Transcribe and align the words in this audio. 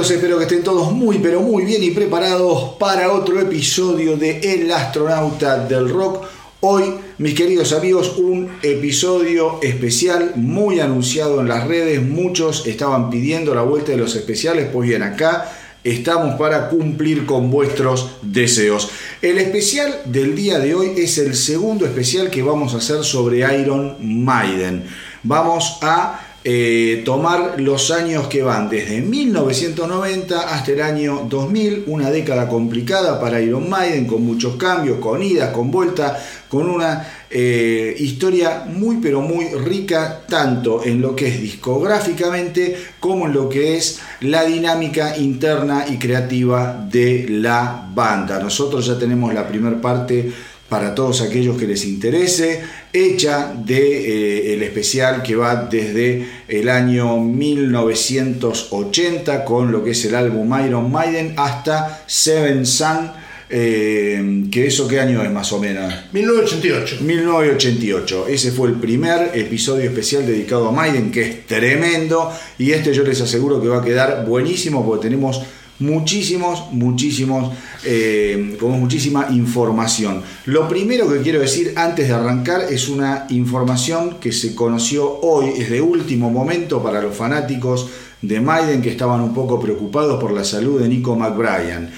rockeros, 0.00 0.10
espero 0.10 0.38
que 0.38 0.44
estén 0.44 0.62
todos 0.62 0.92
muy 0.92 1.18
pero 1.18 1.40
muy 1.42 1.64
bien 1.64 1.82
y 1.82 1.90
preparados 1.90 2.76
para 2.78 3.12
otro 3.12 3.38
episodio 3.38 4.16
de 4.16 4.38
El 4.40 4.70
astronauta 4.72 5.66
del 5.66 5.90
rock. 5.90 6.24
Hoy, 6.60 6.94
mis 7.18 7.34
queridos 7.34 7.72
amigos, 7.72 8.16
un 8.16 8.50
episodio 8.62 9.58
especial 9.62 10.32
muy 10.36 10.80
anunciado 10.80 11.40
en 11.40 11.48
las 11.48 11.66
redes, 11.66 12.02
muchos 12.02 12.66
estaban 12.66 13.10
pidiendo 13.10 13.54
la 13.54 13.62
vuelta 13.62 13.92
de 13.92 13.98
los 13.98 14.14
especiales, 14.16 14.68
pues 14.72 14.88
bien, 14.88 15.02
acá 15.02 15.52
estamos 15.84 16.36
para 16.36 16.68
cumplir 16.68 17.26
con 17.26 17.50
vuestros 17.50 18.10
deseos. 18.22 18.90
El 19.20 19.38
especial 19.38 20.02
del 20.06 20.34
día 20.34 20.58
de 20.58 20.74
hoy 20.74 20.92
es 20.96 21.18
el 21.18 21.34
segundo 21.34 21.84
especial 21.84 22.30
que 22.30 22.42
vamos 22.42 22.74
a 22.74 22.78
hacer 22.78 23.04
sobre 23.04 23.38
Iron 23.60 23.96
Maiden. 24.00 24.84
Vamos 25.22 25.78
a 25.82 26.29
eh, 26.42 27.02
tomar 27.04 27.60
los 27.60 27.90
años 27.90 28.26
que 28.28 28.42
van 28.42 28.70
desde 28.70 29.02
1990 29.02 30.40
hasta 30.40 30.72
el 30.72 30.80
año 30.80 31.26
2000, 31.28 31.84
una 31.86 32.10
década 32.10 32.48
complicada 32.48 33.20
para 33.20 33.42
Iron 33.42 33.68
Maiden, 33.68 34.06
con 34.06 34.24
muchos 34.24 34.56
cambios, 34.56 34.98
con 35.00 35.22
idas, 35.22 35.50
con 35.52 35.70
vueltas, 35.70 36.18
con 36.48 36.70
una 36.70 37.06
eh, 37.28 37.94
historia 37.98 38.64
muy 38.66 38.96
pero 39.02 39.20
muy 39.20 39.50
rica, 39.54 40.22
tanto 40.26 40.82
en 40.82 41.02
lo 41.02 41.14
que 41.14 41.28
es 41.28 41.42
discográficamente 41.42 42.74
como 42.98 43.26
en 43.26 43.34
lo 43.34 43.48
que 43.48 43.76
es 43.76 44.00
la 44.20 44.44
dinámica 44.44 45.18
interna 45.18 45.84
y 45.88 45.98
creativa 45.98 46.86
de 46.90 47.26
la 47.28 47.86
banda. 47.94 48.40
Nosotros 48.40 48.86
ya 48.86 48.98
tenemos 48.98 49.34
la 49.34 49.46
primera 49.46 49.78
parte 49.78 50.32
para 50.70 50.94
todos 50.94 51.20
aquellos 51.20 51.58
que 51.58 51.66
les 51.66 51.84
interese, 51.84 52.62
hecha 52.92 53.52
de 53.52 53.80
eh, 53.80 54.54
el 54.54 54.62
especial 54.62 55.22
que 55.22 55.34
va 55.34 55.64
desde 55.64 56.24
el 56.46 56.68
año 56.68 57.18
1980 57.18 59.44
con 59.44 59.72
lo 59.72 59.82
que 59.82 59.90
es 59.90 60.04
el 60.04 60.14
álbum 60.14 60.48
Iron 60.64 60.92
Maiden 60.92 61.34
hasta 61.36 62.04
Seven 62.06 62.64
Sun, 62.64 63.10
eh, 63.52 64.44
que 64.52 64.68
eso 64.68 64.86
qué 64.86 65.00
año 65.00 65.24
es 65.24 65.30
más 65.32 65.52
o 65.52 65.58
menos? 65.58 65.92
1988. 66.12 66.98
1988. 67.00 68.28
Ese 68.28 68.52
fue 68.52 68.68
el 68.68 68.74
primer 68.74 69.32
episodio 69.34 69.90
especial 69.90 70.24
dedicado 70.24 70.68
a 70.68 70.72
Maiden, 70.72 71.10
que 71.10 71.22
es 71.22 71.48
tremendo, 71.48 72.32
y 72.58 72.70
este 72.70 72.94
yo 72.94 73.02
les 73.02 73.20
aseguro 73.20 73.60
que 73.60 73.66
va 73.66 73.78
a 73.78 73.84
quedar 73.84 74.24
buenísimo 74.24 74.86
porque 74.86 75.08
tenemos 75.08 75.42
muchísimos, 75.80 76.72
muchísimos, 76.72 77.52
eh, 77.84 78.56
como 78.60 78.78
muchísima 78.78 79.28
información. 79.30 80.22
Lo 80.46 80.68
primero 80.68 81.10
que 81.10 81.20
quiero 81.20 81.40
decir 81.40 81.72
antes 81.76 82.08
de 82.08 82.14
arrancar 82.14 82.66
es 82.70 82.88
una 82.88 83.26
información 83.30 84.18
que 84.20 84.30
se 84.32 84.54
conoció 84.54 85.20
hoy, 85.20 85.54
es 85.58 85.70
de 85.70 85.80
último 85.80 86.30
momento 86.30 86.82
para 86.82 87.02
los 87.02 87.16
fanáticos 87.16 87.88
de 88.22 88.40
Maiden 88.40 88.82
que 88.82 88.90
estaban 88.90 89.20
un 89.22 89.34
poco 89.34 89.58
preocupados 89.58 90.20
por 90.20 90.32
la 90.32 90.44
salud 90.44 90.80
de 90.80 90.88
Nico 90.88 91.16
McBrien. 91.16 91.90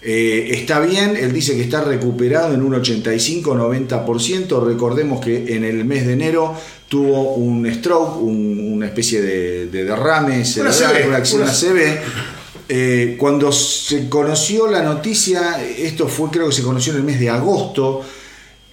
Eh, 0.00 0.50
está 0.52 0.78
bien, 0.80 1.16
él 1.16 1.32
dice 1.32 1.56
que 1.56 1.62
está 1.62 1.82
recuperado 1.82 2.54
en 2.54 2.62
un 2.62 2.72
85-90%. 2.74 4.64
Recordemos 4.64 5.20
que 5.24 5.56
en 5.56 5.64
el 5.64 5.84
mes 5.84 6.06
de 6.06 6.12
enero 6.12 6.54
tuvo 6.88 7.34
un 7.34 7.68
stroke, 7.72 8.22
una 8.22 8.86
especie 8.86 9.20
de, 9.20 9.66
derrame 9.66 10.44
cerebral, 10.44 11.08
una, 11.08 11.18
una, 11.18 11.52
CB 11.52 11.98
eh, 12.68 13.16
cuando 13.18 13.50
se 13.50 14.10
conoció 14.10 14.66
la 14.66 14.82
noticia, 14.82 15.64
esto 15.64 16.06
fue 16.06 16.28
creo 16.30 16.48
que 16.48 16.54
se 16.54 16.62
conoció 16.62 16.92
en 16.92 16.98
el 16.98 17.04
mes 17.04 17.18
de 17.18 17.30
agosto, 17.30 18.02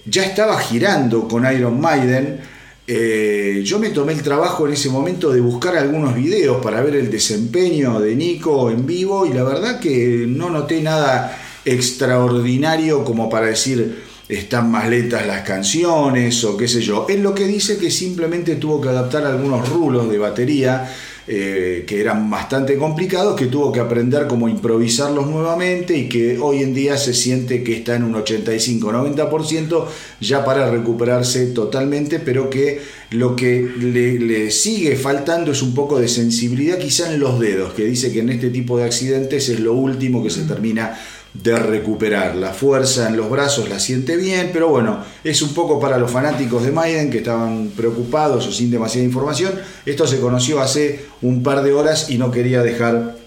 ya 0.06 0.24
estaba 0.24 0.60
girando 0.60 1.28
con 1.28 1.50
Iron 1.52 1.80
Maiden. 1.80 2.42
Eh, 2.88 3.62
yo 3.64 3.80
me 3.80 3.90
tomé 3.90 4.14
el 4.14 4.22
trabajo 4.22 4.68
en 4.68 4.74
ese 4.74 4.90
momento 4.90 5.32
de 5.32 5.40
buscar 5.40 5.78
algunos 5.78 6.14
videos 6.14 6.62
para 6.62 6.82
ver 6.82 6.96
el 6.96 7.10
desempeño 7.10 8.00
de 8.00 8.16
Nico 8.16 8.70
en 8.70 8.86
vivo 8.86 9.26
y 9.26 9.34
la 9.34 9.44
verdad 9.44 9.80
que 9.80 10.26
no 10.28 10.50
noté 10.50 10.82
nada 10.82 11.36
extraordinario 11.64 13.04
como 13.04 13.28
para 13.28 13.48
decir 13.48 14.04
están 14.28 14.72
más 14.72 14.90
lentas 14.90 15.26
las 15.26 15.42
canciones 15.42 16.44
o 16.44 16.58
qué 16.58 16.68
sé 16.68 16.82
yo. 16.82 17.06
Es 17.08 17.20
lo 17.20 17.34
que 17.34 17.46
dice 17.46 17.78
que 17.78 17.90
simplemente 17.90 18.56
tuvo 18.56 18.82
que 18.82 18.90
adaptar 18.90 19.26
algunos 19.26 19.70
rulos 19.70 20.10
de 20.10 20.18
batería 20.18 20.92
eh, 21.28 21.86
que 21.88 22.00
eran 22.00 22.30
bastante 22.30 22.78
complicados, 22.78 23.36
que 23.36 23.48
tuvo 23.48 23.72
que 23.72 23.80
aprender 23.80 24.28
cómo 24.28 24.48
improvisarlos 24.48 25.26
nuevamente 25.26 25.98
y 25.98 26.08
que 26.08 26.38
hoy 26.38 26.62
en 26.62 26.76
día 26.76 26.98
se 26.98 27.16
siente 27.16 27.64
que 27.64 27.78
está 27.78 27.96
en 27.96 28.04
un 28.04 28.14
85-90% 28.14 29.86
ya 30.22 30.46
para 30.46 30.70
recuperarse 30.70 31.48
totalmente, 31.48 32.20
pero 32.20 32.52
que 32.52 32.80
lo 33.10 33.36
que 33.36 33.68
le, 33.80 34.20
le, 34.20 34.52
sigue 34.52 34.96
faltando 34.98 35.52
es 35.52 35.64
un 35.64 35.74
poco 35.74 36.00
de 36.00 36.08
sensibilidad 36.08 36.78
quizá 36.78 37.12
en 37.12 37.20
los 37.20 37.40
dedos, 37.40 37.74
que 37.74 37.86
dice 37.86 38.14
que 38.14 38.20
en 38.20 38.30
este 38.30 38.52
tipo 38.52 38.78
de 38.78 38.84
accidentes 38.84 39.50
es 39.50 39.60
lo 39.60 39.74
último 39.74 40.24
que 40.24 40.30
se 40.30 40.44
termina 40.44 40.96
de 41.42 41.58
recuperar. 41.58 42.36
La 42.36 42.54
fuerza 42.54 43.08
en 43.08 43.18
los 43.18 43.30
brazos 43.30 43.70
la 43.70 43.80
siente 43.80 44.16
bien, 44.16 44.52
pero 44.54 44.70
bueno, 44.70 45.04
es 45.24 45.42
un 45.42 45.54
poco 45.54 45.80
para 45.80 45.98
los 45.98 46.12
fanáticos 46.12 46.64
de 46.64 46.72
Maiden 46.72 47.10
que 47.10 47.20
estaban 47.20 47.72
preocupados 47.76 48.48
o 48.48 48.52
sin 48.52 48.72
demasiada 48.72 49.06
información. 49.06 49.54
Esto 49.86 50.08
se 50.08 50.20
conoció 50.20 50.62
hace 50.62 51.06
un 51.22 51.44
par 51.44 51.64
de 51.64 51.74
horas 51.74 52.10
y 52.10 52.18
no 52.18 52.32
quería 52.32 52.62
dejar 52.62 53.18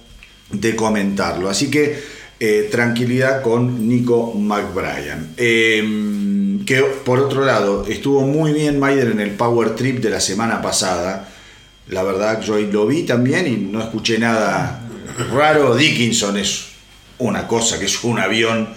de 0.51 0.77
comentarlo. 0.77 1.49
Así 1.51 1.71
que 1.71 1.99
eh, 2.41 2.69
tranquilidad 2.71 3.43
con 3.43 3.89
Nico 3.89 4.33
McBrien. 4.35 5.35
Em, 5.37 6.65
que 6.65 6.83
por 7.05 7.19
otro 7.19 7.45
lado, 7.45 7.85
estuvo 7.89 8.23
muy 8.23 8.53
bien 8.53 8.79
Maiden 8.79 9.13
en 9.13 9.21
el 9.21 9.31
Power 9.31 9.75
Trip 9.75 10.01
de 10.01 10.11
la 10.11 10.21
semana 10.21 10.63
pasada. 10.63 11.29
La 11.89 12.03
verdad, 12.03 12.41
yo 12.43 12.59
lo 12.59 12.87
vi 12.87 13.03
también 13.03 13.47
y 13.47 13.57
no 13.57 13.81
escuché 13.81 14.19
nada 14.19 14.87
raro. 15.33 15.75
Dickinson 15.75 16.37
es 16.37 16.68
una 17.19 17.47
cosa 17.47 17.79
que 17.79 17.87
es 17.87 18.05
un 18.05 18.19
avión. 18.19 18.69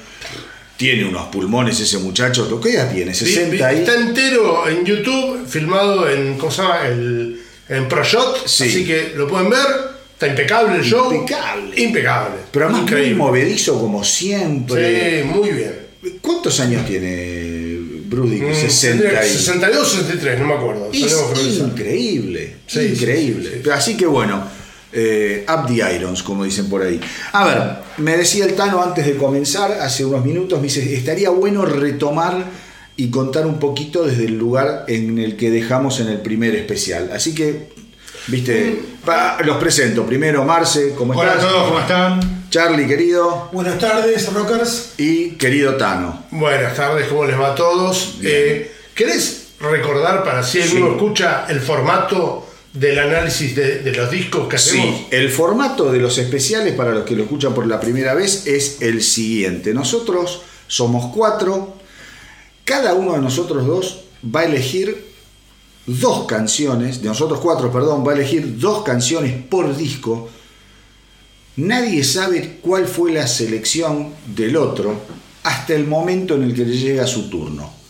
Tiene 0.78 1.06
unos 1.06 1.28
pulmones 1.28 1.80
ese 1.80 2.00
muchacho. 2.00 2.60
¿Qué 2.60 2.74
edad 2.74 2.92
tiene? 2.92 3.14
60 3.14 3.72
Está 3.72 3.94
entero 3.96 4.68
en 4.68 4.84
YouTube, 4.84 5.46
filmado 5.48 6.10
en 6.10 6.38
cosa 6.40 6.88
el, 6.88 7.40
en 7.70 7.88
ProShot. 7.88 8.44
Así 8.46 8.84
que 8.84 9.14
lo 9.16 9.28
pueden 9.28 9.50
ver. 9.50 9.92
Está 10.14 10.28
impecable 10.28 10.78
el 10.78 10.84
show. 10.84 11.12
Impecable. 11.14 11.82
Impecable. 11.82 12.36
Pero 12.52 12.66
además 12.66 12.84
Increíble. 12.84 13.16
muy 13.16 13.28
movedizo 13.28 13.80
como 13.80 14.04
siempre. 14.04 15.22
Sí, 15.22 15.28
muy 15.28 15.50
bien. 15.50 15.82
¿Cuántos 16.20 16.60
años 16.60 16.86
tiene 16.88 17.78
Brody? 18.06 18.42
Mm, 18.42 18.54
60 18.54 19.22
62 19.24 19.92
63, 19.92 20.40
no 20.40 20.48
me 20.48 20.54
acuerdo. 20.56 20.90
Es 20.92 21.58
increíble. 21.60 22.56
Sí, 22.66 22.80
increíble. 22.80 23.62
Sí, 23.64 23.70
Así 23.70 23.98
que 23.98 24.08
bueno 24.08 24.61
eh, 24.94 25.46
up 25.48 25.68
the 25.68 25.96
irons, 25.96 26.24
como 26.24 26.44
dicen 26.44 26.70
por 26.70 26.82
ahí. 26.82 27.00
A 27.32 27.46
ver, 27.46 27.62
me 27.98 28.18
decía 28.18 28.46
el 28.46 28.56
Tano 28.56 28.82
antes 28.82 29.06
de 29.06 29.16
comenzar, 29.16 29.72
hace 29.74 30.06
unos 30.06 30.24
minutos, 30.24 30.60
me 30.60 30.66
dice, 30.66 30.94
estaría 30.96 31.30
bueno 31.30 31.66
retomar 31.66 32.46
y 32.96 33.10
contar 33.10 33.46
un 33.46 33.60
poquito 33.60 34.04
desde 34.04 34.26
el 34.26 34.38
lugar 34.38 34.86
en 34.88 35.18
el 35.18 35.38
que 35.38 35.50
dejamos 35.50 36.00
en 36.00 36.08
el 36.08 36.20
primer 36.20 36.56
especial. 36.56 37.10
Así 37.14 37.34
que, 37.34 37.70
viste, 38.28 38.82
los 39.44 39.58
presento. 39.58 40.06
Primero, 40.06 40.44
Marce, 40.44 40.94
¿cómo 40.96 41.14
Hola 41.14 41.32
estás? 41.32 41.44
Hola 41.44 41.50
a 41.50 41.54
todos, 41.54 41.68
¿cómo 41.68 41.80
están? 41.80 42.42
Charlie, 42.50 42.86
querido. 42.86 43.50
Buenas 43.54 43.80
tardes, 43.80 44.32
rockers. 44.34 44.94
Y 44.98 45.32
querido 45.32 45.76
Tano. 45.78 46.26
Buenas 46.32 46.76
tardes, 46.76 47.08
¿cómo 47.08 47.26
les 47.26 47.40
va 47.40 47.54
a 47.54 47.56
todos? 47.56 48.18
Eh, 48.22 48.72
¿Querés 48.94 49.54
recordar 49.62 50.24
para 50.24 50.44
si 50.44 50.62
alguien 50.62 50.84
sí. 50.84 50.90
escucha 50.92 51.46
el 51.48 51.62
formato 51.62 52.51
del 52.74 53.00
análisis 53.00 53.56
de, 53.56 53.80
de, 53.80 53.92
los 53.92 54.10
discos 54.10 54.48
que 54.48 54.56
hacemos? 54.56 54.98
Sí, 54.98 55.08
el 55.12 55.30
formato 55.30 55.92
de 55.92 56.00
los 56.00 56.18
especiales, 56.18 56.74
para 56.74 56.92
los 56.92 57.04
que 57.04 57.16
lo 57.16 57.24
escuchan 57.24 57.54
por 57.54 57.68
la 57.68 57.80
primera 57.80 58.14
vez, 58.14 58.48
es 58.48 58.82
el 58.82 59.02
siguiente. 59.02 59.74
Nosotros 59.74 60.42
somos 60.68 61.14
cuatro, 61.14 61.76
cada 62.64 62.94
uno 62.94 63.14
de 63.14 63.20
nosotros 63.20 63.66
dos 63.68 64.02
va 64.24 64.42
a 64.42 64.46
elegir 64.46 65.12
dos 65.86 66.26
canciones, 66.26 67.02
de 67.02 67.08
nosotros 67.08 67.40
cuatro, 67.40 67.72
perdón, 67.72 68.06
va 68.08 68.12
a 68.12 68.16
elegir 68.16 68.58
dos 68.60 68.84
canciones 68.84 69.34
por 69.50 69.76
disco. 69.76 70.30
Nadie 71.58 72.04
sabe 72.04 72.60
cuál 72.62 72.88
fue 72.88 73.12
la 73.12 73.28
selección 73.28 74.14
del 74.34 74.56
otro 74.56 74.96
hasta 75.44 75.74
el 75.74 75.86
momento 75.88 76.36
en 76.36 76.44
el 76.44 76.54
que 76.54 76.66
le 76.66 76.78
llega 76.78 77.08
su 77.08 77.30
turno. 77.30 77.81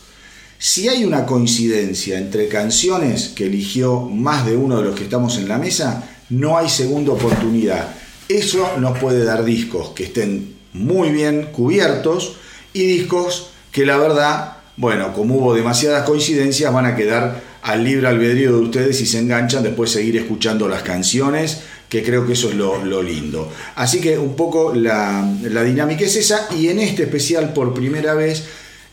Si 0.64 0.88
hay 0.88 1.06
una 1.06 1.26
coincidencia 1.26 2.20
entre 2.20 2.48
canciones 2.48 3.30
que 3.30 3.48
eligió 3.48 4.02
más 4.02 4.46
de 4.46 4.56
uno 4.56 4.78
de 4.78 4.84
los 4.84 4.96
que 4.96 5.06
estamos 5.06 5.40
en 5.40 5.48
la 5.48 5.58
mesa, 5.58 6.08
no 6.30 6.56
hay 6.56 6.70
segunda 6.70 7.14
oportunidad. 7.14 7.96
Eso 8.30 8.78
nos 8.78 9.00
puede 9.00 9.26
dar 9.26 9.44
discos 9.44 9.90
que 9.96 10.04
estén 10.04 10.54
muy 10.74 11.10
bien 11.10 11.48
cubiertos 11.52 12.36
y 12.74 12.86
discos 12.86 13.50
que 13.72 13.88
la 13.88 13.98
verdad, 13.98 14.58
bueno, 14.78 15.14
como 15.14 15.38
hubo 15.38 15.56
demasiadas 15.56 16.04
coincidencias, 16.04 16.72
van 16.72 16.86
a 16.86 16.96
quedar 16.96 17.42
al 17.64 17.84
libre 17.84 18.08
albedrío 18.08 18.52
de 18.52 18.62
ustedes 18.62 19.00
si 19.00 19.08
se 19.08 19.18
enganchan 19.18 19.64
después 19.64 19.90
seguir 19.90 20.18
escuchando 20.18 20.68
las 20.70 20.84
canciones, 20.84 21.62
que 21.90 22.04
creo 22.04 22.28
que 22.28 22.34
eso 22.34 22.50
es 22.50 22.56
lo, 22.56 22.86
lo 22.86 23.02
lindo. 23.02 23.52
Así 23.74 24.00
que 24.00 24.20
un 24.20 24.36
poco 24.36 24.76
la, 24.76 25.28
la 25.42 25.64
dinámica 25.64 26.06
es 26.06 26.16
esa 26.18 26.50
y 26.56 26.68
en 26.68 26.78
este 26.78 27.02
especial 27.02 27.52
por 27.52 27.74
primera 27.74 28.14
vez 28.14 28.44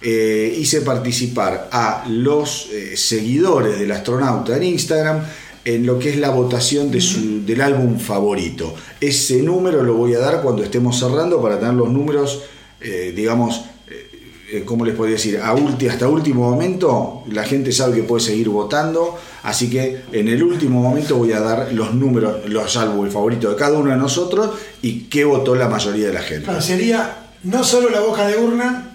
eh, 0.00 0.56
hice 0.56 0.82
participar 0.82 1.68
a 1.72 2.04
los 2.08 2.68
eh, 2.72 2.96
seguidores 2.96 3.80
del 3.80 3.90
astronauta 3.90 4.56
en 4.56 4.62
Instagram 4.62 5.24
en 5.64 5.86
lo 5.86 5.98
que 5.98 6.10
es 6.10 6.18
la 6.18 6.30
votación 6.30 6.92
de 6.92 7.00
su, 7.00 7.44
del 7.44 7.60
álbum 7.60 7.98
favorito. 7.98 8.76
Ese 9.00 9.42
número 9.42 9.82
lo 9.82 9.94
voy 9.94 10.14
a 10.14 10.20
dar 10.20 10.40
cuando 10.40 10.62
estemos 10.62 10.96
cerrando 10.96 11.42
para 11.42 11.58
tener 11.58 11.74
los 11.74 11.90
números, 11.90 12.44
eh, 12.80 13.12
digamos, 13.14 13.64
¿cómo 14.64 14.86
les 14.86 14.94
podría 14.94 15.16
decir? 15.16 15.40
A 15.42 15.52
ulti, 15.52 15.88
hasta 15.88 16.08
último 16.08 16.48
momento 16.48 17.24
la 17.30 17.42
gente 17.42 17.70
sabe 17.72 17.96
que 17.96 18.02
puede 18.04 18.24
seguir 18.24 18.48
votando, 18.48 19.18
así 19.42 19.68
que 19.68 20.04
en 20.12 20.28
el 20.28 20.42
último 20.42 20.80
momento 20.80 21.16
voy 21.16 21.32
a 21.32 21.40
dar 21.40 21.72
los 21.72 21.92
números, 21.92 22.48
los 22.48 22.76
álbumes 22.76 23.12
favoritos 23.12 23.50
de 23.50 23.56
cada 23.58 23.76
uno 23.76 23.90
de 23.90 23.96
nosotros 23.98 24.50
y 24.80 25.00
qué 25.10 25.24
votó 25.24 25.54
la 25.54 25.68
mayoría 25.68 26.06
de 26.06 26.12
la 26.14 26.22
gente. 26.22 26.62
Sería 26.62 27.30
no 27.42 27.62
solo 27.62 27.90
la 27.90 28.00
boca 28.00 28.26
de 28.26 28.38
urna, 28.38 28.87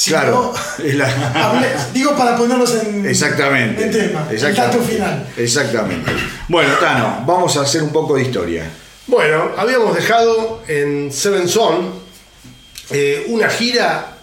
sino, 0.00 0.16
Claro, 0.18 0.54
la- 0.78 1.86
digo 1.92 2.16
para 2.16 2.36
ponerlos 2.36 2.74
en, 2.82 3.04
Exactamente. 3.06 3.84
en 3.84 3.90
tema, 3.90 4.26
el 4.30 4.34
exactamente, 4.36 4.78
dato 4.78 4.88
final. 4.90 5.28
Exactamente. 5.36 6.10
Bueno, 6.48 6.74
Tano, 6.76 7.22
vamos 7.26 7.54
a 7.58 7.62
hacer 7.62 7.82
un 7.82 7.90
poco 7.92 8.16
de 8.16 8.22
historia. 8.22 8.64
Bueno, 9.06 9.50
habíamos 9.58 9.94
dejado 9.94 10.62
en 10.68 11.12
Seven 11.12 11.48
Son 11.48 11.92
eh, 12.90 13.26
una 13.28 13.48
gira 13.50 14.16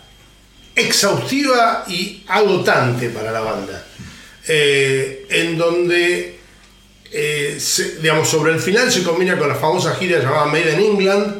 exhaustiva 0.75 1.83
y 1.87 2.23
agotante 2.27 3.09
para 3.09 3.31
la 3.31 3.41
banda, 3.41 3.85
eh, 4.47 5.25
en 5.29 5.57
donde, 5.57 6.39
eh, 7.11 7.57
se- 7.59 7.97
digamos, 7.99 8.27
sobre 8.29 8.53
el 8.53 8.59
final 8.59 8.91
se 8.91 9.03
combina 9.03 9.37
con 9.37 9.47
la 9.49 9.55
famosa 9.55 9.95
gira 9.95 10.19
llamada 10.19 10.45
Made 10.45 10.73
in 10.73 10.79
England, 10.79 11.35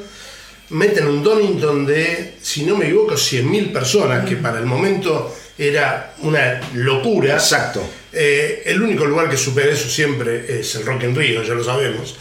meten 0.70 1.08
un 1.08 1.24
Donington 1.24 1.86
de, 1.86 2.36
si 2.42 2.64
no 2.66 2.76
me 2.76 2.86
equivoco, 2.86 3.14
100.000 3.16 3.72
personas, 3.72 4.28
que 4.28 4.36
para 4.36 4.60
el 4.60 4.66
momento 4.66 5.36
era 5.58 6.14
una 6.22 6.62
locura. 6.74 7.34
Exacto. 7.36 7.82
Eh, 8.14 8.64
el 8.66 8.82
único 8.82 9.06
lugar 9.06 9.30
que 9.30 9.38
supera 9.38 9.72
eso 9.72 9.88
siempre 9.90 10.60
es 10.60 10.74
el 10.76 10.86
Rock 10.86 11.04
en 11.04 11.16
Río, 11.16 11.44
ya 11.44 11.54
lo 11.54 11.64
sabemos, 11.64 12.16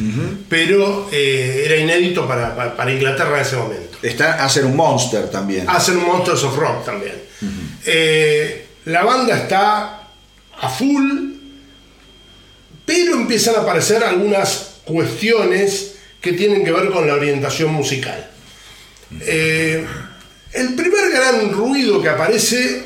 pero 0.49 1.09
eh, 1.13 1.63
era 1.65 1.77
inédito 1.77 2.27
para, 2.29 2.55
para- 2.55 2.77
para 2.77 2.93
Inglaterra 2.93 3.37
en 3.37 3.43
ese 3.47 3.57
momento. 3.57 3.99
Está 4.03 4.45
hacer 4.45 4.65
un 4.67 4.77
monster 4.77 5.31
también. 5.31 5.69
Hacen 5.69 5.97
Monsters 5.97 6.43
of 6.45 6.57
Rock 6.57 6.85
también. 6.85 7.15
Eh, 7.87 8.67
la 8.87 9.05
banda 9.05 9.37
está 9.39 10.09
a 10.61 10.69
full, 10.69 11.33
pero 12.85 13.15
empiezan 13.15 13.57
a 13.57 13.61
aparecer 13.61 14.03
algunas 14.05 14.75
cuestiones 14.85 15.95
que 16.21 16.33
tienen 16.33 16.65
que 16.65 16.73
ver 16.73 16.91
con 16.91 17.07
la 17.07 17.15
orientación 17.15 17.73
musical. 17.73 18.31
Eh, 19.21 19.87
el 20.53 20.75
primer 20.75 21.11
gran 21.11 21.53
ruido 21.53 22.03
que 22.03 22.09
aparece, 22.09 22.85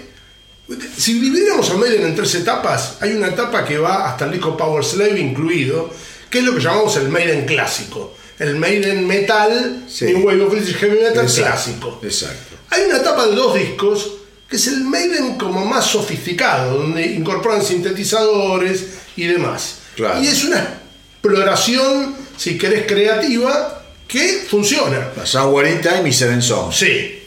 si 0.96 1.20
dividiéramos 1.20 1.70
a 1.70 1.74
Maiden 1.74 2.06
en 2.06 2.14
tres 2.16 2.34
etapas, 2.34 2.96
hay 3.00 3.12
una 3.12 3.28
etapa 3.28 3.64
que 3.64 3.78
va 3.78 4.08
hasta 4.08 4.26
el 4.26 4.32
disco 4.32 4.56
Power 4.56 4.84
Slave 4.84 5.18
incluido, 5.20 5.92
que 6.28 6.38
es 6.40 6.44
lo 6.44 6.54
que 6.54 6.60
llamamos 6.60 6.96
el 6.96 7.08
Maiden 7.08 7.44
clásico. 7.46 8.14
El 8.38 8.56
Maiden 8.56 9.06
metal, 9.06 9.84
Sí. 9.88 10.06
New 10.06 10.26
Wave 10.26 10.42
of 10.42 10.52
British 10.52 10.76
Heavy 10.76 10.98
Metal 11.00 11.24
Exacto, 11.24 11.50
clásico. 11.50 12.00
Exacto. 12.02 12.56
Hay 12.70 12.82
una 12.84 12.98
etapa 12.98 13.26
de 13.26 13.34
dos 13.34 13.54
discos 13.54 14.12
que 14.48 14.56
es 14.56 14.66
el 14.66 14.80
Maiden 14.84 15.36
como 15.36 15.64
más 15.64 15.86
sofisticado, 15.86 16.78
donde 16.78 17.04
incorporan 17.06 17.62
sintetizadores 17.62 18.84
y 19.16 19.26
demás. 19.26 19.76
Claro. 19.94 20.20
Y 20.22 20.26
es 20.26 20.42
una 20.44 20.80
exploración, 21.12 22.16
si 22.36 22.58
querés, 22.58 22.86
creativa 22.86 23.79
que 24.10 24.44
funciona. 24.48 25.12
Somewhere 25.24 25.70
in 25.70 25.80
Time 25.80 26.08
y 26.08 26.12
Seven 26.12 26.42
Songs. 26.42 26.76
Sí. 26.76 27.22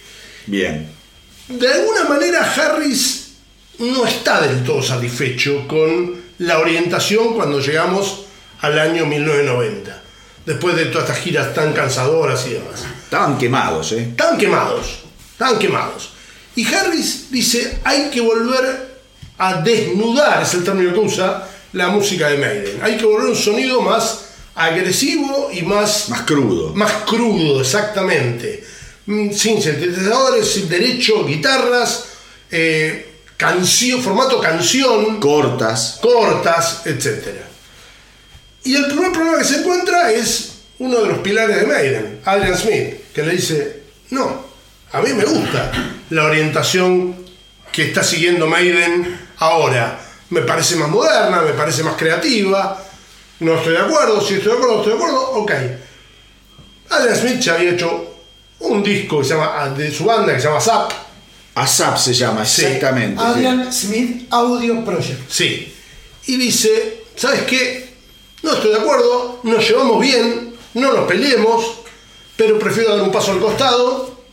Bien. 0.48 0.90
De 1.48 1.68
alguna 1.68 2.04
manera 2.04 2.42
Harris 2.54 3.36
no 3.80 4.06
está 4.06 4.42
del 4.42 4.64
todo 4.64 4.84
satisfecho 4.84 5.66
con 5.68 6.22
la 6.40 6.60
orientación 6.60 7.34
cuando 7.36 7.60
llegamos 7.60 8.26
al 8.62 8.78
año 8.80 9.06
1990, 9.06 10.04
después 10.46 10.76
de 10.76 10.86
todas 10.86 11.10
estas 11.10 11.24
giras 11.24 11.54
tan 11.54 11.74
cansadoras 11.74 12.46
y 12.48 12.54
demás. 12.54 12.86
Estaban 13.04 13.38
quemados, 13.38 13.92
¿eh? 13.94 14.08
Estaban 14.10 14.38
quemados, 14.38 15.00
estaban 15.32 15.60
quemados. 15.60 16.12
Y 16.56 16.66
Harris 16.74 17.32
dice, 17.32 17.80
hay 17.84 18.10
que 18.10 18.22
volver 18.22 18.94
a 19.38 19.62
desnudar, 19.62 20.44
es 20.44 20.54
el 20.54 20.64
término 20.64 20.94
que 20.94 21.00
usa, 21.00 21.48
la 21.74 21.88
música 21.88 22.30
de 22.30 22.38
Maiden. 22.38 22.80
Hay 22.82 22.98
que 22.98 23.06
volver 23.06 23.28
a 23.28 23.30
un 23.32 23.36
sonido 23.36 23.82
más 23.82 24.23
agresivo 24.56 25.50
y 25.52 25.62
más, 25.64 26.10
Más 26.10 26.22
crudo. 26.22 26.74
más 26.76 26.92
crudo, 27.06 27.62
exactamente. 27.62 28.64
Mm, 29.06 29.32
Sin 29.32 29.62
sintetizadores, 29.62 30.48
sin 30.52 30.70
derecho, 30.70 31.26
guitarras, 31.26 32.06
eh, 32.52 33.10
canción, 33.38 34.02
formato 34.02 34.40
canción, 34.40 35.20
Cortas. 35.20 36.00
cortas, 36.02 36.82
etc. 36.86 37.28
Y 38.64 38.76
el 38.76 38.86
primer 38.88 39.12
problema 39.12 39.40
que 39.40 39.44
se 39.44 39.58
encuentra 39.58 40.12
es 40.12 40.50
uno 40.80 41.00
de 41.02 41.08
los 41.10 41.18
pilares 41.20 41.58
de 41.60 41.66
Maiden, 41.68 42.20
Adrian 42.26 42.58
Smith, 42.58 43.12
que 43.14 43.24
le 43.24 43.34
dice, 43.34 43.82
no, 44.12 44.46
a 44.92 45.02
mí 45.02 45.10
me 45.14 45.26
gusta 45.26 45.72
la 46.12 46.24
orientación 46.26 47.16
que 47.72 47.86
está 47.88 48.04
siguiendo 48.04 48.48
Maiden 48.48 49.20
ahora. 49.38 50.00
Me 50.30 50.42
parece 50.42 50.76
más 50.78 50.90
moderna, 50.90 51.42
me 51.42 51.52
parece 51.54 51.84
más 51.84 51.96
creativa, 51.96 52.82
no 53.44 53.56
estoy 53.56 53.74
de 53.74 53.80
acuerdo, 53.80 54.22
si 54.22 54.36
estoy 54.36 54.52
de 54.54 54.58
acuerdo, 54.58 54.78
estoy 54.78 54.94
de 54.94 54.98
acuerdo, 54.98 55.32
ok. 55.32 55.52
Adrian 56.90 57.16
Smith 57.18 57.40
ya 57.40 57.56
había 57.56 57.72
hecho 57.72 58.16
un 58.60 58.84
disco 58.84 59.20
que 59.20 59.26
se 59.26 59.34
llama, 59.36 59.70
de 59.70 59.92
su 59.92 60.06
banda 60.06 60.34
que 60.34 60.40
se 60.42 60.48
llama 60.48 60.62
Zap, 60.62 60.92
ASAP 61.56 61.98
se 61.98 62.14
llama, 62.14 62.46
Sí. 62.46 62.64
exactamente. 62.66 63.20
sí. 63.22 63.26
Adrian 63.28 63.74
Smith 63.74 64.28
Audio 64.32 64.84
Project. 64.86 65.30
Sí. 65.30 65.74
Y 66.28 66.38
dice, 66.38 67.04
¿sabes 67.16 67.42
qué? 67.44 67.94
No 68.44 68.54
estoy 68.54 68.72
de 68.72 68.78
acuerdo, 68.80 69.40
nos 69.44 69.68
llevamos 69.68 70.00
bien, 70.02 70.54
no 70.76 70.94
nos 70.94 71.08
peleemos, 71.08 71.66
pero 72.36 72.58
prefiero 72.60 72.96
dar 72.96 73.04
un 73.06 73.12
paso 73.12 73.32
al 73.32 73.40
costado 73.40 74.24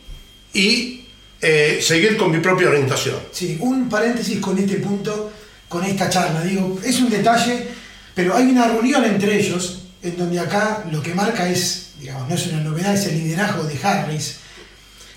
y 0.53 1.05
eh, 1.41 1.79
seguir 1.81 2.17
con 2.17 2.31
mi 2.31 2.39
propia 2.39 2.69
orientación. 2.69 3.17
Sí, 3.31 3.57
un 3.61 3.89
paréntesis 3.89 4.39
con 4.39 4.57
este 4.57 4.75
punto, 4.77 5.31
con 5.67 5.83
esta 5.85 6.09
charla. 6.09 6.41
Digo, 6.43 6.77
es 6.83 6.99
un 6.99 7.09
detalle, 7.09 7.67
pero 8.15 8.35
hay 8.35 8.45
una 8.45 8.67
reunión 8.67 9.03
entre 9.05 9.39
ellos 9.39 9.83
en 10.01 10.17
donde 10.17 10.39
acá 10.39 10.85
lo 10.91 11.01
que 11.01 11.13
marca 11.13 11.47
es, 11.49 11.91
digamos, 11.99 12.27
no 12.27 12.35
es 12.35 12.47
una 12.47 12.61
novedad, 12.61 12.95
es 12.95 13.05
el 13.07 13.17
liderazgo 13.17 13.63
de 13.63 13.79
Harris, 13.81 14.37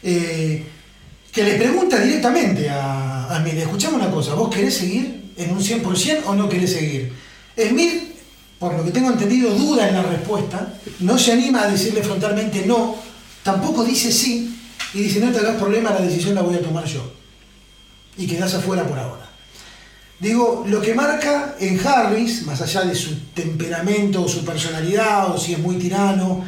eh, 0.02 0.64
que 1.32 1.42
le 1.42 1.54
pregunta 1.54 1.98
directamente 1.98 2.68
a, 2.68 3.26
a 3.26 3.40
Smith, 3.40 3.54
escuchame 3.54 3.96
una 3.96 4.10
cosa, 4.10 4.34
¿vos 4.34 4.54
querés 4.54 4.74
seguir 4.74 5.32
en 5.36 5.50
un 5.50 5.60
100% 5.60 6.22
o 6.26 6.34
no 6.34 6.48
querés 6.48 6.72
seguir? 6.72 7.12
Smith, 7.56 8.14
por 8.58 8.74
lo 8.74 8.84
que 8.84 8.90
tengo 8.90 9.10
entendido, 9.10 9.50
duda 9.54 9.88
en 9.88 9.94
la 9.94 10.02
respuesta, 10.02 10.74
no 11.00 11.18
se 11.18 11.32
anima 11.32 11.62
a 11.62 11.70
decirle 11.70 12.02
frontalmente 12.02 12.64
no, 12.66 12.96
tampoco 13.42 13.84
dice 13.84 14.12
sí, 14.12 14.58
y 14.92 14.98
dice, 15.00 15.18
no 15.20 15.32
te 15.32 15.38
hagas 15.38 15.56
problema, 15.56 15.90
la 15.90 16.00
decisión 16.00 16.34
la 16.34 16.42
voy 16.42 16.54
a 16.54 16.62
tomar 16.62 16.84
yo 16.84 17.12
y 18.16 18.26
quedás 18.26 18.54
afuera 18.54 18.86
por 18.86 18.98
ahora. 18.98 19.23
Digo, 20.21 20.64
lo 20.68 20.80
que 20.80 20.94
marca 20.94 21.56
en 21.61 21.78
Harris, 21.87 22.47
más 22.47 22.61
allá 22.61 22.83
de 22.83 22.94
su 22.94 23.14
temperamento 23.35 24.23
o 24.23 24.28
su 24.28 24.44
personalidad 24.44 25.30
o 25.35 25.38
si 25.38 25.52
es 25.52 25.59
muy 25.59 25.76
tirano, 25.76 26.44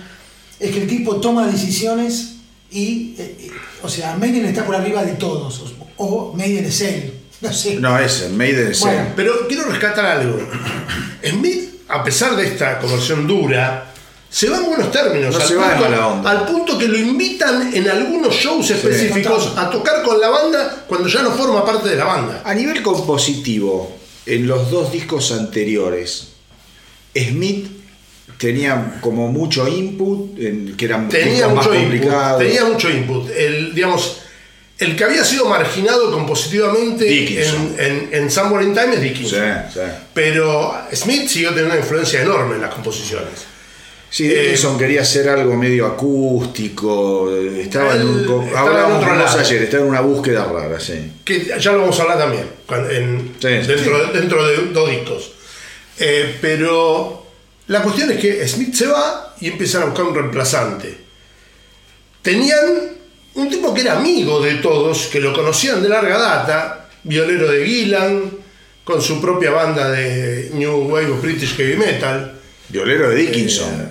es 0.58 0.70
que 0.70 0.82
el 0.82 0.88
tipo 0.88 1.16
toma 1.16 1.46
decisiones 1.46 2.36
y, 2.70 3.14
eh, 3.18 3.36
eh, 3.40 3.50
o 3.82 3.88
sea, 3.88 4.16
Maiden 4.16 4.46
está 4.46 4.64
por 4.64 4.74
arriba 4.76 5.04
de 5.04 5.12
todos, 5.12 5.60
o, 5.98 6.04
o 6.04 6.32
Maiden 6.34 6.64
es 6.64 6.80
él, 6.80 7.12
no 7.40 7.52
sé. 7.52 7.76
No, 7.76 7.98
ese, 7.98 8.28
Maiden 8.30 8.68
es 8.68 8.80
Bueno. 8.80 9.00
él. 9.02 9.08
Pero 9.16 9.32
quiero 9.48 9.64
rescatar 9.64 10.06
algo. 10.06 10.38
Smith, 11.24 11.70
a 11.88 12.02
pesar 12.02 12.34
de 12.36 12.46
esta 12.46 12.78
conversión 12.78 13.26
dura, 13.26 13.85
se 14.36 14.50
va 14.50 14.58
en 14.58 14.66
buenos 14.66 14.90
términos. 14.92 15.34
No 15.34 15.40
al, 15.40 15.48
se 15.48 15.54
va 15.54 15.68
punto, 15.70 15.84
mala 15.88 16.06
onda. 16.08 16.30
al 16.30 16.44
punto 16.46 16.76
que 16.76 16.88
lo 16.88 16.98
invitan 16.98 17.72
en 17.74 17.88
algunos 17.88 18.34
shows 18.34 18.68
específicos 18.70 19.52
a 19.56 19.70
tocar 19.70 20.02
con 20.02 20.20
la 20.20 20.28
banda 20.28 20.84
cuando 20.86 21.08
ya 21.08 21.22
no 21.22 21.30
forma 21.30 21.64
parte 21.64 21.88
de 21.88 21.96
la 21.96 22.04
banda. 22.04 22.42
A 22.44 22.52
nivel 22.52 22.82
compositivo, 22.82 23.96
en 24.26 24.46
los 24.46 24.70
dos 24.70 24.92
discos 24.92 25.32
anteriores, 25.32 26.28
Smith 27.16 27.66
tenía 28.38 28.98
como 29.00 29.28
mucho 29.28 29.66
input, 29.66 30.38
en- 30.38 30.76
que 30.76 30.84
eran 30.84 31.08
tenía 31.08 31.48
más 31.48 31.64
mucho 31.66 31.74
input. 31.74 31.90
complicados. 31.90 32.42
Tenía 32.42 32.64
mucho 32.64 32.90
input. 32.90 33.30
El, 33.30 33.74
digamos, 33.74 34.18
el 34.78 34.94
que 34.96 35.04
había 35.04 35.24
sido 35.24 35.46
marginado 35.46 36.12
compositivamente 36.12 37.42
en, 37.48 37.74
en, 37.78 38.08
en 38.12 38.30
Somewhere 38.30 38.66
in 38.66 38.74
Time 38.74 38.94
es 38.96 39.00
Dickinson. 39.00 39.40
Sí, 39.72 39.80
sí. 39.80 39.86
Pero 40.12 40.74
Smith 40.92 41.26
siguió 41.28 41.48
teniendo 41.50 41.72
una 41.72 41.80
influencia 41.82 42.20
enorme 42.20 42.56
en 42.56 42.60
las 42.60 42.74
composiciones. 42.74 43.55
Sí, 44.08 44.26
Eh, 44.30 44.34
Dickinson 44.42 44.78
quería 44.78 45.02
hacer 45.02 45.28
algo 45.28 45.54
medio 45.56 45.86
acústico, 45.86 47.30
eh, 47.36 47.62
estaba 47.62 47.96
en 47.96 48.06
un... 48.08 48.20
En 48.48 48.56
Hablábamos 48.56 49.02
otro 49.02 49.14
lado. 49.16 49.38
ayer, 49.38 49.62
estaba 49.64 49.82
en 49.82 49.88
una 49.90 50.00
búsqueda 50.00 50.44
rara, 50.44 50.78
sí. 50.80 51.12
Que 51.24 51.52
ya 51.58 51.72
lo 51.72 51.80
vamos 51.80 51.98
a 51.98 52.02
hablar 52.02 52.18
también 52.18 52.44
en- 52.90 53.34
Sí, 53.40 53.48
dentro, 53.48 54.12
dentro 54.12 54.46
de 54.46 54.56
dos 54.72 54.90
discos. 54.90 55.32
Eh, 55.98 56.36
pero 56.40 57.26
la 57.66 57.82
cuestión 57.82 58.10
es 58.12 58.18
que 58.20 58.46
Smith 58.48 58.74
se 58.74 58.86
va 58.86 59.34
y 59.40 59.48
empiezan 59.48 59.82
a 59.82 59.86
buscar 59.86 60.04
un 60.06 60.14
reemplazante. 60.14 60.96
Tenían 62.22 62.64
un 63.34 63.50
tipo 63.50 63.72
que 63.74 63.82
era 63.82 63.98
amigo 63.98 64.40
de 64.40 64.54
todos, 64.56 65.06
que 65.08 65.20
lo 65.20 65.32
conocían 65.32 65.82
de 65.82 65.88
larga 65.88 66.18
data, 66.18 66.88
violero 67.04 67.50
de 67.50 67.64
Gillan, 67.66 68.30
con 68.84 69.02
su 69.02 69.20
propia 69.20 69.50
banda 69.50 69.90
de 69.90 70.50
New 70.54 70.88
Wave 70.90 71.10
of 71.10 71.22
British 71.22 71.56
Heavy 71.56 71.76
Metal. 71.76 72.32
Violero 72.68 73.10
de 73.10 73.16
Dickinson. 73.16 73.68
Eh, 73.80 73.88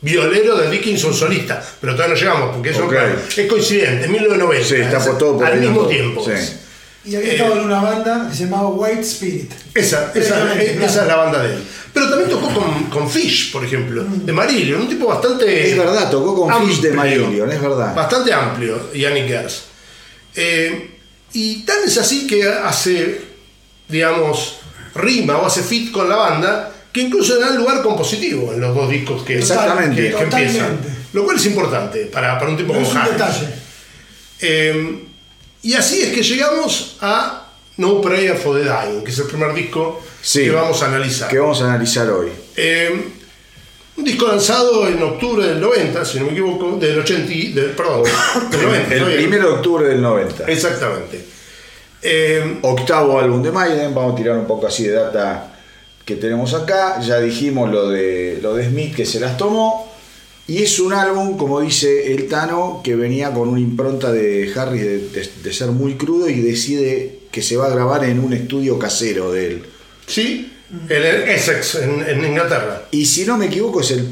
violero 0.00 0.56
de 0.58 0.70
Dickinson 0.70 1.12
solista, 1.14 1.62
pero 1.80 1.94
todavía 1.94 2.14
no 2.14 2.20
llegamos 2.20 2.54
porque 2.54 2.70
eso 2.70 2.88
es 3.36 3.46
coincidente, 3.48 4.06
1990. 4.08 4.64
Sí, 4.68 4.74
está 4.76 5.04
por 5.04 5.18
todo 5.18 5.36
por 5.38 5.46
Al 5.46 5.60
mismo 5.60 5.80
todo. 5.80 5.88
tiempo. 5.88 6.24
Sí. 6.24 6.52
Y 7.06 7.16
había 7.16 7.28
Eh, 7.30 7.36
estado 7.36 7.52
en 7.54 7.60
una 7.64 7.80
banda 7.80 8.26
que 8.30 8.36
se 8.36 8.44
llamaba 8.44 8.68
White 8.68 9.00
Spirit. 9.02 9.50
Esa, 9.74 10.04
esa, 10.06 10.12
Precisamente, 10.12 10.64
esa 10.72 10.76
claro. 10.78 11.00
es 11.02 11.06
la 11.08 11.16
banda 11.16 11.42
de 11.44 11.54
él. 11.54 11.62
Pero 11.92 12.10
también 12.10 12.30
tocó 12.30 12.52
con, 12.52 12.84
con 12.90 13.10
Fish, 13.10 13.52
por 13.52 13.64
ejemplo, 13.64 14.04
de 14.04 14.32
Marillion, 14.32 14.82
un 14.82 14.88
tipo 14.88 15.06
bastante. 15.06 15.70
Es 15.70 15.78
verdad, 15.78 16.10
tocó 16.10 16.34
con 16.34 16.66
Fish 16.68 16.80
de 16.82 16.90
Marillion, 16.92 17.50
es 17.50 17.60
verdad. 17.60 17.94
Bastante 17.94 18.32
amplio, 18.32 18.92
Yannick 18.92 19.26
Gers. 19.28 19.62
Eh, 20.34 20.90
y 21.32 21.62
tan 21.64 21.78
es 21.86 21.96
así 21.98 22.26
que 22.26 22.46
hace, 22.46 23.20
digamos, 23.88 24.58
rima 24.94 25.38
o 25.38 25.46
hace 25.46 25.62
fit 25.62 25.90
con 25.92 26.08
la 26.08 26.16
banda, 26.16 26.72
que 26.96 27.02
incluso 27.02 27.34
le 27.34 27.40
da 27.42 27.50
lugar 27.50 27.82
compositivo 27.82 28.52
en 28.54 28.60
los 28.60 28.74
dos 28.74 28.88
discos 28.88 29.22
que, 29.22 29.38
Exactamente. 29.38 30.10
que, 30.10 30.14
que 30.16 30.22
empiezan. 30.22 30.78
Lo 31.12 31.24
cual 31.24 31.36
es 31.36 31.44
importante 31.46 32.06
para, 32.06 32.38
para 32.38 32.50
un 32.50 32.56
tipo 32.56 32.72
Pero 32.72 32.84
como 32.86 32.88
es 32.88 32.94
un 32.94 33.00
Harris. 33.02 33.12
detalle. 33.40 33.54
Eh, 34.40 34.98
y 35.62 35.74
así 35.74 36.02
es 36.02 36.12
que 36.12 36.22
llegamos 36.22 36.96
a 37.00 37.48
No 37.76 38.00
Prayer 38.00 38.36
for 38.36 38.56
the 38.58 38.64
Dying, 38.64 39.04
que 39.04 39.10
es 39.10 39.18
el 39.18 39.26
primer 39.26 39.52
disco 39.54 40.00
Sí. 40.22 40.44
que 40.44 40.50
vamos 40.50 40.82
a 40.82 40.86
analizar. 40.86 41.28
Que 41.28 41.38
vamos 41.38 41.60
a 41.62 41.66
analizar 41.66 42.08
hoy. 42.10 42.28
Eh, 42.56 43.04
un 43.96 44.04
disco 44.04 44.26
lanzado 44.26 44.86
en 44.88 45.02
octubre 45.02 45.46
del 45.46 45.60
90, 45.60 46.04
si 46.04 46.18
no 46.18 46.26
me 46.26 46.32
equivoco, 46.32 46.76
del 46.76 46.98
80, 47.00 47.32
y- 47.32 47.52
del, 47.52 47.70
perdón, 47.70 48.02
del 48.50 48.62
90. 48.62 48.94
El 48.94 49.04
bien. 49.04 49.28
1 49.28 49.38
de 49.38 49.44
octubre 49.54 49.88
del 49.88 50.02
90. 50.02 50.44
Exactamente. 50.50 51.24
Eh, 52.02 52.58
Octavo 52.62 53.18
álbum 53.18 53.42
de 53.42 53.50
Maiden, 53.52 53.94
vamos 53.94 54.12
a 54.12 54.16
tirar 54.16 54.36
un 54.36 54.46
poco 54.46 54.66
así 54.66 54.84
de 54.84 54.92
data 54.92 55.52
que 56.06 56.16
tenemos 56.16 56.54
acá. 56.54 57.00
Ya 57.02 57.20
dijimos 57.20 57.70
lo 57.70 57.90
de, 57.90 58.38
lo 58.40 58.54
de 58.54 58.68
Smith 58.68 58.94
que 58.94 59.04
se 59.04 59.20
las 59.20 59.36
tomó. 59.36 59.92
Y 60.48 60.62
es 60.62 60.78
un 60.78 60.92
álbum, 60.92 61.36
como 61.36 61.60
dice 61.60 62.14
el 62.14 62.28
Tano, 62.28 62.80
que 62.84 62.94
venía 62.94 63.32
con 63.32 63.48
una 63.48 63.58
impronta 63.60 64.12
de 64.12 64.50
Harris 64.54 64.80
de, 64.82 64.98
de- 65.08 65.30
de 65.42 65.52
ser 65.52 65.68
muy 65.72 65.94
crudo 65.96 66.30
y 66.30 66.40
decide 66.40 67.18
que 67.32 67.42
se 67.42 67.56
va 67.56 67.66
a 67.66 67.70
grabar 67.70 68.04
en 68.04 68.20
un 68.20 68.32
estudio 68.32 68.78
casero 68.78 69.32
de 69.32 69.46
él. 69.48 69.62
sí, 70.06 70.52
en 70.88 70.96
el 71.04 71.22
Essex, 71.28 71.76
en, 71.76 72.00
en 72.08 72.24
Inglaterra. 72.24 72.82
Y 72.92 73.06
si 73.06 73.24
no 73.24 73.36
me 73.36 73.46
equivoco, 73.46 73.80
es 73.80 73.90
el. 73.92 74.06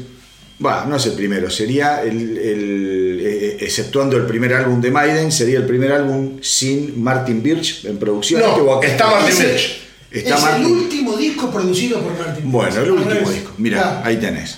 Bueno, 0.59 0.85
no 0.87 0.95
es 0.97 1.05
el 1.05 1.13
primero, 1.13 1.49
sería 1.49 2.01
el. 2.03 2.37
el- 2.37 3.19
eh, 3.25 3.57
exceptuando 3.61 4.15
el 4.17 4.25
primer 4.25 4.53
álbum 4.53 4.79
de 4.81 4.91
Maiden, 4.91 5.31
sería 5.31 5.59
el 5.59 5.65
primer 5.65 5.91
álbum 5.93 6.37
sin 6.41 7.01
Martin 7.01 7.41
Birch 7.41 7.85
en 7.85 7.97
producción. 7.97 8.41
No, 8.41 8.81
Este 8.81 8.91
está 8.91 9.07
Martin 9.09 9.37
Birch. 9.37 9.84
Está 10.19 10.35
es 10.35 10.41
Martin. 10.41 10.65
el 10.65 10.71
último 10.71 11.17
disco 11.17 11.51
producido 11.51 11.99
por 12.01 12.17
Martin. 12.17 12.51
Bueno, 12.51 12.81
el 12.81 12.91
último 12.91 13.09
revés. 13.11 13.29
disco. 13.33 13.51
Mira, 13.57 13.81
Claro. 13.81 13.99
ahí 14.05 14.17
tenés. 14.17 14.57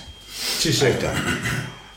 Sí, 0.59 0.71
sí. 0.71 0.85
Ahí 0.85 0.91
está. 0.91 1.13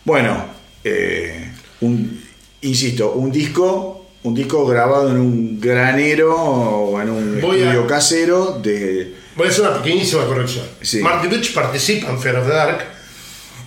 Bueno, 0.05 0.45
eh, 0.85 1.53
un- 1.81 2.23
insisto, 2.63 3.13
un 3.13 3.31
disco, 3.31 4.07
un 4.23 4.35
disco 4.35 4.67
grabado 4.67 5.11
en 5.11 5.19
un 5.19 5.61
granero 5.61 6.35
o 6.35 7.01
en 7.01 7.11
un 7.11 7.41
Voy 7.41 7.61
a- 7.63 7.65
estudio 7.71 7.87
casero 7.87 8.59
de. 8.63 9.15
Voy 9.37 9.47
a 9.47 9.51
hacer 9.51 9.63
una 9.69 9.83
pequeñísima 9.83 10.27
corrección. 10.27 10.67
Sí. 10.81 10.99
Martin 11.01 11.31
Birch 11.31 11.53
participa 11.55 12.11
en 12.11 12.19
Fear 12.21 12.37
of 12.37 12.47
the 12.47 12.53
Dark. 12.53 12.85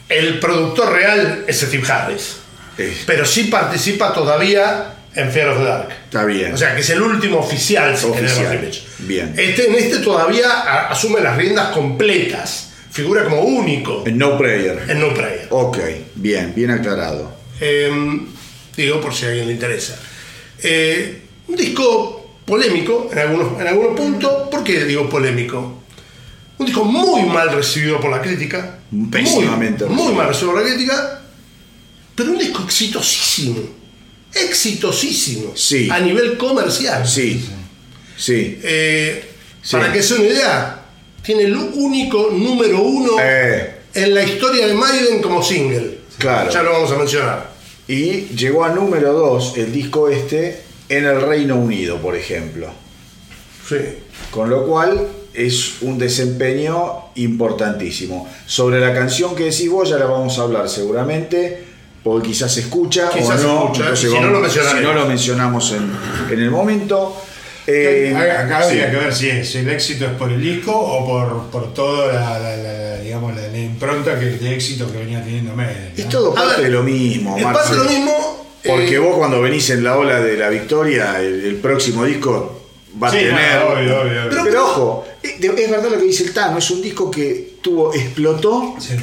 El 0.10 0.40
productor 0.40 0.92
real 0.92 1.46
es 1.48 1.60
Steve 1.62 1.84
Harris. 1.92 2.38
Pero 3.06 3.26
sí 3.26 3.46
participa 3.46 4.14
todavía 4.14 4.96
en 5.16 5.32
Fear 5.32 5.50
of 5.50 5.58
the 5.60 5.64
Dark. 5.64 5.90
está 6.06 6.26
bien. 6.26 6.54
O 6.54 6.58
sea, 6.58 6.76
que 6.76 6.82
es 6.82 6.90
el 6.90 7.02
último 7.02 7.40
oficial, 7.40 7.98
si 7.98 8.06
Oficial. 8.08 8.72
Bien. 9.00 9.34
Este, 9.38 9.68
en 9.68 9.76
este 9.76 9.98
todavía 10.00 10.88
asume 10.90 11.22
las 11.22 11.38
riendas 11.38 11.70
completas. 11.70 12.70
Figura 12.92 13.24
como 13.24 13.42
único 13.42 14.04
en 14.06 14.18
No 14.18 14.38
Prayer. 14.38 14.84
en 14.88 15.00
No 15.00 15.14
Prayer. 15.14 15.48
Ok, 15.50 15.78
bien, 16.16 16.54
bien 16.56 16.72
aclarado. 16.72 17.36
Eh, 17.60 17.92
digo, 18.76 19.02
por 19.02 19.14
si 19.14 19.26
a 19.26 19.30
alguien 19.30 19.48
le 19.48 19.54
interesa. 19.54 20.00
Eh, 20.62 21.22
un 21.48 21.56
disco 21.56 22.38
polémico 22.46 23.10
en 23.12 23.20
algunos, 23.20 23.60
en 23.60 23.68
algunos 23.68 23.98
puntos. 23.98 24.50
¿Por 24.50 24.64
qué 24.64 24.86
digo 24.86 25.10
polémico? 25.10 25.82
Un 26.58 26.66
disco 26.68 26.86
muy 26.86 27.24
mal 27.24 27.52
recibido 27.54 28.00
por 28.00 28.12
la 28.12 28.22
crítica. 28.22 28.78
Pésimamente 29.12 29.86
Muy, 29.86 30.04
muy 30.06 30.14
mal 30.14 30.28
recibido 30.28 30.54
por 30.54 30.62
la 30.64 30.70
crítica. 30.70 31.22
Pero 32.16 32.32
un 32.32 32.38
disco 32.38 32.64
exitosísimo. 32.64 33.60
Exitosísimo. 34.36 35.54
Sí. 35.56 35.90
A 35.92 36.00
nivel 36.00 36.38
comercial. 36.38 37.08
Sí, 37.08 37.44
sí. 38.18 38.60
Eh, 38.64 39.30
Sí. 39.62 39.78
Para 39.78 39.94
que 39.94 40.04
se 40.04 40.16
una 40.16 40.26
idea, 40.26 40.82
tiene 41.24 41.44
el 41.44 41.56
único 41.56 42.30
número 42.34 42.82
uno 42.82 43.14
Eh. 43.22 43.76
en 43.94 44.14
la 44.14 44.22
historia 44.24 44.68
de 44.68 44.74
Maiden 44.74 45.22
como 45.22 45.42
single. 45.42 46.00
Claro. 46.18 46.52
Ya 46.52 46.64
lo 46.64 46.74
vamos 46.74 46.92
a 46.92 46.98
mencionar. 46.98 47.50
Y 47.88 48.26
llegó 48.36 48.66
a 48.66 48.74
número 48.74 49.14
2 49.14 49.54
el 49.56 49.72
disco 49.72 50.10
este 50.10 50.62
en 50.90 51.06
el 51.06 51.22
Reino 51.22 51.56
Unido, 51.56 51.98
por 52.02 52.14
ejemplo. 52.18 52.74
Sí. 53.70 53.78
Con 54.32 54.50
lo 54.50 54.66
cual 54.68 55.08
es 55.34 55.76
un 55.82 55.98
desempeño 55.98 57.06
importantísimo. 57.16 58.30
Sobre 58.46 58.82
la 58.82 58.94
canción 58.94 59.34
que 59.34 59.46
decís 59.46 59.70
vos 59.70 59.88
ya 59.90 59.98
la 59.98 60.06
vamos 60.08 60.38
a 60.40 60.42
hablar 60.42 60.68
seguramente, 60.68 61.64
porque 62.04 62.30
quizás 62.30 62.54
se 62.54 62.62
escucha 62.62 63.10
Quizás 63.10 63.44
o 63.44 63.48
no. 63.48 63.64
escucha, 63.64 63.82
entonces 63.84 64.12
si 64.12 64.20
no 64.20 64.28
lo 64.30 64.50
si 64.50 64.60
no 64.82 64.94
lo 64.94 65.06
mencionamos 65.06 65.72
en, 65.74 65.92
en 66.32 66.40
el 66.40 66.52
momento. 66.52 67.16
Eh, 67.66 68.14
Acá 68.14 68.66
habría 68.66 68.86
sí. 68.88 68.92
que 68.92 68.98
ver 68.98 69.14
si, 69.16 69.30
es- 69.30 69.50
si 69.52 69.60
el 69.60 69.70
éxito 69.70 70.04
es 70.06 70.12
por 70.12 70.30
el 70.30 70.42
disco 70.42 70.74
o 70.78 71.06
por, 71.08 71.44
por 71.50 71.74
toda 71.74 72.12
la, 72.12 72.38
la- 72.40 72.58
la- 72.58 72.98
digamos, 73.00 73.34
la, 73.36 73.48
la 73.48 73.58
impronta 73.58 74.20
que, 74.20 74.26
de 74.26 74.54
éxito 74.54 74.92
que 74.92 74.98
venía 74.98 75.24
teniendo 75.24 75.56
Maiden. 75.56 75.94
Es 75.96 76.10
todo 76.10 76.32
A 76.32 76.36
parte 76.36 76.56
ver, 76.62 76.64
de 76.66 76.70
lo 76.72 76.84
mismo. 76.84 77.38
Es 77.38 77.44
Marce. 77.44 77.60
parte 77.62 77.78
de 77.78 77.84
lo 77.86 77.90
mismo. 77.90 78.48
Porque 78.66 78.96
eh, 78.96 79.00
vos 79.00 79.18
cuando 79.18 79.42
venís 79.42 79.70
en 79.70 79.82
la 79.84 79.98
ola 79.98 80.20
de 80.20 80.36
la 80.38 80.50
victoria, 80.50 81.20
el, 81.22 81.46
el 81.46 81.56
próximo 81.56 82.04
disco 82.04 82.64
va 83.02 83.08
a 83.08 83.12
tener. 83.12 83.32
no, 83.34 83.68
obvio, 83.68 84.02
obvio, 84.02 84.02
obvio. 84.02 84.30
Pero, 84.30 84.44
Pero- 84.44 84.64
ojo, 84.66 85.06
es 85.22 85.32
es 85.42 85.70
verdad 85.72 85.90
lo 85.90 85.98
que 85.98 86.04
dice 86.04 86.24
el 86.26 86.34
Tano, 86.34 86.58
es 86.58 86.70
un 86.70 86.82
disco 86.82 87.10
que 87.10 87.54
tuvo, 87.62 87.94
explotó 87.94 88.76
Sí. 88.80 88.96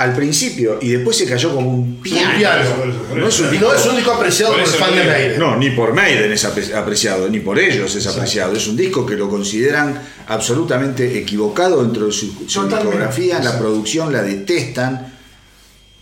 Al 0.00 0.14
principio 0.14 0.78
y 0.80 0.88
después 0.90 1.16
se 1.16 1.26
cayó 1.26 1.54
como 1.54 1.70
un 1.70 1.96
piano. 2.00 2.30
Un 2.32 2.36
piano. 2.38 2.70
Por 2.76 2.88
eso, 2.88 2.98
por 3.08 3.18
No 3.18 3.28
es 3.28 3.40
un 3.40 3.50
disco. 3.50 3.66
no 3.68 3.74
es 3.74 3.86
un 3.86 3.96
disco 3.96 4.10
apreciado 4.12 4.52
Por 4.54 4.62
por, 4.64 4.72
el 4.72 4.78
fan 4.80 4.94
de. 4.96 5.04
Maiden. 5.04 5.38
No, 5.38 5.56
ni 5.56 5.70
por 5.70 5.92
Maiden 5.94 6.32
es 6.32 6.44
apre- 6.44 6.74
apreciado, 6.74 7.28
ni 7.28 7.40
por 7.40 7.58
ellos 7.58 7.94
es 7.94 8.06
apreciado. 8.06 8.54
Es 8.56 8.66
un 8.66 8.76
disco 8.76 9.04
que 9.06 9.16
lo 9.16 9.28
consideran 9.28 10.00
absolutamente 10.26 11.18
equivocado 11.18 11.82
dentro 11.82 12.06
de 12.06 12.12
su, 12.12 12.26
discografía, 12.46 13.34
la 13.34 13.40
Exacto. 13.40 13.58
producción 13.60 14.12
la 14.12 14.22
detestan, 14.22 15.12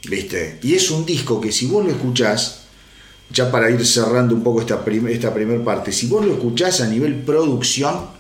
¿viste? 0.09 0.59
Y 0.63 0.75
es 0.75 0.91
un 0.91 1.05
disco 1.05 1.41
que 1.41 1.53
si 1.53 1.67
vos 1.67 1.85
lo 1.85 1.91
escuchás, 1.91 2.61
ya 3.31 3.51
para 3.51 3.71
ir 3.71 3.85
cerrando 3.87 4.35
un 4.35 4.43
poco 4.43 4.61
esta, 4.61 4.85
prim- 4.85 5.09
esta 5.09 5.35
primera 5.35 5.63
parte, 5.63 5.93
si 5.93 6.07
vos 6.07 6.25
lo 6.25 6.33
escuchás 6.35 6.81
a 6.81 6.87
nivel 6.87 7.15
producción, 7.17 8.17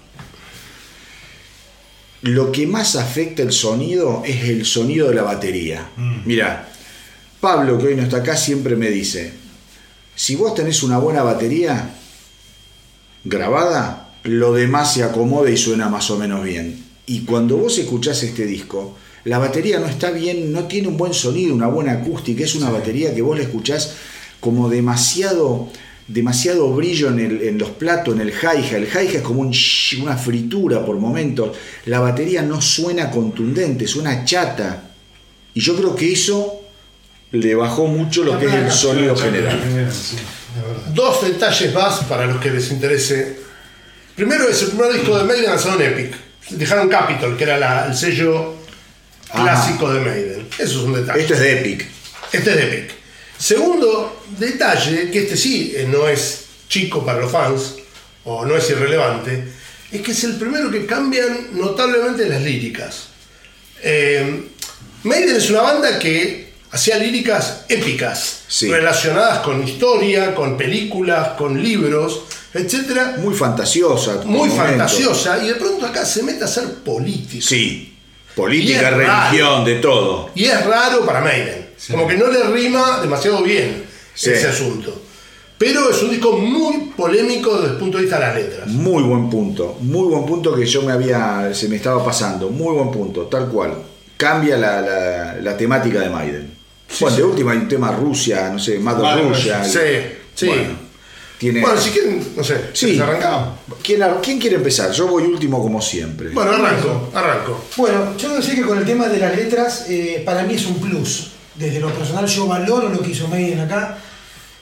lo 2.22 2.50
que 2.50 2.66
más 2.66 2.96
afecta 2.96 3.42
el 3.42 3.52
sonido 3.52 4.22
es 4.25 4.44
el 4.44 4.64
sonido 4.64 5.08
de 5.08 5.14
la 5.14 5.22
batería. 5.22 5.88
Mira, 6.25 6.68
Pablo, 7.40 7.78
que 7.78 7.88
hoy 7.88 7.94
no 7.94 8.02
está 8.02 8.18
acá, 8.18 8.37
siempre 8.37 8.75
me 8.76 8.90
dice, 8.90 9.32
si 10.14 10.34
vos 10.34 10.54
tenés 10.54 10.82
una 10.82 10.98
buena 10.98 11.22
batería 11.22 11.94
grabada, 13.25 14.14
lo 14.25 14.52
demás 14.52 14.94
se 14.94 15.04
acomoda 15.04 15.50
y 15.50 15.56
suena 15.56 15.88
más 15.88 16.10
o 16.10 16.18
menos 16.18 16.42
bien. 16.42 16.84
Y 17.06 17.20
cuando 17.20 17.56
vos 17.56 17.78
escuchás 17.78 18.22
este 18.22 18.44
disco, 18.44 18.96
la 19.25 19.38
batería 19.38 19.78
no 19.78 19.87
está 19.87 20.10
bien, 20.10 20.52
no 20.52 20.64
tiene 20.64 20.88
un 20.88 20.96
buen 20.96 21.14
sonido, 21.14 21.54
una 21.54 21.68
buena 21.68 21.92
acústica, 21.92 22.44
es 22.44 22.54
una 22.54 22.70
batería 22.70 23.14
que 23.14 23.22
vos 23.22 23.37
la 23.37 23.44
escuchás 23.44 23.94
como 24.40 24.68
demasiado 24.68 25.68
demasiado 26.08 26.72
brillo 26.72 27.08
en, 27.08 27.18
el- 27.20 27.42
en 27.42 27.58
los 27.58 27.70
platos, 27.70 28.14
en 28.14 28.22
el 28.22 28.30
hi-hat. 28.30 28.72
El 28.72 28.84
hi-hat 28.88 29.14
es 29.14 29.22
como 29.22 29.40
un 29.42 29.50
shh, 29.50 30.00
una 30.02 30.16
fritura 30.16 30.84
por 30.84 30.96
momentos. 30.96 31.56
La 31.86 32.00
batería 32.00 32.42
no 32.42 32.60
suena 32.60 33.10
contundente, 33.10 33.86
suena 33.86 34.24
chata. 34.24 34.84
Y 35.54 35.60
yo 35.60 35.76
creo 35.76 35.94
que 35.94 36.12
eso 36.12 36.62
le 37.32 37.54
bajó 37.54 37.86
mucho 37.86 38.24
lo 38.24 38.34
La 38.34 38.40
que 38.40 38.46
es 38.46 38.54
el 38.54 38.70
sonido 38.70 39.14
general. 39.16 39.60
sí. 39.92 40.16
Dos 40.94 41.22
detalles 41.22 41.72
más 41.74 42.04
para 42.04 42.26
los 42.26 42.40
que 42.40 42.50
les 42.50 42.70
interese. 42.72 43.38
Primero 44.16 44.48
es 44.48 44.62
el 44.62 44.68
primer 44.70 44.92
disco 44.94 45.16
de 45.16 45.24
Maiden 45.24 45.44
lanzado 45.44 45.80
en 45.80 45.92
Epic. 45.92 46.14
Dejaron 46.50 46.88
Capitol, 46.88 47.36
que 47.36 47.44
era 47.44 47.58
la- 47.58 47.86
el 47.86 47.94
sello 47.94 48.54
clásico 49.30 49.92
de 49.92 50.00
Maiden. 50.00 50.48
Eso 50.58 50.64
es 50.80 50.84
un 50.86 50.94
detalle. 50.94 51.20
Esto 51.20 51.34
es 51.34 51.40
de 51.40 51.60
Epic. 51.60 51.86
Este 52.32 52.50
es 52.50 52.56
de 52.56 52.62
Epic. 52.64 52.94
Segundo 53.38 54.23
detalle, 54.38 55.11
que 55.11 55.21
este 55.21 55.37
sí 55.37 55.73
eh, 55.76 55.87
no 55.88 56.09
es 56.09 56.45
chico 56.68 57.04
para 57.04 57.21
los 57.21 57.30
fans, 57.30 57.75
o 58.25 58.45
no 58.45 58.57
es 58.57 58.68
irrelevante, 58.71 59.45
es 59.90 60.00
que 60.02 60.11
es 60.11 60.25
el 60.25 60.35
primero 60.37 60.71
que 60.71 60.85
cambian 60.85 61.49
notablemente 61.52 62.28
las 62.28 62.42
líricas. 62.42 63.04
Eh, 63.83 64.49
Maiden 65.04 65.37
es 65.37 65.49
una 65.50 65.62
banda 65.62 65.99
que 65.99 66.52
hacía 66.73 66.99
líricas 66.99 67.64
épicas, 67.68 68.40
Sí. 68.49 68.68
relacionadas 68.71 69.38
con 69.38 69.66
historia, 69.66 70.35
con 70.35 70.57
películas, 70.59 71.28
con 71.38 71.62
libros, 71.62 72.23
etcétera, 72.52 73.14
Muy 73.18 73.35
fantasiosa. 73.35 74.23
muy 74.25 74.50
fantasiosa, 74.50 75.42
y 75.45 75.49
de 75.49 75.54
pronto 75.54 75.87
acá 75.87 76.04
se 76.04 76.23
mete 76.25 76.45
a 76.45 76.49
ser 76.49 76.64
político. 76.85 77.47
Sí. 77.47 77.95
Política, 78.35 78.90
religión, 78.90 79.64
de 79.64 79.76
todo. 79.76 80.30
Y 80.35 80.45
es 80.45 80.64
raro 80.66 81.04
para 81.07 81.21
Maiden. 81.21 81.57
Como 81.90 82.06
que 82.06 82.16
no 82.16 82.26
le 82.28 82.42
rima 82.44 83.00
demasiado 83.00 83.42
bien 83.42 83.85
Sí. 84.14 84.30
ese 84.30 84.49
asunto. 84.49 85.02
Pero 85.56 85.90
es 85.90 86.02
un 86.02 86.11
disco 86.11 86.32
muy 86.38 86.92
polémico 86.97 87.56
desde 87.58 87.73
el 87.75 87.78
punto 87.78 87.99
de 87.99 88.04
vista 88.04 88.18
de 88.20 88.26
las 88.26 88.35
letras. 88.37 88.66
Muy 88.68 89.02
buen 89.02 89.28
punto. 89.28 89.76
Muy 89.80 90.08
buen 90.08 90.25
punto 90.26 90.54
que 90.54 90.64
yo 90.66 90.82
me 90.82 90.92
había. 90.92 91.52
se 91.52 91.68
me 91.68 91.76
estaba 91.76 92.04
pasando. 92.04 92.49
Muy 92.50 92.75
buen 92.75 92.90
punto, 92.90 93.23
tal 93.23 93.49
cual. 93.49 93.75
Cambia 94.16 94.56
la, 94.56 94.80
la- 94.80 95.37
la 95.40 95.56
temática 95.56 96.00
de 96.00 96.11
Maiden. 96.11 96.54
bueno, 97.00 97.16
de 97.16 97.23
última 97.25 97.52
hay 97.52 97.58
un 97.58 97.68
tema 97.68 97.92
Rusia, 97.92 98.50
no 98.52 98.58
sé, 98.58 98.78
Mother 98.78 99.02
Mother 99.02 99.28
Rusia. 99.28 99.64
Sí, 99.64 99.78
sí. 100.35 100.47
Bueno, 100.47 100.70
tiene. 101.38 101.61
Bueno, 101.61 101.80
si 101.80 101.90
quieren, 101.90 102.25
no 102.37 102.42
sé, 102.44 102.54
Sí. 102.73 102.87
¿quieres 102.87 103.00
arrancar? 103.02 103.52
¿Quién, 103.82 104.00
quién 104.23 104.38
quiere 104.40 104.56
empezar? 104.56 104.90
Yo 104.92 105.06
voy 105.08 105.25
último 105.25 105.61
como 105.61 105.80
siempre. 105.82 106.30
Bueno, 106.30 106.52
arranco, 106.52 107.11
arranco. 107.14 107.64
Bueno, 107.76 108.16
yo 108.16 108.35
decía 108.37 108.54
que 108.54 108.62
con 108.62 108.78
el 108.78 108.85
tema 108.87 109.06
de 109.08 109.18
las 109.18 109.37
letras, 109.37 109.87
eh, 109.88 110.23
para 110.25 110.42
mí 110.44 110.54
es 110.54 110.66
un 110.66 110.80
plus. 110.80 111.32
Desde 111.58 111.80
lo 111.80 111.92
personal 111.92 112.26
yo 112.26 112.46
valoro 112.46 112.88
lo 112.88 113.00
que 113.02 113.10
hizo 113.10 113.26
Maiden 113.28 113.60
acá, 113.60 113.98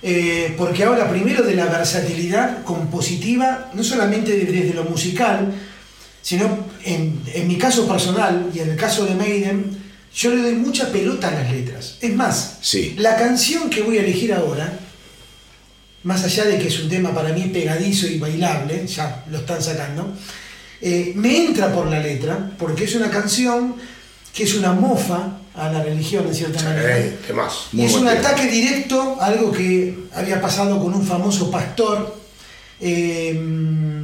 eh, 0.02 0.54
porque 0.56 0.84
habla 0.84 1.08
primero 1.10 1.42
de 1.42 1.54
la 1.54 1.66
versatilidad 1.66 2.62
compositiva, 2.64 3.70
no 3.74 3.82
solamente 3.84 4.32
de- 4.36 4.44
desde 4.50 4.74
lo 4.74 4.84
musical, 4.84 5.52
sino 6.22 6.66
en, 6.84 7.20
en 7.34 7.46
mi 7.48 7.56
caso 7.58 7.86
personal 7.86 8.50
y 8.54 8.60
en 8.60 8.70
el 8.70 8.76
caso 8.76 9.04
de 9.04 9.14
Maiden, 9.14 9.76
yo 10.14 10.30
le 10.34 10.42
doy 10.42 10.54
mucha 10.54 10.90
pelota 10.90 11.28
a 11.28 11.32
las 11.32 11.52
letras. 11.52 11.98
Es 12.00 12.14
más, 12.14 12.58
Sí. 12.62 12.94
la 12.98 13.16
canción 13.16 13.68
que 13.68 13.82
voy 13.82 13.98
a 13.98 14.02
elegir 14.02 14.32
ahora, 14.32 14.78
más 16.04 16.24
allá 16.24 16.44
de 16.44 16.58
que 16.58 16.68
es 16.68 16.80
un 16.80 16.88
tema 16.88 17.12
para 17.14 17.30
mí 17.32 17.50
pegadizo 17.52 18.06
y 18.06 18.18
bailable, 18.18 18.86
ya 18.86 19.24
lo 19.30 19.38
están 19.38 19.62
sacando, 19.62 20.14
eh, 20.80 21.12
me 21.16 21.44
entra 21.46 21.72
por 21.72 21.86
la 21.88 22.00
letra, 22.00 22.52
porque 22.58 22.84
es 22.84 22.94
una 22.94 23.10
canción 23.10 23.74
que 24.32 24.44
es 24.44 24.54
una 24.54 24.72
mofa 24.72 25.38
a 25.56 25.72
la 25.72 25.82
religión 25.82 26.26
en 26.26 26.34
cierta 26.34 26.62
manera. 26.62 26.98
Eh, 26.98 27.18
¿Qué 27.26 27.32
más? 27.32 27.68
Y 27.72 27.84
es 27.84 27.94
un 27.94 28.06
ataque 28.06 28.46
directo 28.46 29.16
a 29.20 29.26
algo 29.26 29.50
que 29.50 29.96
había 30.14 30.40
pasado 30.40 30.78
con 30.82 30.92
un 30.94 31.06
famoso 31.06 31.50
pastor 31.50 32.16
eh, 32.80 33.32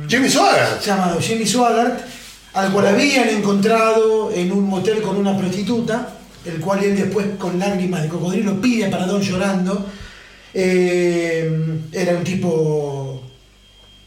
Jimmy 0.09 0.31
Swaggart. 0.31 0.83
llamado 0.83 1.21
Jimmy 1.21 1.47
Swaggart, 1.47 2.01
al 2.55 2.73
cual 2.73 2.87
habían 2.87 3.29
encontrado 3.29 4.33
en 4.33 4.51
un 4.51 4.65
motel 4.65 5.03
con 5.03 5.17
una 5.17 5.37
prostituta, 5.37 6.15
el 6.45 6.59
cual 6.59 6.83
él 6.83 6.97
después 6.97 7.27
con 7.39 7.59
lágrimas 7.59 8.03
de 8.03 8.09
cocodrilo 8.09 8.61
pide 8.61 8.87
a 8.87 8.91
Paradón 8.91 9.21
llorando. 9.21 9.87
Eh, 10.55 11.81
era 11.93 12.17
un 12.17 12.25
tipo 12.25 13.23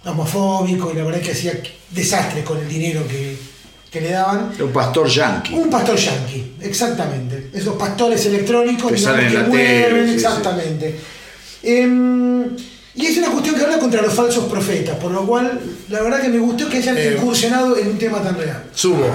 homofóbico 0.04 0.92
y 0.92 0.96
la 0.96 1.04
verdad 1.04 1.22
es 1.22 1.28
que 1.28 1.34
hacía 1.34 1.54
desastres 1.90 2.44
con 2.44 2.60
el 2.60 2.68
dinero 2.68 3.08
que, 3.08 3.38
que 3.96 4.02
le 4.02 4.12
daban. 4.12 4.52
Un 4.60 4.74
pastor 4.74 5.08
yankee. 5.08 5.54
Un 5.54 5.70
pastor 5.70 5.96
yankee, 5.96 6.56
exactamente. 6.62 7.50
Esos 7.54 7.76
pastores 7.78 8.26
electrónicos 8.26 8.92
Que 8.92 8.98
salen 8.98 9.26
en 9.28 9.32
que 9.32 9.38
la 9.38 9.44
mueven, 9.48 9.84
tele, 9.84 10.04
sí, 10.04 10.10
sí. 10.10 10.16
exactamente. 10.16 10.96
Em, 11.64 12.44
y 12.96 13.06
es 13.06 13.18
una 13.18 13.30
cuestión 13.30 13.56
que 13.56 13.64
habla 13.64 13.80
contra 13.80 14.02
los 14.02 14.14
falsos 14.14 14.46
profetas, 14.46 14.98
por 14.98 15.12
lo 15.12 15.26
cual 15.26 15.60
la 15.90 16.02
verdad 16.02 16.22
que 16.22 16.30
me 16.30 16.40
gustó 16.40 16.70
que 16.70 16.78
hayan 16.78 16.98
Eh, 16.98 17.16
incursionado 17.18 17.78
en 17.78 17.88
un 17.88 17.98
tema 17.98 18.22
tan 18.22 18.38
real. 18.38 18.64
Sumo. 18.74 19.08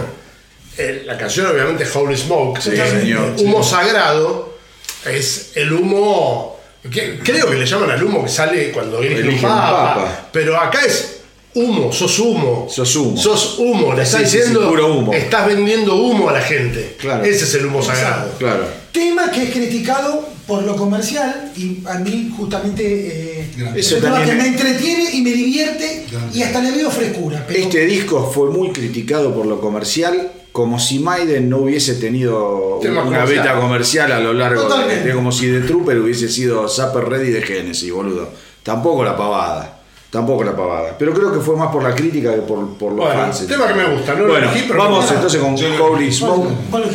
Eh, 0.79 1.03
la 1.07 1.17
canción 1.19 1.47
obviamente 1.47 1.85
Holy 1.95 2.17
Smoke, 2.17 2.61
Sí, 2.61 2.71
eh, 2.73 2.91
señor, 3.01 3.35
humo 3.39 3.63
sí. 3.63 3.71
sagrado, 3.71 4.57
es 5.05 5.53
el 5.57 5.73
humo, 5.73 6.59
que- 6.91 7.19
creo 7.23 7.51
que 7.51 7.57
le 7.57 7.67
llaman 7.67 7.91
al 7.91 8.03
humo 8.03 8.25
que 8.25 8.31
sale 8.31 8.71
cuando 8.73 8.99
Elige 9.03 9.29
un 9.29 9.41
papa, 9.43 9.95
papa. 9.95 10.29
pero 10.33 10.59
acá 10.59 10.81
es 10.87 11.20
humo, 11.55 11.93
sos 11.93 12.19
humo. 12.19 12.67
Sos 12.71 12.95
humo. 12.97 13.17
Sos 13.17 13.57
humo, 13.59 13.93
le 13.95 14.05
Sí, 14.07 14.17
estás 14.17 14.21
sí, 14.23 14.27
sí, 14.31 14.37
diciendo, 14.39 14.69
puro 14.69 14.95
humo. 14.95 15.13
estás 15.13 15.47
vendiendo 15.47 15.97
humo 15.97 16.29
a 16.29 16.33
la 16.33 16.41
gente. 16.43 16.97
Claro. 16.99 17.25
Ese 17.25 17.45
es 17.45 17.55
el 17.55 17.67
humo 17.67 17.83
sagrado. 17.83 18.33
Claro. 18.39 18.65
Tema 18.93 19.31
que 19.31 19.45
es 19.45 19.51
criticado 19.51 20.29
por 20.47 20.65
lo 20.65 20.75
comercial 20.77 21.53
y 21.57 21.79
a 21.87 21.99
mí 21.99 22.33
justamente 22.37 22.83
eh, 22.85 23.51
es 23.77 23.87
Eso 23.87 23.97
un 23.97 24.01
tema 24.03 24.21
que 24.21 24.27
también- 24.29 24.39
me 24.39 24.49
entretiene 24.49 25.11
y 25.15 25.21
me 25.23 25.31
divierte 25.31 26.07
Grande. 26.11 26.39
y 26.39 26.43
hasta 26.43 26.61
le 26.61 26.73
veo 26.73 26.91
frescura. 26.91 27.45
Pero 27.47 27.61
Este 27.61 27.87
disco 27.87 28.31
fue 28.35 28.51
muy 28.51 28.71
criticado 28.71 29.33
por 29.33 29.47
lo 29.47 29.61
comercial, 29.61 30.33
como 30.51 30.81
si 30.81 30.99
Maiden 30.99 31.49
no 31.49 31.59
hubiese 31.59 31.95
tenido 31.95 32.81
Tema 32.83 33.03
una 33.03 33.21
comercial. 33.21 33.45
beta 33.45 33.61
comercial 33.61 34.11
a 34.13 34.19
lo 34.19 34.33
largo 34.33 34.63
de, 34.63 34.69
Totalmente. 34.69 35.09
de- 35.09 35.15
como 35.15 35.31
si 35.31 35.47
The 35.47 35.61
Trooper 35.61 35.99
hubiese 36.01 36.29
sido 36.29 36.69
Zapper 36.69 37.05
Ready 37.05 37.31
de 37.31 37.43
Genesis, 37.43 37.93
boludo. 37.93 38.29
Tampoco 38.65 39.05
la 39.05 39.17
pavada. 39.17 39.80
Tampoco 40.11 40.43
la 40.43 40.57
pavada. 40.57 40.97
Pero 40.99 41.13
creo 41.15 41.33
que 41.33 41.39
fue 41.39 41.55
más 41.57 41.71
por 41.71 41.85
la 41.85 41.95
crítica 41.95 42.35
que 42.35 42.41
por, 42.43 42.67
por 42.75 42.91
los 42.93 43.07
Bueno, 43.07 43.21
fans. 43.23 43.47
tema 43.47 43.69
que 43.69 43.75
me 43.75 43.85
gusta, 43.95 44.15
no 44.15 44.25
lo 44.25 44.33
bueno, 44.33 44.51
elegí, 44.51 44.65
pero 44.67 44.81
vamos 44.81 45.09
entonces 45.11 45.41
con 45.41 45.57
elegí. 45.57 46.13
Smoke. 46.13 46.49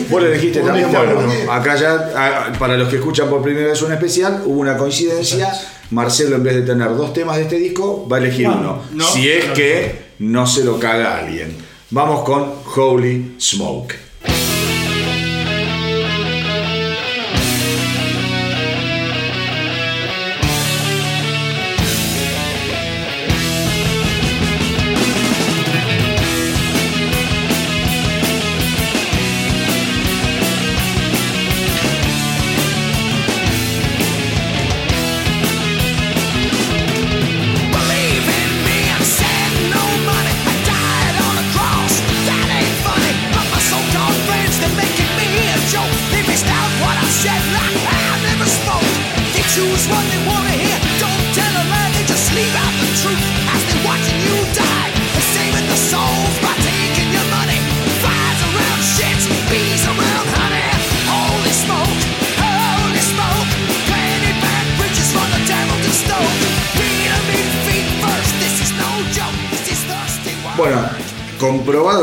¿Vos 0.10 0.22
lo 0.22 0.28
elegiste? 0.28 0.60
También. 0.60 0.92
Bueno, 0.92 1.52
acá 1.52 1.76
ya, 1.78 2.52
para 2.60 2.76
los 2.78 2.90
que 2.90 2.98
escuchan 2.98 3.30
por 3.30 3.42
primera 3.42 3.68
vez 3.70 3.82
un 3.82 3.94
especial, 3.94 4.42
hubo 4.46 4.60
una 4.60 4.76
coincidencia. 4.78 5.50
Marcelo, 5.92 6.36
en 6.36 6.44
vez 6.44 6.56
de 6.56 6.62
tener 6.64 6.90
dos 6.98 7.14
temas 7.14 7.38
de 7.38 7.44
este 7.44 7.56
disco, 7.58 8.06
va 8.12 8.18
a 8.18 8.20
elegir 8.20 8.48
No, 8.50 8.56
uno. 8.58 8.82
no, 8.92 9.06
si 9.06 9.30
es 9.30 9.48
no, 9.48 9.54
que 9.54 10.06
no 10.20 10.46
se 10.48 10.66
lo 10.66 10.78
caga 10.80 11.18
alguien. 11.20 11.56
Vamos 11.92 12.24
con 12.24 12.52
Holy 12.76 13.36
Smoke. 13.40 13.94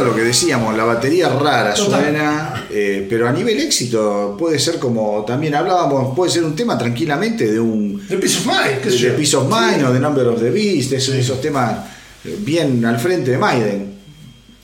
Lo 0.04 0.14
que 0.14 0.22
decíamos, 0.22 0.76
la 0.76 0.84
batería 0.84 1.28
rara 1.28 1.74
Total. 1.74 2.00
suena, 2.02 2.66
eh, 2.70 3.06
pero 3.08 3.28
a 3.28 3.32
nivel 3.32 3.58
éxito 3.60 4.36
puede 4.38 4.58
ser 4.58 4.78
como 4.78 5.24
también 5.26 5.54
hablábamos, 5.54 6.14
puede 6.16 6.30
ser 6.30 6.44
un 6.44 6.54
tema 6.56 6.78
tranquilamente 6.78 7.50
de 7.50 7.58
un 7.60 8.02
The 8.08 8.16
Peace 8.18 8.38
of 8.38 8.46
Mind, 8.46 8.80
qué 8.82 8.90
de, 8.90 8.96
sé 8.96 8.98
yo. 8.98 9.16
Piece 9.16 9.36
of 9.36 9.44
Mind 9.44 9.84
o 9.86 9.92
de 9.92 10.00
Number 10.00 10.26
of 10.28 10.40
the 10.40 10.50
Beast, 10.50 10.92
esos, 10.92 11.14
esos 11.14 11.40
temas 11.40 11.78
eh, 12.24 12.36
bien 12.40 12.84
al 12.84 12.98
frente 12.98 13.32
de 13.32 13.38
Maiden. 13.38 13.92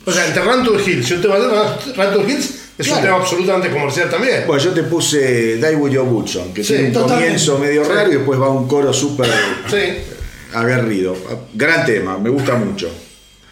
O 0.05 0.11
sea, 0.11 0.25
entre 0.25 0.41
Run 0.43 0.63
to 0.63 0.71
the 0.73 0.89
Hills 0.91 1.09
y 1.11 1.13
un 1.13 1.21
tema 1.21 1.35
de 1.37 1.47
Run 1.47 2.13
to 2.13 2.19
the 2.25 2.31
Hills 2.31 2.55
es 2.77 2.87
Claro. 2.87 2.99
un 3.01 3.03
tema 3.05 3.15
absolutamente 3.17 3.69
comercial 3.69 4.09
también. 4.09 4.43
Bueno, 4.47 4.63
yo 4.63 4.71
te 4.71 4.83
puse 4.83 5.57
Die 5.57 5.75
With 5.75 5.91
Your 5.91 6.07
que 6.53 6.63
Sí, 6.63 6.73
tiene 6.73 6.87
un 6.87 6.93
totalmente. 6.93 7.23
comienzo 7.25 7.59
medio 7.59 7.83
raro 7.83 8.09
y 8.11 8.15
después 8.15 8.39
va 8.39 8.49
un 8.49 8.67
coro 8.67 8.93
súper 8.93 9.27
Sí. 9.69 10.15
aguerrido. 10.53 11.15
Gran 11.53 11.85
tema, 11.85 12.17
me 12.17 12.29
gusta 12.29 12.55
mucho. 12.55 12.89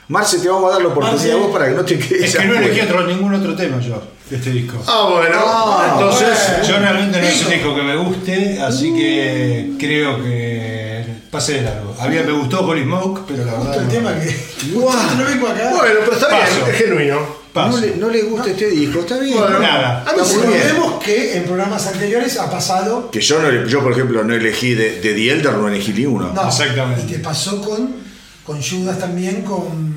Marce, 0.09 0.39
te 0.39 0.47
vamos 0.49 0.69
a 0.69 0.73
dar 0.73 0.81
la 0.81 0.87
oportunidad 0.87 1.17
Marce. 1.21 1.31
a 1.33 1.35
vos 1.35 1.51
para 1.51 1.67
que 1.67 1.75
no 1.75 1.83
te 1.83 1.99
quedes 1.99 2.33
Es 2.33 2.37
que 2.37 2.45
no 2.45 2.55
elegí 2.55 2.79
otro, 2.81 3.05
ningún 3.05 3.33
otro 3.33 3.55
tema 3.55 3.79
yo 3.81 4.01
de 4.29 4.35
este 4.37 4.51
disco. 4.51 4.77
Ah, 4.87 5.07
bueno. 5.11 5.37
Ah, 5.39 5.89
entonces. 5.93 6.67
Yo 6.67 6.77
realmente 6.79 7.19
no 7.19 7.27
es 7.27 7.43
un 7.45 7.49
disco 7.51 7.75
que 7.75 7.81
me 7.83 7.95
guste, 7.97 8.61
así 8.61 8.93
que 8.93 9.71
creo 9.79 10.21
que 10.21 11.05
pasé 11.31 11.53
de 11.55 11.61
largo. 11.63 11.95
Había, 11.99 12.23
me 12.23 12.31
gustó 12.33 12.61
Holy 12.61 12.83
Smoke, 12.83 13.21
pero 13.27 13.45
la 13.45 13.53
verdad. 13.53 13.75
el 13.77 13.83
no. 13.85 13.89
tema 13.89 14.13
que 14.13 14.25
vengo 15.25 15.47
acá. 15.47 15.71
Bueno, 15.75 15.99
pero 16.01 16.13
está 16.13 16.29
Paso. 16.29 16.55
bien, 16.55 16.69
es 16.69 16.77
genuino. 16.77 17.19
Paso. 17.53 17.69
No 17.71 17.77
le, 17.85 17.95
no 17.95 18.09
le 18.09 18.21
gusta 18.23 18.49
este 18.49 18.69
disco, 18.69 18.99
está 18.99 19.17
bien. 19.17 19.37
Bueno, 19.37 19.59
Nada. 19.59 20.05
A 20.07 20.13
mí. 20.13 20.19
Recordemos 20.19 21.03
que 21.03 21.37
en 21.37 21.43
programas 21.45 21.87
anteriores 21.87 22.37
ha 22.37 22.49
pasado. 22.51 23.09
Que 23.11 23.19
yo, 23.21 23.41
no, 23.41 23.65
yo, 23.65 23.81
por 23.81 23.93
ejemplo, 23.93 24.23
no 24.23 24.33
elegí 24.33 24.73
de, 24.73 24.99
de 25.01 25.13
The 25.13 25.31
Elder, 25.31 25.53
no 25.53 25.67
elegí 25.67 25.93
ni 25.93 26.05
uno. 26.05 26.31
No, 26.33 26.47
Exactamente. 26.47 27.03
Y 27.03 27.13
te 27.13 27.19
pasó 27.19 27.61
con, 27.61 27.95
con 28.43 28.61
Judas 28.61 28.99
también, 28.99 29.41
con. 29.43 29.96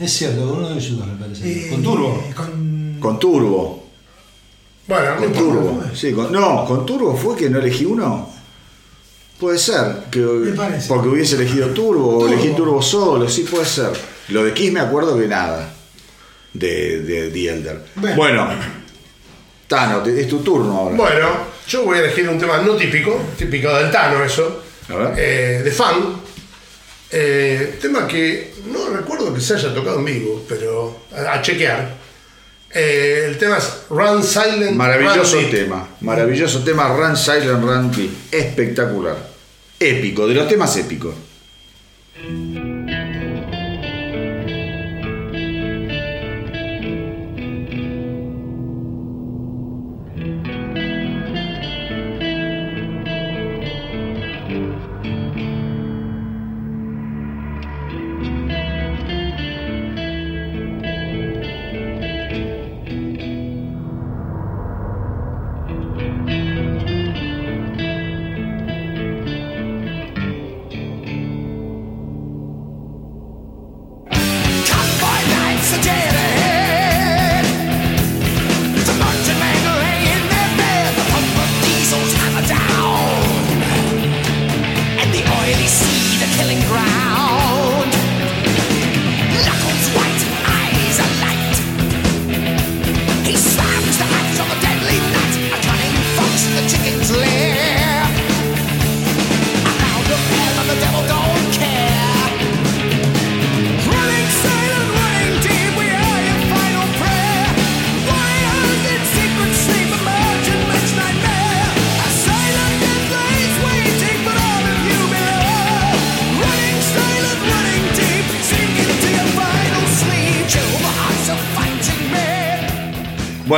Es 0.00 0.12
cierto, 0.12 0.48
con 0.48 0.58
uno 0.58 0.68
de 0.70 0.78
ellos 0.78 1.04
me 1.06 1.14
parece. 1.16 1.66
eh, 1.66 1.70
Con 1.70 1.82
Turbo. 1.82 2.24
Con, 2.34 2.96
Con 3.00 3.18
Turbo. 3.18 3.84
Bueno, 4.86 5.14
no 5.16 5.20
Con. 5.20 5.32
Turbo. 5.32 5.82
Sí, 5.94 6.12
con- 6.12 6.32
no, 6.32 6.64
con 6.64 6.86
Turbo 6.86 7.16
fue 7.16 7.36
que 7.36 7.50
no 7.50 7.58
elegí 7.58 7.84
uno. 7.84 8.30
Puede 9.38 9.58
ser, 9.58 10.04
que, 10.10 10.18
Me 10.20 10.52
parece. 10.52 10.88
porque 10.88 11.08
hubiese 11.08 11.36
elegido 11.36 11.68
Turbo 11.68 12.16
o 12.16 12.18
Turbo. 12.20 12.26
elegí 12.32 12.48
Turbo 12.54 12.82
solo, 12.82 13.28
sí 13.28 13.42
puede 13.42 13.64
ser. 13.64 13.90
Lo 14.28 14.44
de 14.44 14.52
Kiss 14.52 14.72
me 14.72 14.80
acuerdo 14.80 15.16
que 15.18 15.26
nada, 15.28 15.72
de, 16.52 17.02
de 17.02 17.30
The 17.30 17.48
Elder. 17.48 17.84
Bueno. 17.96 18.16
Bueno, 18.16 18.48
Tano, 19.68 19.98
te- 20.02 20.20
es 20.20 20.28
tu 20.28 20.38
turno 20.38 20.76
ahora. 20.76 20.96
Bueno, 20.96 21.28
yo 21.68 21.84
voy 21.84 21.98
a 21.98 22.00
elegir 22.04 22.28
un 22.28 22.38
tema 22.38 22.58
no 22.62 22.74
típico, 22.74 23.16
típico 23.36 23.68
del 23.74 23.90
Tano 23.90 24.24
eso, 24.24 24.62
A 24.88 24.94
ver. 24.96 25.14
eh, 25.18 25.62
de 25.62 25.70
fan. 25.70 25.96
Eh, 27.10 27.78
tema 27.80 28.06
que 28.06 28.52
no 28.66 28.90
recuerdo 28.90 29.32
que 29.32 29.40
se 29.40 29.54
haya 29.54 29.72
tocado 29.74 29.98
en 29.98 30.04
vivo, 30.04 30.44
pero 30.48 31.04
a, 31.14 31.34
a 31.34 31.42
chequear. 31.42 31.96
Eh, 32.70 33.24
el 33.28 33.38
tema 33.38 33.56
es 33.56 33.84
Run 33.88 34.22
Silent. 34.22 34.76
Maravilloso 34.76 35.40
Run 35.40 35.50
tema, 35.50 35.88
maravilloso 36.02 36.62
tema, 36.62 36.88
Run 36.88 37.16
Silent 37.16 37.62
Run 37.62 37.90
Deep. 37.90 38.10
espectacular, 38.30 39.16
épico, 39.80 40.26
de 40.26 40.34
los 40.34 40.48
temas 40.48 40.76
épicos. 40.76 41.14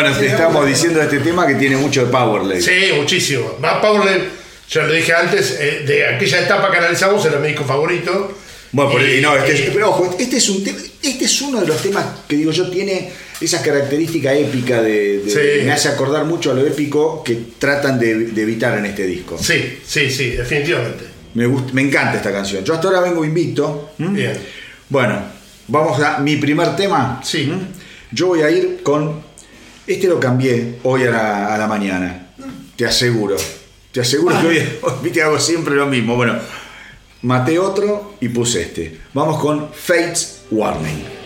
Bueno, 0.01 0.17
te 0.17 0.27
estamos 0.27 0.67
diciendo 0.67 0.99
de 0.99 1.05
este 1.05 1.19
tema 1.19 1.47
que 1.47 1.55
tiene 1.57 1.77
mucho 1.77 2.05
de 2.07 2.11
Powerlay. 2.11 2.61
Sí, 2.63 2.93
muchísimo. 2.97 3.57
Más 3.61 3.75
Powerland, 3.81 4.23
ya 4.71 4.83
lo 4.85 4.93
dije 4.93 5.13
antes, 5.13 5.59
eh, 5.61 5.83
de 5.87 6.07
aquella 6.07 6.41
etapa 6.41 6.71
que 6.71 6.79
analizamos 6.79 7.25
era 7.27 7.39
mi 7.39 7.49
disco 7.49 7.65
favorito. 7.65 8.37
Bueno, 8.73 8.93
pero, 8.95 9.15
Y- 9.15 9.21
no, 9.21 9.37
este 9.37 9.53
es- 9.53 9.61
y- 9.69 9.71
pero 9.75 9.91
ojo, 9.91 10.17
este 10.19 10.37
es, 10.39 10.49
un 10.49 10.65
te- 10.65 10.75
este 11.03 11.25
es 11.25 11.43
uno 11.43 11.61
de 11.61 11.67
los 11.67 11.83
temas 11.83 12.05
que 12.29 12.37
digo 12.37 12.51
yo 12.53 12.71
tiene 12.71 13.11
esa 13.41 13.61
característica 13.63 14.33
épica 14.33 14.81
de, 14.81 15.19
de- 15.19 15.31
Sí. 15.61 15.67
me 15.67 15.73
hace 15.73 15.89
acordar 15.89 16.25
mucho 16.25 16.53
a 16.53 16.55
lo 16.55 16.65
épico 16.67 17.23
que 17.25 17.37
tratan 17.59 17.99
de, 17.99 18.15
de 18.27 18.43
evitar 18.43 18.79
en 18.79 18.87
este 18.87 19.05
disco. 19.07 19.37
Sí, 19.43 19.81
sí, 19.85 20.11
sí, 20.11 20.31
definitivamente. 20.31 21.05
Me, 21.35 21.47
gust- 21.47 21.73
me 21.73 21.83
encanta 21.83 22.17
esta 22.17 22.33
canción. 22.33 22.65
Yo 22.65 22.75
hasta 22.75 22.89
ahora 22.89 23.01
vengo 23.01 23.25
invicto. 23.25 23.91
Bien. 23.99 24.33
Bueno, 24.89 25.21
vamos 25.69 26.01
a 26.03 26.19
mi 26.19 26.37
primer 26.37 26.75
tema. 26.77 27.21
Sí. 27.25 27.53
Yo 28.13 28.29
voy 28.29 28.43
a 28.43 28.51
ir 28.51 28.81
con. 28.83 29.29
Este 29.91 30.07
lo 30.07 30.21
cambié 30.21 30.77
hoy 30.85 31.03
a 31.03 31.11
la, 31.11 31.53
a 31.53 31.59
la 31.59 31.67
mañana. 31.67 32.29
Te 32.77 32.87
aseguro. 32.87 33.37
Te 33.91 34.01
aseguro 34.01 34.41
que 34.41 34.47
hoy, 34.47 34.59
hoy 34.83 34.93
viste, 35.03 35.21
hago 35.21 35.41
siempre 35.41 35.75
lo 35.75 35.87
mismo. 35.87 36.15
Bueno, 36.15 36.35
maté 37.23 37.59
otro 37.59 38.15
y 38.21 38.29
puse 38.29 38.63
este. 38.63 39.01
Vamos 39.13 39.41
con 39.41 39.73
Fates 39.75 40.43
Warning. 40.53 41.20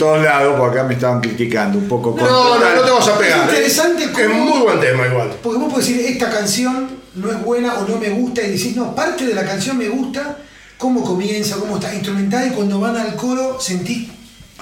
Todos 0.00 0.22
lados, 0.24 0.56
porque 0.58 0.78
acá 0.80 0.88
me 0.88 0.94
estaban 0.94 1.20
criticando 1.20 1.78
un 1.78 1.86
poco. 1.88 2.16
No, 2.18 2.58
no, 2.58 2.74
no 2.74 2.82
te 2.82 2.90
vas 2.90 3.06
a 3.08 3.16
pegar. 3.18 3.38
Es 3.40 3.44
interesante 3.46 4.04
Es 4.04 4.10
cómo- 4.10 4.44
muy 4.46 4.58
buen 4.62 4.80
tema 4.80 5.06
igual. 5.06 5.30
Porque 5.42 5.58
vos 5.58 5.72
podés 5.72 5.86
decir, 5.88 6.04
esta 6.06 6.28
canción 6.30 6.98
no 7.14 7.30
es 7.30 7.40
buena 7.42 7.74
o 7.74 7.86
no 7.86 7.96
me 7.98 8.10
gusta, 8.10 8.42
y 8.42 8.50
decís, 8.50 8.74
no, 8.74 8.94
parte 8.94 9.24
de 9.26 9.34
la 9.34 9.44
canción 9.44 9.78
me 9.78 9.88
gusta, 9.88 10.38
cómo 10.78 11.04
comienza, 11.04 11.56
cómo 11.56 11.76
está 11.76 11.92
instrumental, 11.94 12.48
y 12.48 12.50
cuando 12.50 12.80
van 12.80 12.96
al 12.96 13.14
coro 13.14 13.60
sentí 13.60 14.10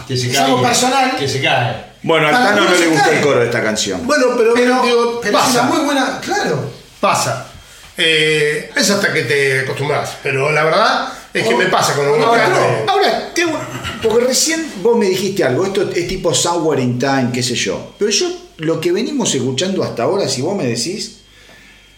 Que 0.07 0.17
se 0.17 0.29
cae. 0.31 0.39
algo 0.45 0.61
personal. 0.63 1.17
Que 1.17 1.27
se 1.29 1.41
cae. 1.41 1.89
Bueno, 2.03 2.29
a 2.29 2.31
Tano 2.31 2.65
no 2.65 2.71
le 2.75 2.87
gusta 2.89 3.05
cae. 3.07 3.17
el 3.19 3.25
coro 3.25 3.41
de 3.41 3.47
esta 3.47 3.63
canción. 3.63 4.07
Bueno, 4.07 4.27
pero, 4.37 4.55
Pero, 4.55 4.83
digo, 4.83 5.21
pero 5.23 5.39
es 5.39 5.45
pasa. 5.45 5.63
una 5.63 5.71
muy 5.71 5.85
buena, 5.85 6.21
claro. 6.21 6.71
Pasa. 7.01 7.47
Eh, 7.97 8.71
es 8.77 8.91
hasta 8.91 9.13
que 9.13 9.23
te 9.23 9.61
acostumbras. 9.61 10.17
Pero 10.23 10.51
la 10.53 10.63
verdad 10.65 11.09
es 11.41 11.49
que 11.49 11.55
Oh, 11.55 11.59
me 11.59 11.67
pasa 11.67 11.95
con 11.95 12.05
algunos 12.07 12.27
no. 12.29 12.91
Ahora, 12.93 13.33
te 13.35 13.43
hago- 13.43 13.59
porque 14.03 14.27
recién 14.27 14.65
vos 14.83 14.97
me 14.97 15.07
dijiste 15.07 15.43
algo, 15.45 15.65
esto 15.67 15.91
es 15.91 16.07
tipo 16.09 16.33
Sour 16.35 16.79
in 16.81 16.99
Time, 16.99 17.31
qué 17.33 17.43
sé 17.43 17.55
yo. 17.55 17.95
Pero 17.99 18.11
yo, 18.11 18.29
lo 18.59 18.81
que 18.81 18.93
venimos 18.93 19.35
escuchando 19.35 19.83
hasta 19.83 20.05
ahora, 20.05 20.29
si 20.29 20.41
vos 20.43 20.57
me 20.57 20.67
decís, 20.67 21.19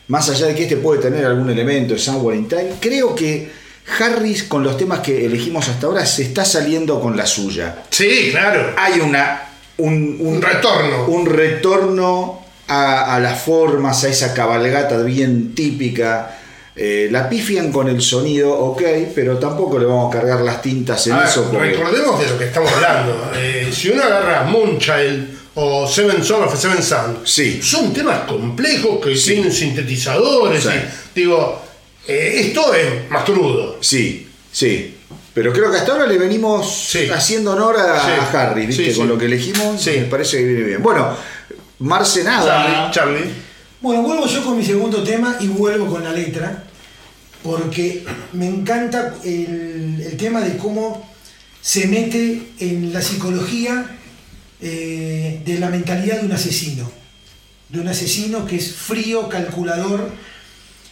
más 0.09 0.29
allá 0.29 0.47
de 0.47 0.55
que 0.55 0.63
este 0.65 0.77
puede 0.77 1.01
tener 1.01 1.25
algún 1.25 1.51
elemento 1.51 1.95
de 1.95 2.01
Sour 2.01 2.35
in 2.35 2.49
Time, 2.49 2.71
creo 2.81 3.15
que 3.15 3.51
Harris, 3.99 4.45
con 4.45 4.63
los 4.63 4.77
temas 4.77 5.01
que 5.01 5.25
elegimos 5.27 5.69
hasta 5.69 5.87
ahora, 5.87 6.07
se 6.07 6.23
está 6.23 6.45
saliendo 6.45 7.01
con 7.01 7.17
la 7.17 7.27
suya. 7.27 7.83
Sí, 7.91 8.29
claro. 8.31 8.75
Hay 8.77 9.01
una. 9.01 9.43
Un, 9.79 10.17
Un 10.21 10.41
retorno. 10.43 11.07
Un 11.07 11.27
retorno 11.27 12.41
a, 12.69 13.17
a 13.17 13.21
las 13.21 13.41
formas, 13.43 14.05
a 14.05 14.09
esa 14.09 14.33
cabalgata 14.35 14.99
bien 15.03 15.55
típica. 15.55 16.39
Eh, 16.77 17.09
la 17.11 17.29
pifian 17.29 17.73
con 17.73 17.89
el 17.89 18.01
sonido, 18.01 18.53
ok, 18.53 18.83
pero 19.15 19.37
tampoco 19.39 19.79
le 19.79 19.87
vamos 19.87 20.15
a 20.15 20.19
cargar 20.19 20.41
las 20.41 20.63
tintas 20.63 21.05
en 21.09 21.17
eso. 21.19 21.51
porque- 21.51 21.73
recordemos 21.73 22.21
de 22.21 22.29
lo 22.29 22.39
que 22.39 22.45
estamos 22.45 22.73
hablando. 22.73 23.33
Eh, 23.37 23.69
si 23.73 23.91
uno 23.91 24.03
agarra 24.03 24.45
Moonchild 24.45 25.29
o 25.57 25.87
Seven 25.87 26.23
Son 26.25 26.45
of 26.45 26.55
a 26.55 26.57
Seven 26.57 26.83
Sun, 26.83 27.19
Sí. 27.25 27.61
son 27.63 27.93
temas 27.93 28.21
complejos 28.21 29.05
que 29.05 29.15
tienen 29.15 29.53
sintetizadores. 29.53 30.63
Sí. 30.63 30.69
y, 31.17 31.21
digo, 31.21 31.61
eh, 32.07 32.35
esto 32.47 32.73
es 32.73 33.11
más 33.11 33.25
crudo. 33.25 33.77
Sí, 33.81 34.29
sí. 34.53 34.97
Pero 35.35 35.53
creo 35.53 35.71
que 35.71 35.77
hasta 35.79 35.93
ahora 35.93 36.07
le 36.07 36.19
venimos 36.19 36.73
Sí. 36.89 37.09
haciendo 37.13 37.53
honor 37.53 37.77
a, 37.79 38.01
Sí. 38.01 38.37
Harry, 38.37 38.67
¿viste? 38.67 38.85
Sí, 38.87 38.93
sí. 38.93 38.99
Con 38.99 39.09
lo 39.09 39.19
que 39.19 39.27
elegimos, 39.27 39.81
Sí. 39.83 39.91
me 39.99 40.05
parece 40.07 40.39
que 40.39 40.45
viene 40.45 40.63
bien. 40.65 40.83
Bueno, 40.83 41.17
Marce 41.81 42.23
nada. 42.25 42.91
Charlie, 42.93 43.21
Charlie. 43.25 43.35
Bueno, 43.83 44.03
vuelvo 44.03 44.27
yo 44.27 44.45
con 44.45 44.59
mi 44.59 44.65
segundo 44.65 45.03
tema 45.03 45.39
y 45.41 45.47
vuelvo 45.47 45.87
con 45.87 46.05
la 46.05 46.13
letra. 46.13 46.65
porque 47.43 48.05
me 48.35 48.47
encanta 48.47 49.15
el, 49.25 50.05
el 50.07 50.17
tema 50.19 50.43
de 50.43 50.59
cómo 50.59 51.09
se 51.63 51.87
mete 51.87 52.43
en 52.59 52.93
la 52.93 53.01
psicología 53.01 53.87
eh, 54.61 55.41
de 55.43 55.59
la 55.59 55.71
mentalidad 55.71 56.21
de 56.21 56.27
un 56.27 56.33
asesino. 56.33 56.93
De 57.71 57.81
un 57.81 57.89
asesino 57.89 58.47
que 58.47 58.57
es 58.57 58.75
frío, 58.75 59.31
calculador, 59.31 60.11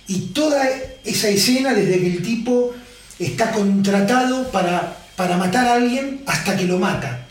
y 0.06 0.28
toda 0.32 0.66
esa 1.04 1.28
escena 1.28 1.74
desde 1.74 2.00
que 2.00 2.06
el 2.06 2.22
tipo 2.22 2.72
está 3.18 3.52
contratado 3.52 4.50
para, 4.50 4.96
para 5.14 5.36
matar 5.36 5.66
a 5.66 5.74
alguien 5.74 6.22
hasta 6.24 6.56
que 6.56 6.64
lo 6.64 6.78
mata. 6.78 7.26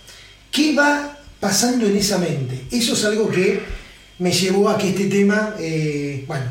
¿Qué 0.52 0.76
va 0.76 1.17
pasando 1.39 1.88
en 1.88 1.98
esa 1.98 2.20
mente? 2.20 2.65
Eso 2.70 2.93
es 2.93 3.04
algo 3.06 3.28
que 3.32 3.77
me 4.20 4.32
llevó 4.32 4.70
a 4.70 4.78
que 4.78 4.90
este 4.90 5.06
tema, 5.06 5.56
eh, 5.60 6.24
bueno, 6.28 6.46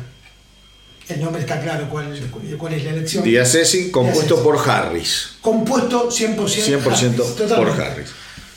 el 1.09 1.21
nombre 1.21 1.41
está 1.41 1.59
claro 1.61 1.89
cuál, 1.89 2.19
cuál 2.57 2.73
es 2.73 2.83
la 2.83 2.91
elección. 2.91 3.23
The 3.23 3.39
Assassin, 3.39 3.91
compuesto 3.91 4.35
The 4.35 4.41
por 4.41 4.69
Harris. 4.69 5.29
Compuesto 5.41 6.09
100%, 6.09 6.35
100% 6.35 6.83
Harris, 6.85 7.53
por. 7.53 7.69
Harris. 7.69 8.09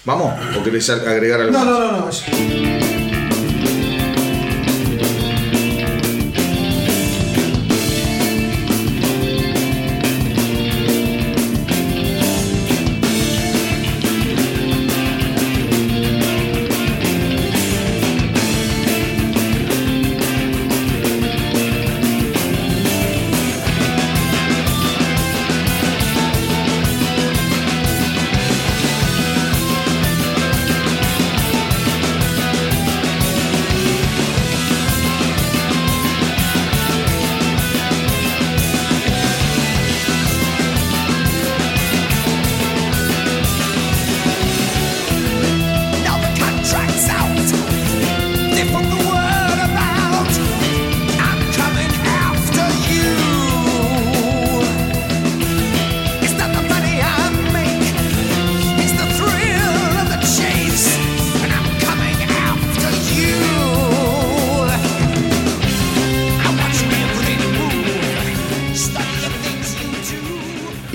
¿Vamos? 0.05 0.33
¿O 0.59 0.65
querés 0.65 0.89
agregar 0.91 1.43
algo? 1.43 1.53
No, 1.53 1.65
no, 1.65 1.93
no, 1.93 2.07
no. 2.07 2.90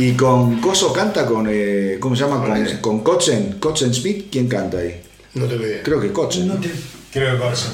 Y 0.08 0.14
con 0.14 0.60
Coso 0.60 0.92
canta 0.94 1.26
con. 1.26 1.48
eh, 1.50 1.98
¿Cómo 2.00 2.16
se 2.16 2.24
llama? 2.24 2.42
Con, 2.44 2.78
con 2.78 3.04
Kotzen. 3.04 3.56
Kotzen 3.60 3.94
Smith. 3.94 4.28
¿Quién 4.32 4.48
canta 4.48 4.78
ahí? 4.78 5.02
No 5.36 5.46
tengo 5.46 5.64
idea. 5.66 5.82
Creo 5.84 6.00
que 6.00 6.12
Kotzen. 6.12 6.48
No 6.48 6.56
te- 6.56 6.72
Creo 7.12 7.34
que 7.34 7.40
Corso. 7.42 7.68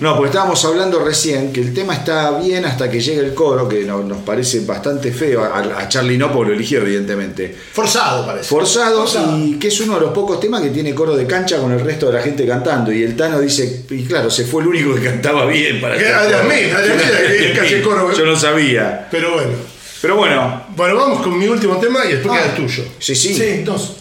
No, 0.00 0.14
porque 0.16 0.28
estábamos 0.28 0.62
hablando 0.66 1.02
recién 1.02 1.50
que 1.50 1.62
el 1.62 1.72
tema 1.72 1.94
está 1.94 2.38
bien 2.38 2.66
hasta 2.66 2.90
que 2.90 3.00
llegue 3.00 3.20
el 3.24 3.32
coro, 3.32 3.66
que 3.66 3.84
no- 3.84 4.02
nos 4.04 4.18
parece 4.18 4.60
bastante 4.60 5.10
feo. 5.12 5.42
A, 5.42 5.58
a 5.60 5.88
Charlie 5.88 6.18
no, 6.18 6.30
porque 6.30 6.50
lo 6.50 6.54
eligió, 6.56 6.82
evidentemente. 6.82 7.56
Forzado 7.72 8.26
parece. 8.26 8.46
Forzado, 8.46 9.00
Forzado. 9.06 9.38
y 9.38 9.58
que 9.58 9.68
es 9.68 9.80
uno 9.80 9.94
de 9.94 10.00
los 10.02 10.10
pocos 10.12 10.38
temas 10.38 10.60
que 10.60 10.68
tiene 10.68 10.94
coro 10.94 11.16
de 11.16 11.26
cancha 11.26 11.56
con 11.58 11.72
el 11.72 11.80
resto 11.80 12.06
de 12.08 12.12
la 12.12 12.20
gente 12.22 12.46
cantando. 12.46 12.92
Y 12.92 13.02
el 13.02 13.16
Tano 13.16 13.40
dice, 13.40 13.84
y 13.88 14.04
claro, 14.04 14.30
se 14.30 14.44
fue 14.44 14.60
el 14.62 14.68
único 14.68 14.94
que 14.94 15.02
cantaba 15.04 15.46
bien 15.46 15.80
para 15.80 15.96
Que 15.98 16.04
hacer 16.04 16.14
Adrián 16.14 16.42
coro. 16.42 16.52
Smith, 16.54 16.72
Adrián 16.74 16.98
Smith, 17.00 17.38
que- 17.40 17.52
que 17.54 17.60
hace 17.60 17.82
coro, 17.82 18.12
¿eh? 18.12 18.14
Yo 18.18 18.26
no 18.26 18.36
sabía. 18.36 19.08
Pero 19.10 19.32
bueno. 19.34 19.77
Pero 20.00 20.16
bueno, 20.16 20.66
Bueno, 20.76 20.94
vamos 20.96 21.22
con 21.22 21.38
mi 21.38 21.46
último 21.48 21.78
tema 21.78 22.04
y 22.06 22.12
después 22.14 22.34
Ah. 22.38 22.42
queda 22.44 22.50
el 22.50 22.56
tuyo. 22.56 22.84
sí, 22.98 23.14
sí. 23.14 23.34
Sí, 23.34 23.62
dos. 23.64 23.96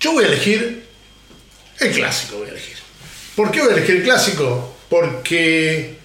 Yo 0.00 0.12
voy 0.12 0.24
a 0.24 0.28
elegir 0.28 0.84
el 1.80 1.92
clásico, 1.92 2.38
voy 2.38 2.48
a 2.48 2.50
elegir. 2.52 2.76
¿Por 3.36 3.50
qué 3.50 3.60
voy 3.60 3.70
a 3.70 3.76
elegir 3.76 3.96
el 3.96 4.02
clásico? 4.02 4.76
Porque 4.88 5.96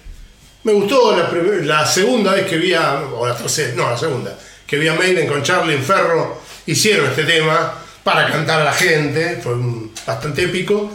me 0.64 0.72
gustó 0.72 1.16
la, 1.16 1.30
la 1.64 1.86
segunda 1.86 2.32
vez 2.34 2.46
que 2.46 2.56
vi 2.58 2.74
a, 2.74 3.00
o 3.00 3.26
la 3.26 3.36
tercera, 3.36 3.72
no, 3.74 3.90
la 3.90 3.98
segunda, 3.98 4.38
que 4.66 4.76
vi 4.78 4.88
a 4.88 4.94
Maiden 4.94 5.26
con 5.26 5.42
Charlie 5.42 5.78
Ferro, 5.78 6.40
hicieron 6.66 7.06
este 7.06 7.24
tema 7.24 7.74
para 8.02 8.30
cantar 8.30 8.60
a 8.60 8.64
la 8.64 8.72
gente, 8.72 9.40
fue 9.42 9.54
un- 9.54 9.92
bastante 10.06 10.42
épico. 10.44 10.92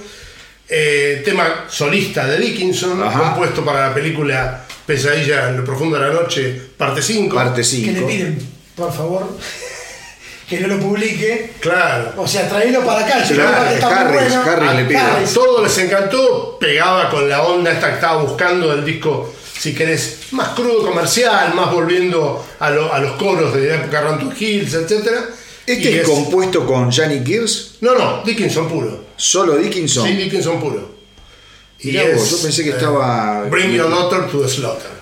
Eh, 0.72 1.24
tema 1.26 1.66
solista 1.68 2.26
de 2.28 2.38
Dickinson, 2.38 3.02
Ajá. 3.04 3.20
compuesto 3.32 3.66
para 3.66 3.88
la 3.90 3.94
película 3.94 4.66
Pesadilla 4.90 5.50
en 5.50 5.58
lo 5.58 5.64
profundo 5.64 6.00
de 6.00 6.08
la 6.08 6.14
noche, 6.14 6.60
parte 6.76 7.00
5. 7.00 7.36
Parte 7.36 7.62
Que 7.62 7.78
le 7.92 7.94
5. 7.94 8.08
piden, 8.08 8.40
por 8.76 8.92
favor, 8.92 9.38
que 10.50 10.60
no 10.62 10.68
lo 10.68 10.80
publique. 10.80 11.52
Claro. 11.60 12.14
O 12.18 12.28
sea, 12.28 12.50
traelo 12.50 12.84
para 12.84 13.06
acá. 13.06 13.24
Claro, 13.28 13.70
que 13.70 13.86
muy 13.86 13.94
Harris, 13.94 14.36
bueno. 14.36 14.52
Harris 14.52 14.74
le 14.78 14.86
pide. 14.86 14.98
Harris. 14.98 15.34
Todo 15.36 15.64
les 15.64 15.78
encantó, 15.78 16.58
pegaba 16.60 17.08
con 17.12 17.30
la 17.30 17.44
onda 17.44 17.72
esta 17.72 17.90
que 17.90 17.94
estaba 17.96 18.24
buscando 18.24 18.74
el 18.74 18.84
disco, 18.84 19.32
si 19.60 19.76
querés, 19.76 20.22
más 20.32 20.50
crudo 20.50 20.82
comercial, 20.88 21.54
más 21.54 21.72
volviendo 21.72 22.44
a, 22.60 22.72
lo- 22.72 22.92
a 22.92 22.98
los 22.98 23.12
coros 23.12 23.54
de 23.54 23.68
la 23.68 23.76
época 23.76 24.02
Ranto 24.02 24.32
Hills, 24.40 24.74
etc. 24.74 25.08
Este 25.68 25.92
Y 25.92 25.98
es 26.00 26.08
compuesto 26.08 26.66
con 26.66 26.92
Johnny 26.92 27.22
Gears, 27.24 27.76
No, 27.82 27.94
no, 27.94 28.24
Dickinson 28.26 28.68
puro. 28.68 29.06
solo 29.16 29.56
Dickinson. 29.56 30.08
Sí, 30.08 30.14
Dickinson 30.16 30.60
puro. 30.60 30.98
Mirá 31.84 32.04
vos, 32.16 32.30
yo 32.32 32.42
pensé 32.42 32.64
que 32.64 32.72
estaba- 32.72 33.44
Bring 33.50 33.72
your 33.72 33.90
daughter 33.90 34.28
to 34.30 34.42
the 34.42 34.50
slaughter. 34.50 35.00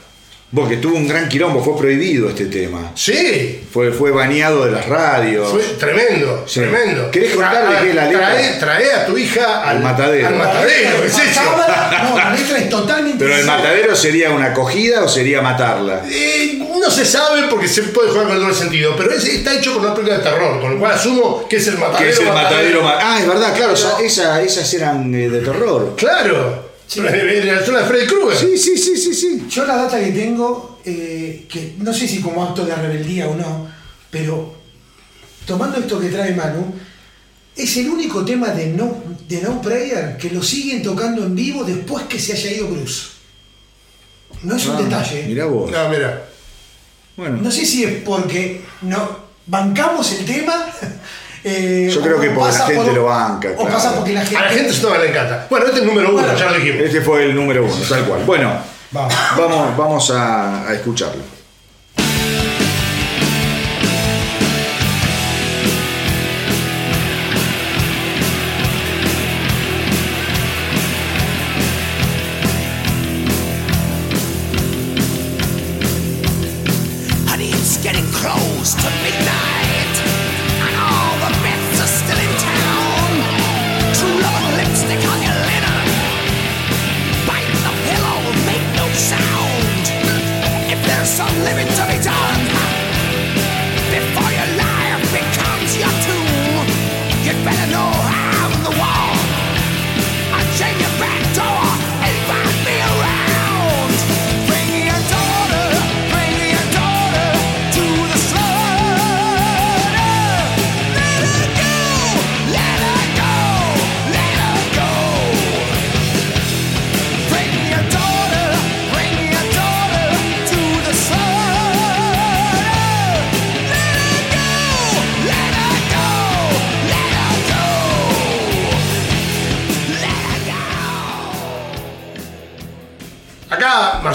Porque 0.56 0.78
tuvo 0.78 0.96
un 0.96 1.06
gran 1.10 1.28
quilombo, 1.28 1.62
fue 1.62 1.78
prohibido 1.78 2.30
este 2.30 2.46
tema. 2.46 2.94
Sí, 2.96 3.64
Fue, 3.70 3.92
fue 3.92 4.12
baneado 4.12 4.64
de 4.64 4.72
las 4.72 4.86
radios. 4.88 5.50
fue 5.52 5.62
tremendo, 5.78 6.46
Sí. 6.48 6.62
tremendo. 6.62 7.12
¿Querés 7.12 7.36
contarle 7.36 7.78
qué 7.82 7.90
es 7.90 7.96
la 7.96 8.06
letra? 8.06 8.30
Trae, 8.30 8.54
trae 8.58 8.94
a 8.94 9.06
tu 9.06 9.18
hija 9.18 9.62
al, 9.64 9.78
Al 9.78 9.84
matadero. 9.84 10.28
Al 10.30 10.36
matadero, 10.36 11.02
¿qué 11.02 11.08
es 11.08 11.18
eso? 11.20 11.42
No, 11.44 12.18
la 12.18 12.34
letra 12.34 12.58
es 12.60 12.70
totalmente. 12.70 13.26
Pero 13.26 13.36
el 13.38 13.46
matadero 13.46 13.94
sería 13.94 14.30
una 14.32 14.46
acogida 14.46 15.04
o 15.04 15.10
sería 15.10 15.42
matarla. 15.42 16.04
Eh, 16.10 16.60
no 16.82 16.90
se 16.90 17.04
sabe 17.06 17.44
porque 17.50 17.68
se 17.68 17.84
puede 17.84 18.10
jugar 18.12 18.28
con 18.28 18.36
el 18.38 18.42
doble 18.42 18.56
sentido, 18.56 18.94
pero 18.98 19.12
es- 19.12 19.26
está 19.26 19.54
hecho 19.54 19.74
por 19.74 19.82
una 19.82 19.94
película 19.94 20.20
de 20.20 20.24
terror, 20.24 20.62
con 20.62 20.72
lo 20.76 20.80
cual 20.80 20.94
asumo 20.94 21.46
que 21.50 21.58
es 21.58 21.68
el 21.68 21.78
matadero. 21.78 21.98
Que 22.06 22.10
es 22.10 22.20
el 22.20 22.28
matadero. 22.28 22.84
ma- 22.84 22.98
Ah, 23.02 23.20
es 23.20 23.28
verdad, 23.28 23.54
claro, 23.54 23.74
Pero- 23.76 23.98
esa- 23.98 24.02
esa- 24.02 24.42
esas 24.42 24.74
eran 24.74 25.14
eh, 25.14 25.28
de 25.30 25.42
terror. 25.42 25.94
Claro, 25.98 26.67
Sí. 26.88 27.02
la 27.02 27.66
zona 27.66 27.80
de 27.82 27.86
Freddy 27.86 28.08
Krueger. 28.08 28.38
Sí, 28.38 28.58
sí, 28.58 28.78
sí, 28.78 28.96
sí, 28.98 29.14
sí. 29.14 29.46
Yo 29.50 29.66
la 29.66 29.76
data 29.76 30.00
que 30.00 30.12
tengo, 30.12 30.80
eh, 30.86 31.46
que 31.50 31.76
no 31.80 31.94
sé 31.94 32.08
si 32.08 32.22
como 32.22 32.44
acto 32.44 32.66
de 32.66 32.74
rebeldía 32.76 33.28
o 33.28 33.36
no, 33.36 33.68
pero 34.10 34.56
tomando 35.46 35.78
esto 35.80 36.00
que 36.00 36.08
trae 36.10 36.34
Manu, 36.34 36.74
es 37.56 37.78
el 37.78 37.90
único 37.90 38.24
tema 38.24 38.50
de 38.50 38.68
No, 38.68 39.04
de 39.28 39.42
no 39.42 39.62
Prayer 39.62 40.16
que 40.18 40.30
lo 40.30 40.42
siguen 40.42 40.82
tocando 40.82 41.26
en 41.26 41.36
vivo 41.36 41.64
después 41.64 42.06
que 42.06 42.20
se 42.20 42.34
haya 42.34 42.52
ido 42.52 42.70
Cruz. 42.70 43.12
No 44.44 44.56
es 44.56 44.66
un 44.68 44.76
Ah, 44.76 44.82
detalle. 44.82 45.24
Mirá 45.28 45.46
vos. 45.46 45.70
No, 45.72 45.90
mira. 45.90 46.30
Bueno, 47.16 47.38
No 47.42 47.50
sé 47.52 47.66
si 47.66 47.84
es 47.84 48.04
porque 48.04 48.62
no 48.84 49.20
bancamos 49.48 50.12
el 50.14 50.26
tema. 50.26 50.68
Eh, 51.48 51.90
Yo 51.94 52.02
creo 52.02 52.20
que 52.20 52.30
porque 52.32 52.52
la 52.58 52.66
gente 52.66 52.84
por- 52.86 52.94
lo 52.94 53.04
banca, 53.06 53.50
O 53.56 53.56
claro. 53.62 53.72
pasa 53.74 53.96
porque 53.96 54.14
la 54.14 54.22
gente. 54.22 54.38
A 54.38 54.42
la 54.46 54.50
gente 54.50 54.70
esto 54.72 54.98
le 54.98 55.10
encanta. 55.10 55.48
Bueno, 55.50 55.66
este 55.66 55.78
es 55.78 55.82
el 55.84 55.88
número 55.88 56.10
uno, 56.10 56.20
Bueno. 56.22 56.38
ya 56.38 56.52
lo 56.52 56.58
dijimos. 56.58 56.82
este 56.82 57.02
fue 57.02 57.24
el 57.24 57.36
número 57.36 57.64
uno, 57.66 57.74
tal 57.90 58.04
cual. 58.06 58.24
Bueno, 58.26 58.52
Vamos. 58.92 59.14
vamos, 59.38 59.78
vamos 59.78 60.12
a, 60.12 60.68
a 60.68 60.74
escucharlo. 60.74 61.37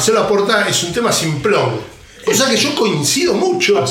Marcelo 0.02 0.22
aporta 0.22 0.66
es 0.68 0.82
un 0.82 0.92
tema 0.92 1.12
simplón. 1.12 1.80
Cosa 2.24 2.50
que 2.50 2.56
yo 2.56 2.74
coincido 2.74 3.34
mucho, 3.34 3.84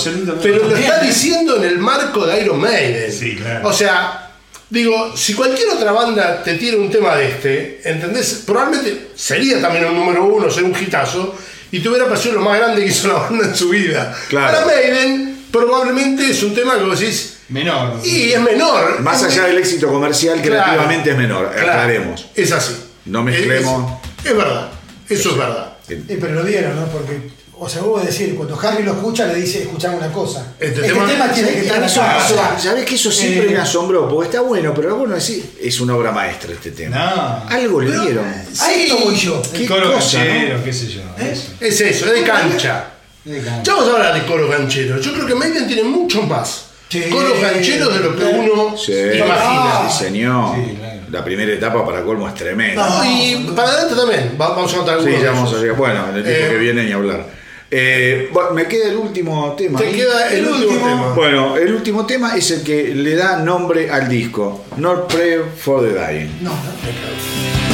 pero 0.43 0.67
lo 0.67 0.75
está 0.75 0.99
diciendo 0.99 1.55
en 1.55 1.63
el 1.63 1.77
marco 1.77 2.25
de 2.25 2.41
Iron 2.41 2.59
Maiden. 2.59 3.09
Sí, 3.13 3.37
claro. 3.37 3.69
O 3.69 3.71
sea, 3.71 4.29
digo, 4.69 5.15
si 5.15 5.33
cualquier 5.33 5.69
otra 5.69 5.93
banda 5.93 6.43
te 6.43 6.55
tira 6.55 6.75
un 6.75 6.89
tema 6.91 7.15
de 7.15 7.29
este, 7.29 7.81
¿entendés? 7.85 8.43
Probablemente 8.45 9.11
sería 9.15 9.61
también 9.61 9.85
un 9.85 9.95
número 9.95 10.25
uno, 10.25 10.51
sería 10.51 10.67
un 10.67 10.75
hitazo, 10.83 11.33
y 11.71 11.79
te 11.79 11.87
hubiera 11.87 12.07
parecido 12.09 12.35
lo 12.35 12.41
más 12.41 12.57
grande 12.59 12.81
que 12.81 12.87
hizo 12.89 13.07
la 13.07 13.13
banda 13.13 13.45
en 13.45 13.55
su 13.55 13.69
vida. 13.69 14.13
Claro. 14.27 14.51
Para 14.53 14.65
Maiden, 14.65 15.45
probablemente 15.49 16.29
es 16.29 16.43
un 16.43 16.53
tema 16.53 16.77
que 16.77 16.83
vos 16.83 16.99
decís, 16.99 17.37
Menor. 17.47 18.01
y 18.03 18.31
es 18.33 18.41
menor. 18.41 18.99
Más 18.99 19.21
Es 19.23 19.31
allá 19.31 19.47
del 19.47 19.59
éxito 19.59 19.87
comercial, 19.87 20.41
Claro, 20.41 20.61
creativamente 20.63 21.11
es 21.11 21.17
menor. 21.17 21.51
claro, 21.53 21.69
Aclaremos. 21.71 22.25
Es 22.35 22.51
así. 22.51 22.75
No 23.05 23.23
mezclemos. 23.23 23.93
Es, 24.25 24.31
es 24.31 24.37
verdad, 24.37 24.69
eso 25.07 25.29
es 25.31 25.37
verdad. 25.37 25.70
Eh, 25.93 26.17
pero 26.19 26.33
lo 26.35 26.43
dieron, 26.43 26.75
¿no? 26.75 26.85
Porque, 26.87 27.29
o 27.57 27.69
sea, 27.69 27.81
vos 27.83 28.05
decir, 28.05 28.35
cuando 28.35 28.59
Harry 28.59 28.83
lo 28.83 28.93
escucha, 28.93 29.27
le 29.27 29.35
dice, 29.35 29.63
escuchame 29.63 29.97
una 29.97 30.11
cosa. 30.11 30.53
Este 30.59 30.81
Este, 30.81 30.93
tema- 30.93 31.07
tema, 31.07 31.31
tiene 31.31 31.49
que 31.51 31.59
estar 31.61 31.83
Eso- 31.83 32.01
acá. 32.01 32.17
o 32.17 32.25
eso- 32.25 32.35
sea, 32.35 32.59
¿Sabés 32.59 32.85
que 32.85 32.95
eso 32.95 33.11
siempre 33.11 33.47
eh, 33.47 33.53
me 33.53 33.57
asombró? 33.59 34.07
Porque 34.09 34.29
está 34.29 34.41
bueno, 34.41 34.73
pero 34.73 34.95
bueno 34.95 35.15
decir, 35.15 35.43
es 35.61 35.79
una 35.81 35.95
obra 35.95 36.11
maestra 36.11 36.51
este 36.53 36.71
tema. 36.71 37.43
No. 37.49 37.55
Algo 37.55 37.81
le 37.81 37.91
dieron. 37.99 38.25
A 38.25 38.71
esto 38.73 38.97
voy 39.03 39.15
yo. 39.15 39.41
¿Qué 39.53 39.63
El 39.63 39.67
coro 39.67 39.93
cosa, 39.93 40.17
canchero, 40.19 40.63
qué 40.63 40.73
sé 40.73 40.87
yo. 40.87 41.01
¿Eh? 41.19 41.31
eso. 41.33 41.47
Es 41.59 41.81
eso, 41.81 42.05
es 42.07 42.11
de 42.19 42.23
cancha. 42.23 42.85
De 43.23 43.37
cancha. 43.41 43.61
Ya 43.63 43.73
vamos 43.75 43.89
a 43.89 43.93
hablar 43.97 44.13
de 44.19 44.25
coros 44.25 44.49
gancheros. 44.49 45.05
Yo 45.05 45.13
creo 45.13 45.27
que 45.27 45.35
Maiden 45.35 45.67
tiene 45.67 45.83
muchos 45.83 46.27
más 46.27 46.65
Sí. 46.89 47.03
coros 47.09 47.39
gancheros 47.39 47.93
de 47.93 47.99
lo 48.01 48.15
que 48.17 48.23
uno 48.25 48.75
Sí, 48.77 48.91
imagina. 48.91 49.87
sí, 49.89 50.03
señor. 50.05 50.55
Sí. 50.55 50.77
La 51.11 51.23
primera 51.23 51.51
etapa 51.51 51.85
para 51.85 52.01
colmo 52.03 52.27
es 52.27 52.35
tremenda. 52.35 52.87
No, 52.87 53.03
y 53.05 53.51
para 53.55 53.69
adelante 53.69 53.95
también. 53.95 54.37
Va- 54.39 54.49
Vamos 54.49 54.73
a 54.73 54.77
contar 54.77 55.03
Sí, 55.03 55.11
ya 55.21 55.31
vamos 55.31 55.53
a 55.53 55.57
llegar. 55.57 55.75
Bueno, 55.75 56.09
en 56.09 56.15
el 56.15 56.23
tiempo 56.23 56.45
Eh, 56.45 56.49
que 56.49 56.57
viene 56.57 56.83
ni 56.85 56.91
hablar. 56.93 57.25
Eh, 57.73 58.29
bueno, 58.33 58.51
me 58.51 58.65
queda 58.65 58.89
el 58.89 58.97
último 58.97 59.53
tema. 59.57 59.79
Te 59.79 59.91
queda 59.91 60.29
el, 60.29 60.39
El 60.39 60.47
último, 60.47 60.71
último. 60.71 60.89
tema. 60.89 61.13
Bueno, 61.13 61.57
el 61.57 61.73
último 61.73 62.05
tema 62.05 62.35
es 62.35 62.51
el 62.51 62.63
que 62.63 62.93
le 62.95 63.15
da 63.15 63.37
nombre 63.37 63.89
al 63.89 64.07
disco. 64.09 64.65
Not 64.77 65.11
Prayer 65.13 65.43
for 65.57 65.81
the 65.81 65.93
Dying. 65.93 66.39
No, 66.41 66.49
no. 66.49 66.55
When 66.55 67.70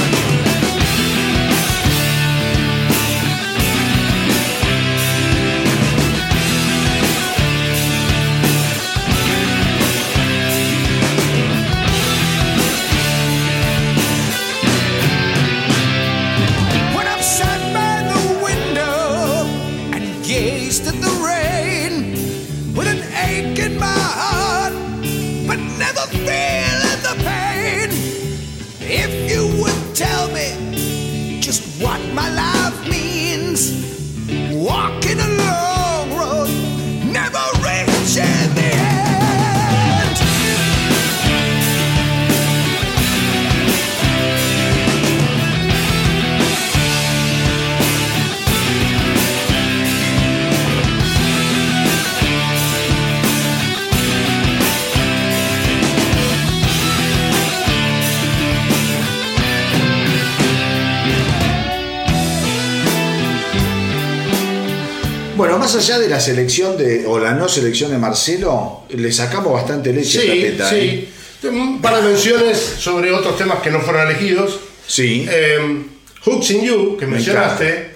más 65.73 65.75
allá 65.75 65.99
de 65.99 66.07
la 66.07 66.19
selección 66.19 66.77
de, 66.77 67.05
o 67.05 67.19
la 67.19 67.33
no 67.33 67.49
selección 67.49 67.91
de 67.91 67.97
Marcelo, 67.97 68.83
le 68.89 69.11
sacamos 69.11 69.51
bastante 69.51 69.91
leche 69.91 70.19
a 70.19 70.21
Sí, 70.21 70.43
esta 70.45 70.69
teta. 70.69 70.77
¿eh? 70.77 71.07
sí. 71.41 71.47
Un 71.47 71.81
par 71.81 71.97
de 72.01 72.03
menciones 72.09 72.57
sobre 72.57 73.11
otros 73.11 73.37
temas 73.37 73.59
que 73.61 73.69
no 73.69 73.81
fueron 73.81 74.07
elegidos. 74.07 74.59
Sí. 74.87 75.27
Eh, 75.29 75.83
Hooks 76.23 76.51
in 76.51 76.63
You, 76.63 76.97
que 76.97 77.05
Me 77.05 77.15
mencionaste, 77.15 77.91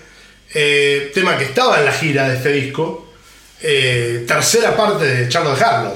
eh, 0.54 1.12
tema 1.14 1.38
que 1.38 1.46
estaba 1.46 1.80
en 1.80 1.86
la 1.86 1.94
gira 1.94 2.28
de 2.28 2.36
este 2.38 2.52
disco, 2.52 3.08
eh, 3.62 4.26
tercera 4.28 4.76
parte 4.76 5.06
de 5.06 5.30
Charlotte 5.30 5.62
Harlow. 5.62 5.96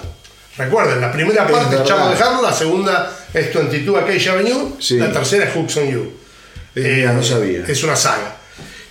Recuerden, 0.58 1.02
la 1.02 1.12
primera 1.12 1.44
Es 1.46 1.52
parte 1.52 1.76
es. 1.76 1.84
Charlotte 1.84 2.22
Harlow, 2.22 2.42
la 2.42 2.54
segunda 2.54 3.18
es 3.34 3.54
22 3.54 4.02
Acacia 4.02 4.32
Avenue, 4.32 4.76
Sí. 4.80 4.98
la 4.98 5.12
tercera 5.12 5.44
es 5.46 5.54
Hooks 5.54 5.76
on 5.78 5.92
You. 5.92 6.12
Eh, 6.74 6.94
mira, 7.00 7.12
no 7.14 7.22
sabía. 7.22 7.66
Es 7.68 7.84
una 7.84 7.98
saga. 7.98 8.35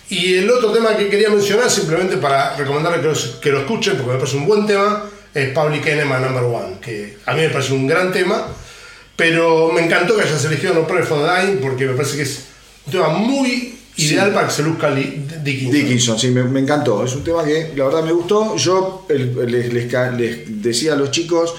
Y 0.09 0.35
el 0.35 0.51
otro 0.51 0.71
tema 0.71 0.97
que 0.97 1.09
quería 1.09 1.31
mencionar, 1.31 1.71
simplemente 1.71 2.19
para 2.19 2.57
recomendarle 2.57 3.01
que 3.01 3.09
lo, 3.09 3.41
que 3.41 3.51
lo 3.51 3.59
escuchen, 3.61 3.97
porque 3.97 4.13
me 4.13 4.19
parece 4.19 4.37
un 4.37 4.47
buen 4.47 4.67
tema, 4.67 5.05
es 5.33 5.49
Public 5.51 5.87
Enema 5.87 6.19
Number 6.19 6.45
One, 6.45 6.77
que 6.81 7.19
a 7.27 7.35
mí 7.35 7.41
me 7.41 7.49
parece 7.49 7.73
un 7.73 7.87
gran 7.87 8.13
tema, 8.13 8.47
pero 9.17 9.73
me 9.73 9.85
encantó 9.85 10.17
que 10.17 10.23
hayas 10.23 10.45
elegido 10.45 10.75
No 10.75 10.87
Pray 10.87 11.05
for 11.05 11.19
the 11.19 11.47
Dying, 11.47 11.59
porque 11.59 11.87
me 11.87 11.95
parece 11.95 12.17
que 12.17 12.23
es 12.23 12.45
un 12.87 12.93
tema 12.93 13.09
muy 13.09 13.79
ideal 13.97 14.33
para 14.33 14.49
que 14.49 14.53
se 14.53 14.63
luzca 14.63 14.95
Dickinson. 14.95 15.73
Dickinson, 15.73 16.19
sí, 16.19 16.31
me, 16.31 16.45
me 16.45 16.61
encantó. 16.61 17.05
Es 17.05 17.15
un 17.15 17.25
tema 17.25 17.45
que 17.45 17.73
la 17.77 17.85
verdad 17.85 18.03
me 18.03 18.13
gustó. 18.13 18.57
Yo 18.57 19.07
les, 19.09 19.73
les 19.73 19.73
les 19.73 20.63
decía 20.63 20.95
a 20.95 20.97
los 20.97 21.11
chicos 21.11 21.55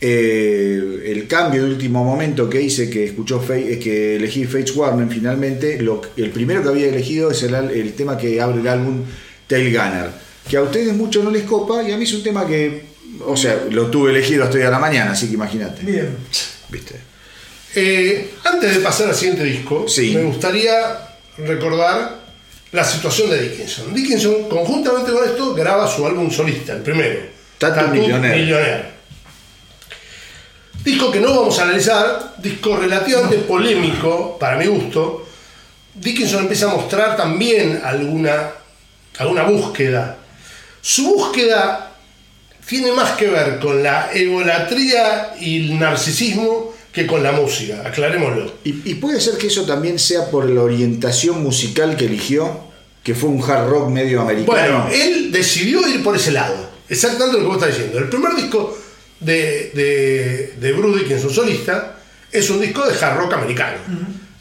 eh, 0.00 1.02
el 1.06 1.26
cambio 1.26 1.64
de 1.64 1.70
último 1.70 2.04
momento 2.04 2.48
que 2.50 2.60
hice, 2.60 2.90
que 2.90 3.04
escuchó 3.04 3.40
Fe- 3.40 3.74
eh, 3.74 3.78
que 3.78 4.16
elegí 4.16 4.44
Fates 4.44 4.74
Warner 4.76 5.08
finalmente. 5.08 5.80
Lo, 5.80 6.02
el 6.16 6.30
primero 6.30 6.62
que 6.62 6.68
había 6.68 6.88
elegido 6.88 7.30
es 7.30 7.42
el, 7.42 7.54
el 7.54 7.92
tema 7.94 8.16
que 8.18 8.40
abre 8.40 8.60
el 8.60 8.68
álbum 8.68 9.02
Tail 9.46 9.70
Gunner, 9.70 10.10
que 10.48 10.56
a 10.56 10.62
ustedes 10.62 10.92
mucho 10.94 11.22
no 11.22 11.30
les 11.30 11.44
copa 11.44 11.82
y 11.82 11.92
a 11.92 11.96
mí 11.96 12.04
es 12.04 12.12
un 12.14 12.22
tema 12.22 12.46
que, 12.46 12.82
o 13.26 13.36
sea, 13.36 13.64
lo 13.70 13.86
tuve 13.86 14.10
elegido 14.10 14.44
hasta 14.44 14.56
hoy 14.58 14.64
a 14.64 14.70
la 14.70 14.78
mañana, 14.78 15.12
así 15.12 15.28
que 15.28 15.34
imagínate. 15.34 15.82
Bien. 15.84 16.08
¿Viste? 16.68 16.94
Eh, 17.76 18.30
antes 18.44 18.74
de 18.74 18.80
pasar 18.80 19.08
al 19.08 19.14
siguiente 19.14 19.44
disco, 19.44 19.86
Sí. 19.88 20.14
me 20.14 20.22
gustaría 20.24 20.72
recordar 21.38 22.22
la 22.72 22.84
situación 22.84 23.30
de 23.30 23.42
Dickinson. 23.42 23.92
Dickinson, 23.94 24.48
conjuntamente 24.48 25.12
con 25.12 25.24
esto, 25.24 25.54
graba 25.54 25.86
su 25.88 26.04
álbum 26.06 26.30
solista, 26.30 26.72
el 26.74 26.82
primero. 26.82 27.20
Tattoo 27.58 27.88
Millionaire. 27.88 28.93
Disco 30.84 31.10
que 31.10 31.18
no 31.18 31.40
vamos 31.40 31.58
a 31.58 31.62
analizar, 31.62 32.34
disco 32.36 32.76
relativamente 32.76 33.38
polémico, 33.38 34.36
para 34.38 34.58
mi 34.58 34.66
gusto. 34.66 35.26
Dickinson 35.94 36.42
empieza 36.42 36.70
a 36.70 36.74
mostrar 36.74 37.16
también 37.16 37.80
alguna, 37.82 38.50
alguna 39.16 39.44
búsqueda. 39.44 40.18
Su 40.82 41.14
búsqueda 41.14 41.92
tiene 42.66 42.92
más 42.92 43.12
que 43.12 43.28
ver 43.28 43.58
con 43.60 43.82
la 43.82 44.10
egolatría 44.12 45.34
y 45.40 45.70
el 45.70 45.78
narcisismo 45.78 46.74
que 46.92 47.06
con 47.06 47.22
la 47.22 47.32
música, 47.32 47.82
aclarémoslo. 47.86 48.52
Y, 48.64 48.90
y 48.90 48.94
puede 48.96 49.22
ser 49.22 49.38
que 49.38 49.46
eso 49.46 49.64
también 49.64 49.98
sea 49.98 50.30
por 50.30 50.48
la 50.50 50.60
orientación 50.60 51.42
musical 51.42 51.96
que 51.96 52.04
eligió, 52.04 52.60
que 53.02 53.14
fue 53.14 53.30
un 53.30 53.42
hard 53.42 53.68
rock 53.68 53.88
medio 53.88 54.20
americano. 54.20 54.52
Bueno, 54.52 54.88
él 54.92 55.32
decidió 55.32 55.88
ir 55.88 56.02
por 56.02 56.14
ese 56.14 56.32
lado. 56.32 56.54
Exactamente 56.90 57.38
lo 57.38 57.44
que 57.44 57.46
vos 57.46 57.56
estás 57.56 57.74
diciendo. 57.74 57.98
El 57.98 58.10
primer 58.10 58.34
disco 58.34 58.76
de, 59.20 59.70
de, 59.74 60.54
de 60.60 60.72
Bruce 60.72 61.00
Dickinson 61.00 61.30
solista 61.30 61.96
es 62.30 62.50
un 62.50 62.60
disco 62.60 62.84
de 62.86 62.98
hard 63.04 63.16
rock 63.18 63.32
americano. 63.34 63.78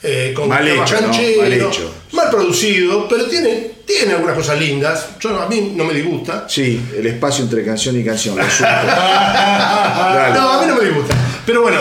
Eh, 0.05 0.33
con 0.35 0.49
Mal 0.49 0.67
hecho, 0.67 0.95
Mal 1.39 1.53
hecho. 1.53 1.93
mal 2.11 2.29
producido, 2.29 3.07
pero 3.07 3.23
tiene, 3.25 3.71
tiene 3.85 4.11
algunas 4.15 4.35
cosas 4.35 4.59
lindas. 4.59 5.11
Yo, 5.19 5.39
a 5.41 5.47
mí 5.47 5.71
no 5.77 5.85
me 5.85 5.93
disgusta. 5.93 6.45
Sí, 6.49 6.81
el 6.97 7.05
espacio 7.07 7.45
entre 7.45 7.63
canción 7.63 7.97
y 7.97 8.03
canción. 8.03 8.35
No, 10.33 10.49
a 10.49 10.61
mí 10.61 10.67
no 10.67 10.75
me 10.75 10.85
disgusta. 10.85 11.15
Pero 11.45 11.61
bueno, 11.61 11.79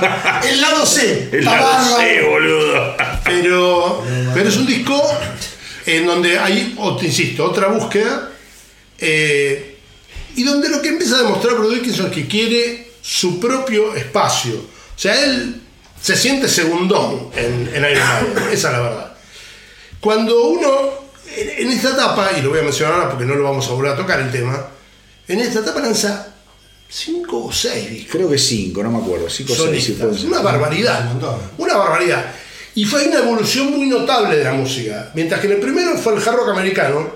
El 0.48 0.60
lado 0.60 0.86
C. 0.86 1.28
El 1.32 1.44
lado. 1.44 1.98
C, 1.98 2.22
boludo. 2.22 2.96
pero, 3.24 4.04
pero 4.34 4.48
es 4.48 4.56
un 4.56 4.66
disco 4.66 5.02
en 5.86 6.06
donde 6.06 6.38
hay, 6.38 6.76
insisto, 7.02 7.44
otra 7.44 7.68
búsqueda. 7.68 8.30
eh, 8.98 9.73
y 10.36 10.42
donde 10.42 10.68
lo 10.68 10.80
que 10.82 10.88
empieza 10.88 11.16
a 11.16 11.22
demostrar 11.22 11.54
Bruce 11.56 11.76
Dickinson 11.76 12.06
es 12.06 12.12
que 12.12 12.26
quiere 12.26 12.92
su 13.02 13.38
propio 13.40 13.94
espacio. 13.94 14.54
O 14.54 14.98
sea, 14.98 15.22
él 15.24 15.60
se 16.00 16.16
siente 16.16 16.48
segundón 16.48 17.30
en, 17.34 17.70
en 17.74 17.90
Iron 17.90 18.34
Maiden, 18.34 18.38
esa 18.52 18.68
es 18.68 18.72
la 18.74 18.80
verdad. 18.80 19.16
Cuando 20.00 20.44
uno, 20.44 20.68
en, 21.36 21.66
en 21.66 21.72
esta 21.72 21.90
etapa, 21.90 22.30
y 22.38 22.42
lo 22.42 22.50
voy 22.50 22.60
a 22.60 22.62
mencionar 22.62 22.94
ahora 22.94 23.10
porque 23.10 23.24
no 23.24 23.34
lo 23.34 23.44
vamos 23.44 23.66
a 23.68 23.72
volver 23.72 23.92
a 23.92 23.96
tocar 23.96 24.20
el 24.20 24.30
tema, 24.30 24.68
en 25.26 25.40
esta 25.40 25.60
etapa 25.60 25.80
lanza 25.80 26.34
cinco 26.88 27.46
o 27.46 27.52
seis 27.52 27.90
discos 27.90 28.12
Creo 28.12 28.30
que 28.30 28.38
cinco, 28.38 28.82
no 28.82 28.90
me 28.90 28.98
acuerdo. 28.98 29.28
Cinco 29.30 29.52
o 29.52 29.56
seis, 29.56 29.68
sí, 29.84 29.94
solistas. 29.94 30.06
puede 30.06 30.18
ser. 30.18 30.28
Una 30.28 30.40
barbaridad. 30.42 31.10
Una 31.58 31.76
barbaridad. 31.76 32.32
Y 32.74 32.84
fue 32.84 33.06
una 33.08 33.18
evolución 33.18 33.70
muy 33.70 33.86
notable 33.86 34.36
de 34.36 34.44
la 34.44 34.52
música. 34.52 35.10
Mientras 35.14 35.40
que 35.40 35.46
en 35.46 35.54
el 35.54 35.60
primero 35.60 35.96
fue 35.96 36.14
el 36.14 36.20
hard 36.20 36.36
rock 36.36 36.48
americano, 36.50 37.08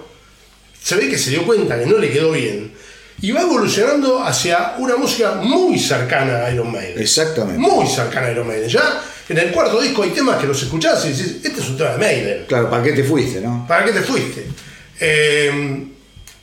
se 0.82 0.96
ve 0.96 1.08
que 1.08 1.18
se 1.18 1.30
dio 1.30 1.44
cuenta 1.44 1.78
que 1.78 1.86
no 1.86 1.98
le 1.98 2.10
quedó 2.10 2.32
bien. 2.32 2.72
Y 3.20 3.32
va 3.32 3.42
evolucionando 3.42 4.22
hacia 4.22 4.74
una 4.78 4.96
música 4.96 5.34
muy 5.34 5.78
cercana 5.78 6.44
a 6.44 6.52
Iron 6.52 6.70
Maiden. 6.70 7.00
Exactamente. 7.00 7.58
Muy 7.58 7.86
cercana 7.86 8.28
a 8.28 8.30
Iron 8.30 8.46
Maiden. 8.46 8.68
Ya 8.68 9.02
en 9.28 9.38
el 9.38 9.50
cuarto 9.50 9.80
disco 9.80 10.04
hay 10.04 10.10
temas 10.10 10.40
que 10.40 10.46
los 10.46 10.62
escuchás 10.62 11.04
y 11.04 11.08
dices, 11.08 11.36
este 11.42 11.60
es 11.60 11.68
un 11.68 11.76
tema 11.76 11.90
de 11.90 11.98
Maiden. 11.98 12.44
Claro, 12.46 12.70
¿para 12.70 12.82
qué 12.82 12.92
te 12.92 13.02
fuiste, 13.02 13.40
no? 13.40 13.66
¿Para 13.66 13.84
qué 13.84 13.92
te 13.92 14.02
fuiste? 14.02 14.46
Eh, 15.00 15.84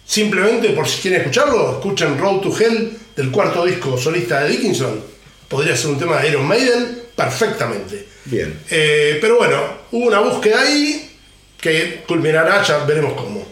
simplemente 0.05 0.69
por 0.69 0.88
si 0.88 1.01
quieren 1.01 1.21
escucharlo, 1.21 1.73
escuchen 1.73 2.17
Road 2.17 2.41
to 2.41 2.55
Hell 2.57 2.97
del 3.15 3.32
cuarto 3.32 3.65
disco 3.65 3.97
solista 3.97 4.41
de 4.41 4.49
Dickinson. 4.49 5.01
Podría 5.47 5.78
ser 5.78 5.91
un 5.91 5.99
tema 5.99 6.19
de 6.19 6.30
Iron 6.30 6.45
Maiden 6.45 7.03
perfectamente. 7.15 8.05
Bien. 8.26 8.59
Eh, 8.69 9.17
pero 9.21 9.38
bueno, 9.38 9.61
hubo 9.91 10.07
una 10.07 10.19
búsqueda 10.19 10.61
ahí 10.61 11.17
que 11.59 12.03
culminará, 12.05 12.61
ya 12.63 12.80
veremos 12.80 13.13
cómo. 13.13 13.47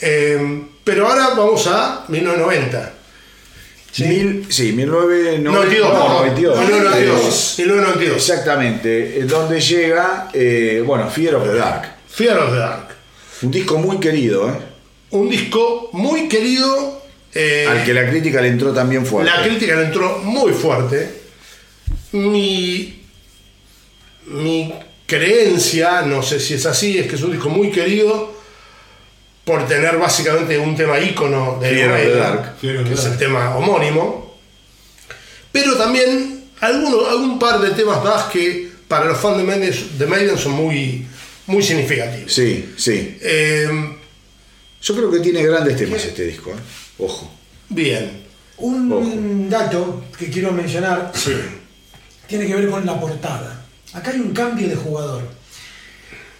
Eh, 0.00 0.62
pero 0.86 1.08
ahora 1.08 1.30
vamos 1.34 1.66
a 1.66 2.04
1990. 2.06 2.92
Mil, 3.98 4.46
sí, 4.50 4.72
1992. 4.72 5.42
92, 5.42 5.88
no, 5.88 5.92
perdón. 5.92 6.12
92. 6.18 6.58
1992. 6.58 7.54
1992. 7.58 8.16
Exactamente, 8.16 9.18
eh, 9.18 9.24
donde 9.24 9.60
llega, 9.60 10.28
eh, 10.32 10.82
bueno, 10.86 11.10
Fear 11.10 11.34
of 11.34 11.44
the 11.44 11.54
Dark. 11.54 11.88
Fear 12.08 12.38
of 12.38 12.50
the 12.52 12.58
Dark. 12.58 12.88
Un 13.42 13.50
disco 13.50 13.78
muy 13.78 13.98
querido, 13.98 14.48
¿eh? 14.48 14.52
Un 15.10 15.28
disco 15.28 15.88
muy 15.92 16.28
querido. 16.28 17.02
eh, 17.34 17.66
Al 17.68 17.84
que 17.84 17.92
la 17.92 18.08
crítica 18.08 18.40
le 18.40 18.48
entró 18.48 18.72
también 18.72 19.04
fuerte. 19.04 19.30
La 19.34 19.42
crítica 19.42 19.74
le 19.74 19.86
entró 19.86 20.18
muy 20.18 20.52
fuerte. 20.52 21.10
Mi, 22.12 23.02
mi 24.26 24.72
creencia, 25.06 26.02
no 26.02 26.22
sé 26.22 26.38
si 26.38 26.54
es 26.54 26.66
así, 26.66 26.98
es 26.98 27.08
que 27.08 27.16
es 27.16 27.22
un 27.22 27.32
disco 27.32 27.48
muy 27.48 27.70
querido 27.72 28.35
por 29.46 29.64
tener 29.68 29.96
básicamente 29.96 30.58
un 30.58 30.74
tema 30.76 30.98
ícono 30.98 31.58
de 31.60 31.70
Fear 31.70 31.78
Iron 31.78 31.92
of 31.94 32.02
the 32.02 32.18
Dark. 32.18 32.56
Que 32.60 32.84
the 32.84 32.94
es 32.94 33.04
el 33.04 33.16
tema 33.16 33.54
homónimo. 33.56 34.36
Pero 35.52 35.76
también 35.76 36.46
alguno, 36.60 37.06
algún 37.08 37.38
par 37.38 37.60
de 37.60 37.70
temas 37.70 38.02
más 38.02 38.24
que 38.24 38.68
para 38.88 39.04
los 39.06 39.18
fans 39.20 39.38
de 39.38 39.44
Maiden, 39.44 39.72
de 39.98 40.06
Maiden 40.06 40.36
son 40.36 40.50
muy, 40.52 41.06
muy 41.46 41.62
significativos. 41.62 42.32
Sí, 42.32 42.74
sí. 42.76 43.18
Eh, 43.22 43.68
Yo 44.82 44.94
creo 44.96 45.10
que 45.12 45.20
tiene 45.20 45.44
grandes 45.44 45.76
temas 45.76 46.04
este 46.04 46.24
disco, 46.24 46.50
¿eh? 46.50 46.60
Ojo. 46.98 47.30
bien. 47.68 48.24
Un 48.58 49.48
dato 49.48 50.04
que 50.18 50.28
quiero 50.28 50.50
mencionar 50.50 51.12
Sí. 51.14 51.34
tiene 52.26 52.46
que 52.48 52.54
ver 52.56 52.68
con 52.68 52.84
la 52.84 52.98
portada. 52.98 53.64
Acá 53.92 54.10
hay 54.10 54.18
un 54.18 54.32
cambio 54.32 54.66
de 54.68 54.74
jugador. 54.74 55.22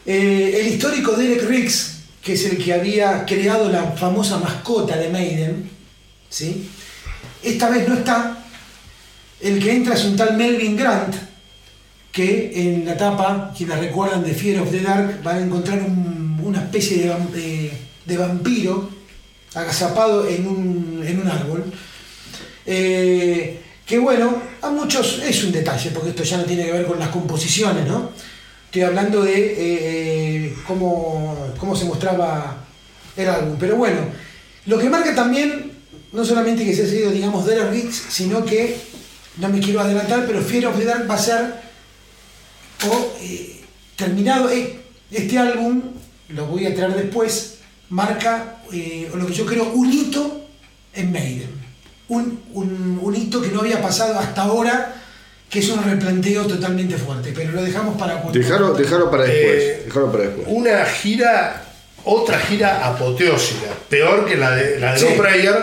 Eh, 0.05 0.59
el 0.61 0.67
histórico 0.69 1.13
Derek 1.13 1.49
Riggs, 1.49 1.96
que 2.27 2.33
es 2.33 2.45
el 2.47 2.59
que 2.59 2.75
había 2.75 3.25
creado 3.25 3.71
la 3.71 3.93
famosa 3.93 4.39
mascota 4.39 4.97
de 4.97 5.09
Maiden, 5.11 5.71
¿sí? 6.29 6.69
esta 7.41 7.71
vez 7.71 7.87
no 7.89 7.95
está. 7.95 8.37
El 9.41 9.61
que 9.63 9.71
entra 9.77 9.95
es 9.95 10.05
un 10.07 10.17
tal 10.17 10.37
Melvin 10.37 10.77
Grant, 10.77 11.15
que 12.11 12.51
en 12.57 12.85
la 12.85 12.97
tapa, 12.97 13.53
quienes 13.57 13.79
recuerdan 13.79 14.25
de 14.25 14.35
Fear 14.35 14.61
of 14.63 14.73
the 14.73 14.81
Dark, 14.81 15.23
van 15.23 15.37
a 15.37 15.41
encontrar 15.43 15.79
un- 15.83 16.41
una 16.43 16.59
especie 16.63 17.13
de 18.07 18.17
vampiro 18.17 18.91
agazapado 19.55 20.27
en 20.29 20.49
un, 20.49 21.05
en 21.07 21.21
un 21.21 21.29
árbol. 21.29 21.65
Eh, 22.67 23.61
que 23.87 23.99
bueno, 24.01 24.43
a 24.63 24.71
muchos 24.71 25.21
es 25.23 25.45
un 25.45 25.53
detalle, 25.53 25.91
porque 25.91 26.11
esto 26.11 26.25
ya 26.25 26.39
no 26.39 26.45
tiene 26.45 26.65
que 26.65 26.73
ver 26.73 26.87
con 26.87 26.99
las 26.99 27.11
composiciones, 27.11 27.87
¿no? 27.87 28.11
Estoy 28.77 28.89
hablando 28.89 29.23
de 29.23 29.33
eh, 29.33 29.57
eh, 29.59 30.57
cómo, 30.67 31.55
cómo 31.57 31.75
se 31.75 31.87
mostraba 31.87 32.59
el 33.17 33.27
álbum. 33.27 33.57
Pero 33.59 33.77
bueno, 33.77 34.01
lo 34.67 34.79
que 34.79 34.91
marca 34.91 35.15
también, 35.15 35.73
no 36.13 36.23
solamente 36.23 36.63
que 36.63 36.75
se 36.75 36.83
ha 36.83 36.87
sido, 36.87 37.11
digamos, 37.11 37.47
Derek 37.47 37.71
Riggs, 37.71 37.97
sino 38.11 38.45
que, 38.45 38.77
no 39.39 39.49
me 39.49 39.61
quiero 39.61 39.81
adelantar, 39.81 40.27
pero 40.27 40.43
Fear 40.43 40.67
of 40.67 40.77
the 40.79 40.85
Dark 40.85 41.11
va 41.11 41.15
a 41.15 41.19
ser, 41.19 41.55
o 42.87 43.17
eh, 43.23 43.63
terminado, 43.97 44.51
este 45.11 45.39
álbum, 45.39 45.81
lo 46.29 46.45
voy 46.45 46.67
a 46.67 46.75
traer 46.75 46.97
después, 46.97 47.61
marca 47.89 48.57
lo 49.15 49.27
que 49.27 49.33
yo 49.33 49.47
creo 49.47 49.71
un 49.73 49.91
hito 49.91 50.45
en 50.93 51.13
Maiden. 51.13 51.49
Un- 52.09 52.41
un 52.53 53.17
hito 53.17 53.41
que 53.41 53.49
no 53.49 53.61
había 53.61 53.81
pasado 53.81 54.19
hasta 54.19 54.43
ahora, 54.43 55.03
que 55.51 55.61
es 55.61 55.69
un 55.69 55.83
replanteo 55.85 56.45
totalmente 56.47 56.97
fuerte, 56.97 57.33
pero 57.35 57.53
lo 57.53 57.63
dejamos 57.63 57.97
para 57.99 58.21
cuando... 58.21 58.39
Dejalo, 58.39 58.75
dejalo 58.75 59.11
para 59.11 59.25
después. 59.25 59.63
Eh, 59.63 59.87
para 59.95 60.25
después. 60.25 60.47
una 60.49 60.85
gira, 60.87 61.65
otra 62.05 62.39
gira 62.41 62.87
apoteósica, 62.87 63.69
peor 63.89 64.27
que 64.27 64.37
la 64.37 64.51
de, 64.57 64.81
la 64.81 64.93
de 64.95 64.99
Sí. 65.01 65.07
Prayer, 65.17 65.57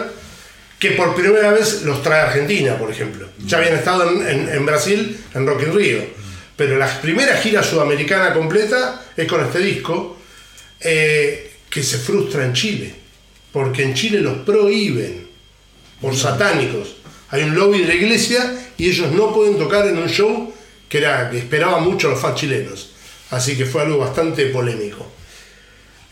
que 0.80 0.92
por 0.92 1.16
primera 1.16 1.52
vez 1.52 1.84
los 1.84 2.02
trae 2.02 2.22
a 2.22 2.24
Argentina, 2.28 2.78
por 2.78 2.90
ejemplo. 2.92 3.28
Ya 3.46 3.58
habían 3.58 3.76
estado 3.76 4.10
en, 4.10 4.28
en- 4.28 4.50
en 4.50 4.66
Brasil, 4.66 5.18
en 5.34 5.46
Rock 5.48 5.64
in 5.64 5.74
Rio, 5.76 6.00
pero 6.56 6.78
la 6.78 6.88
primera 7.02 7.36
gira 7.38 7.62
sudamericana 7.64 8.34
completa 8.34 9.02
es 9.18 9.28
con 9.28 9.44
este 9.44 9.60
disco, 9.60 10.18
eh, 10.80 11.52
que 11.70 11.84
se 11.84 11.98
frustra 11.98 12.46
en 12.46 12.54
Chile, 12.54 12.94
porque 13.52 13.84
en 13.84 13.94
Chile 13.94 14.20
los 14.22 14.40
prohíben 14.40 15.28
por 16.02 16.16
satánicos. 16.16 16.96
Hay 17.30 17.44
un 17.44 17.56
lobby 17.56 17.80
de 17.80 17.88
la 17.88 17.94
iglesia 17.96 18.54
y 18.78 18.90
ellos 18.90 19.12
no 19.12 19.34
pueden 19.34 19.58
tocar 19.58 19.88
en 19.88 19.98
un 19.98 20.10
show 20.10 20.54
que 20.90 21.00
era 21.00 21.30
que 21.30 21.40
esperaba 21.40 21.80
mucho 21.80 22.08
a 22.08 22.12
los 22.12 22.20
fans 22.20 22.36
chilenos. 22.40 22.92
Así 23.32 23.58
que 23.58 23.66
fue 23.66 23.82
algo 23.82 23.98
bastante 23.98 24.46
polémico. 24.48 25.06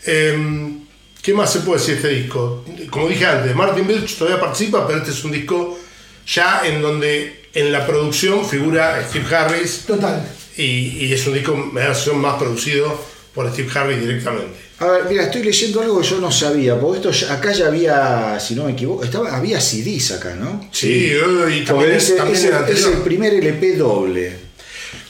Em, 0.04 0.80
¿Qué 1.22 1.32
más 1.34 1.52
se 1.52 1.60
puede 1.60 1.78
decir 1.78 1.94
de 1.94 2.00
este 2.00 2.22
disco? 2.22 2.64
Como 2.90 3.08
dije 3.08 3.24
antes, 3.24 3.54
Martin 3.54 3.86
Birch 3.86 4.16
todavía 4.18 4.40
participa, 4.40 4.84
pero 4.86 4.98
este 4.98 5.12
es 5.12 5.22
un 5.22 5.30
disco 5.30 5.78
ya 6.26 6.62
en 6.64 6.82
donde 6.82 7.48
en 7.54 7.70
la 7.70 7.86
producción 7.86 8.44
figura 8.44 9.06
Steve 9.08 9.36
Harris 9.36 9.84
Total. 9.86 10.28
y, 10.56 11.06
y 11.06 11.12
es 11.12 11.24
un 11.26 11.34
disco, 11.34 11.54
me 11.56 11.82
da 11.82 11.94
más 12.14 12.34
producido 12.34 13.00
por 13.34 13.50
Steve 13.52 13.70
Harris 13.72 14.00
directamente. 14.00 14.58
A 14.82 14.86
ver, 14.90 15.04
mira, 15.08 15.22
estoy 15.24 15.42
leyendo 15.44 15.80
algo 15.80 16.00
que 16.00 16.06
yo 16.08 16.18
no 16.18 16.30
sabía, 16.32 16.78
porque 16.78 16.96
esto 16.98 17.10
ya- 17.12 17.34
acá 17.34 17.52
ya 17.52 17.66
había, 17.68 18.38
si 18.40 18.54
no 18.56 18.64
me 18.64 18.72
equivoco, 18.72 19.04
estaba, 19.04 19.36
había 19.36 19.60
CDs 19.60 20.12
acá, 20.12 20.34
¿no? 20.34 20.68
Sí, 20.72 21.12
eh, 21.12 21.56
y 21.60 21.64
también, 21.64 21.92
es, 21.92 22.06
dice, 22.06 22.16
también 22.16 22.36
es 22.36 22.44
el 22.44 22.68
es 22.76 22.84
el 22.86 22.94
primer 23.02 23.32
LP 23.34 23.76
doble. 23.76 24.32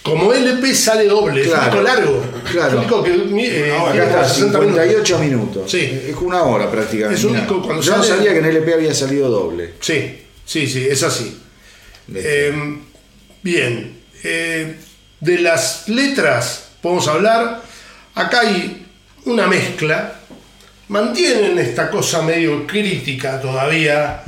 Como 0.02 0.32
LP 0.34 0.74
sale 0.74 1.06
doble, 1.06 1.42
Claro, 1.42 1.62
es 1.62 1.68
un 1.68 1.70
disco 1.70 1.82
largo. 1.82 2.22
claro. 2.50 2.68
Es 2.68 2.74
un 2.74 2.80
disco 2.80 3.02
que 3.04 3.10
eh, 3.14 3.68
No, 3.68 3.86
acá 3.86 3.92
tiene 3.92 4.06
como 4.08 4.20
está, 4.22 4.28
60 4.34 4.58
58 4.58 5.18
minutos. 5.20 5.70
Sí. 5.70 6.00
Es 6.08 6.16
una 6.20 6.42
hora 6.42 6.70
prácticamente. 6.70 7.18
Es 7.18 7.24
un 7.24 7.32
Mirá. 7.32 7.44
disco 7.44 7.62
cuando 7.62 7.82
yo 7.82 7.96
no 7.96 8.02
sabía 8.02 8.32
que 8.32 8.38
en 8.40 8.44
LP 8.46 8.74
había 8.74 8.94
salido 8.94 9.30
doble. 9.30 9.74
Sí, 9.80 10.18
sí, 10.44 10.66
sí, 10.66 10.86
es 10.90 11.02
así. 11.04 11.38
Eh, 12.14 12.52
bien, 13.42 14.00
eh, 14.24 14.76
de 15.20 15.38
las 15.38 15.88
letras 15.88 16.64
podemos 16.82 17.06
hablar. 17.08 17.62
Acá 18.14 18.40
hay 18.40 18.81
una 19.24 19.46
mezcla. 19.46 20.14
Mantienen 20.88 21.58
esta 21.58 21.88
cosa 21.88 22.20
medio 22.22 22.66
crítica 22.66 23.40
todavía, 23.40 24.22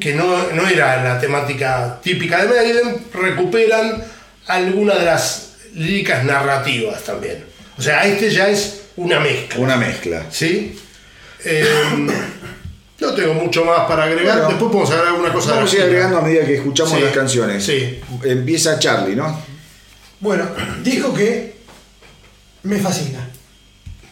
que 0.00 0.14
no, 0.14 0.50
no 0.52 0.66
era 0.66 1.02
la 1.04 1.20
temática 1.20 2.00
típica 2.02 2.44
de 2.44 2.48
Maiden. 2.48 2.96
Recuperan 3.12 4.02
alguna 4.48 4.94
de 4.96 5.04
las 5.04 5.52
líricas 5.74 6.24
narrativas 6.24 7.04
también. 7.04 7.44
O 7.76 7.82
sea, 7.82 8.04
este 8.04 8.30
ya 8.30 8.48
es 8.48 8.82
una 8.96 9.20
mezcla. 9.20 9.60
Una 9.60 9.76
mezcla. 9.76 10.24
¿Sí? 10.30 10.78
Eh, 11.44 11.64
no 12.98 13.14
tengo 13.14 13.32
mucho 13.34 13.64
más 13.64 13.86
para 13.86 14.02
agregar. 14.04 14.38
Bueno, 14.38 14.48
Después 14.48 14.72
podemos 14.72 14.90
agregar 14.90 15.12
alguna 15.14 15.32
cosa 15.32 15.50
de 15.50 15.56
Vamos 15.58 15.72
a 15.72 15.76
ir 15.76 15.82
agregando 15.82 16.18
a 16.18 16.22
medida 16.22 16.44
que 16.44 16.54
escuchamos 16.56 16.94
Sí, 16.94 17.00
las 17.00 17.12
canciones. 17.14 17.64
sí. 17.64 18.00
Empieza 18.24 18.76
Charlie, 18.80 19.14
¿no? 19.14 19.40
Bueno, 20.18 20.48
dijo 20.82 21.14
que 21.14 21.54
me 22.64 22.78
fascina. 22.80 23.27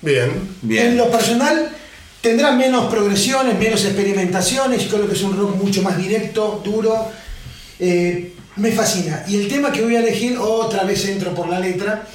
Bien. 0.06 0.30
Bien. 0.62 0.86
En 0.86 0.96
lo 0.96 1.10
personal, 1.10 1.68
tendrá 2.20 2.52
menos 2.52 2.88
progresiones, 2.88 3.58
menos 3.58 3.84
experimentaciones. 3.84 4.84
Yo 4.84 4.90
creo 4.90 5.08
que 5.08 5.14
es 5.14 5.22
un 5.22 5.36
rock 5.36 5.56
mucho 5.56 5.82
más 5.82 5.98
directo, 5.98 6.62
duro. 6.64 7.10
Eh, 7.80 8.32
me 8.54 8.70
fascina. 8.70 9.24
Y 9.26 9.34
el 9.34 9.48
tema 9.48 9.72
que 9.72 9.82
voy 9.82 9.96
a 9.96 9.98
elegir, 9.98 10.38
otra 10.38 10.84
vez 10.84 11.04
entro 11.06 11.34
por 11.34 11.48
la 11.48 11.58
letra, 11.58 12.06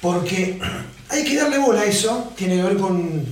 porque 0.00 0.60
hay 1.08 1.24
que 1.24 1.34
darle 1.34 1.58
bola 1.58 1.80
a 1.80 1.84
eso. 1.84 2.32
Tiene 2.36 2.56
que 2.56 2.62
ver 2.62 2.76
con 2.76 3.26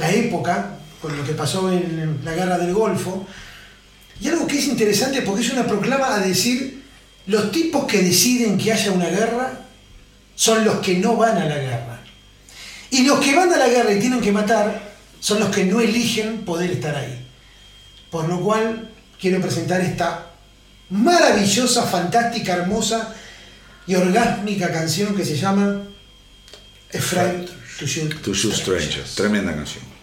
la 0.00 0.10
época, 0.10 0.78
con 1.00 1.16
lo 1.16 1.24
que 1.24 1.32
pasó 1.32 1.70
en 1.70 2.20
la 2.24 2.34
guerra 2.34 2.58
del 2.58 2.74
Golfo. 2.74 3.24
Y 4.20 4.26
algo 4.28 4.48
que 4.48 4.58
es 4.58 4.66
interesante 4.66 5.22
porque 5.22 5.42
es 5.42 5.52
una 5.52 5.64
proclama 5.64 6.16
a 6.16 6.18
decir, 6.18 6.82
los 7.26 7.52
tipos 7.52 7.84
que 7.84 8.02
deciden 8.02 8.58
que 8.58 8.72
haya 8.72 8.90
una 8.90 9.06
guerra 9.06 9.60
son 10.34 10.64
los 10.64 10.78
que 10.78 10.98
no 10.98 11.16
van 11.16 11.38
a 11.38 11.44
la 11.44 11.58
guerra. 11.58 11.95
Y 12.96 13.04
los 13.04 13.20
que 13.20 13.34
van 13.34 13.52
a 13.52 13.58
la 13.58 13.68
guerra 13.68 13.92
y 13.92 14.00
tienen 14.00 14.22
que 14.22 14.32
matar 14.32 14.80
son 15.20 15.40
los 15.40 15.50
que 15.54 15.66
no 15.66 15.80
eligen 15.80 16.46
poder 16.46 16.70
estar 16.70 16.96
ahí. 16.96 17.26
Por 18.10 18.26
lo 18.26 18.40
cual 18.40 18.88
quiero 19.20 19.38
presentar 19.42 19.82
esta 19.82 20.30
maravillosa, 20.88 21.82
fantástica, 21.82 22.54
hermosa 22.54 23.14
y 23.86 23.96
orgásmica 23.96 24.72
canción 24.72 25.14
que 25.14 25.26
se 25.26 25.36
llama 25.36 25.82
to 26.90 27.86
Shoot, 27.86 28.22
To 28.22 28.32
Shoot 28.32 28.54
Strangers. 28.54 29.14
Tremenda 29.14 29.54
canción. 29.54 29.95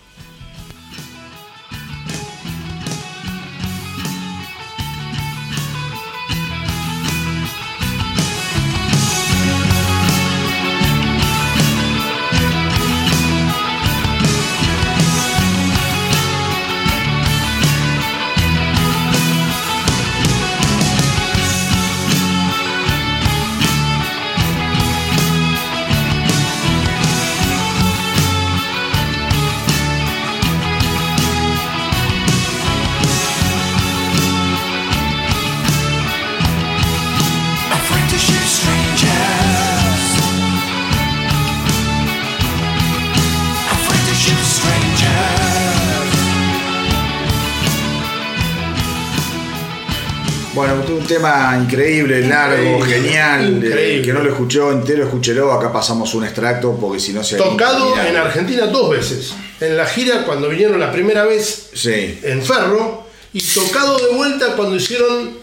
Tema 51.15 51.57
increíble, 51.61 52.27
largo, 52.27 52.77
Increíble, 52.79 52.95
genial. 53.09 53.41
eh, 53.63 53.67
increíble. 53.67 54.01
que 54.05 54.13
no 54.13 54.23
lo 54.23 54.29
escuchó 54.31 54.71
entero, 54.71 55.03
escúchelo. 55.03 55.51
Acá 55.51 55.71
pasamos 55.71 56.13
un 56.13 56.23
extracto 56.23 56.75
porque 56.79 56.99
si 56.99 57.13
no 57.13 57.23
se. 57.23 57.37
Tocado 57.37 57.95
en 58.01 58.15
Argentina 58.15 58.65
dos 58.67 58.89
veces. 58.89 59.33
En 59.59 59.77
la 59.77 59.85
gira 59.85 60.23
cuando 60.25 60.49
vinieron 60.49 60.79
la 60.79 60.91
primera 60.91 61.23
vez 61.25 61.69
Sí. 61.73 62.19
en 62.23 62.41
Ferro 62.43 63.07
y 63.33 63.41
tocado 63.41 63.97
de 63.97 64.13
vuelta 64.15 64.55
cuando 64.55 64.75
hicieron 64.75 65.37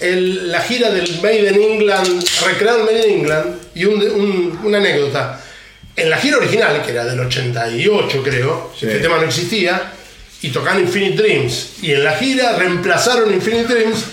el- 0.00 0.50
la 0.50 0.60
gira 0.62 0.90
del 0.90 1.20
Made 1.22 1.50
in 1.50 1.62
England, 1.62 2.24
recreado 2.46 2.84
Made 2.84 3.08
in 3.08 3.20
England 3.20 3.56
y 3.74 3.84
un- 3.84 4.00
un- 4.02 4.60
una 4.64 4.78
anécdota. 4.78 5.40
En 5.96 6.08
la 6.08 6.16
gira 6.16 6.38
original, 6.38 6.82
que 6.82 6.92
era 6.92 7.04
del 7.04 7.20
88 7.20 8.22
creo, 8.22 8.72
Sí. 8.78 8.86
este 8.86 9.00
tema 9.00 9.16
no 9.18 9.24
existía, 9.24 9.92
y 10.42 10.48
tocaron 10.48 10.80
Infinite 10.80 11.22
Dreams. 11.22 11.66
Y 11.82 11.92
en 11.92 12.02
la 12.04 12.12
gira 12.12 12.56
reemplazaron 12.56 13.32
Infinite 13.34 13.74
Dreams 13.74 14.04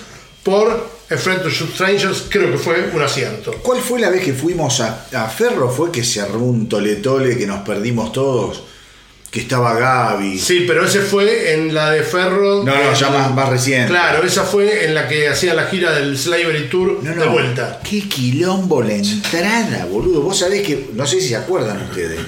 por 0.44 0.97
Afraid 1.10 1.40
to 1.40 1.50
Shoot 1.50 1.74
Strangers, 1.74 2.26
creo 2.30 2.52
que 2.52 2.58
fue 2.58 2.90
un 2.94 3.02
acierto. 3.02 3.54
¿Cuál 3.64 3.80
fue 3.80 4.00
la 4.00 4.10
vez 4.10 4.24
que 4.24 4.34
fuimos 4.34 4.82
a, 4.82 5.06
a 5.14 5.28
Ferro? 5.30 5.70
¿Fue 5.70 5.90
que 5.92 6.04
se 6.04 6.20
armó 6.22 6.46
un 6.48 6.68
tole-tole 6.68 7.38
que 7.38 7.48
nos 7.48 7.60
perdimos 7.62 8.12
todos? 8.12 8.64
Que 9.32 9.40
estaba 9.42 9.74
Gaby. 9.78 10.38
Sí, 10.40 10.64
pero 10.68 10.86
ese 10.86 11.00
fue 11.00 11.54
en 11.54 11.74
la 11.74 11.92
de 11.92 12.02
Ferro. 12.04 12.64
No, 12.64 12.76
no, 12.76 12.94
ya 12.94 13.10
más, 13.10 13.34
más 13.34 13.50
reciente. 13.50 13.90
Claro, 13.90 14.24
esa 14.26 14.44
fue 14.44 14.86
en 14.86 14.96
la 14.96 15.08
que 15.08 15.28
hacía 15.30 15.54
la 15.54 15.66
gira 15.68 15.92
del 15.94 16.18
Slavery 16.18 16.70
Tour 16.70 17.00
No, 17.04 17.14
de 17.16 17.28
vuelta. 17.28 17.80
Qué 17.90 18.02
quilombo 18.08 18.82
la 18.82 18.94
entrada, 18.94 19.86
boludo. 19.86 20.22
Vos 20.22 20.40
sabés 20.40 20.66
que, 20.66 20.90
no 20.94 21.06
sé 21.06 21.22
si 21.22 21.30
se 21.30 21.36
acuerdan 21.38 21.82
ustedes. 21.90 22.20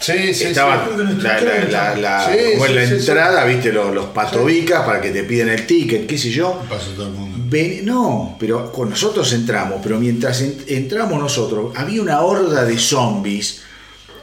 Sí, 0.00 0.34
sí, 0.34 0.44
Estaba 0.46 0.88
en 0.98 1.22
la, 1.22 1.40
la, 1.40 1.64
la, 1.70 1.96
la- 1.96 2.26
Sí, 2.32 2.38
como 2.54 2.66
en 2.66 2.70
sí, 2.72 2.76
la 2.76 2.86
sí, 2.86 2.94
entrada, 2.94 3.44
viste, 3.44 3.72
los, 3.72 3.94
los 3.94 4.06
patobicas 4.06 4.84
para 4.84 5.00
que 5.00 5.10
te 5.10 5.22
piden 5.22 5.48
el 5.48 5.64
ticket, 5.64 6.06
qué 6.08 6.18
sé 6.18 6.30
yo. 6.30 6.60
Pasó 6.68 6.90
todo 6.90 7.06
el 7.06 7.12
mundo. 7.12 7.38
Ven- 7.52 7.84
no, 7.84 8.36
pero 8.40 8.72
con 8.72 8.90
nosotros 8.90 9.30
entramos, 9.32 9.80
pero 9.82 9.98
mientras 10.00 10.40
en- 10.40 10.56
entramos 10.68 11.20
nosotros, 11.20 11.72
había 11.76 12.00
una 12.02 12.20
horda 12.22 12.64
de 12.64 12.78
zombies 12.78 13.60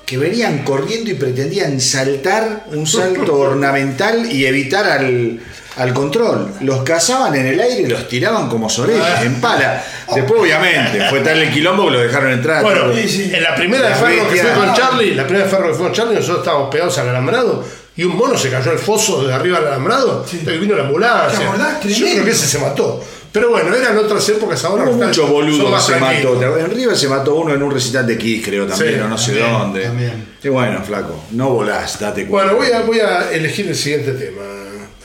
que 0.06 0.18
venían 0.18 0.64
corriendo 0.64 1.12
y 1.12 1.14
pretendían 1.14 1.80
saltar 1.80 2.66
un 2.74 2.88
salto 2.88 3.36
ornamental 3.40 4.26
y 4.32 4.46
evitar 4.48 4.88
al, 4.88 5.40
al 5.78 5.94
control. 5.94 6.52
Los 6.62 6.82
cazaban 6.82 7.36
en 7.36 7.46
el 7.46 7.60
aire 7.60 7.82
y 7.84 7.88
los 7.88 8.08
tiraban 8.08 8.50
como 8.50 8.68
sorejas, 8.70 9.24
en 9.24 9.36
pala. 9.40 9.84
Después, 10.16 10.42
obviamente, 10.42 11.08
fue 11.12 11.20
tal 11.20 11.38
el 11.40 11.52
quilombo 11.54 11.86
que 11.86 11.92
lo 11.92 12.00
dejaron 12.00 12.32
entrar. 12.32 12.64
Bueno. 12.64 12.92
Sí, 13.08 13.30
en 13.32 13.44
la 13.44 13.54
primera 13.56 13.90
de 13.90 13.94
Ferro 13.96 14.28
que 14.30 14.36
fue 14.42 14.54
con 14.54 14.74
Charlie, 14.74 15.14
la 15.14 15.24
primera 15.28 15.46
de 15.46 15.52
Ferro 15.52 15.68
que 15.68 15.74
fue 15.76 15.86
con 15.86 15.94
Charlie, 15.94 16.16
nosotros 16.16 16.40
estábamos 16.40 16.70
pegados 16.72 16.98
al 16.98 17.10
alambrado 17.10 17.64
y 17.96 18.04
un 18.06 18.16
mono 18.16 18.36
se 18.38 18.50
cayó 18.50 18.72
al 18.72 18.80
foso 18.80 19.28
de 19.28 19.34
arriba 19.34 19.60
del 19.60 19.68
alambrado 19.68 20.26
Sí. 20.28 20.42
y 20.44 20.58
vino 20.58 20.76
la 20.76 20.86
ambulancia. 20.86 21.38
¿Te 21.38 21.46
acordás? 21.46 21.84
Yo 21.84 22.06
creo 22.08 22.26
que 22.26 22.32
ese 22.32 22.48
se 22.48 22.58
mató. 22.58 23.04
Pero 23.32 23.50
bueno, 23.52 23.76
eran 23.76 23.96
otras 23.98 24.28
épocas 24.30 24.64
ahora. 24.66 24.84
Hubo 24.86 24.92
están- 24.94 25.08
mucho 25.10 25.22
son 25.24 25.32
boludo 25.32 25.66
que 25.66 25.72
más 25.72 25.86
se 25.86 25.94
tranquilos. 25.94 26.36
mató. 26.38 26.58
En 26.58 26.72
River 26.72 26.98
se 26.98 27.08
mató 27.08 27.36
uno 27.36 27.54
en 27.54 27.62
un 27.62 27.72
recital 27.72 28.08
de 28.08 28.18
Kiss, 28.18 28.44
creo 28.46 28.66
también, 28.66 28.96
Sí, 28.96 29.00
o 29.02 29.08
no 29.08 29.18
sé 29.18 29.32
también, 29.34 29.52
dónde. 29.60 29.82
también. 29.84 30.26
Y 30.44 30.48
bueno, 30.50 30.84
flaco, 30.84 31.26
no 31.32 31.50
volás, 31.52 32.00
date 32.00 32.26
cuenta. 32.26 32.54
Bueno, 32.54 32.66
voy 32.66 32.72
a, 32.76 32.82
voy 32.86 33.00
a 33.00 33.32
elegir 33.32 33.68
el 33.68 33.76
siguiente 33.76 34.14
tema, 34.14 34.42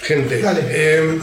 gente. 0.00 0.40
Dale. 0.40 0.60
Eh, 0.70 1.18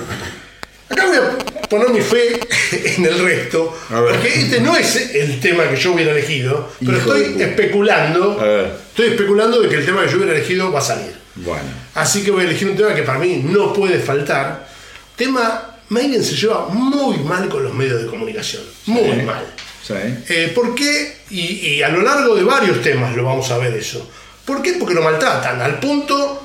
acá 0.89 1.05
voy 1.07 1.17
a 1.17 1.67
poner 1.67 1.89
mi 1.89 2.01
fe 2.01 2.39
en 2.97 3.05
el 3.05 3.17
resto, 3.23 3.75
A 3.89 3.99
ver. 4.01 4.11
porque 4.13 4.27
este 4.39 4.59
no 4.61 4.75
es 4.75 4.95
el 5.15 5.39
tema 5.39 5.67
que 5.69 5.77
yo 5.77 5.93
hubiera 5.93 6.11
elegido, 6.11 6.69
pero 6.85 6.97
Hijo 6.97 7.15
estoy 7.15 7.41
especulando, 7.41 8.39
A 8.39 8.43
ver. 8.43 8.71
estoy 8.89 9.07
especulando 9.07 9.59
de 9.61 9.69
que 9.69 9.75
el 9.77 9.85
tema 9.85 10.03
que 10.05 10.11
yo 10.11 10.17
hubiera 10.17 10.33
elegido 10.35 10.71
va 10.71 10.79
a 10.79 10.83
salir. 10.83 11.13
Bueno, 11.35 11.63
Así 11.95 12.23
que 12.23 12.29
voy 12.31 12.41
a 12.43 12.45
elegir 12.45 12.69
un 12.69 12.75
tema 12.77 12.93
que 12.93 13.03
para 13.03 13.17
mí 13.17 13.43
no 13.49 13.73
puede 13.73 13.97
faltar. 13.99 14.67
Tema, 15.15 15.70
Maiden 15.91 16.23
se 16.23 16.35
lleva 16.35 16.67
muy 16.69 17.17
mal 17.19 17.49
con 17.49 17.63
los 17.63 17.73
medios 17.73 18.01
de 18.01 18.07
comunicación, 18.07 18.63
muy 18.85 19.01
Sí. 19.19 19.21
mal. 19.23 19.45
¿sabes? 19.85 20.29
Eh, 20.29 20.51
¿Por 20.55 20.73
qué? 20.73 21.17
Y, 21.31 21.41
y 21.75 21.83
a 21.83 21.89
lo 21.89 22.01
largo 22.01 22.35
de 22.35 22.43
varios 22.43 22.81
temas 22.81 23.15
lo 23.15 23.23
vamos 23.25 23.49
a 23.51 23.57
ver 23.57 23.73
eso. 23.73 24.09
¿Por 24.45 24.61
qué? 24.61 24.73
Porque 24.79 24.93
lo 24.93 25.01
maltratan 25.01 25.59
al 25.61 25.79
punto, 25.79 26.43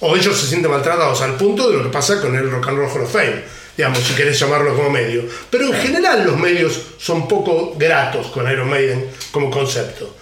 o 0.00 0.16
ellos 0.16 0.36
se 0.38 0.46
sienten 0.48 0.70
maltratados 0.70 1.20
al 1.22 1.36
punto 1.36 1.70
de 1.70 1.76
lo 1.76 1.82
que 1.84 1.90
pasa 1.90 2.20
con 2.20 2.34
el 2.34 2.50
Rock 2.50 2.68
and 2.68 2.78
Roll 2.78 2.90
Hall 2.90 3.02
of 3.02 3.12
Fame, 3.12 3.42
digamos, 3.76 3.98
si 4.00 4.14
querés 4.14 4.38
llamarlo 4.40 4.74
como 4.74 4.90
medio. 4.90 5.22
Pero 5.50 5.66
en 5.66 5.74
general 5.74 6.24
los 6.26 6.36
medios 6.36 6.80
son 6.98 7.28
poco 7.28 7.74
gratos 7.78 8.28
con 8.28 8.50
Iron 8.50 8.68
Maiden 8.68 9.06
como 9.30 9.50
concepto. 9.50 10.16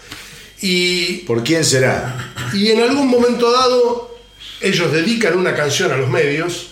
Y, 0.61 1.19
¿Por 1.27 1.43
quién 1.45 1.65
será? 1.65 2.33
y 2.53 2.71
en 2.71 2.83
algún 2.83 3.09
momento 3.09 3.51
dado 3.53 4.19
ellos 4.61 4.93
dedican 4.93 5.37
una 5.39 5.55
canción 5.55 5.93
a 5.93 5.97
los 5.97 6.09
medios 6.09 6.71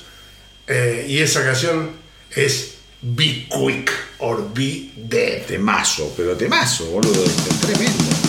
eh, 0.67 1.07
y 1.09 1.19
esa 1.19 1.45
canción 1.45 1.93
es 2.35 2.75
Be 3.03 3.47
Quick 3.51 3.91
or 4.19 4.53
Be 4.55 4.91
Dead. 4.97 5.47
Temazo, 5.47 6.13
pero 6.17 6.37
temazo, 6.37 6.87
boludo. 6.87 7.25
Tremendo. 7.61 8.24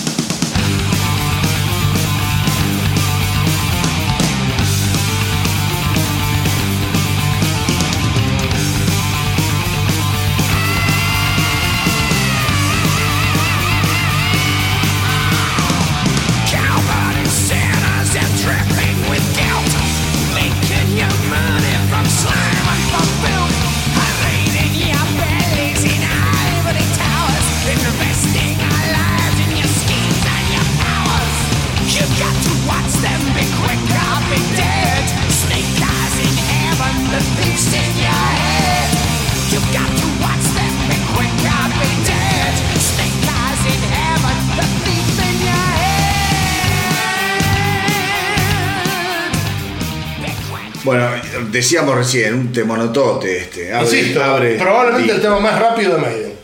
Decíamos 51.56 51.96
recién, 51.96 52.34
un 52.34 52.52
temonotote 52.54 53.38
este. 53.38 53.74
Abre, 53.74 53.86
Insisto, 54.00 54.24
abre- 54.24 54.56
probablemente 54.58 55.14
el 55.14 55.22
tema 55.22 55.40
más 55.40 55.60
rápido 55.60 55.96
de 55.96 56.02
Maiden. 56.02 56.36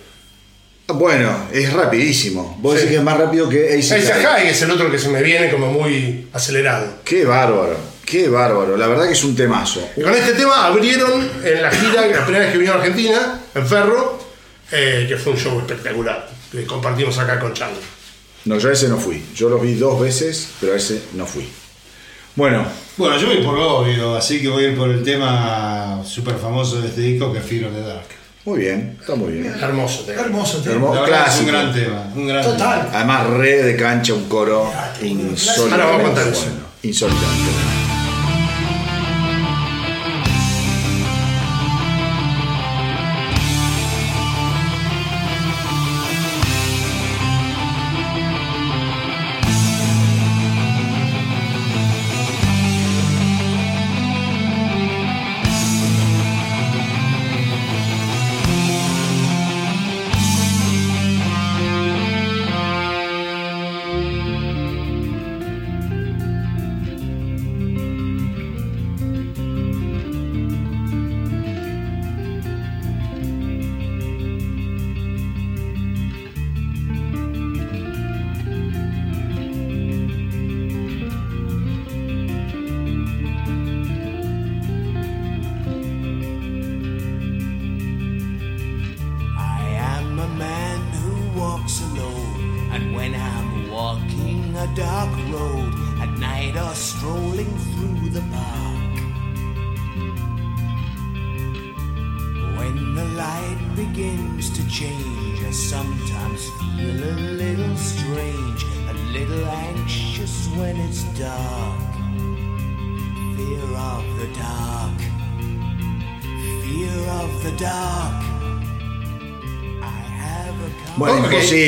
Bueno, 0.88 1.48
es 1.54 1.72
rapidísimo. 1.72 2.58
Vos 2.62 2.74
Sí. 2.74 2.80
decís 2.80 2.92
que 2.92 2.98
es 2.98 3.04
más 3.04 3.18
rápido 3.18 3.48
que 3.48 3.78
Ace 3.78 4.02
High. 4.02 4.48
Es 4.50 4.62
el 4.62 4.72
otro 4.72 4.92
que 4.92 5.00
se 5.00 5.08
me 5.10 5.22
viene 5.24 5.50
como 5.50 5.72
muy 5.72 6.28
acelerado. 6.34 6.86
Qué 7.06 7.24
bárbaro, 7.24 7.78
qué 8.06 8.28
bárbaro. 8.28 8.76
La 8.76 8.88
verdad 8.88 9.06
que 9.08 9.14
es 9.14 9.24
un 9.24 9.36
temazo. 9.36 9.88
Y 9.96 10.02
con 10.02 10.14
este 10.14 10.34
tema 10.34 10.66
abrieron 10.66 11.30
en 11.44 11.62
la 11.62 11.72
gira, 11.72 12.08
la 12.08 12.24
primera 12.26 12.40
vez 12.46 12.52
que 12.52 12.58
vinieron 12.58 12.82
a 12.82 12.84
Argentina, 12.84 13.40
en 13.56 13.68
Ferro, 13.68 14.20
eh, 14.72 15.06
que 15.08 15.16
fue 15.18 15.34
un 15.34 15.40
show 15.40 15.58
espectacular, 15.60 16.30
que 16.52 16.66
compartimos 16.66 17.18
acá 17.20 17.40
con 17.40 17.54
Charlie. 17.54 17.78
No, 18.46 18.58
yo 18.58 18.70
a 18.70 18.74
ese 18.74 18.90
no 18.90 18.98
fui. 18.98 19.24
Yo 19.36 19.48
lo 19.50 19.60
vi 19.60 19.76
dos 19.76 20.00
veces, 20.02 20.50
pero 20.60 20.74
a 20.74 20.76
ese 20.78 21.02
no 21.14 21.26
fui. 21.26 21.48
Bueno, 22.36 22.66
Bueno, 22.98 23.18
yo 23.18 23.28
voy 23.28 23.38
por 23.44 23.58
obvio, 23.58 24.16
así 24.16 24.42
que 24.42 24.48
voy 24.50 24.66
a 24.66 24.68
ir 24.70 24.78
por 24.78 24.90
el 24.90 25.04
tema 25.04 26.02
súper 26.06 26.36
famoso 26.36 26.82
de 26.82 26.88
este 26.88 27.02
disco 27.02 27.32
que 27.34 27.40
es 27.40 27.46
Fear 27.46 27.66
of 27.66 27.74
the 27.74 27.82
Dark. 27.82 28.06
Muy 28.46 28.60
bien, 28.60 28.98
está 29.00 29.16
muy 29.16 29.34
bien. 29.34 29.54
Hermoso 29.54 30.04
tema. 30.04 30.22
Hermoso 30.22 30.58
tema. 30.60 30.76
Hermoso. 30.76 30.96
La 30.96 31.02
verdad 31.02 31.28
es 31.28 31.40
un 31.42 31.48
gran 31.48 31.74
tema. 31.74 32.12
Un 32.16 32.28
gran 32.28 32.44
Total. 32.44 32.90
Además, 32.94 33.28
re 33.28 33.64
de 33.64 33.76
cancha, 33.76 34.14
un 34.14 34.26
coro 34.28 34.66
Ahora 34.66 34.92
insólito. 35.02 35.78
vamos 35.78 36.02
a 36.02 36.04
contar 36.04 36.28
eso. 36.28 36.46
Bueno, 36.48 37.71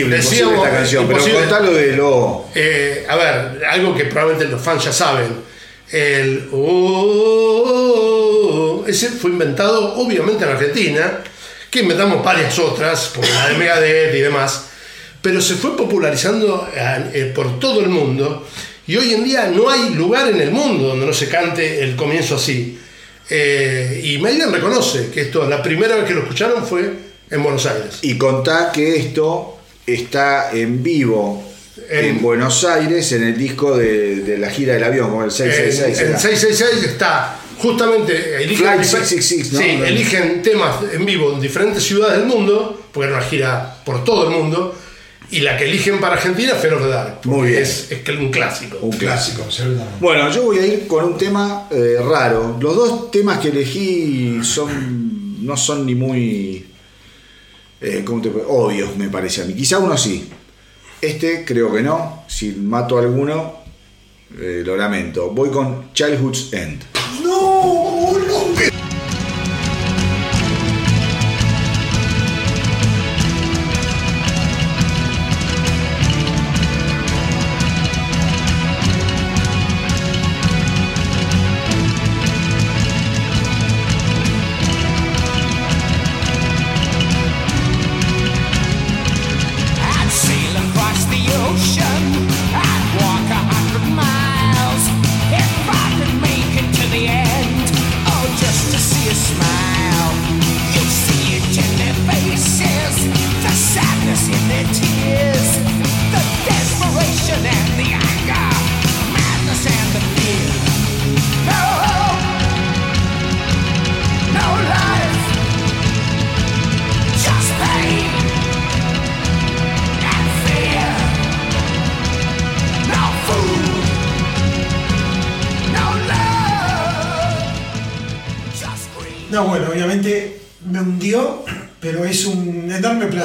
imposible, 0.01 0.17
decíamos, 0.17 0.53
imposible 0.53 0.67
esta 0.67 0.77
canción, 0.77 1.03
imposible. 1.03 1.39
pero 1.39 1.49
contalo 1.49 1.73
de 1.73 1.95
lo. 1.95 2.45
Eh, 2.55 3.05
a 3.07 3.15
ver, 3.15 3.63
algo 3.65 3.95
que 3.95 4.05
probablemente 4.05 4.51
los 4.51 4.61
fans 4.61 4.83
ya 4.85 4.93
saben. 4.93 5.53
El 5.91 6.49
oh, 6.51 7.83
ese 8.87 9.09
fue 9.09 9.31
inventado 9.31 9.95
obviamente 9.95 10.43
en 10.43 10.49
Argentina, 10.49 11.19
que 11.69 11.79
inventamos 11.81 12.23
varias 12.23 12.57
otras, 12.59 13.11
como 13.13 13.27
la 13.27 13.49
de 13.49 13.57
Megadeth 13.57 14.15
y 14.15 14.19
demás, 14.21 14.65
pero 15.21 15.41
se 15.41 15.55
fue 15.55 15.77
popularizando 15.77 16.67
eh, 16.75 17.11
eh, 17.13 17.31
por 17.33 17.59
todo 17.59 17.79
el 17.81 17.89
mundo 17.89 18.47
y 18.85 18.97
hoy 18.97 19.13
en 19.13 19.23
día 19.23 19.47
no 19.47 19.69
hay 19.69 19.91
lugar 19.91 20.27
en 20.27 20.41
el 20.41 20.51
mundo 20.51 20.89
donde 20.89 21.05
no 21.05 21.13
se 21.13 21.29
cante 21.29 21.83
el 21.83 21.95
comienzo 21.95 22.35
así. 22.35 22.79
Eh, 23.29 24.01
y 24.03 24.17
Maiden 24.17 24.51
reconoce 24.51 25.09
que 25.09 25.21
esto, 25.21 25.47
la 25.47 25.63
primera 25.63 25.95
vez 25.95 26.05
que 26.05 26.13
lo 26.13 26.21
escucharon 26.21 26.65
fue 26.65 26.91
en 27.29 27.43
Buenos 27.43 27.65
Aires. 27.65 27.99
Y 28.01 28.17
contá 28.17 28.71
que 28.73 28.97
esto 28.97 29.52
está 29.85 30.51
en 30.51 30.81
vivo 30.83 31.43
en, 31.89 32.05
En- 32.05 32.21
Buenos 32.21 32.63
Aires 32.63 33.11
en 33.13 33.23
el 33.23 33.37
disco 33.37 33.75
de, 33.77 34.17
de 34.21 34.37
la 34.37 34.49
gira 34.49 34.73
del 34.75 34.83
avión, 34.83 35.09
como 35.09 35.23
el 35.23 35.31
666. 35.31 35.97
En, 35.99 36.03
en 36.05 36.09
era. 36.11 36.19
666 36.19 36.91
está 36.93 37.39
justamente 37.57 38.35
eligen, 38.43 38.57
Flight 38.57 38.81
difer- 38.81 39.03
666, 39.03 39.53
¿no? 39.53 39.59
sí, 39.59 39.77
No. 39.77 39.85
eligen 39.85 40.41
temas 40.41 40.75
en 40.93 41.05
vivo 41.05 41.33
en 41.33 41.41
diferentes 41.41 41.83
ciudades 41.83 42.19
del 42.19 42.27
mundo, 42.27 42.81
porque 42.91 43.09
era 43.09 43.17
una 43.17 43.25
gira 43.25 43.77
por 43.85 44.03
todo 44.03 44.29
el 44.29 44.35
mundo, 44.37 44.75
y 45.31 45.39
la 45.39 45.57
que 45.57 45.65
eligen 45.65 45.99
para 45.99 46.13
Argentina 46.15 46.53
of 46.53 46.61
the 46.61 46.87
Dark, 46.87 47.19
Muy 47.23 47.49
bien. 47.49 47.63
Es, 47.63 47.87
un 48.19 48.29
clásico. 48.31 48.77
Un 48.81 48.91
Clásico, 48.95 49.41
absolutamente. 49.43 49.97
Bueno, 49.99 50.29
yo 50.31 50.43
voy 50.43 50.59
a 50.59 50.65
ir 50.67 50.85
con 50.85 51.03
un 51.05 51.17
tema 51.17 51.67
eh, 51.71 51.95
raro. 52.07 52.57
Los 52.61 52.75
dos 52.75 53.09
temas 53.11 53.39
que 53.39 53.47
elegí 53.47 54.39
son 54.43 55.43
no 55.43 55.57
son 55.57 55.85
ni 55.87 55.95
muy 55.95 56.67
eh, 57.83 58.03
¿cómo 58.05 58.21
te 58.21 58.31
me 58.97 59.09
parece 59.09 59.41
a 59.41 59.45
mí. 59.45 59.53
Quizá 59.53 59.79
uno 59.79 59.97
sí. 59.97 60.29
Este 61.01 61.43
creo 61.43 61.73
que 61.73 61.81
no. 61.81 62.23
Si 62.27 62.53
mato 62.53 62.97
a 62.97 63.01
alguno, 63.01 63.55
eh, 64.39 64.63
lo 64.65 64.77
lamento. 64.77 65.31
Voy 65.31 65.49
con 65.49 65.93
Childhood's 65.93 66.53
End. 66.53 66.81
No. 67.23 67.82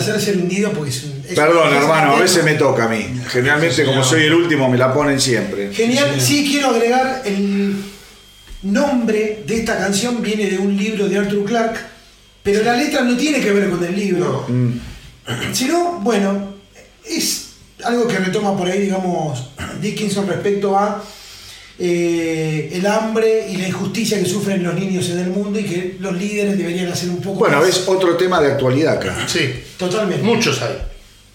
Enorme 0.08 0.20
placer 0.22 0.34
ser 0.34 0.36
hundido 0.42 0.72
porque 0.72 0.90
es 0.90 1.04
un. 1.04 1.22
es 1.28 1.34
Perdón, 1.34 1.68
un- 1.68 1.74
hermano, 1.74 2.12
a 2.16 2.20
veces 2.20 2.44
me 2.44 2.54
toca 2.54 2.84
a 2.84 2.88
mí. 2.88 3.06
Generalmente, 3.28 3.84
como 3.84 4.02
soy 4.04 4.24
el 4.24 4.34
último, 4.34 4.68
me 4.68 4.78
la 4.78 4.92
ponen 4.92 5.20
siempre. 5.20 5.72
Genial, 5.72 6.20
sí 6.20 6.48
quiero 6.50 6.70
agregar 6.70 7.22
el 7.24 7.76
nombre 8.62 9.42
de 9.46 9.56
esta 9.56 9.78
canción 9.78 10.20
viene 10.22 10.46
de 10.50 10.58
un 10.58 10.76
libro 10.76 11.08
de 11.08 11.18
Arthur 11.18 11.44
Clarke, 11.44 11.78
pero 12.42 12.62
la 12.64 12.76
letra 12.76 13.02
no 13.02 13.16
tiene 13.16 13.40
que 13.40 13.52
ver 13.52 13.70
con 13.70 13.82
el 13.84 13.94
libro, 13.96 14.46
sino, 15.52 16.00
bueno, 16.00 16.54
es 17.04 17.50
algo 17.84 18.08
que 18.08 18.18
retoma 18.18 18.56
por 18.56 18.68
ahí, 18.68 18.80
digamos, 18.80 19.50
Dickinson 19.80 20.26
respecto 20.26 20.76
a 20.76 21.02
eh, 21.78 22.70
el 22.72 22.86
hambre 22.86 23.46
y 23.50 23.56
la 23.56 23.68
injusticia 23.68 24.18
que 24.18 24.26
sufren 24.26 24.62
los 24.62 24.74
niños 24.74 25.08
en 25.10 25.18
el 25.20 25.30
mundo 25.30 25.58
y 25.60 25.64
que 25.64 25.96
los 26.00 26.14
líderes 26.16 26.58
deberían 26.58 26.90
hacer 26.92 27.08
un 27.10 27.20
poco 27.20 27.38
Bueno, 27.40 27.58
más. 27.58 27.66
ves 27.66 27.84
otro 27.86 28.16
tema 28.16 28.40
de 28.40 28.52
actualidad 28.52 28.94
acá. 28.94 29.16
Sí, 29.28 29.52
Totalmente. 29.76 30.22
muchos 30.24 30.60
hay. 30.62 30.76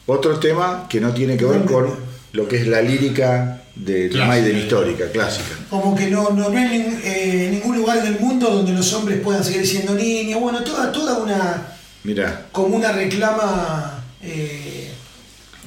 Otro 0.06 0.38
tema 0.40 0.86
que 0.90 1.00
no 1.00 1.14
tiene 1.14 1.38
que 1.38 1.46
ver 1.46 1.62
con 1.64 1.96
lo 2.34 2.48
que 2.48 2.58
es 2.58 2.68
la 2.68 2.82
lírica 2.82 3.62
de 3.76 4.10
Clásica. 4.10 4.26
Maiden 4.28 4.58
histórica, 4.58 5.06
clásica. 5.12 5.56
Como 5.70 5.96
que 5.96 6.08
no, 6.08 6.30
no, 6.32 6.50
no 6.50 6.58
hay 6.60 6.68
nin- 6.68 7.00
eh, 7.04 7.48
ningún 7.52 7.78
lugar 7.78 8.00
en 8.00 8.08
el 8.08 8.20
mundo 8.20 8.50
donde 8.50 8.74
los 8.74 8.92
hombres 8.94 9.20
puedan 9.22 9.44
seguir 9.44 9.66
siendo 9.66 9.96
niños. 9.96 10.40
Bueno, 10.42 10.62
toda, 10.64 10.92
toda 10.92 11.18
una. 11.20 11.68
Mirá. 12.04 12.48
como 12.52 12.76
una 12.76 12.92
reclama 12.92 14.04
eh, 14.22 14.90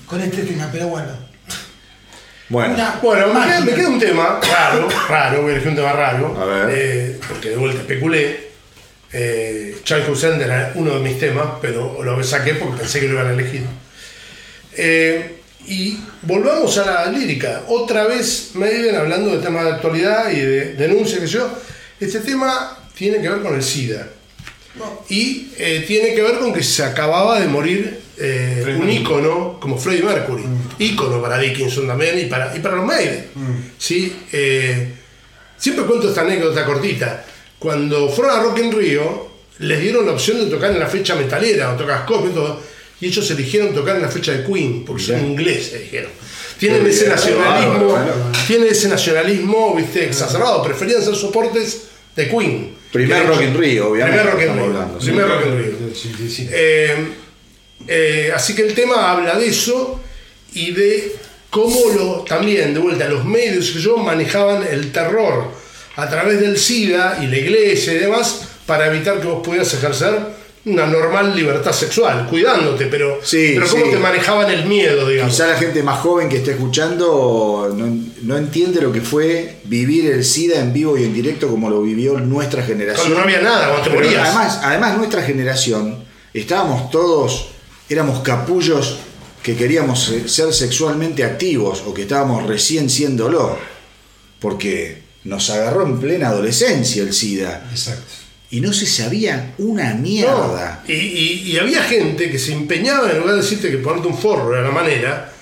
con 0.06 0.20
este 0.20 0.42
tema, 0.42 0.68
pero 0.70 0.88
bueno. 0.88 1.08
Bueno, 2.48 2.74
Una 2.74 2.98
Bueno, 3.02 3.26
me 3.28 3.32
queda, 3.32 3.40
máquina. 3.44 3.60
me 3.64 3.74
queda 3.74 3.88
un 3.88 3.98
tema 3.98 4.40
raro, 4.48 4.88
raro, 5.08 5.42
voy 5.42 5.50
a 5.50 5.52
elegir 5.54 5.70
un 5.70 5.76
tema 5.76 5.92
raro, 5.92 6.40
A 6.40 6.44
ver. 6.44 6.68
eh, 6.70 7.18
porque 7.28 7.50
de 7.50 7.56
vuelta 7.56 7.80
especulé. 7.80 8.46
Eh, 9.12 9.76
End 9.88 10.42
era 10.42 10.72
uno 10.74 10.94
de 10.94 11.00
mis 11.00 11.18
temas, 11.18 11.46
pero 11.60 12.02
lo 12.02 12.22
saqué 12.24 12.54
porque 12.54 12.78
pensé 12.80 13.00
que 13.00 13.06
lo 13.08 13.14
iban 13.14 13.28
a 13.28 13.32
elegir. 13.32 13.62
Eh, 14.76 15.36
y 15.66 15.98
volvamos 16.22 16.76
a 16.78 16.86
la 16.86 17.06
lírica. 17.06 17.62
Otra 17.68 18.04
vez 18.04 18.50
me 18.54 18.70
viven 18.70 18.94
hablando 18.94 19.36
de 19.36 19.42
temas 19.42 19.64
de 19.64 19.70
actualidad 19.72 20.30
y 20.30 20.40
de 20.40 20.74
denuncia 20.74 21.18
que 21.18 21.26
yo. 21.26 21.48
Este 21.98 22.20
tema 22.20 22.78
tiene 22.94 23.20
que 23.20 23.28
ver 23.28 23.42
con 23.42 23.54
el 23.54 23.62
SIDA. 23.62 24.06
Y 25.08 25.48
eh, 25.56 25.84
tiene 25.86 26.14
que 26.14 26.22
ver 26.22 26.38
con 26.38 26.52
que 26.52 26.62
se 26.62 26.84
acababa 26.84 27.40
de 27.40 27.46
morir 27.46 28.00
eh, 28.18 28.76
un 28.80 28.88
ícono 28.88 29.58
como 29.60 29.78
Freddie 29.78 30.02
Mercury. 30.02 30.44
Ícono 30.78 31.20
para 31.20 31.38
Dickinson 31.38 31.86
también 31.86 32.18
y 32.18 32.26
para, 32.26 32.56
y 32.56 32.60
para 32.60 32.76
los 32.76 32.86
Maiden. 32.86 33.26
¿sí? 33.78 34.14
Eh, 34.32 34.92
siempre 35.56 35.84
cuento 35.84 36.08
esta 36.08 36.22
anécdota 36.22 36.64
cortita. 36.64 37.24
Cuando 37.58 38.08
fueron 38.08 38.38
a 38.38 38.42
Rock 38.42 38.58
in 38.58 38.72
Rio, 38.72 39.28
les 39.58 39.80
dieron 39.80 40.06
la 40.06 40.12
opción 40.12 40.38
de 40.38 40.46
tocar 40.46 40.70
en 40.70 40.78
la 40.78 40.86
fecha 40.86 41.14
metalera, 41.14 41.72
o 41.72 41.76
tocar 41.76 42.02
Scorpion 42.02 42.32
y 42.32 42.34
todo. 42.34 42.60
Y 43.00 43.06
ellos 43.06 43.30
eligieron 43.30 43.74
tocar 43.74 43.96
en 43.96 44.02
la 44.02 44.08
fecha 44.08 44.32
de 44.32 44.44
Queen, 44.44 44.84
porque 44.84 45.02
son 45.02 45.16
Mirá. 45.16 45.28
ingleses, 45.28 45.80
dijeron. 45.82 46.10
Tienen 46.58 46.86
ese 46.86 47.04
bien, 47.04 47.16
nacionalismo, 47.16 47.98
tienen 48.46 48.68
ese 48.68 48.88
nacionalismo, 48.88 49.74
viste, 49.74 50.04
exacerbado. 50.06 50.62
Preferían 50.62 51.02
ser 51.02 51.14
soportes 51.14 51.88
de 52.14 52.28
Queen. 52.28 52.74
Primer 52.92 53.26
Rock 53.26 53.42
in 53.42 53.58
Rio, 53.58 53.90
obviamente. 53.90 54.22
Primer 54.22 54.48
Rock 54.48 54.64
hablando, 54.64 55.00
sí. 55.00 55.06
Primer 55.08 55.28
Rock. 55.28 55.44
Del 55.44 55.90
85. 55.90 56.50
Eh, 56.54 56.96
eh, 57.86 58.32
así 58.34 58.54
que 58.54 58.62
el 58.62 58.74
tema 58.74 59.10
habla 59.10 59.36
de 59.36 59.48
eso 59.48 60.00
y 60.54 60.72
de 60.72 61.16
cómo 61.50 61.78
lo, 61.94 62.24
también, 62.24 62.74
de 62.74 62.80
vuelta, 62.80 63.08
los 63.08 63.24
medios 63.24 63.70
que 63.70 63.80
yo 63.80 63.96
manejaban 63.96 64.66
el 64.70 64.92
terror 64.92 65.50
a 65.96 66.08
través 66.08 66.40
del 66.40 66.58
SIDA 66.58 67.18
y 67.22 67.26
la 67.26 67.38
iglesia 67.38 67.94
y 67.94 67.98
demás 67.98 68.48
para 68.66 68.86
evitar 68.88 69.20
que 69.20 69.26
vos 69.26 69.42
pudieras 69.42 69.72
ejercer 69.72 70.36
una 70.66 70.84
normal 70.84 71.34
libertad 71.36 71.70
sexual, 71.72 72.26
cuidándote, 72.28 72.86
pero, 72.86 73.20
Sí, 73.22 73.52
pero 73.54 73.68
cómo 73.68 73.84
sí. 73.84 73.90
te 73.92 73.98
manejaban 73.98 74.50
el 74.50 74.66
miedo, 74.66 75.08
digamos. 75.08 75.32
Quizá 75.32 75.46
la 75.46 75.56
gente 75.56 75.80
más 75.84 76.00
joven 76.00 76.28
que 76.28 76.38
está 76.38 76.50
escuchando 76.50 77.72
no, 77.72 77.96
no 78.22 78.36
entiende 78.36 78.80
lo 78.80 78.90
que 78.90 79.00
fue 79.00 79.58
vivir 79.64 80.10
el 80.10 80.24
SIDA 80.24 80.58
en 80.58 80.72
vivo 80.72 80.98
y 80.98 81.04
en 81.04 81.14
directo 81.14 81.46
como 81.46 81.70
lo 81.70 81.82
vivió 81.82 82.18
nuestra 82.18 82.64
generación. 82.64 83.12
Cuando 83.12 83.18
no 83.20 83.24
había 83.24 83.40
nada, 83.42 83.68
cuando 83.68 83.88
te 83.88 83.94
morías. 83.94 84.28
Además, 84.28 84.60
además, 84.64 84.98
nuestra 84.98 85.22
generación, 85.22 86.04
estábamos 86.34 86.90
todos, 86.90 87.50
éramos 87.88 88.20
capullos 88.20 88.98
que 89.42 89.54
queríamos 89.56 90.08
eh, 90.10 90.28
ser 90.28 90.52
sexualmente 90.52 91.22
activos 91.24 91.82
o 91.86 91.94
que 91.94 92.02
estábamos 92.02 92.46
recién 92.46 92.90
siéndolo, 92.90 93.58
porque 94.40 95.02
nos 95.24 95.50
agarró 95.50 95.86
en 95.86 95.98
plena 96.00 96.28
adolescencia 96.28 97.02
el 97.02 97.12
SIDA 97.12 97.66
Exacto. 97.70 98.02
y 98.50 98.60
no 98.60 98.72
se 98.72 98.86
sabía 98.86 99.54
una 99.58 99.94
No, 99.94 100.00
mierda. 100.00 100.82
Y, 100.86 100.92
y- 100.92 101.42
y 101.52 101.58
había 101.58 101.82
gente 101.82 102.30
que 102.30 102.38
se 102.38 102.52
empeñaba, 102.52 103.10
en 103.10 103.18
lugar 103.18 103.34
de 103.36 103.42
decirte 103.42 103.70
que 103.70 103.78
ponerte 103.78 104.08
un 104.08 104.18
forro 104.18 104.52
era 104.52 104.62
la 104.62 104.70
manera, 104.72 105.32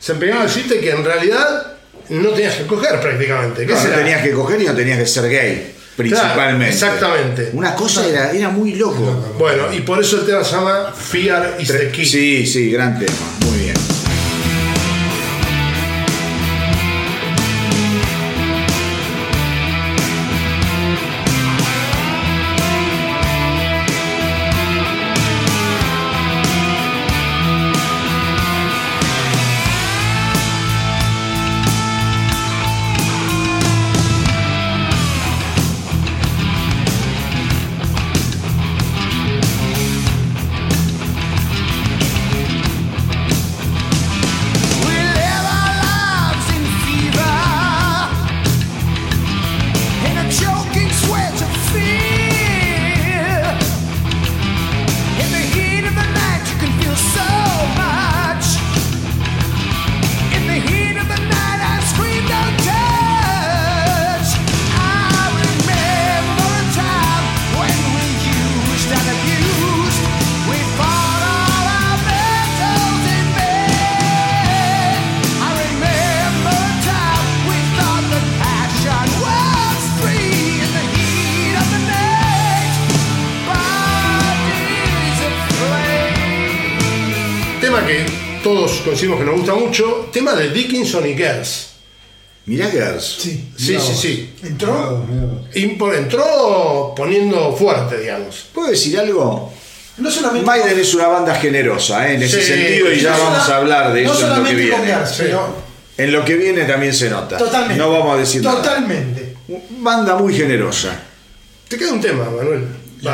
se 0.00 0.12
empeñaba 0.12 0.42
a 0.42 0.46
decirte 0.46 0.78
que 0.80 0.90
en 0.90 1.04
realidad 1.04 1.74
no 2.10 2.30
tenías 2.30 2.54
que 2.56 2.66
coger 2.66 3.00
prácticamente. 3.00 3.66
que 3.66 3.72
No, 3.72 3.84
no 3.84 3.90
tenías 3.90 4.22
que 4.22 4.30
coger 4.32 4.62
y 4.62 4.66
no 4.66 4.74
tenías 4.74 4.98
que 4.98 5.06
ser 5.06 5.28
gay, 5.28 5.74
principalmente. 5.98 6.72
exactamente. 6.72 7.50
Una 7.52 7.74
cosa 7.74 8.06
era, 8.08 8.30
era 8.30 8.48
muy 8.50 8.74
loco. 8.74 9.34
Bueno, 9.36 9.72
y 9.72 9.80
por 9.80 10.00
eso 10.00 10.20
el 10.20 10.26
tema 10.26 10.44
se 10.44 10.52
llama 10.52 10.92
Fear 10.96 11.56
is 11.58 11.68
the 11.68 11.90
Key. 11.90 12.06
Sí, 12.06 12.46
sí, 12.46 12.70
gran 12.70 12.98
tema. 12.98 13.16
Muy 13.44 13.58
bien. 13.58 13.87
Todos 88.54 88.80
coincidimos 88.82 89.18
que 89.18 89.26
nos 89.26 89.36
gusta 89.36 89.54
mucho, 89.54 90.08
tema 90.12 90.34
de 90.34 90.48
Dickinson 90.50 91.06
y 91.06 91.14
Girls. 91.14 91.66
Mirá 92.46 92.70
Girls. 92.70 93.16
Sí. 93.20 93.44
Sí, 93.58 93.76
sí, 93.78 93.94
sí. 93.94 94.30
Entró. 94.42 95.04
Impo- 95.54 95.94
entró 95.94 96.94
poniendo 96.96 97.54
fuerte, 97.54 97.98
digamos. 98.00 98.46
¿Puedo 98.54 98.70
decir 98.70 98.98
algo? 98.98 99.52
No 99.98 100.10
solamente. 100.10 100.46
Maiden 100.46 100.78
es 100.78 100.94
una 100.94 101.08
banda 101.08 101.34
generosa 101.34 102.08
¿eh? 102.08 102.14
en 102.14 102.22
ese 102.22 102.40
Sí, 102.40 102.46
sentido 102.52 102.90
y 102.92 103.00
ya 103.00 103.10
no 103.18 103.24
vamos 103.24 103.48
a 103.50 103.56
hablar 103.56 103.92
de 103.92 104.04
no 104.04 104.12
eso 104.14 104.22
en 104.22 104.28
lo 104.30 104.34
que 104.36 104.50
con 104.50 104.56
viene. 104.56 104.94
Pero 105.18 105.54
En 105.98 106.12
lo 106.12 106.24
que 106.24 106.36
viene 106.36 106.64
también 106.64 106.94
se 106.94 107.10
nota. 107.10 107.36
totalmente. 107.36 107.76
No 107.76 107.90
vamos 107.92 108.16
a 108.16 108.20
decir 108.20 108.42
nada. 108.42 108.56
Totalmente. 108.62 109.34
Banda 109.80 110.16
muy 110.16 110.34
generosa. 110.34 110.98
Te 111.68 111.76
queda 111.76 111.92
un 111.92 112.00
tema, 112.00 112.24
Manuel. 112.24 112.64
Y 113.02 113.08
a. 113.08 113.12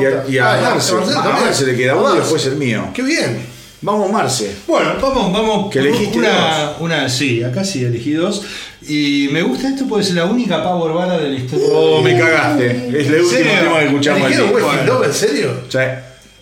Y 0.00 0.06
a, 0.06 0.24
y 0.26 0.38
a 0.38 0.52
Ah, 0.54 0.60
Marce, 0.70 0.92
a 0.94 1.00
también. 1.04 1.44
Marce 1.44 1.66
le 1.66 1.76
queda 1.76 1.94
uno 1.96 2.02
y 2.02 2.04
Marce. 2.06 2.20
después 2.20 2.46
el 2.46 2.56
mío. 2.56 2.88
Qué 2.94 3.02
bien. 3.02 3.59
Vamos, 3.82 4.10
Marce. 4.12 4.54
Bueno, 4.66 4.92
vamos, 5.00 5.32
vamos. 5.32 5.70
Que 5.72 5.78
elegiste 5.78 6.18
una, 6.18 6.64
dos. 6.66 6.80
una, 6.80 7.08
sí, 7.08 7.42
acá 7.42 7.64
sí 7.64 7.82
elegí 7.84 8.12
dos. 8.12 8.42
Y 8.86 9.28
me 9.32 9.42
gusta 9.42 9.68
esto 9.68 9.86
porque 9.88 10.04
es 10.04 10.12
la 10.12 10.26
única 10.26 10.62
power 10.62 10.92
ballad 10.92 11.18
de 11.18 11.28
la 11.28 11.34
historia. 11.34 11.66
Oh, 11.72 12.02
me 12.02 12.18
cagaste. 12.18 12.88
Es 13.00 13.06
el 13.08 13.20
último 13.22 13.50
tema 13.60 13.78
que 13.80 13.86
escuchamos 13.86 14.20
al 14.22 14.26
¿Eligieron 14.32 14.54
disco. 14.54 14.70
West 14.70 14.86
Love, 14.86 15.04
en 15.06 15.14
serio? 15.14 15.50
Sí. 15.68 15.78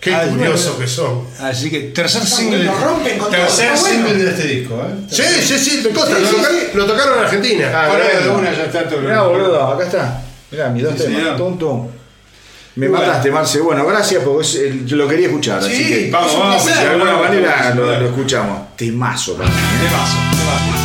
Qué 0.01 0.15
Ah, 0.15 0.27
curioso 0.29 0.71
bueno. 0.71 0.79
que 0.85 0.87
son. 0.91 1.25
Así 1.41 1.71
que 1.71 1.81
tercer 1.81 2.23
single. 2.25 2.59
bueno, 2.69 2.75
rompen 2.85 3.19
con 3.19 3.31
tercer 3.31 3.71
bueno. 3.81 3.89
single 4.09 4.25
de 4.25 4.31
este 4.31 4.47
disco, 4.47 4.75
¿eh? 4.77 4.95
Sí, 5.11 5.23
sí, 5.45 5.59
sí, 5.59 5.81
me 5.85 5.91
consta. 5.91 6.17
Sí, 6.17 6.23
lo, 6.23 6.29
sí, 6.29 6.37
tocaron, 6.37 6.57
sí. 6.59 6.67
lo 6.75 6.87
tocaron 6.87 7.19
en 7.19 7.25
Argentina. 7.25 7.73
Ah, 7.75 7.87
Ahora 7.87 8.05
una 8.39 8.53
ya 8.57 8.65
está 8.65 8.89
todo. 8.89 9.01
Mirá, 9.01 9.23
boludo, 9.23 9.63
acá 9.67 9.85
está. 9.85 10.23
Mirá, 10.53 10.69
mis 10.71 10.83
dos 10.85 10.93
Sí, 10.97 11.03
temas. 11.05 11.19
señor. 11.19 11.37
Me 12.79 12.87
Bueno. 12.89 13.07
mataste, 13.07 13.31
Marce. 13.33 13.61
Bueno, 13.61 13.85
gracias 13.87 14.23
porque 14.23 14.47
es 14.47 14.91
lo 14.93 15.09
quería 15.09 15.27
escuchar. 15.27 15.59
así 15.59 15.75
Sí, 15.75 15.89
que 15.89 16.11
Vamos, 16.13 16.39
vamos, 16.39 16.65
de 16.65 16.73
alguna 16.73 17.17
manera 17.19 17.75
lo, 17.75 17.87
lo 17.87 18.07
escuchamos. 18.07 18.77
Temazo. 18.77 19.33
Temazo, 19.35 19.49
temazo. 20.31 20.78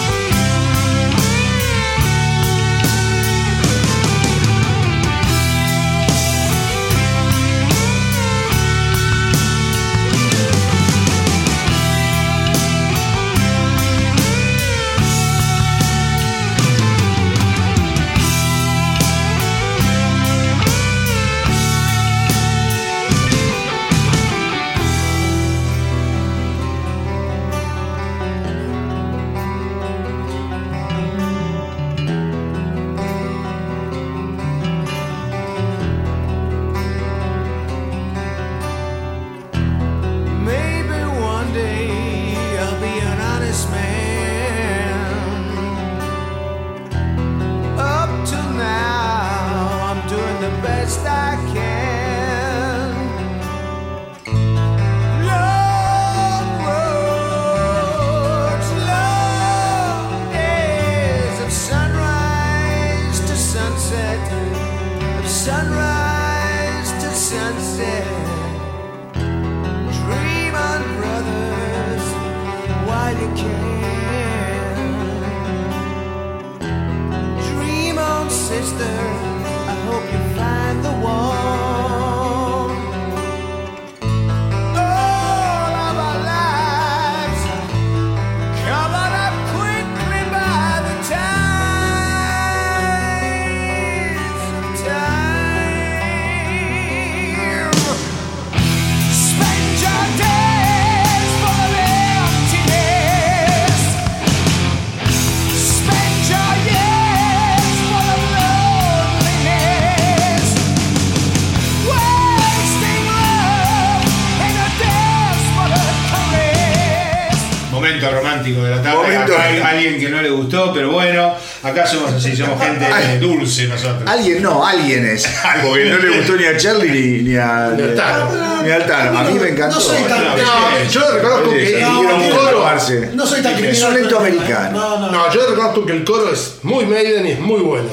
Acá 122.30 122.36
somos 122.46 122.64
gente 122.64 123.20
dulce 123.20 123.68
nosotros. 123.68 124.04
Alguien 124.10 124.42
no, 124.44 124.66
alguien 124.66 125.06
es. 125.06 125.26
Porque 125.64 125.86
no 125.86 125.98
le 125.98 126.18
gustó 126.18 126.36
ni 126.36 126.46
a 126.46 126.58
Charlie 126.58 126.90
ni, 126.92 127.24
ni 127.30 127.36
a. 127.36 127.72
Ni 127.76 127.84
al 127.84 127.96
Tano. 127.96 128.64
Ni 128.64 128.72
al 128.72 128.86
Tano. 128.86 129.20
A 129.20 129.24
mí 129.24 129.40
me 129.40 129.50
encantó. 129.50 129.76
No 129.76 129.82
soy 129.82 130.02
tan- 130.04 130.24
No, 130.24 130.90
yo 130.92 131.12
reconozco 131.12 131.50
Oye, 131.50 131.66
que 131.66 131.82
el 131.82 132.30
coro. 132.32 132.66
No 133.14 133.26
soy 133.28 133.42
tan 133.42 133.64
Es 133.66 133.84
un 133.84 133.94
lento 133.94 134.20
americano. 134.20 134.80
No, 134.80 135.00
no. 135.00 135.12
No, 135.12 135.34
yo 135.34 135.48
reconozco 135.50 135.86
que 135.86 135.94
el 135.94 136.04
coro 136.04 136.32
es 136.34 136.60
muy 136.64 136.86
Maiden 136.86 137.26
y 137.28 137.32
es 137.32 137.40
muy 137.40 137.62
bueno. 137.62 137.90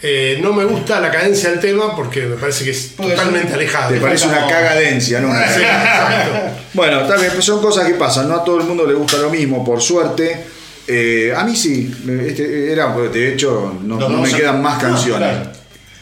Eh, 0.00 0.38
no 0.40 0.52
me 0.52 0.64
gusta 0.64 1.00
la 1.00 1.10
cadencia 1.10 1.50
del 1.50 1.58
tema 1.58 1.96
porque 1.96 2.20
me 2.22 2.36
parece 2.36 2.64
que 2.64 2.70
es 2.70 2.94
totalmente 2.94 3.54
alejado. 3.54 3.92
Te 3.92 4.00
parece 4.00 4.28
una 4.28 4.46
cagadencia, 4.46 5.20
¿no? 5.20 5.28
Una- 5.28 5.52
Sí, 5.52 5.60
exacto. 5.60 6.38
Bueno, 6.72 7.00
está 7.00 7.16
bien, 7.16 7.32
pues 7.32 7.44
son 7.44 7.60
cosas 7.60 7.84
que 7.88 7.94
pasan. 7.94 8.28
No 8.28 8.36
a 8.36 8.44
todo 8.44 8.58
el 8.58 8.64
mundo 8.64 8.86
le 8.86 8.94
gusta 8.94 9.16
lo 9.16 9.28
mismo, 9.28 9.64
por 9.64 9.82
suerte. 9.82 10.44
Eh, 10.90 11.32
a 11.36 11.44
mí 11.44 11.54
sí. 11.54 11.94
Este, 12.26 12.72
era, 12.72 12.96
de 12.96 13.34
hecho, 13.34 13.78
no, 13.84 14.08
me 14.08 14.28
a- 14.32 14.36
quedan 14.36 14.62
más 14.62 14.80
canciones. 14.82 15.28
claro. 15.30 15.52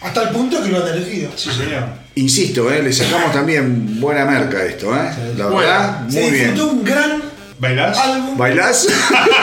Hasta 0.01 0.23
el 0.23 0.29
punto 0.29 0.63
que 0.63 0.69
lo 0.71 0.85
han 0.85 0.95
elegido. 0.97 1.31
Sí, 1.35 1.51
señor. 1.51 1.83
Insisto, 2.15 2.71
eh, 2.73 2.83
le 2.83 2.93
sacamos 2.93 3.33
también 3.33 4.01
buena 4.01 4.25
merca 4.25 4.59
a 4.59 4.65
esto, 4.65 4.95
¿eh? 4.95 5.11
La 5.37 5.47
Bueno, 5.47 5.57
verdad, 5.59 6.09
Se 6.09 6.21
muy 6.21 6.31
bien. 6.31 6.45
disfrutó 6.55 6.73
un 6.73 6.85
gran 6.85 7.23
¿Bailás? 7.59 7.99
álbum. 7.99 8.37
¿Bailás? 8.39 8.87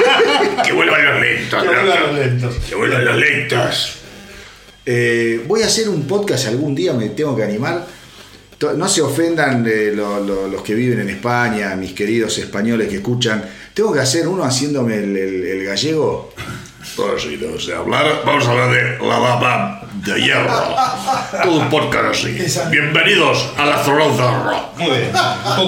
que 0.65 0.71
vuelvan 0.73 1.05
los 1.05 1.21
lentos. 1.21 1.61
Que 1.61 1.67
vuelvan 1.67 1.99
los 1.99 2.15
lentos. 2.19 2.55
Que 2.69 2.75
vuelvan 2.75 3.05
los 3.05 3.17
lentos. 3.17 3.93
Eh, 4.85 5.43
voy 5.47 5.61
a 5.63 5.65
hacer 5.67 5.89
un 5.89 6.03
podcast 6.07 6.47
algún 6.47 6.73
día, 6.75 6.93
me 6.93 7.09
tengo 7.09 7.35
que 7.35 7.43
animar. 7.43 7.85
No 8.77 8.87
se 8.87 9.01
ofendan 9.01 9.65
eh, 9.67 9.91
lo- 9.93 10.21
lo- 10.23 10.47
los 10.47 10.61
que 10.61 10.73
viven 10.73 11.01
en 11.01 11.09
España, 11.09 11.75
mis 11.75 11.91
queridos 11.91 12.37
españoles 12.37 12.87
que 12.87 12.95
escuchan. 12.95 13.43
Tengo 13.73 13.91
que 13.93 13.99
hacer 13.99 14.27
uno 14.27 14.43
haciéndome 14.43 14.95
el, 14.97 15.17
el- 15.17 15.43
el 15.45 15.65
gallego. 15.65 16.31
Todo 16.95 17.15
así, 17.15 17.39
no 17.41 17.57
sé, 17.59 17.73
hablar, 17.73 18.21
vamos 18.25 18.45
a 18.45 18.51
hablar 18.51 18.69
de 18.71 18.99
la 19.07 19.17
dama 19.19 19.81
de 20.05 20.21
hierro. 20.21 20.51
Todo 21.43 21.55
un 21.55 21.69
podcast 21.69 22.05
así. 22.13 22.37
Exacto. 22.39 22.69
Bienvenidos 22.69 23.49
a 23.57 23.65
la 23.65 23.83
zona 23.83 24.43
rock. 24.43 24.77
Muy 24.77 24.89
bien. 24.97 25.11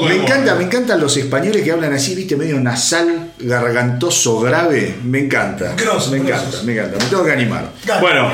Me 0.08 0.24
encanta, 0.24 0.56
me 0.56 0.64
encantan 0.66 1.00
los 1.00 1.16
españoles 1.18 1.64
que 1.64 1.72
hablan 1.72 1.94
así, 1.94 2.14
viste, 2.14 2.36
medio 2.36 2.60
nasal, 2.60 3.32
gargantoso, 3.40 4.40
grave. 4.42 4.96
Me 5.04 5.20
encanta. 5.20 5.74
Me 6.12 6.18
encanta, 6.18 6.62
me 6.64 6.74
encanta. 6.74 6.98
Me 7.00 7.06
tengo 7.06 7.24
que 7.24 7.32
animar. 7.32 7.72
Bueno, 8.02 8.30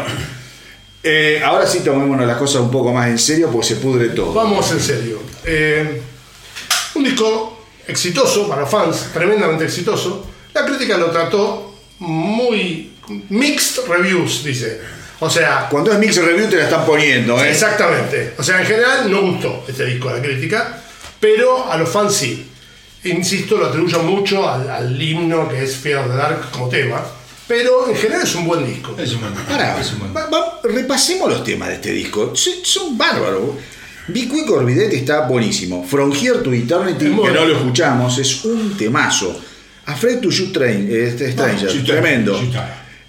eh, 1.03 1.41
ahora 1.45 1.65
sí 1.67 1.80
tomémonos 1.80 2.28
las 2.28 2.38
cosas 2.38 2.61
un 2.63 2.72
poco 2.72 2.91
más 2.91 3.07
en 3.07 3.19
serio 3.19 3.49
porque 3.51 3.67
se 3.67 3.76
pudre 3.76 4.09
todo. 4.09 4.34
Vamos 4.34 4.69
en 4.72 4.80
serio. 4.82 5.19
Eh, 5.45 6.01
un 6.95 7.03
disco 7.05 7.50
exitoso 7.91 8.47
para 8.49 8.65
fans, 8.65 9.09
tremendamente 9.13 9.65
exitoso. 9.65 10.25
La 10.53 10.65
crítica 10.65 10.97
lo 10.97 11.11
trató 11.11 11.75
muy 11.99 12.91
mixed 13.29 13.85
reviews, 13.87 14.43
dice. 14.43 14.81
O 15.19 15.29
sea, 15.29 15.67
Cuando 15.69 15.91
es 15.91 15.99
Mix 15.99 16.15
Review 16.17 16.49
te 16.49 16.55
la 16.57 16.63
están 16.63 16.83
poniendo, 16.83 17.39
¿eh? 17.43 17.51
exactamente. 17.51 18.33
O 18.39 18.43
sea, 18.43 18.59
en 18.59 18.65
general 18.65 19.11
no 19.11 19.21
gustó 19.21 19.63
este 19.67 19.85
disco 19.85 20.09
a 20.09 20.13
la 20.13 20.21
crítica, 20.21 20.81
pero 21.19 21.71
a 21.71 21.77
los 21.77 21.87
fans 21.89 22.13
sí. 22.15 22.47
Insisto, 23.03 23.57
lo 23.57 23.67
atribuyo 23.67 23.99
mucho 24.03 24.49
al, 24.49 24.67
al 24.69 24.99
himno 25.01 25.47
que 25.47 25.63
es 25.63 25.75
Fear 25.75 25.99
of 26.05 26.11
the 26.11 26.17
Dark 26.17 26.51
como 26.51 26.69
tema, 26.69 27.03
pero 27.47 27.87
en 27.89 27.95
general 27.95 28.23
es 28.23 28.33
un 28.35 28.45
buen 28.47 28.65
disco. 28.65 28.95
Es 28.97 29.13
un 29.13 29.21
buen- 29.21 29.33
Pará, 29.45 29.79
es 29.79 29.91
un 29.93 29.99
buen- 29.99 30.15
va- 30.15 30.27
va- 30.29 30.59
repasemos 30.63 31.29
los 31.29 31.43
temas 31.43 31.69
de 31.69 31.75
este 31.75 31.91
disco. 31.91 32.33
Son 32.63 32.97
bárbaros. 32.97 33.51
Be 34.14 34.28
Quick 34.28 34.49
or 34.51 34.66
Be 34.66 34.74
Dead 34.76 34.91
está 34.93 35.28
buenísimo. 35.28 35.84
From 35.84 36.12
Here 36.14 36.39
to 36.43 36.53
Eternity, 36.53 37.05
Es 37.05 37.12
que 37.12 37.32
no 37.32 37.45
lo 37.45 37.55
escuchamos, 37.57 38.18
es 38.18 38.43
un 38.45 38.76
temazo. 38.78 39.39
Afraid 39.86 40.20
to 40.20 40.30
Shoot 40.30 40.53
Train, 40.53 40.88
eh, 40.89 41.07
este 41.07 41.32
Stranger, 41.32 41.84
tremendo. 41.84 42.39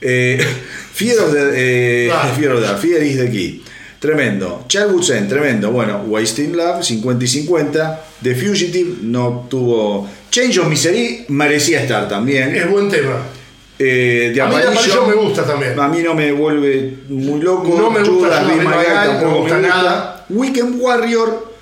Eh, 0.00 0.38
Fear 0.94 1.18
of 1.20 1.32
the, 1.32 1.50
eh, 1.54 2.08
Claro. 2.08 2.34
Fear 2.34 2.52
of 2.52 2.60
the 2.60 2.76
Fear 2.88 3.02
is 3.02 3.16
the 3.18 3.30
Key. 3.30 3.62
Tremendo. 4.00 4.64
Childhood's 4.66 5.10
End, 5.10 5.28
tremendo. 5.28 5.70
Bueno, 5.70 6.02
Wasting 6.08 6.56
Love, 6.56 6.82
50 6.82 7.24
y 7.24 7.28
50. 7.28 8.04
The 8.22 8.34
Fugitive 8.34 8.96
no 9.02 9.46
tuvo. 9.48 10.08
Change 10.30 10.58
of 10.58 10.68
Misery 10.68 11.24
merecía 11.28 11.82
estar 11.82 12.08
también. 12.08 12.54
Es 12.56 12.68
buen 12.68 12.88
tema. 12.90 13.18
Eh, 13.78 14.36
A 14.40 14.46
mí 14.48 14.54
Apparition 14.56 15.08
me 15.08 15.14
gusta 15.14 15.44
también. 15.44 15.78
A 15.78 15.88
mí 15.88 15.98
no 16.02 16.14
me 16.14 16.32
vuelve 16.32 16.94
muy 17.08 17.40
loco. 17.40 17.76
No 17.78 17.90
me 17.90 18.00
gusta 18.00 18.42
Judas, 18.42 18.46
tampoco 19.06 19.30
me 19.30 19.38
gusta. 19.40 19.58
nada. 19.60 20.11
Weekend 20.32 20.80
Warrior. 20.80 21.52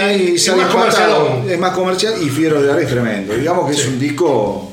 ahí 0.00 0.34
es 0.36 0.44
sale 0.44 0.62
más 0.62 0.72
comercial. 0.72 1.10
Es 1.48 1.58
más 1.58 1.72
comercial 1.74 2.14
y 2.22 2.28
Fiero 2.28 2.60
de 2.60 2.68
Dar 2.68 2.80
es 2.80 2.88
tremendo. 2.88 3.34
Digamos 3.34 3.70
que 3.70 3.76
es 3.76 3.86
un 3.86 3.98
disco 3.98 4.70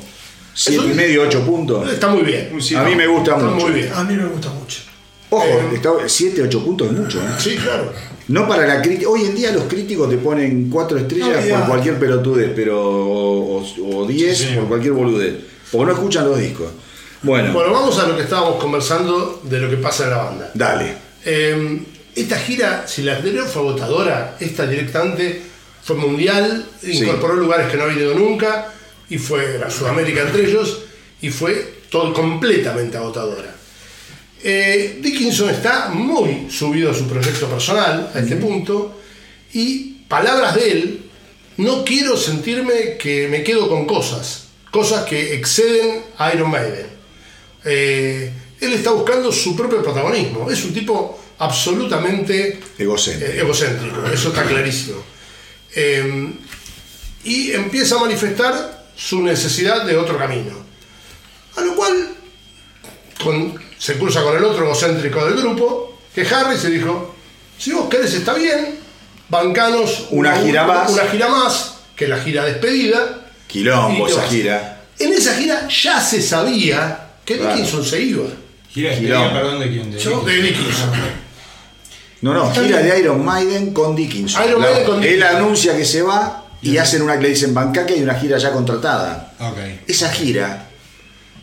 7 0.54 0.82
y 0.86 0.90
un- 0.90 0.96
medio, 0.96 1.22
8 1.22 1.42
puntos. 1.46 1.90
Está 1.92 2.08
muy 2.08 2.22
bien. 2.22 2.50
A 2.76 2.82
mí 2.82 2.94
me 2.94 3.06
gusta 3.06 3.32
Está 3.36 3.44
mucho. 3.46 3.66
muy 3.66 3.72
bien. 3.80 3.92
A 3.94 4.04
mí 4.04 4.14
me 4.14 4.26
gusta 4.26 4.48
mucho. 4.50 4.80
Ojo, 5.30 5.44
Eh, 5.46 5.80
7, 6.06 6.42
8 6.42 6.64
puntos 6.64 6.86
es 6.88 6.92
mucho. 6.94 7.18
¿eh? 7.20 7.24
Sí, 7.38 7.56
claro. 7.56 7.92
No 8.28 8.46
para 8.48 8.66
la 8.66 8.82
crítica. 8.82 9.08
Hoy 9.10 9.22
en 9.24 9.34
día 9.34 9.52
los 9.52 9.64
críticos 9.64 10.08
te 10.10 10.16
ponen 10.18 10.68
4 10.70 10.98
estrellas 10.98 11.46
No, 11.46 11.56
por 11.58 11.66
cualquier 11.68 11.98
pelotudez, 11.98 12.50
pero 12.54 12.78
o, 12.80 13.62
o 13.92 14.06
10 14.06 14.36
Sí, 14.36 14.44
señor. 14.44 14.60
por 14.60 14.68
cualquier 14.68 14.92
boludez. 14.94 15.34
Porque 15.70 15.86
no 15.86 15.92
escuchan 15.92 16.24
los 16.28 16.38
discos. 16.38 16.68
Bueno, 17.22 17.52
Bueno, 17.52 17.72
vamos 17.72 17.98
a 17.98 18.06
lo 18.06 18.16
que 18.16 18.22
estábamos 18.22 18.56
conversando 18.62 19.40
de 19.44 19.58
lo 19.58 19.68
que 19.70 19.76
pasa 19.78 20.04
en 20.04 20.10
la 20.10 20.16
banda. 20.18 20.50
dale. 20.54 20.94
Eh, 21.24 21.82
esta 22.20 22.38
gira, 22.38 22.86
si 22.86 23.02
la 23.02 23.16
anterior 23.16 23.46
fue 23.46 23.62
agotadora, 23.62 24.36
esta 24.40 24.66
directamente 24.66 25.42
fue 25.82 25.96
mundial, 25.96 26.66
Sí. 26.80 26.98
incorporó 26.98 27.34
lugares 27.34 27.70
que 27.70 27.76
no 27.76 27.84
había 27.84 28.02
ido 28.02 28.14
nunca, 28.14 28.72
y 29.08 29.18
fue 29.18 29.60
a 29.64 29.70
Sudamérica 29.70 30.22
entre 30.22 30.44
ellos, 30.48 30.80
y 31.20 31.30
fue 31.30 31.78
todo 31.90 32.12
completamente 32.12 32.96
agotadora. 32.96 33.54
Eh, 34.42 34.98
Dickinson 35.00 35.50
está 35.50 35.88
muy 35.88 36.48
subido 36.50 36.90
a 36.90 36.94
su 36.94 37.06
proyecto 37.08 37.48
personal 37.48 38.10
a 38.14 38.18
este 38.18 38.36
punto, 38.36 39.00
y 39.52 39.96
palabras 40.08 40.54
de 40.54 40.70
él, 40.70 41.00
no 41.56 41.84
quiero 41.84 42.16
sentirme 42.16 42.96
que 42.98 43.26
me 43.28 43.42
quedo 43.42 43.68
con 43.68 43.86
cosas, 43.86 44.44
cosas 44.70 45.04
que 45.04 45.34
exceden 45.34 46.02
a 46.18 46.32
Iron 46.32 46.50
Maiden. 46.50 46.86
Eh, 47.64 48.30
él 48.60 48.72
está 48.72 48.92
buscando 48.92 49.32
su 49.32 49.56
propio 49.56 49.82
protagonismo. 49.82 50.50
Es 50.50 50.64
un 50.64 50.72
tipo 50.72 51.18
absolutamente 51.38 52.60
Egocéntrico. 52.78 53.32
eh, 53.32 53.40
egocéntrico, 53.40 54.06
eso 54.12 54.28
está 54.28 54.44
clarísimo. 54.44 55.02
Eh, 55.74 56.32
y 57.24 57.52
empieza 57.52 57.96
a 57.96 58.00
manifestar 58.00 58.86
su 58.96 59.22
necesidad 59.22 59.84
de 59.84 59.96
otro 59.96 60.16
camino. 60.18 60.56
A 61.56 61.60
lo 61.60 61.74
cual 61.74 62.08
con- 63.22 63.54
se 63.78 63.94
cruza 63.94 64.22
con 64.22 64.36
el 64.36 64.44
otro 64.44 64.64
egocéntrico 64.64 65.24
del 65.26 65.36
grupo, 65.40 66.00
que 66.14 66.22
Harry 66.26 66.56
se 66.56 66.70
dijo, 66.70 67.14
si 67.58 67.72
vos 67.72 67.88
querés 67.88 68.14
está 68.14 68.34
bien, 68.34 68.78
bancanos 69.28 70.06
Una 70.10 70.36
gira 70.40 70.66
más. 70.66 70.90
Una 70.90 71.04
gira 71.06 71.28
más, 71.28 71.74
que 71.94 72.08
la 72.08 72.18
gira 72.18 72.44
despedida. 72.44 73.26
Quilombo 73.46 74.08
esa 74.08 74.26
gira. 74.28 74.84
En 74.98 75.12
esa 75.12 75.34
gira 75.36 75.68
ya 75.68 76.00
se 76.00 76.20
sabía 76.22 77.10
que 77.24 77.36
Claro. 77.36 77.54
Dickinson 77.54 77.84
se 77.84 78.00
iba. 78.02 78.24
Gira 78.70 78.90
despedida, 78.90 79.32
perdón, 79.32 79.60
¿de 79.60 79.68
quién? 79.68 79.90
De 79.92 79.98
Yo- 79.98 80.20
De 80.22 80.42
Dickinson. 80.42 80.90
No, 82.20 82.34
no, 82.34 82.50
gira 82.52 82.78
de 82.78 82.98
Iron 82.98 83.24
Maiden 83.24 83.72
con 83.72 83.94
Dickinson. 83.94 84.42
Iron 84.48 84.60
Maiden 84.60 84.84
con 84.84 84.96
Él 85.02 85.10
Dickinson. 85.16 85.36
anuncia 85.36 85.76
que 85.76 85.84
se 85.84 86.02
va 86.02 86.44
y 86.60 86.76
hacen 86.78 87.02
una 87.02 87.16
que 87.16 87.22
le 87.22 87.28
dicen 87.30 87.54
Bangkok 87.54 87.88
y 87.90 87.92
hay 87.94 88.02
una 88.02 88.14
gira 88.14 88.38
ya 88.38 88.50
contratada. 88.52 89.32
Ok. 89.38 89.58
Esa 89.86 90.08
gira 90.10 90.64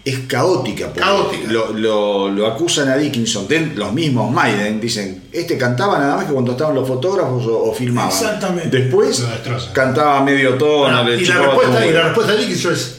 es 0.04 0.20
caótica. 0.28 0.88
porque 0.88 1.00
Caótica. 1.00 1.52
Lo, 1.52 1.72
lo- 1.74 2.30
lo 2.30 2.48
acusan 2.48 2.90
a 2.90 2.98
Dickinson, 2.98 3.48
de- 3.48 3.68
los 3.76 3.94
mismos 3.94 4.32
Maiden, 4.32 4.80
dicen, 4.82 5.24
este 5.32 5.58
cantaba 5.58 5.98
nada 5.98 6.18
más 6.18 6.26
que 6.26 6.34
cuando 6.34 6.52
estaban 6.52 6.76
los 6.76 6.86
fotógrafos 6.88 7.46
o, 7.48 7.64
o 7.70 7.74
filmaban. 7.74 8.12
Exactamente. 8.12 8.78
Después 8.78 9.24
cantaba 9.74 10.22
medio 10.24 10.56
tono, 10.56 11.04
le 11.06 11.16
y, 11.22 11.26
la 11.26 11.38
respuesta, 11.42 11.86
y 11.88 11.92
la 11.94 12.02
respuesta 12.04 12.34
de 12.34 12.40
Dickinson 12.40 12.74
es: 12.74 12.96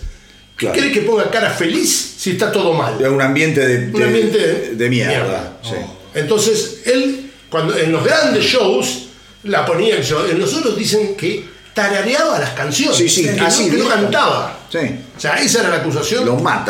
¿qué 0.56 0.66
Claro. 0.66 0.78
¿Crees 0.80 0.92
que 0.94 1.00
ponga 1.02 1.30
cara 1.30 1.50
feliz 1.50 2.14
si 2.18 2.30
está 2.30 2.50
todo 2.50 2.72
mal? 2.72 2.94
Un 3.06 3.20
ambiente 3.20 3.60
de, 3.68 3.94
Un 3.94 4.02
ambiente 4.02 4.38
de, 4.38 4.74
de 4.74 4.88
mierda. 4.90 5.10
mierda. 5.18 5.52
sí. 5.62 5.74
Entonces, 6.14 6.80
él, 6.86 7.25
cuando 7.50 7.76
en 7.76 7.92
los 7.92 8.04
grandes 8.04 8.44
shows, 8.44 9.06
la 9.44 9.64
ponía. 9.64 10.00
yo- 10.00 10.26
En 10.26 10.38
los 10.38 10.52
otros 10.54 10.76
dicen 10.76 11.16
que 11.16 11.44
tarareaba 11.74 12.38
las 12.38 12.50
canciones. 12.50 12.96
Sí, 12.96 13.08
sí, 13.08 13.22
que, 13.24 13.40
así 13.40 13.64
no, 13.64 13.70
que 13.70 13.76
no 13.78 13.84
dijo. 13.84 13.94
cantaba. 13.94 14.60
Sí. 14.70 14.78
O 15.16 15.20
sea, 15.20 15.36
esa 15.36 15.60
era 15.60 15.68
la 15.70 15.76
acusación. 15.76 16.24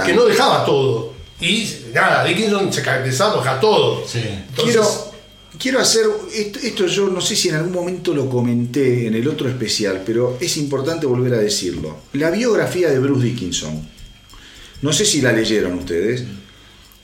Que 0.04 0.12
no 0.12 0.24
dejaba 0.24 0.64
todo. 0.64 1.14
Y 1.40 1.68
nada, 1.94 2.24
Dickinson 2.24 2.72
se 2.72 2.82
caracterizaba 2.82 3.36
dejar 3.38 3.60
todo. 3.60 4.02
Sí. 4.06 4.20
Entonces, 4.20 4.64
quiero, 4.74 5.12
quiero 5.58 5.80
hacer, 5.80 6.06
esto, 6.34 6.58
esto 6.62 6.86
yo 6.86 7.08
no 7.08 7.20
sé 7.20 7.36
si 7.36 7.50
en 7.50 7.56
algún 7.56 7.72
momento 7.72 8.14
lo 8.14 8.28
comenté 8.28 9.06
en 9.06 9.14
el 9.14 9.28
otro 9.28 9.48
especial, 9.48 10.02
pero 10.04 10.38
es 10.40 10.56
importante 10.56 11.04
volver 11.06 11.34
a 11.34 11.38
decirlo. 11.38 11.98
La 12.14 12.30
biografía 12.30 12.88
de 12.88 12.98
Bruce 12.98 13.24
Dickinson, 13.26 13.86
no 14.82 14.92
sé 14.92 15.04
si 15.04 15.20
la 15.20 15.32
leyeron 15.32 15.74
ustedes, 15.74 16.24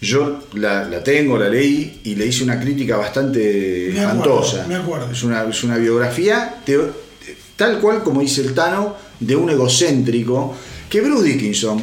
yo 0.03 0.41
la, 0.55 0.85
la 0.85 1.03
tengo, 1.03 1.39
la 1.39 1.49
leí 1.49 2.01
y 2.05 2.17
le 2.17 2.27
hice 2.27 2.43
una 2.45 2.61
crítica 2.61 2.97
bastante 2.97 3.91
Me 3.95 4.01
acuerdo, 4.01 4.43
espantosa. 4.43 4.67
me 4.69 4.75
acuerdo. 4.75 5.11
Es 5.13 5.23
una, 5.23 5.45
es 5.45 5.63
una 5.65 5.77
biografía 5.79 6.57
teo- 6.67 6.93
tal 7.57 7.79
cual 7.81 8.03
como 8.03 8.21
dice 8.21 8.41
el 8.43 8.53
Tano, 8.53 8.97
de 9.21 9.37
un 9.37 9.49
egocéntrico, 9.51 10.57
que 10.91 11.01
Bruce 11.01 11.23
Dickinson 11.29 11.81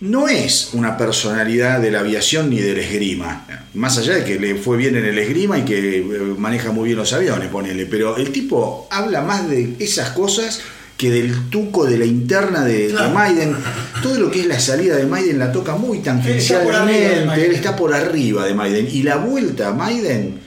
no 0.00 0.28
es 0.28 0.70
una 0.74 0.98
personalidad 0.98 1.80
de 1.80 1.90
la 1.90 2.00
aviación 2.00 2.50
ni 2.50 2.60
del 2.60 2.78
esgrima. 2.78 3.46
Más 3.72 3.96
allá 3.96 4.16
de 4.16 4.24
que 4.24 4.38
le 4.38 4.56
fue 4.56 4.76
bien 4.76 4.94
en 4.94 5.06
el 5.06 5.18
esgrima 5.18 5.58
y 5.58 5.62
que 5.64 5.98
eh, 6.00 6.02
maneja 6.36 6.70
muy 6.70 6.84
bien 6.88 6.98
los 6.98 7.14
aviones, 7.14 7.48
ponele. 7.48 7.86
Pero 7.86 8.18
el 8.18 8.30
tipo 8.30 8.86
habla 8.90 9.22
más 9.22 9.48
de 9.48 9.74
esas 9.78 10.10
cosas 10.10 10.60
que 10.96 11.10
del 11.10 11.50
tuco 11.50 11.84
de 11.84 11.98
la 11.98 12.04
interna 12.06 12.64
de. 12.64 12.88
Maiden. 13.08 13.56
Todo 14.02 14.18
lo 14.18 14.30
que 14.30 14.40
es 14.40 14.46
la 14.46 14.58
salida 14.60 14.96
de 14.96 15.06
Maiden 15.06 15.38
la 15.38 15.52
toca 15.52 15.74
muy 15.76 15.98
tangencialmente. 15.98 17.46
Él 17.46 17.52
está 17.52 17.76
por 17.76 17.92
arriba 17.94 18.44
de 18.46 18.54
Maiden. 18.54 18.88
Y 18.90 19.02
la 19.02 19.16
vuelta 19.16 19.68
a 19.68 19.72
Maiden 19.74 20.40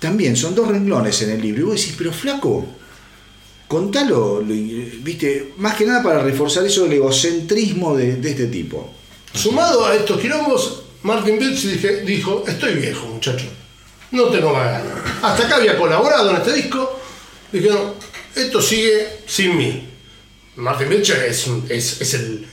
también 0.00 0.36
son 0.36 0.54
dos 0.54 0.68
renglones 0.68 1.20
en 1.22 1.30
el 1.30 1.40
libro. 1.42 1.60
Y 1.62 1.64
vos 1.64 1.74
decís, 1.80 1.94
pero 1.96 2.12
flaco, 2.12 2.66
contalo, 3.68 4.40
lo- 4.40 4.54
viste, 5.02 5.52
más 5.58 5.74
que 5.76 5.86
nada 5.86 6.02
para 6.02 6.22
reforzar 6.22 6.64
eso 6.66 6.84
del 6.84 6.94
egocentrismo 6.94 7.96
de, 7.96 8.16
de 8.16 8.30
este 8.30 8.46
tipo. 8.46 8.90
Sumado 9.32 9.86
a 9.86 9.94
estos 9.94 10.20
quilombos, 10.20 10.82
Martin 11.02 11.38
Birch 11.38 11.62
dije- 11.64 12.02
dijo, 12.04 12.44
estoy 12.46 12.74
viejo, 12.74 13.06
muchacho. 13.08 13.46
No 14.12 14.24
tengo 14.26 14.52
más 14.52 14.64
ganas. 14.70 14.92
Hasta 15.22 15.46
acá 15.46 15.56
había 15.56 15.76
colaborado 15.76 16.30
en 16.30 16.36
este 16.36 16.52
disco. 16.52 17.00
Dijeron, 17.50 17.92
esto 18.36 18.60
sigue 18.62 19.06
sin 19.26 19.56
mí. 19.56 19.88
Martin 20.56 20.88
Birch 20.88 21.10
es, 21.10 21.46
un- 21.46 21.66
es, 21.68 22.00
es 22.00 22.14
el, 22.14 22.46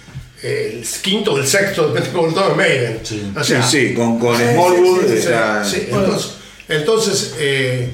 el 0.43 0.86
quinto 1.01 1.34
o 1.34 1.38
el 1.38 1.47
sexto, 1.47 1.88
depende 1.88 2.09
de 2.09 2.15
cómo 2.15 2.27
lo 2.29 2.55
Maiden. 2.55 2.99
Sí. 3.03 3.21
O 3.36 3.43
Sí, 3.43 3.51
sea, 3.53 3.63
sí, 3.63 3.93
con, 3.93 4.17
con 4.19 4.36
sí, 4.38 4.43
Smallwood 4.43 5.01
sí, 5.01 5.07
sí, 5.09 5.13
está- 5.17 5.63
Sí, 5.63 5.77
entonces, 5.89 6.32
entonces, 6.67 7.36
eh, 7.39 7.89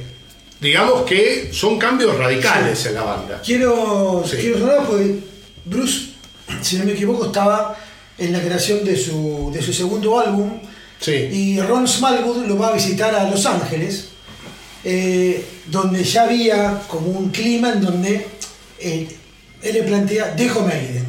digamos 0.61 1.01
que 1.03 1.49
son 1.51 1.77
cambios 1.77 2.17
radicales 2.17 2.85
en 2.85 2.93
la 2.93 3.03
banda. 3.03 3.41
Quiero, 3.45 4.23
Sí. 4.29 4.37
quiero 4.37 4.59
sonar 4.59 4.85
porque 4.87 5.19
Bruce, 5.65 6.09
si 6.61 6.77
no 6.77 6.85
me 6.85 6.93
equivoco, 6.93 7.25
estaba 7.25 7.75
en 8.17 8.31
la 8.33 8.41
creación 8.41 8.83
de 8.85 8.95
su, 8.97 9.51
de 9.53 9.61
su 9.61 9.73
segundo 9.73 10.19
álbum. 10.19 10.59
Sí. 10.99 11.11
Y 11.11 11.59
Ron 11.61 11.87
Smallwood 11.87 12.45
lo 12.47 12.57
va 12.57 12.69
a 12.69 12.73
visitar 12.73 13.13
a 13.13 13.29
Los 13.29 13.45
Ángeles, 13.45 14.07
eh, 14.89 15.43
donde 15.65 16.01
ya 16.01 16.23
había 16.23 16.79
como 16.87 17.07
un 17.07 17.29
clima 17.29 17.73
en 17.73 17.81
donde 17.81 18.25
eh, 18.79 19.17
él 19.61 19.73
le 19.73 19.83
plantea, 19.83 20.33
dejo 20.33 20.61
Maiden. 20.61 21.05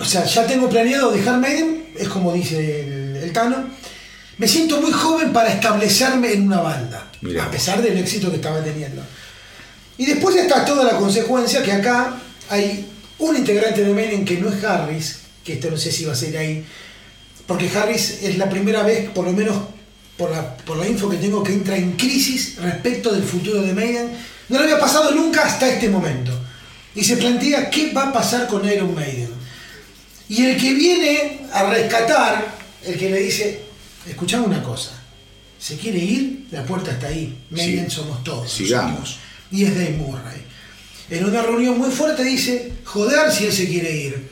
O 0.00 0.04
sea, 0.06 0.24
ya 0.24 0.46
tengo 0.46 0.66
planeado 0.70 1.10
dejar 1.10 1.38
Maiden, 1.40 1.88
es 1.98 2.08
como 2.08 2.32
dice 2.32 2.80
el, 2.80 3.16
el 3.16 3.32
Tano. 3.34 3.68
Me 4.38 4.48
siento 4.48 4.80
muy 4.80 4.90
joven 4.90 5.30
para 5.30 5.52
establecerme 5.52 6.32
en 6.32 6.46
una 6.46 6.62
banda, 6.62 7.10
Mirá 7.20 7.44
a 7.44 7.50
pesar 7.50 7.82
del 7.82 7.98
éxito 7.98 8.30
que 8.30 8.36
estaba 8.36 8.64
teniendo. 8.64 9.02
Y 9.98 10.06
después 10.06 10.34
está 10.36 10.64
toda 10.64 10.84
la 10.84 10.96
consecuencia 10.96 11.62
que 11.62 11.72
acá 11.72 12.18
hay 12.48 12.86
un 13.18 13.36
integrante 13.36 13.84
de 13.84 13.92
Maiden 13.92 14.24
que 14.24 14.38
no 14.38 14.48
es 14.48 14.64
Harris, 14.64 15.18
que 15.44 15.52
esto 15.52 15.70
no 15.70 15.76
sé 15.76 15.92
si 15.92 16.06
va 16.06 16.14
a 16.14 16.16
ser 16.16 16.34
ahí, 16.38 16.64
porque 17.46 17.68
Harris 17.68 18.22
es 18.22 18.38
la 18.38 18.48
primera 18.48 18.82
vez, 18.84 19.10
por 19.10 19.26
lo 19.26 19.34
menos 19.34 19.54
por 20.18 20.30
la, 20.32 20.56
por 20.58 20.76
la 20.76 20.86
info 20.86 21.08
que 21.08 21.16
tengo, 21.16 21.42
que 21.42 21.52
entra 21.52 21.76
en 21.76 21.92
crisis 21.92 22.56
respecto 22.56 23.12
del 23.12 23.22
futuro 23.22 23.62
de 23.62 23.72
Maiden. 23.72 24.10
No 24.48 24.58
le 24.58 24.64
había 24.64 24.80
pasado 24.80 25.12
nunca 25.12 25.42
hasta 25.46 25.68
este 25.68 25.88
momento. 25.88 26.32
Y 26.94 27.04
se 27.04 27.16
plantea 27.16 27.70
qué 27.70 27.92
va 27.92 28.08
a 28.08 28.12
pasar 28.12 28.48
con 28.48 28.68
Iron 28.68 28.94
Maiden. 28.94 29.30
Y 30.28 30.44
el 30.44 30.56
que 30.60 30.74
viene 30.74 31.40
a 31.52 31.70
rescatar, 31.70 32.54
el 32.84 32.98
que 32.98 33.10
le 33.10 33.20
dice, 33.20 33.62
escuchame 34.06 34.44
una 34.46 34.62
cosa, 34.62 34.90
se 35.58 35.76
quiere 35.76 35.98
ir, 35.98 36.46
la 36.50 36.64
puerta 36.64 36.90
está 36.90 37.06
ahí, 37.06 37.38
Maiden 37.50 37.88
Sí. 37.88 37.96
somos 37.96 38.22
todos. 38.24 38.52
Sigamos. 38.52 39.18
Y 39.50 39.64
es 39.64 39.74
Dave 39.74 39.96
Murray. 39.96 40.42
En 41.10 41.24
una 41.24 41.42
reunión 41.42 41.78
muy 41.78 41.90
fuerte 41.90 42.22
dice, 42.24 42.72
joder 42.84 43.32
si 43.32 43.46
él 43.46 43.52
se 43.52 43.66
quiere 43.66 43.96
ir. 43.96 44.28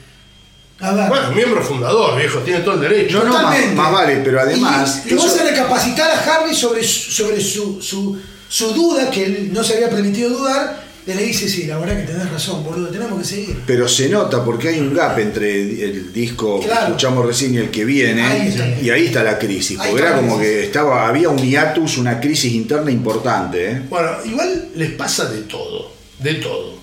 A 0.79 0.93
ver, 0.93 1.09
Bueno, 1.09 1.31
miembro 1.33 1.63
fundador, 1.65 2.19
viejo, 2.19 2.41
tiene 2.41 2.61
todo 2.61 2.75
el 2.75 2.81
derecho. 2.83 3.19
No, 3.21 3.25
no, 3.25 3.33
más, 3.33 3.43
Totalmente. 3.45 3.75
más 3.77 3.93
vale, 3.93 4.17
pero 4.23 4.41
además. 4.41 5.03
Y 5.07 5.11
lo 5.15 5.23
vas 5.23 5.33
eso- 5.35 5.41
a 5.43 5.49
recapacitar 5.51 6.11
a 6.11 6.19
Harvey 6.37 6.55
sobre, 6.55 6.83
su- 6.85 7.11
sobre 7.13 7.41
su, 7.41 7.81
su, 7.81 8.19
su 8.49 8.69
duda, 8.75 9.11
que 9.11 9.25
él 9.25 9.51
no 9.53 9.65
se 9.65 9.75
había 9.75 9.89
permitido 9.89 10.29
dudar, 10.31 10.85
y 11.07 11.15
le 11.15 11.23
dice, 11.23 11.49
sí, 11.49 11.67
la 11.67 11.79
verdad 11.79 11.97
que 12.01 12.13
tenés 12.13 12.31
razón, 12.31 12.63
boludo, 12.65 12.89
tenemos 12.89 13.19
que 13.21 13.25
seguir. 13.25 13.57
Pero 13.67 13.89
se 13.89 14.09
nota 14.11 14.45
porque 14.45 14.69
hay 14.69 14.81
un 14.81 14.93
gap 14.93 15.19
entre 15.19 15.53
el 15.85 16.13
disco 16.13 16.61
que 16.61 16.67
escuchamos 16.67 17.25
recién 17.25 17.55
y 17.55 17.59
el 17.59 17.71
que 17.71 17.85
viene, 17.85 18.23
Ahí 18.23 18.79
y 18.83 18.91
ahí 18.91 19.07
está 19.07 19.23
la 19.23 19.39
crisis. 19.39 19.79
Ahí 19.79 19.91
Porque 19.93 20.05
era 20.05 20.17
como 20.17 20.37
crisis. 20.37 20.53
que 20.59 20.65
estaba, 20.65 21.07
había 21.09 21.29
un 21.31 21.39
hiatus, 21.39 21.97
una 21.99 22.21
crisis 22.21 22.53
interna 22.53 22.91
importante. 22.91 23.71
¿eh? 23.71 23.83
Bueno, 23.89 24.11
igual 24.27 24.69
les 24.75 24.91
pasa 24.91 25.27
de 25.27 25.43
todo, 25.43 25.93
de 26.19 26.35
todo. 26.35 26.75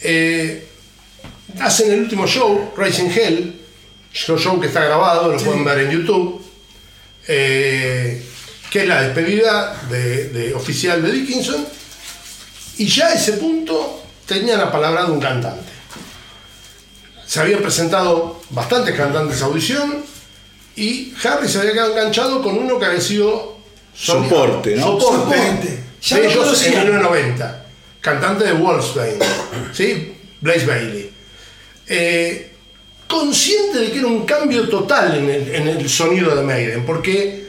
Eh, 0.00 0.65
hacen 1.60 1.92
el 1.92 2.00
último 2.00 2.26
show, 2.26 2.72
Rising 2.76 3.10
Hell, 3.10 3.60
show, 4.12 4.38
show 4.38 4.60
que 4.60 4.68
está 4.68 4.84
grabado, 4.84 5.32
lo 5.32 5.38
pueden 5.38 5.64
ver 5.64 5.78
en 5.80 5.90
YouTube, 5.90 6.42
eh, 7.28 8.22
que 8.70 8.82
es 8.82 8.88
la 8.88 9.02
despedida 9.02 9.80
de, 9.90 10.28
de 10.28 10.54
oficial 10.54 11.02
de 11.02 11.12
Dickinson, 11.12 11.66
y 12.78 12.86
ya 12.86 13.06
a 13.08 13.14
ese 13.14 13.34
punto 13.34 14.02
tenían 14.26 14.60
apalabrado 14.60 15.12
un 15.12 15.20
cantante. 15.20 15.72
Se 17.26 17.40
habían 17.40 17.60
presentado 17.60 18.40
bastantes 18.50 18.94
cantantes 18.94 19.42
a 19.42 19.46
audición 19.46 20.04
y 20.76 21.12
Harry 21.24 21.48
se 21.48 21.58
había 21.58 21.72
quedado 21.72 21.92
enganchado 21.92 22.42
con 22.42 22.56
uno 22.56 22.78
que 22.78 22.84
había 22.86 23.00
sido 23.00 23.56
Soporte, 23.96 24.76
¿no? 24.76 25.00
Soporte. 25.00 25.36
Soporte. 25.36 25.84
Ya 26.02 26.16
de 26.16 26.22
lo 26.22 26.30
ellos 26.30 26.66
en 26.66 26.72
conocían. 26.72 26.84
1990. 26.84 27.66
Cantante 28.00 28.44
de 28.44 28.52
Wolfsbane. 28.52 29.18
¿Sí? 29.72 30.14
Blaze 30.40 30.66
Bailey. 30.66 31.05
Eh, 31.88 32.52
consciente 33.08 33.78
de 33.78 33.90
que 33.92 33.98
era 33.98 34.08
un 34.08 34.26
cambio 34.26 34.68
total 34.68 35.16
en 35.16 35.68
el, 35.68 35.88
sonido 35.88 36.34
de 36.34 36.42
Maiden, 36.42 36.84
porque 36.84 37.46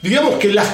digamos 0.00 0.36
que 0.38 0.48
las 0.52 0.66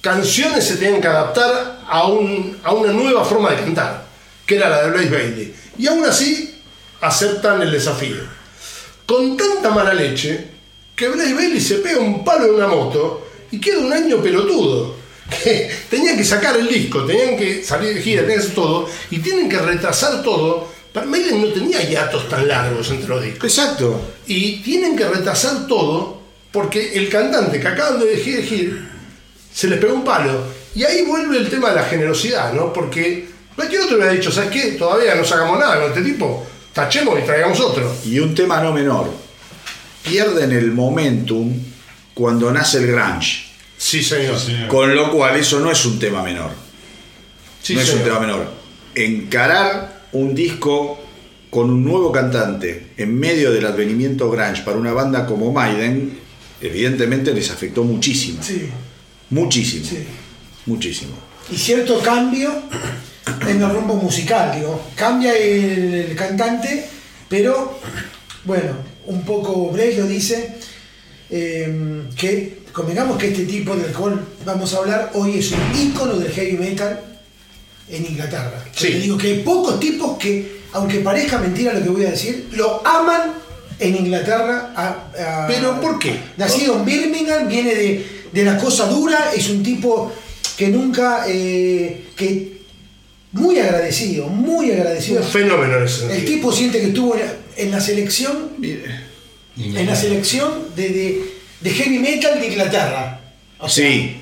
canciones 0.00 0.64
se 0.66 0.76
tenían 0.76 1.00
que 1.00 1.06
adaptar 1.06 1.80
a, 1.86 2.06
un- 2.08 2.58
a 2.64 2.72
una 2.74 2.92
nueva 2.92 3.24
forma 3.24 3.50
de 3.50 3.56
cantar, 3.58 4.06
que 4.44 4.56
era 4.56 4.68
la 4.68 4.82
de 4.84 4.90
Blaze 4.90 5.08
Bailey. 5.10 5.54
Y 5.78 5.86
aún 5.86 6.04
así 6.04 6.60
aceptan 7.00 7.62
el 7.62 7.70
desafío. 7.70 8.16
Con 9.06 9.36
tanta 9.36 9.70
mala 9.70 9.94
leche 9.94 10.46
que 10.96 11.08
Blaze 11.08 11.34
Bailey 11.34 11.60
se 11.60 11.76
pega 11.76 12.00
un 12.00 12.24
palo 12.24 12.46
en 12.46 12.54
una 12.54 12.66
moto 12.66 13.28
y 13.50 13.60
queda 13.60 13.78
un 13.78 13.92
año 13.92 14.20
pelotudo. 14.22 14.96
Que 15.42 15.70
tenían 15.88 16.18
que 16.18 16.24
sacar 16.24 16.54
el 16.54 16.68
disco, 16.68 17.02
tenían 17.06 17.34
que 17.38 17.64
salir 17.64 17.94
de 17.94 18.02
gira, 18.02 18.22
tenían 18.22 18.42
que 18.42 18.48
todo 18.48 18.86
y 19.10 19.20
tienen 19.20 19.48
que 19.48 19.58
retrasar 19.58 20.22
todo. 20.22 20.68
Pero 20.94 21.06
Maiden 21.06 21.42
no 21.42 21.48
tenía 21.48 21.82
hiatos 21.82 22.28
tan 22.28 22.46
largos 22.46 22.88
entre 22.90 23.08
los 23.08 23.20
discos. 23.22 23.50
Exacto. 23.50 24.14
Y 24.28 24.62
tienen 24.62 24.96
que 24.96 25.04
retrasar 25.04 25.66
todo 25.66 26.22
porque 26.52 26.92
el 26.94 27.08
cantante 27.08 27.58
que 27.58 27.66
acaban 27.66 27.98
de 27.98 28.16
gira 28.16 28.76
se 29.52 29.66
les 29.66 29.80
pegó 29.80 29.94
un 29.94 30.04
palo. 30.04 30.44
Y 30.72 30.84
ahí 30.84 31.02
vuelve 31.02 31.36
el 31.36 31.50
tema 31.50 31.70
de 31.70 31.76
la 31.76 31.84
generosidad, 31.84 32.52
¿no? 32.52 32.72
Porque 32.72 33.28
cualquier 33.56 33.82
otro 33.82 33.96
hubiera 33.96 34.12
dicho, 34.12 34.30
¿sabes 34.30 34.50
qué? 34.50 34.72
Todavía 34.72 35.16
no 35.16 35.24
sacamos 35.24 35.58
nada 35.58 35.80
con 35.80 35.88
este 35.90 36.02
tipo, 36.02 36.46
tachemos 36.72 37.18
y 37.18 37.22
traigamos 37.22 37.58
otro. 37.58 37.92
Y 38.04 38.20
un 38.20 38.32
tema 38.32 38.60
no 38.60 38.72
menor. 38.72 39.10
Pierden 40.04 40.52
el 40.52 40.70
momentum 40.70 41.52
cuando 42.14 42.52
nace 42.52 42.78
el 42.78 42.86
grunge. 42.92 43.46
Sí, 43.76 44.00
señor. 44.00 44.38
Sí, 44.38 44.54
Con 44.68 44.94
lo 44.94 45.10
cual 45.10 45.34
eso 45.36 45.58
no 45.58 45.72
es 45.72 45.84
un 45.84 45.98
tema 45.98 46.22
menor. 46.22 46.50
no 46.50 46.54
es 47.64 47.70
un 47.70 47.84
señor. 47.84 48.04
tema 48.04 48.20
menor. 48.20 48.46
Encarar 48.94 49.93
un 50.14 50.34
disco 50.34 50.98
con 51.50 51.70
un 51.70 51.84
nuevo 51.84 52.10
cantante 52.10 52.88
en 52.96 53.14
medio 53.16 53.52
del 53.52 53.64
advenimiento 53.66 54.30
grunge 54.30 54.62
para 54.64 54.76
una 54.76 54.92
banda 54.92 55.24
como 55.26 55.52
Maiden, 55.52 56.18
evidentemente 56.60 57.32
les 57.32 57.50
afectó 57.50 57.84
muchísimo. 57.84 58.42
Sí, 58.42 58.68
Muchísimo. 59.30 59.84
sí. 59.86 59.98
Muchísimo. 60.66 61.12
Y 61.52 61.56
cierto 61.56 62.00
cambio 62.00 62.50
en 63.46 63.62
el 63.62 63.70
rumbo 63.70 63.94
musical, 63.96 64.58
digo. 64.58 64.80
Cambia 64.96 65.36
el, 65.36 65.94
el 65.94 66.16
cantante, 66.16 66.86
pero 67.28 67.78
bueno, 68.44 68.72
un 69.06 69.22
poco 69.24 69.70
Bray 69.70 69.96
lo 69.96 70.06
dice, 70.06 70.56
eh, 71.30 72.02
que 72.16 72.62
convengamos 72.72 73.18
que 73.18 73.28
este 73.28 73.44
tipo 73.44 73.76
del 73.76 73.92
cual 73.92 74.24
vamos 74.44 74.72
a 74.74 74.78
hablar 74.78 75.10
hoy 75.14 75.38
es 75.38 75.52
un 75.52 75.60
ícono 75.78 76.16
del 76.16 76.32
heavy 76.32 76.56
metal 76.56 77.13
en 77.88 78.06
Inglaterra. 78.06 78.64
Sí. 78.74 78.88
Te 78.92 78.98
digo 79.00 79.16
que 79.18 79.26
hay 79.28 79.38
pocos 79.42 79.78
tipos 79.80 80.16
que, 80.18 80.60
aunque 80.72 81.00
parezca 81.00 81.38
mentira 81.38 81.72
lo 81.72 81.82
que 81.82 81.88
voy 81.90 82.04
a 82.06 82.10
decir, 82.10 82.48
lo 82.52 82.86
aman 82.86 83.32
en 83.78 83.96
Inglaterra. 83.96 84.72
a- 84.76 85.42
a- 85.44 85.46
¿Pero 85.48 85.80
por 85.80 85.98
qué? 85.98 86.18
Nacido 86.36 86.76
en 86.76 86.84
Birmingham, 86.84 87.48
viene 87.48 87.74
de, 87.74 88.06
de 88.32 88.44
la 88.44 88.56
cosa 88.56 88.86
dura, 88.88 89.30
es 89.36 89.48
un 89.50 89.62
tipo 89.62 90.12
que 90.56 90.68
nunca, 90.68 91.24
eh, 91.28 92.04
que 92.16 92.54
muy 93.32 93.58
agradecido, 93.58 94.28
muy 94.28 94.70
agradecido. 94.70 95.20
Un 95.20 95.26
fenómeno 95.28 95.78
en 95.78 95.84
ese 95.84 96.16
El 96.16 96.24
tipo 96.24 96.52
siente 96.52 96.80
que 96.80 96.86
estuvo 96.88 97.16
en, 97.16 97.22
en 97.56 97.70
la 97.72 97.80
selección, 97.80 98.50
en 99.56 99.86
la 99.86 99.96
selección 99.96 100.52
de, 100.76 100.88
de- 100.88 101.34
de 101.60 101.70
heavy 101.70 101.98
metal 101.98 102.40
de 102.40 102.46
Inglaterra. 102.46 103.20
O 103.58 103.68
sea, 103.68 103.86
Sí. 103.88 104.16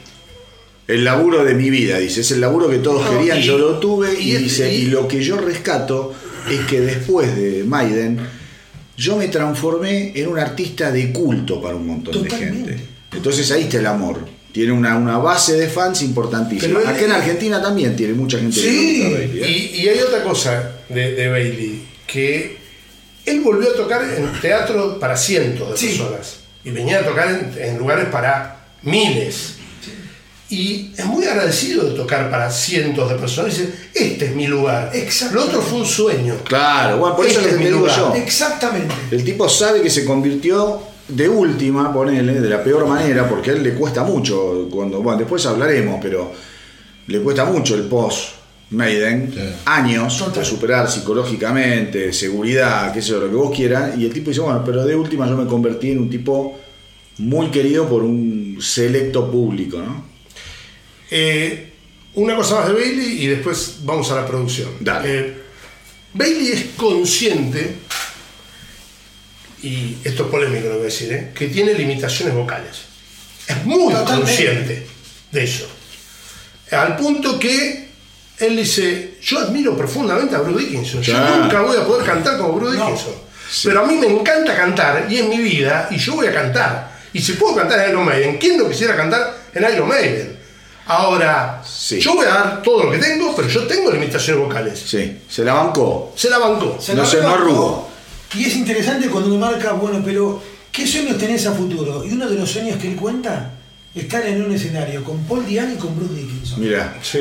El 0.92 1.04
laburo 1.04 1.44
de 1.44 1.54
mi 1.54 1.70
vida, 1.70 1.98
dice, 1.98 2.20
es 2.20 2.30
el 2.32 2.40
laburo 2.40 2.68
que 2.68 2.78
todos 2.78 3.04
No, 3.04 3.18
querían, 3.18 3.38
y- 3.38 3.42
yo 3.42 3.58
lo 3.58 3.78
tuve 3.78 4.14
y, 4.20 4.32
y 4.32 4.36
dice, 4.36 4.72
y- 4.72 4.82
y 4.82 4.84
lo 4.86 5.08
que 5.08 5.22
yo 5.22 5.36
rescato 5.38 6.12
es 6.50 6.60
que 6.66 6.80
después 6.80 7.34
de 7.36 7.64
Maiden, 7.64 8.18
yo 8.96 9.16
me 9.16 9.28
transformé 9.28 10.12
en 10.14 10.28
un 10.28 10.38
artista 10.38 10.90
de 10.92 11.12
culto 11.12 11.62
para 11.62 11.76
un 11.76 11.86
montón 11.86 12.12
Totalmente. 12.12 12.70
de 12.72 12.76
gente. 12.78 12.88
Entonces 13.14 13.50
ahí 13.52 13.62
está 13.64 13.78
el 13.78 13.86
amor. 13.86 14.18
Tiene 14.52 14.72
una, 14.72 14.96
una 14.96 15.16
base 15.18 15.54
de 15.56 15.66
fans 15.68 16.02
importantísima. 16.02 16.80
Acá 16.80 17.00
en 17.04 17.12
Argentina 17.12 17.62
también 17.62 17.96
tiene 17.96 18.12
mucha 18.12 18.38
gente 18.38 18.54
que 18.60 18.68
Sí, 18.70 18.98
gusta 19.02 19.18
Bailey, 19.18 19.42
¿eh? 19.42 19.48
y, 19.50 19.80
y 19.82 19.88
hay 19.88 19.98
otra 20.00 20.22
cosa 20.22 20.72
de, 20.90 21.12
de 21.14 21.28
Bailey, 21.30 21.82
que 22.06 22.56
él 23.24 23.40
volvió 23.40 23.70
a 23.70 23.74
tocar 23.74 24.02
en 24.02 24.40
teatro 24.42 24.98
para 25.00 25.16
cientos 25.16 25.70
de 25.70 25.76
Sí. 25.78 25.86
personas 25.96 26.36
y 26.64 26.70
venía 26.70 26.98
a 27.00 27.04
tocar 27.06 27.28
en, 27.30 27.62
en 27.62 27.78
lugares 27.78 28.06
para 28.12 28.66
miles. 28.82 29.54
Y 30.52 30.90
es 30.98 31.06
muy 31.06 31.24
agradecido 31.24 31.84
de 31.88 31.94
tocar 31.94 32.30
para 32.30 32.50
cientos 32.50 33.08
de 33.08 33.16
personas. 33.16 33.56
Dice, 33.56 33.72
este 33.94 34.26
es 34.26 34.34
mi 34.34 34.46
lugar. 34.46 34.90
Exacto. 34.92 35.36
Lo 35.36 35.44
otro 35.44 35.62
fue 35.62 35.78
un 35.78 35.86
sueño. 35.86 36.34
Claro, 36.44 36.98
bueno, 36.98 37.16
por 37.16 37.24
eso 37.26 37.38
Este 37.40 37.52
es 37.52 37.56
lo 37.56 37.58
es 37.58 37.58
que 37.58 37.58
mi 37.58 37.64
te 37.64 37.70
digo 37.70 37.86
lugar. 38.04 38.16
yo. 38.18 38.22
Exactamente. 38.22 38.94
El 39.10 39.24
tipo 39.24 39.48
sabe 39.48 39.80
que 39.80 39.88
se 39.88 40.04
convirtió 40.04 40.82
de 41.08 41.28
última, 41.28 41.90
ponele, 41.92 42.34
de 42.40 42.48
la 42.50 42.62
peor 42.62 42.86
manera, 42.86 43.26
porque 43.28 43.50
a 43.50 43.54
él 43.54 43.62
le 43.62 43.72
cuesta 43.74 44.04
mucho, 44.04 44.68
cuando, 44.70 45.00
bueno, 45.02 45.18
después 45.20 45.44
hablaremos, 45.46 45.98
pero 46.02 46.32
le 47.06 47.20
cuesta 47.20 47.44
mucho 47.46 47.74
el 47.74 47.82
post 47.84 48.34
Maiden, 48.70 49.32
Sí. 49.34 49.40
años 49.66 50.16
Total. 50.18 50.34
de 50.42 50.44
superar 50.44 50.90
psicológicamente, 50.90 52.12
seguridad, 52.12 52.92
qué 52.92 53.02
sé 53.02 53.08
yo, 53.10 53.20
lo 53.20 53.28
que 53.28 53.34
vos 53.36 53.56
quieras, 53.56 53.98
y 53.98 54.04
el 54.06 54.12
tipo 54.12 54.30
dice, 54.30 54.40
bueno, 54.42 54.62
pero 54.64 54.84
de 54.84 54.94
última 54.96 55.26
yo 55.28 55.36
me 55.36 55.46
convertí 55.46 55.90
en 55.90 55.98
un 55.98 56.10
tipo 56.10 56.58
muy 57.18 57.48
querido 57.48 57.86
por 57.88 58.02
un 58.02 58.58
selecto 58.60 59.30
público, 59.30 59.78
¿no? 59.78 60.11
Eh, 61.14 61.72
una 62.14 62.34
cosa 62.34 62.54
más 62.60 62.68
de 62.68 62.72
Bailey 62.72 63.22
y 63.22 63.26
después 63.26 63.76
vamos 63.82 64.10
a 64.10 64.16
la 64.16 64.26
producción. 64.26 64.70
Dale. 64.80 65.18
Eh, 65.18 65.42
Bailey 66.14 66.52
es 66.52 66.64
consciente, 66.76 67.76
y 69.62 69.98
esto 70.04 70.24
es 70.24 70.30
polémico 70.30 70.64
lo 70.64 70.70
que 70.70 70.76
voy 70.76 70.80
a 70.80 70.84
decir, 70.84 71.12
¿eh? 71.12 71.30
que 71.34 71.48
tiene 71.48 71.74
limitaciones 71.74 72.34
vocales. 72.34 72.76
Es 73.46 73.62
muy 73.66 73.92
Totalmente. 73.92 74.24
consciente 74.24 74.86
de 75.30 75.44
eso. 75.44 75.68
Al 76.70 76.96
punto 76.96 77.38
que 77.38 77.88
él 78.38 78.56
dice, 78.56 79.18
yo 79.20 79.38
admiro 79.38 79.76
profundamente 79.76 80.34
a 80.34 80.38
Bruce 80.38 80.64
Dickinson. 80.64 81.02
Yo 81.02 81.14
nunca 81.36 81.60
voy 81.60 81.76
a 81.76 81.84
poder 81.84 82.06
cantar 82.06 82.38
como 82.38 82.54
Bruce 82.54 82.78
No. 82.78 82.86
Dickinson. 82.86 83.14
Pero 83.64 83.84
a 83.84 83.86
mí 83.86 83.96
me 83.96 84.06
encanta 84.06 84.56
cantar 84.56 85.06
y 85.10 85.18
es 85.18 85.26
mi 85.26 85.36
vida 85.36 85.88
y 85.90 85.98
yo 85.98 86.14
voy 86.14 86.26
a 86.26 86.32
cantar. 86.32 86.98
Y 87.12 87.20
si 87.20 87.34
puedo 87.34 87.54
cantar 87.56 87.80
en 87.80 87.90
Iron 87.90 88.06
Maiden, 88.06 88.38
¿quién 88.38 88.56
no 88.56 88.66
quisiera 88.66 88.96
cantar 88.96 89.36
en 89.52 89.64
Iron 89.74 89.86
Maiden? 89.88 90.31
Ahora, 90.86 91.62
Sí. 91.64 92.00
yo 92.00 92.14
voy 92.14 92.26
a 92.26 92.30
dar 92.30 92.62
todo 92.62 92.84
lo 92.84 92.90
que 92.92 92.98
tengo, 92.98 93.34
pero 93.36 93.48
yo 93.48 93.66
tengo 93.66 93.90
limitaciones 93.90 94.42
vocales. 94.44 94.82
Sí, 94.84 95.16
se 95.28 95.44
la 95.44 95.54
bancó. 95.54 96.12
Se 96.16 96.28
la 96.28 96.38
bancó. 96.38 96.76
Se 96.80 96.94
No 96.94 97.02
la 97.02 97.08
se- 97.08 97.20
no 97.22 97.28
arrugó. 97.28 97.88
Y 98.34 98.44
es 98.44 98.56
interesante 98.56 99.08
cuando 99.08 99.28
uno 99.34 99.38
marca, 99.46 99.72
bueno, 99.72 100.02
pero 100.04 100.42
¿qué 100.72 100.86
sueños 100.86 101.18
tenés 101.18 101.46
a 101.46 101.52
futuro? 101.52 102.04
Y 102.04 102.12
uno 102.12 102.28
de 102.28 102.36
los 102.36 102.50
sueños 102.50 102.78
que 102.78 102.88
él 102.88 102.96
cuenta, 102.96 103.52
estar 103.94 104.26
en 104.26 104.42
un 104.42 104.52
escenario 104.52 105.04
con 105.04 105.18
Paul 105.24 105.44
Diane 105.46 105.74
y 105.74 105.76
con 105.76 105.94
Bruce 105.96 106.14
Dickinson. 106.14 106.60
Mira, 106.60 106.96
Sí. 107.02 107.20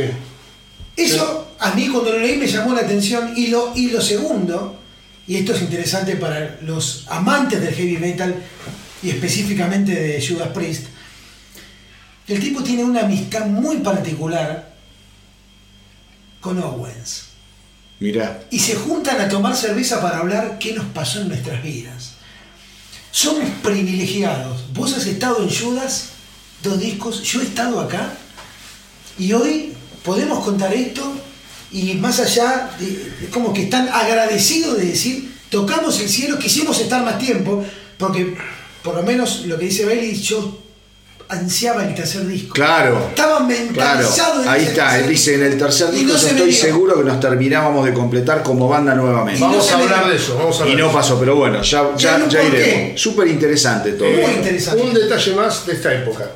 Eso 0.95 1.53
a 1.59 1.71
mí 1.71 1.88
cuando 1.88 2.11
lo 2.11 2.19
leí 2.19 2.38
me 2.38 2.47
llamó 2.47 2.73
la 2.73 2.81
atención 2.81 3.33
y 3.35 3.47
lo, 3.47 3.71
y 3.75 3.89
lo 3.91 4.01
segundo, 4.01 4.75
y 5.27 5.38
esto 5.38 5.53
es 5.53 5.61
interesante 5.61 6.15
para 6.17 6.57
los 6.63 7.05
amantes 7.09 7.61
del 7.61 7.73
heavy 7.73 7.97
metal 7.97 8.35
y 9.01 9.09
específicamente 9.09 9.93
de 9.93 10.25
Judas 10.25 10.49
Priest, 10.49 10.88
el 12.31 12.39
tipo 12.39 12.63
tiene 12.63 12.83
una 12.83 13.01
amistad 13.01 13.45
muy 13.45 13.77
particular 13.77 14.71
con 16.39 16.61
Owens. 16.61 17.25
mira. 17.99 18.43
Y 18.49 18.59
se 18.59 18.75
juntan 18.75 19.19
a 19.21 19.29
tomar 19.29 19.55
cerveza 19.55 20.01
para 20.01 20.19
hablar 20.19 20.57
qué 20.59 20.73
nos 20.73 20.85
pasó 20.87 21.21
en 21.21 21.27
nuestras 21.29 21.61
vidas. 21.63 22.13
Somos 23.11 23.47
privilegiados. 23.61 24.73
Vos 24.73 24.93
has 24.95 25.05
estado 25.05 25.43
en 25.43 25.49
Judas, 25.53 26.09
dos 26.63 26.79
discos, 26.79 27.21
yo 27.23 27.41
he 27.41 27.43
estado 27.43 27.79
acá 27.79 28.13
y 29.19 29.33
hoy 29.33 29.73
podemos 30.03 30.43
contar 30.43 30.73
esto 30.73 31.13
y 31.71 31.93
más 31.95 32.19
allá, 32.19 32.71
de- 32.79 33.13
es 33.23 33.29
como 33.29 33.53
que 33.53 33.63
están 33.63 33.87
agradecidos 33.89 34.77
de 34.77 34.85
decir, 34.85 35.35
tocamos 35.49 35.99
el 35.99 36.09
cielo, 36.09 36.39
quisimos 36.39 36.79
estar 36.79 37.03
más 37.03 37.17
tiempo, 37.19 37.63
porque 37.97 38.35
por 38.83 38.95
lo 38.95 39.03
menos 39.03 39.45
lo 39.45 39.59
que 39.59 39.65
dice 39.65 39.85
Bailey, 39.85 40.15
yo 40.19 40.60
ansiaba 41.31 41.85
el 41.85 41.95
tercer 41.95 42.27
disco. 42.27 42.53
Claro. 42.53 43.07
Estaba 43.09 43.37
Claro, 43.37 43.45
mentalizado 43.47 44.43
en 44.43 44.49
ahí 44.49 44.63
está, 44.65 44.99
él 44.99 45.07
dice 45.07 45.35
en 45.35 45.43
el 45.43 45.57
tercer 45.57 45.89
disco 45.91 46.07
no 46.07 46.13
yo 46.13 46.19
se 46.19 46.31
estoy 46.31 46.51
seguro 46.53 46.97
que 46.97 47.03
nos 47.03 47.19
terminábamos 47.19 47.85
de 47.85 47.93
completar 47.93 48.43
como 48.43 48.67
banda 48.67 48.93
nuevamente. 48.93 49.39
Y 49.39 49.41
Vamos 49.41 49.71
a 49.71 49.77
hablar 49.77 50.09
de 50.09 50.15
eso. 50.17 50.35
Vamos 50.37 50.59
a 50.59 50.63
hablar 50.63 50.77
Y 50.77 50.81
no 50.81 50.91
pasó, 50.91 51.17
pero 51.19 51.35
bueno, 51.35 51.61
ya, 51.61 51.95
ya, 51.95 52.27
Ya, 52.27 52.43
iremos. 52.43 52.99
Súper 53.01 53.27
interesante 53.27 53.93
todo. 53.93 54.09
Muy 54.09 54.31
interesante. 54.31 54.81
Un 54.83 54.93
detalle 54.93 55.33
más 55.35 55.65
de 55.65 55.73
esta 55.73 55.93
época. 55.93 56.29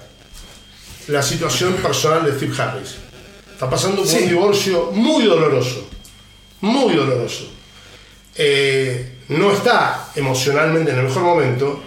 La 1.07 1.21
situación 1.21 1.73
personal 1.75 2.25
de 2.25 2.31
Steve 2.35 2.53
Harris. 2.57 2.95
Está 3.53 3.69
pasando 3.69 3.97
por 4.01 4.07
Sí. 4.07 4.17
un 4.23 4.29
divorcio 4.29 4.91
muy 4.93 5.23
doloroso. 5.25 5.87
Muy 6.61 6.95
doloroso. 6.95 7.51
Eh, 8.35 9.17
no 9.29 9.51
está 9.51 10.07
emocionalmente 10.15 10.91
en 10.91 10.99
el 10.99 11.03
mejor 11.05 11.23
momento. 11.23 11.81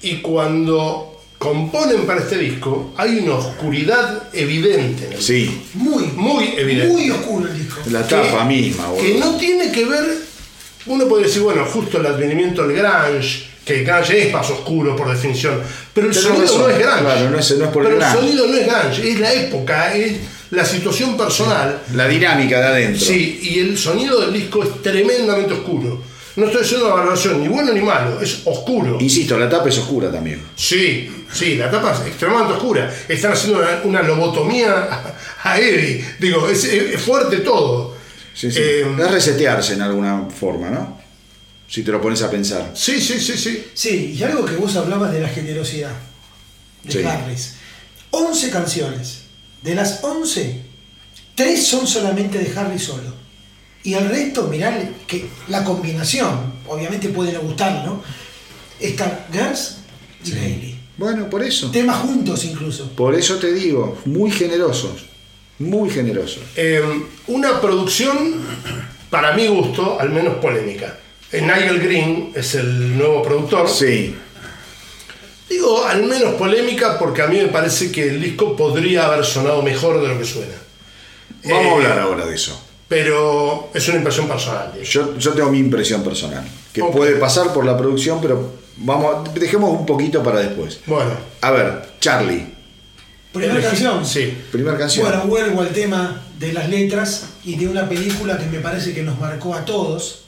Y 0.00 0.20
cuando 0.20 1.11
componen 1.42 2.06
para 2.06 2.20
este 2.20 2.38
disco, 2.38 2.92
hay 2.96 3.18
una 3.18 3.34
oscuridad 3.34 4.28
evidente. 4.32 5.06
en 5.06 5.12
el 5.14 5.20
Sí, 5.22 5.62
Muy, 5.74 6.04
Muy 6.14 6.54
evidente. 6.56 6.92
Muy 6.92 7.10
oscuro 7.10 7.48
el 7.50 7.58
disco. 7.58 7.80
la 7.90 8.06
tapa 8.06 8.44
misma, 8.44 8.86
boludo. 8.88 9.02
que 9.02 9.18
no 9.18 9.34
tiene 9.36 9.72
que 9.72 9.84
ver. 9.84 10.04
Uno 10.86 11.06
puede 11.08 11.24
decir, 11.24 11.42
bueno, 11.42 11.64
justo 11.64 11.98
el 11.98 12.06
advenimiento 12.06 12.66
del 12.66 12.76
Grange, 12.76 13.44
que 13.64 13.80
el 13.80 13.84
Grange 13.84 14.26
es 14.28 14.32
más 14.32 14.48
oscuro 14.50 14.94
por 14.94 15.08
definición, 15.10 15.60
pero 15.92 16.06
el 16.08 16.14
sonido 16.14 16.58
no 16.58 16.68
es 16.68 16.78
Grange. 16.78 17.02
claro, 17.02 17.30
no 17.30 17.38
es- 17.40 17.56
no 17.58 17.64
es 17.64 17.70
por 17.72 17.82
el 17.82 17.88
pero 17.88 17.98
Grange. 17.98 18.18
el 18.18 18.24
sonido 18.24 18.46
no 18.46 18.54
es 18.56 18.66
Grange, 18.66 19.10
es 19.10 19.20
la 19.20 19.32
época, 19.32 19.94
es 19.96 20.12
la 20.50 20.64
situación 20.64 21.16
personal. 21.16 21.80
La 21.94 22.06
dinámica 22.06 22.60
de 22.60 22.66
adentro. 22.66 23.04
Sí, 23.04 23.40
y 23.42 23.58
el 23.58 23.76
sonido 23.76 24.20
del 24.20 24.32
disco 24.32 24.62
es 24.62 24.80
tremendamente 24.82 25.54
oscuro. 25.54 26.11
No 26.36 26.46
estoy 26.46 26.62
haciendo 26.62 26.86
una 26.86 26.94
valoración 26.96 27.40
ni 27.42 27.48
bueno 27.48 27.72
ni 27.74 27.80
malo, 27.80 28.20
es 28.20 28.40
oscuro. 28.46 28.96
Insisto, 29.00 29.38
la 29.38 29.48
tapa 29.50 29.68
es 29.68 29.78
oscura 29.78 30.10
también. 30.10 30.42
Sí, 30.56 31.10
sí, 31.32 31.56
la 31.56 31.70
tapa 31.70 31.92
es 31.92 32.06
extremadamente 32.06 32.54
oscura. 32.56 32.94
Están 33.08 33.32
haciendo 33.32 33.58
una, 33.58 33.80
una 33.84 34.02
lobotomía 34.02 34.72
a, 34.72 35.14
a 35.50 35.58
Eddie. 35.60 36.04
Digo, 36.18 36.48
es, 36.48 36.64
es 36.64 37.00
fuerte 37.02 37.38
todo. 37.38 37.94
Sí, 38.34 38.50
sí. 38.50 38.58
Eh, 38.60 38.86
es 38.98 39.10
resetearse 39.10 39.74
en 39.74 39.82
alguna 39.82 40.26
forma, 40.30 40.70
¿no? 40.70 41.00
Si 41.68 41.82
te 41.82 41.90
lo 41.92 42.00
pones 42.00 42.22
a 42.22 42.30
pensar. 42.30 42.70
sí, 42.74 43.00
sí, 43.00 43.20
sí, 43.20 43.36
sí. 43.36 43.64
Sí, 43.74 44.14
y 44.18 44.22
algo 44.22 44.44
que 44.44 44.56
vos 44.56 44.74
hablabas 44.76 45.12
de 45.12 45.20
la 45.20 45.28
generosidad 45.28 45.92
de 46.84 46.92
Sí. 46.92 47.02
Harris. 47.02 47.54
11 48.10 48.50
canciones. 48.50 49.18
De 49.62 49.74
las 49.74 50.00
11, 50.02 50.60
3 51.34 51.66
son 51.66 51.86
solamente 51.86 52.38
de 52.38 52.58
Harris 52.58 52.82
solo. 52.84 53.21
Y 53.84 53.94
el 53.94 54.08
resto, 54.08 54.44
mirá 54.48 54.78
que 55.06 55.26
la 55.48 55.64
combinación, 55.64 56.52
obviamente 56.68 57.08
puede 57.08 57.32
no 57.32 57.40
gustar, 57.40 57.84
¿no? 57.84 58.02
Está 58.78 59.26
Gers 59.32 59.78
y 60.24 60.32
Bailey. 60.32 60.78
Bueno, 60.96 61.28
por 61.28 61.42
eso. 61.42 61.70
Temas 61.70 61.98
juntos 61.98 62.44
incluso. 62.44 62.90
Por 62.92 63.14
eso 63.14 63.38
te 63.38 63.52
digo, 63.52 63.98
muy 64.04 64.30
generosos. 64.30 65.06
Muy 65.58 65.90
generosos. 65.90 66.42
Eh, 66.56 66.82
una 67.28 67.60
producción 67.60 68.40
para 69.10 69.32
mi 69.34 69.46
gusto, 69.48 69.98
al 70.00 70.10
menos 70.10 70.36
polémica. 70.36 70.98
Eh, 71.32 71.40
Nigel 71.40 71.80
Green 71.80 72.32
es 72.34 72.54
el 72.54 72.96
nuevo 72.96 73.22
productor. 73.22 73.68
Sí, 73.68 74.14
Digo, 75.48 75.84
al 75.84 76.04
menos 76.04 76.34
polémica 76.34 76.98
porque 76.98 77.20
a 77.20 77.26
mí 77.26 77.36
me 77.36 77.48
parece 77.48 77.92
que 77.92 78.08
el 78.08 78.22
disco 78.22 78.56
podría 78.56 79.04
haber 79.06 79.22
sonado 79.24 79.60
mejor 79.60 80.00
de 80.00 80.08
lo 80.08 80.18
que 80.18 80.24
suena. 80.24 80.54
vamos 81.44 81.62
Eh, 81.64 81.68
a 81.68 81.72
hablar 81.74 81.98
ahora 81.98 82.24
de 82.26 82.34
eso. 82.34 82.61
Pero 82.92 83.70
es 83.72 83.88
una 83.88 83.96
impresión 83.96 84.28
personal. 84.28 84.70
Yo, 84.82 85.16
yo 85.18 85.32
tengo 85.32 85.50
mi 85.50 85.58
impresión 85.58 86.02
personal, 86.04 86.44
que 86.74 86.84
puede 86.84 87.16
pasar 87.16 87.50
por 87.54 87.64
la 87.64 87.74
producción, 87.74 88.18
pero 88.20 88.50
vamos, 88.76 89.32
dejemos 89.32 89.70
un 89.70 89.86
poquito 89.86 90.22
para 90.22 90.40
después. 90.40 90.80
Bueno, 90.86 91.10
A 91.40 91.50
ver, 91.52 91.82
Charlie, 92.00 92.44
Primera 93.32 93.54
elegí- 93.54 93.62
canción. 93.64 94.04
Sí. 94.04 94.36
primera 94.52 94.76
canción. 94.76 95.06
Bueno, 95.08 95.24
vuelvo 95.26 95.62
al 95.62 95.68
tema 95.70 96.20
de 96.38 96.52
las 96.52 96.68
letras 96.68 97.28
y 97.44 97.56
de 97.56 97.66
una 97.66 97.88
película 97.88 98.36
que 98.36 98.44
me 98.44 98.58
parece 98.58 98.92
que 98.92 99.02
nos 99.02 99.18
marcó 99.18 99.54
a 99.54 99.64
todos, 99.64 100.24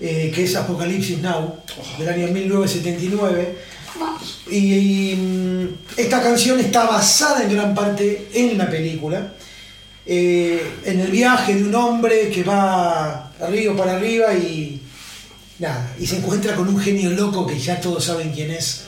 eh, 0.00 0.32
que 0.34 0.42
es 0.42 0.56
Apocalipsis 0.56 1.18
Now, 1.20 1.54
del 2.00 2.08
año 2.08 2.26
1979. 2.26 3.58
Y, 4.50 4.56
y, 5.12 5.14
mm, 5.16 5.68
esta 6.00 6.20
canción 6.20 6.58
está 6.58 6.84
basada 6.86 7.44
en 7.44 7.54
gran 7.54 7.74
parte 7.76 8.28
en 8.34 8.58
la 8.58 8.68
película, 8.68 9.34
eh, 10.06 10.62
en 10.84 11.00
el 11.00 11.10
viaje 11.10 11.54
de 11.54 11.64
un 11.64 11.74
hombre 11.74 12.30
que 12.30 12.44
va 12.44 13.32
río 13.50 13.76
para 13.76 13.96
arriba 13.96 14.32
y 14.34 14.80
nada, 15.58 15.94
y 15.98 16.06
se 16.06 16.18
encuentra 16.18 16.54
con 16.54 16.68
un 16.68 16.78
genio 16.78 17.10
loco 17.10 17.46
que 17.46 17.58
ya 17.58 17.80
todos 17.80 18.04
saben 18.04 18.32
quién 18.32 18.50
es, 18.50 18.84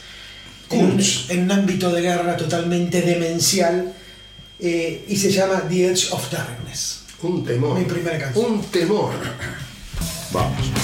Kunz. 0.69 1.31
en 1.31 1.45
un 1.45 1.51
ámbito 1.51 1.91
de 1.91 2.03
guerra 2.03 2.37
totalmente 2.37 3.03
demencial, 3.03 3.93
eh, 4.61 5.05
y 5.09 5.17
se 5.17 5.31
llama 5.31 5.65
The 5.69 5.91
Edge 5.91 6.13
of 6.13 6.31
Darkness. 6.31 7.01
Un 7.23 7.45
temor. 7.45 7.79
Mi 7.79 7.85
primera 7.85 8.19
canción. 8.19 8.53
Un 8.53 8.63
temor. 8.67 9.13
Vamos. 10.33 10.78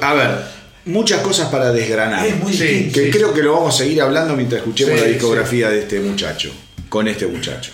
A 0.00 0.14
ver, 0.14 0.30
muchas 0.86 1.20
cosas 1.20 1.48
para 1.48 1.72
desgranar. 1.72 2.26
Es 2.26 2.36
muy 2.42 2.52
Sí. 2.52 2.64
distinto. 2.64 3.00
Que 3.00 3.10
creo 3.10 3.32
que 3.34 3.42
lo 3.42 3.52
vamos 3.54 3.74
a 3.74 3.78
seguir 3.78 4.00
hablando 4.02 4.34
mientras 4.36 4.60
escuchemos 4.60 4.94
Sí, 4.98 5.00
la 5.04 5.10
discografía 5.10 5.68
de 5.70 5.80
este 5.80 6.00
muchacho, 6.00 6.50
con 6.88 7.08
este 7.08 7.26
muchacho. 7.26 7.72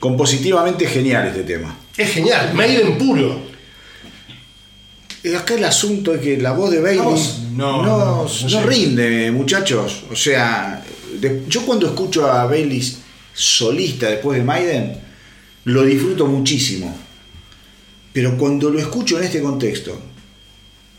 Compositivamente 0.00 0.86
genial 0.86 1.28
este 1.28 1.42
tema. 1.44 1.76
Es 1.96 2.10
genial. 2.10 2.52
Maiden 2.54 2.98
puro. 2.98 3.40
Eh, 5.22 5.34
Acá 5.36 5.54
el 5.54 5.64
asunto 5.64 6.14
es 6.14 6.20
que 6.20 6.36
la 6.36 6.52
voz 6.52 6.70
de 6.70 6.80
Bailey 6.80 6.98
no, 7.52 7.82
No, 7.82 7.82
no, 7.82 8.28
no, 8.50 8.62
rinde, 8.66 9.30
muchachos. 9.30 10.02
O 10.10 10.16
sea, 10.16 10.84
de- 11.18 11.44
yo 11.48 11.64
cuando 11.64 11.86
escucho 11.86 12.30
a 12.30 12.44
Bailey 12.44 12.82
solista 13.32 14.08
después 14.10 14.38
de 14.38 14.44
Maiden, 14.44 14.98
lo 15.64 15.82
disfruto 15.84 16.26
muchísimo. 16.26 16.94
Pero 18.12 18.36
cuando 18.36 18.68
lo 18.68 18.78
escucho 18.78 19.16
en 19.18 19.24
este 19.24 19.40
contexto, 19.40 19.98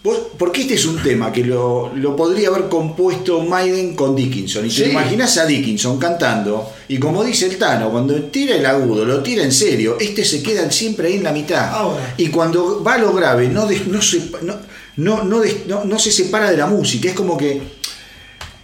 vos- 0.06 0.20
porque 0.38 0.62
este 0.62 0.76
es 0.76 0.86
un 0.86 1.02
tema 1.04 1.32
que 1.34 1.44
lo, 1.44 1.92
lo 1.96 2.16
podría 2.16 2.48
haber 2.48 2.70
compuesto 2.70 3.42
Maiden 3.42 3.96
con 3.96 4.16
Dickinson. 4.16 4.66
Y 4.66 4.70
te 4.70 4.86
Sí. 4.86 4.92
imaginas 4.92 5.38
a 5.38 5.46
Dickinson 5.46 5.98
cantando, 6.00 6.72
y 6.88 6.98
como 7.00 7.24
dice 7.24 7.48
el 7.48 7.58
Tano, 7.58 7.90
cuando 7.92 8.14
tira 8.26 8.56
el 8.56 8.66
agudo, 8.66 9.04
lo 9.04 9.22
tira 9.22 9.44
en 9.44 9.52
serio, 9.52 9.98
este 10.00 10.24
se 10.24 10.42
queda 10.44 10.72
siempre 10.72 11.08
ahí 11.10 11.16
en 11.16 11.24
la 11.24 11.32
mitad. 11.34 11.68
Ahora. 11.74 12.14
Y 12.18 12.28
cuando 12.28 12.82
va 12.84 12.94
a 12.94 12.98
lo 13.00 13.12
grave, 13.12 13.50
no, 13.50 13.66
des- 13.66 13.88
no, 13.88 14.02
se, 14.02 14.22
no, 14.44 14.56
no, 14.98 15.24
no 15.24 15.40
des- 15.42 15.66
no- 15.68 15.84
no 15.84 15.98
se 16.00 16.12
separa 16.12 16.52
de 16.52 16.58
la 16.58 16.68
música. 16.68 17.10
Es 17.10 17.16
como 17.16 17.36
que 17.36 17.62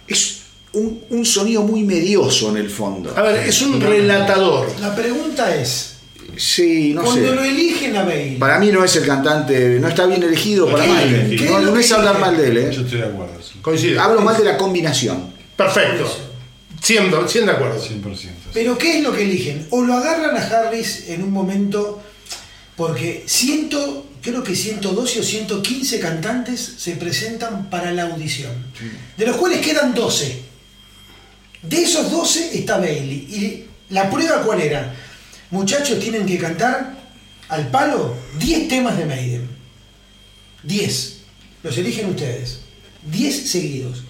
es 0.08 0.38
un, 0.74 1.00
un 1.10 1.24
sonido 1.26 1.62
muy 1.62 1.82
medioso 1.82 2.50
en 2.50 2.56
el 2.56 2.70
fondo. 2.70 3.12
A 3.16 3.22
ver, 3.22 3.46
es 3.48 3.60
un 3.62 3.80
relatador. 3.80 4.68
La 4.80 4.94
pregunta 4.94 5.54
es, 5.54 5.91
Sí, 6.42 6.92
no 6.92 7.04
cuando 7.04 7.28
sé. 7.28 7.34
lo 7.36 7.44
eligen 7.44 7.96
a 7.96 8.02
Bailey, 8.02 8.36
Para 8.36 8.58
mí 8.58 8.72
no 8.72 8.82
es 8.84 8.96
el 8.96 9.06
cantante, 9.06 9.78
no 9.78 9.86
está 9.86 10.06
bien 10.06 10.24
elegido 10.24 10.68
para 10.68 10.82
¿Qué? 10.84 10.90
Maiden. 10.90 11.36
¿Qué 11.36 11.44
No, 11.48 11.58
es 11.58 11.64
lo 11.64 11.70
no 11.70 11.74
que 11.76 11.80
es 11.82 11.92
hablar 11.92 12.18
mal 12.18 12.36
de 12.36 12.48
él, 12.48 12.56
¿eh? 12.58 12.70
Yo 12.74 12.80
estoy 12.80 12.98
de 12.98 13.06
acuerdo, 13.06 13.40
sí. 13.40 13.60
Coincide. 13.62 13.96
Hablo 13.96 14.22
mal 14.22 14.36
de 14.36 14.42
la 14.44 14.56
combinación. 14.56 15.32
Perfecto. 15.56 16.04
100, 16.82 17.28
100 17.28 17.46
de 17.46 17.52
acuerdo. 17.52 17.80
100%. 17.80 18.16
sí. 18.16 18.28
Pero 18.52 18.76
¿qué 18.76 18.98
es 18.98 19.04
lo 19.04 19.12
que 19.14 19.22
eligen? 19.22 19.68
O 19.70 19.82
lo 19.82 19.94
agarran 19.94 20.36
a 20.36 20.40
Harris 20.40 21.04
en 21.10 21.22
un 21.22 21.30
momento, 21.30 22.02
porque 22.74 23.22
ciento, 23.28 24.08
creo 24.20 24.42
que 24.42 24.56
112 24.56 25.20
o 25.20 25.22
115 25.22 26.00
cantantes 26.00 26.74
se 26.76 26.96
presentan 26.96 27.70
para 27.70 27.92
la 27.92 28.02
audición, 28.08 28.50
de 29.16 29.26
los 29.26 29.36
cuales 29.36 29.64
quedan 29.64 29.94
12. 29.94 30.42
De 31.62 31.82
esos 31.82 32.10
12 32.10 32.58
está 32.58 32.78
Bailey. 32.78 33.28
¿Y 33.30 33.64
la 33.90 34.10
prueba 34.10 34.42
cuál 34.42 34.60
era? 34.60 34.92
Muchachos 35.52 36.00
tienen 36.00 36.26
que 36.26 36.38
cantar 36.38 36.94
al 37.48 37.68
palo 37.68 38.14
10 38.38 38.68
temas 38.68 38.96
de 38.98 39.04
Maiden. 39.06 39.48
10. 40.64 41.16
Los 41.62 41.76
eligen 41.78 42.10
ustedes. 42.10 42.58
10 43.10 43.50
seguidos. 43.50 44.02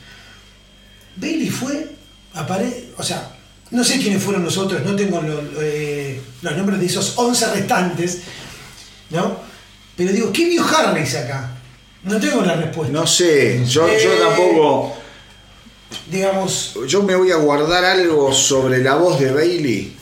Bailey 1.16 1.50
fue, 1.50 1.88
apare 2.34 2.86
o 2.96 3.02
sea, 3.02 3.34
no 3.70 3.84
sé 3.84 3.98
quiénes 3.98 4.22
fueron 4.22 4.44
los 4.44 4.56
otros, 4.56 4.82
no 4.84 4.94
tengo 4.96 5.20
lo- 5.20 5.42
eh, 5.60 6.20
los 6.42 6.56
nombres 6.56 6.78
de 6.80 6.86
esos 6.86 7.14
11 7.16 7.46
restantes, 7.54 8.20
¿no? 9.10 9.36
Pero 9.96 10.12
digo, 10.12 10.32
¿qué 10.32 10.46
vio 10.48 10.64
Harris 10.64 11.14
acá? 11.16 11.50
No 12.04 12.18
tengo 12.18 12.42
la 12.42 12.54
respuesta. 12.56 12.92
No 12.92 13.06
sé, 13.06 13.62
yo, 13.66 13.86
yo 13.86 14.12
Eh. 14.12 14.18
tampoco. 14.20 14.96
Digamos, 16.10 16.74
Yo 16.88 17.02
me 17.02 17.14
voy 17.14 17.30
a 17.30 17.36
guardar 17.36 17.84
algo 17.84 18.32
sobre 18.32 18.78
la 18.82 18.94
voz 18.94 19.20
de 19.20 19.30
Bailey 19.32 19.94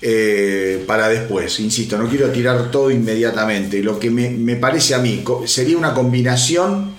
eh, 0.00 0.84
para 0.86 1.08
después. 1.08 1.58
Insisto, 1.60 1.98
no 1.98 2.08
quiero 2.08 2.30
tirar 2.30 2.70
todo 2.70 2.90
inmediatamente. 2.90 3.82
Lo 3.82 3.98
que 3.98 4.10
me, 4.10 4.30
me 4.30 4.56
parece 4.56 4.94
a 4.94 4.98
mí 4.98 5.22
sería 5.46 5.76
una 5.76 5.94
combinación 5.94 6.96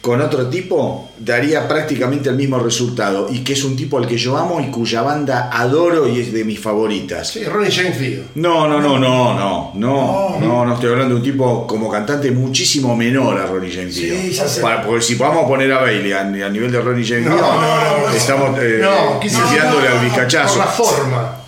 con 0.00 0.18
otro 0.22 0.48
tipo, 0.48 1.10
daría 1.18 1.68
prácticamente 1.68 2.30
el 2.30 2.36
mismo 2.36 2.58
resultado. 2.58 3.28
Y 3.30 3.40
que 3.44 3.52
es 3.52 3.62
un 3.64 3.76
tipo 3.76 3.98
al 3.98 4.06
que 4.06 4.16
yo 4.16 4.34
amo 4.38 4.58
y 4.58 4.70
cuya 4.70 5.02
banda 5.02 5.50
adoro 5.52 6.08
y 6.08 6.20
es 6.20 6.32
de 6.32 6.42
mis 6.42 6.58
favoritas. 6.58 7.28
Sí, 7.28 7.44
Ronnie 7.44 7.70
James 7.70 8.00
Dio. 8.00 8.22
No, 8.36 8.66
no, 8.66 8.80
no, 8.80 8.98
no, 8.98 9.34
no, 9.34 9.72
no, 9.74 10.38
No. 10.40 10.64
no, 10.64 10.72
estoy 10.74 10.88
hablando 10.92 11.14
de 11.16 11.20
un 11.20 11.22
tipo 11.22 11.66
como 11.66 11.90
cantante 11.90 12.30
muchísimo 12.30 12.96
menor 12.96 13.38
a 13.38 13.44
Ronnie 13.44 13.70
James 13.70 13.94
Sí, 13.94 14.06
Dio. 14.06 14.32
ya 14.32 14.48
sé. 14.48 14.62
Para- 14.62 14.82
porque 14.86 15.02
si 15.02 15.16
vamos 15.16 15.44
a 15.44 15.46
poner 15.48 15.70
a 15.70 15.82
Bailey 15.82 16.12
a, 16.12 16.20
a 16.22 16.48
nivel 16.48 16.72
de 16.72 16.80
Ronnie 16.80 17.04
James 17.06 17.26
No, 17.26 17.34
Dio, 17.34 17.42
no, 17.44 18.08
no, 18.08 18.14
estamos 18.14 18.58
eh, 18.58 18.78
No, 18.80 19.20
al 19.20 20.04
bizcachazo. 20.04 20.54
Por 20.56 20.64
la 20.64 20.70
forma. 20.72 21.39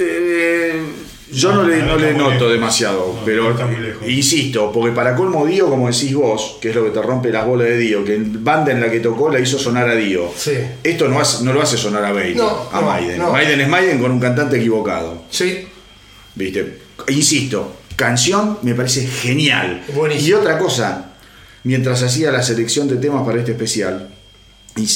Eh, 0.00 0.82
yo 1.32 1.52
no, 1.52 1.62
No, 1.62 1.68
le, 1.68 1.76
no 1.82 1.96
noto 1.96 2.30
lejos. 2.32 2.52
demasiado, 2.52 3.14
No, 3.18 3.24
pero 3.24 3.54
insisto, 4.08 4.72
porque 4.72 4.92
para 4.92 5.14
colmo 5.14 5.46
Dio, 5.46 5.68
como 5.68 5.88
decís 5.88 6.12
vos, 6.14 6.56
que 6.60 6.70
es 6.70 6.74
lo 6.74 6.84
que 6.84 6.90
te 6.90 7.00
rompe 7.00 7.30
las 7.30 7.46
bolas 7.46 7.68
de 7.68 7.78
Dio, 7.78 8.04
que 8.04 8.16
en 8.16 8.42
banda 8.42 8.72
en 8.72 8.80
la 8.80 8.90
que 8.90 8.98
tocó 8.98 9.30
la 9.30 9.38
hizo 9.38 9.56
sonar 9.58 9.88
a 9.88 9.94
Dio. 9.94 10.28
Sí. 10.36 10.54
Esto 10.82 11.06
no, 11.08 11.20
hace- 11.20 11.44
no 11.44 11.52
lo 11.52 11.62
hace 11.62 11.76
sonar 11.76 12.04
a 12.04 12.12
Bailey, 12.12 12.34
No, 12.34 12.68
a 12.72 12.80
Maiden. 12.80 13.22
Maiden 13.30 13.60
es 13.60 13.68
Maiden 13.68 13.98
con 14.00 14.10
un 14.10 14.18
cantante 14.20 14.56
equivocado. 14.56 15.22
Sí. 15.30 15.68
¿Viste? 16.34 16.78
Insisto, 17.08 17.76
canción 17.94 18.58
me 18.62 18.74
parece 18.74 19.06
genial. 19.06 19.84
Buenísimo. 19.94 20.28
Y 20.28 20.32
otra 20.32 20.58
cosa, 20.58 21.12
mientras 21.62 22.02
hacía 22.02 22.32
la 22.32 22.42
selección 22.42 22.88
de 22.88 22.96
temas 22.96 23.24
para 23.24 23.38
este 23.38 23.52
especial, 23.52 24.08
y 24.76 24.86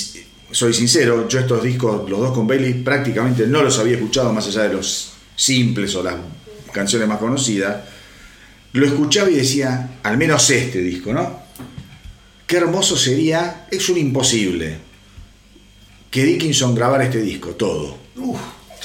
soy 0.55 0.73
sincero, 0.73 1.27
yo 1.29 1.41
estos 1.41 1.65
discos, 1.65 2.09
los 2.09 2.21
dos 2.21 2.33
con 2.33 2.47
Bailey, 2.47 2.75
prácticamente 2.75 3.45
no 3.49 3.61
los 3.63 3.77
había 3.81 3.97
escuchado 3.97 4.33
más 4.33 4.47
allá 4.47 4.63
de 4.63 4.75
los 4.75 5.11
simples 5.35 5.97
o 5.97 6.03
las 6.05 6.15
canciones 6.73 7.09
más 7.09 7.19
conocidas. 7.19 7.79
Lo 8.73 8.87
escuchaba 8.87 9.29
y 9.31 9.35
decía, 9.35 9.99
al 10.05 10.17
menos 10.17 10.49
este 10.51 10.79
disco, 10.79 11.13
¿no? 11.13 11.41
Qué 12.47 12.59
hermoso 12.59 12.97
sería, 12.97 13.67
es 13.69 13.89
un 13.89 13.99
imposible, 13.99 14.79
que 16.09 16.23
Dickinson 16.23 16.73
grabara 16.73 17.03
este 17.03 17.21
disco, 17.21 17.51
todo. 17.51 17.99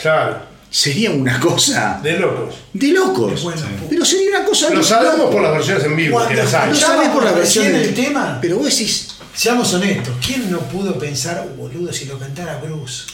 Claro, 0.02 0.50
Sería 0.72 1.12
una 1.12 1.40
cosa 1.40 2.00
de 2.02 2.20
locos. 2.20 2.56
de 2.74 2.88
locos. 2.90 3.44
Bueno, 3.44 3.62
Pero 3.90 4.06
sería 4.06 4.38
una 4.38 4.46
cosa 4.46 4.70
Lo 4.72 4.84
sabemos 4.84 5.32
por 5.32 5.42
las 5.42 5.52
versiones 5.52 5.84
en 5.84 5.96
vivo, 5.96 6.20
las. 6.20 6.68
Lo 6.70 6.76
sabés 6.76 7.10
por 7.10 7.24
la 7.24 7.32
versión 7.32 7.66
recién 7.66 7.82
del 7.82 7.90
el 7.90 8.06
tema, 8.06 8.40
Pero 8.40 8.58
vos 8.58 8.66
decís, 8.66 9.19
seamos 9.34 9.74
honestos, 9.74 10.16
¿quién 10.26 10.52
no 10.52 10.60
pudo 10.60 10.98
pensar, 11.00 11.46
"Uh, 11.48 11.56
boludo, 11.56 11.92
si 11.94 12.06
lo 12.06 12.18
cantara 12.20 12.58
Bruce? 12.60 13.06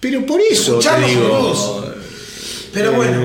pero 0.00 0.24
por 0.26 0.40
eso 0.40 0.78
te 0.78 0.78
Escuchamos 0.80 1.10
digo. 1.10 1.42
Bruce. 1.82 2.00
Pero 2.74 2.92
bueno, 2.92 3.22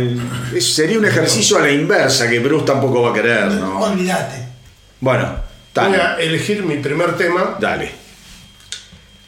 eh, 0.53 0.61
sería 0.61 0.97
un 0.99 1.05
ejercicio 1.05 1.57
a 1.57 1.61
la 1.61 1.71
inversa 1.71 2.29
que 2.29 2.39
Bruce 2.39 2.65
tampoco 2.65 3.01
va 3.01 3.11
a 3.11 3.13
querer, 3.13 3.45
¿no? 3.51 3.79
olvídate. 3.79 4.47
Bueno, 5.01 5.25
Voy 5.75 5.83
dale. 5.91 5.97
a 6.01 6.17
elegir 6.19 6.63
mi 6.63 6.77
primer 6.77 7.17
tema. 7.17 7.57
Dale. 7.59 7.91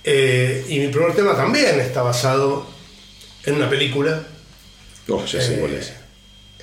eh, 0.04 0.66
y 0.70 0.80
mi 0.80 0.88
primer 0.88 1.14
tema 1.16 1.36
también 1.36 1.80
está 1.80 2.02
basado 2.02 2.68
en 3.46 3.56
una 3.56 3.70
película. 3.70 4.22
Oh, 5.10 5.26
ya 5.26 5.42
sé 5.42 5.56
Eh, 5.56 5.60
cuál 5.60 5.74
es. 5.74 5.94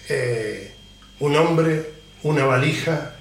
eh, 0.09 0.73
un 1.21 1.37
hombre, 1.37 1.91
una 2.23 2.45
valija 2.47 3.15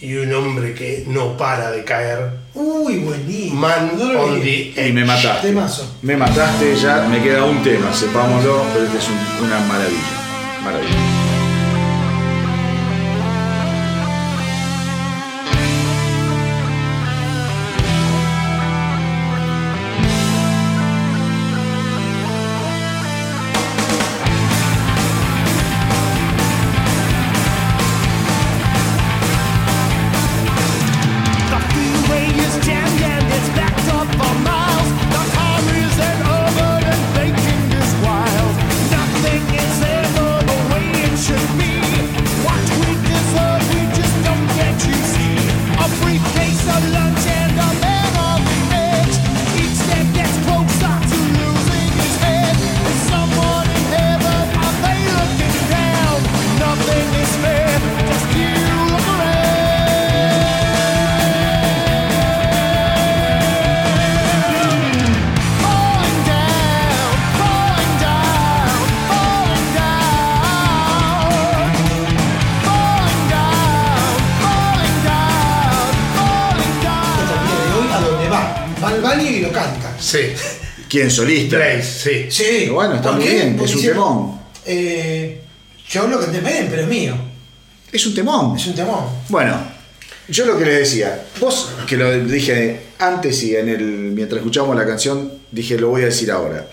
y 0.00 0.14
un 0.16 0.32
hombre 0.32 0.74
que 0.74 1.04
no 1.06 1.36
para 1.36 1.70
de 1.70 1.84
caer. 1.84 2.30
Uy, 2.54 2.98
buenísimo. 2.98 3.60
Man 3.60 3.92
No 3.98 4.20
on 4.22 4.42
Y 4.46 4.92
me 4.92 5.04
mataste. 5.04 5.48
Temazo. 5.48 5.96
Me 6.02 6.16
mataste 6.16 6.74
ya, 6.76 7.06
me 7.10 7.22
queda 7.22 7.44
un 7.44 7.62
tema, 7.62 7.92
sepámoslo, 7.92 8.62
pero 8.72 8.86
este 8.86 8.98
es 8.98 9.08
un- 9.08 9.44
una 9.46 9.58
maravilla. 9.60 10.60
Maravilla. 10.64 11.19
¿Quién 80.90 81.08
solista? 81.10 81.56
Grace, 81.56 81.82
sí. 81.84 82.26
Sí. 82.30 82.44
Pero 82.62 82.74
bueno, 82.74 82.96
está 82.96 83.10
¿por 83.10 83.18
muy 83.18 83.24
qué? 83.24 83.34
bien, 83.34 83.56
Porque 83.56 83.70
es 83.72 83.76
un 83.78 83.84
temón. 83.84 84.40
Eh, 84.66 85.40
yo 85.88 86.06
lo 86.08 86.18
canté 86.20 86.40
bien, 86.40 86.66
pero 86.68 86.82
es 86.82 86.88
mío. 86.88 87.14
Es 87.92 88.06
un 88.06 88.14
temón. 88.14 88.56
Es 88.56 88.66
un 88.66 88.74
temón. 88.74 89.04
Bueno, 89.28 89.56
yo 90.28 90.46
lo 90.46 90.58
que 90.58 90.64
les 90.64 90.80
decía, 90.80 91.26
vos 91.40 91.70
que 91.86 91.96
lo 91.96 92.12
dije 92.24 92.80
antes 92.98 93.40
y 93.44 93.54
en 93.54 93.68
el 93.68 93.82
mientras 93.82 94.38
escuchábamos 94.40 94.76
la 94.76 94.84
canción, 94.86 95.32
dije 95.52 95.78
lo 95.78 95.90
voy 95.90 96.02
a 96.02 96.06
decir 96.06 96.30
ahora. 96.32 96.68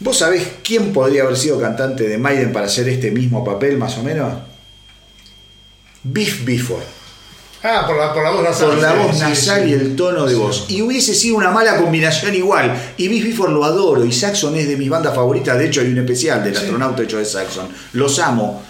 ¿Vos 0.00 0.18
sabés 0.18 0.46
quién 0.62 0.92
podría 0.92 1.22
haber 1.22 1.36
sido 1.36 1.58
cantante 1.58 2.06
de 2.06 2.18
Maiden 2.18 2.52
para 2.52 2.66
hacer 2.66 2.88
este 2.90 3.10
mismo 3.10 3.42
papel, 3.44 3.78
más 3.78 3.96
o 3.96 4.02
menos? 4.02 4.32
Biff 6.04 6.44
Bifford. 6.44 6.84
Ah, 7.62 7.84
por 7.86 7.96
la, 7.96 8.14
por 8.14 8.22
la 8.22 8.30
voz 8.30 8.44
nasal. 8.44 8.68
Por 8.68 8.78
la 8.78 8.92
voz 8.94 9.16
sí, 9.16 9.20
nasal 9.22 9.64
sí. 9.64 9.70
y 9.70 9.72
el 9.72 9.96
tono 9.96 10.26
de 10.26 10.34
voz. 10.34 10.66
Y 10.68 10.80
hubiese 10.82 11.14
sido 11.14 11.36
una 11.36 11.50
mala 11.50 11.76
combinación 11.76 12.34
igual. 12.34 12.94
Y 12.96 13.08
Biff 13.08 13.24
Bifford 13.24 13.52
lo 13.52 13.64
adoro. 13.64 14.04
Y 14.04 14.12
Saxon 14.12 14.56
es 14.56 14.68
de 14.68 14.76
mis 14.76 14.88
bandas 14.88 15.14
favoritas. 15.14 15.58
De 15.58 15.66
hecho, 15.66 15.80
hay 15.80 15.88
un 15.88 15.98
especial 15.98 16.44
del 16.44 16.56
astronauta 16.56 17.02
hecho 17.02 17.18
de 17.18 17.24
Saxon. 17.24 17.68
Los 17.94 18.18
amo. 18.20 18.62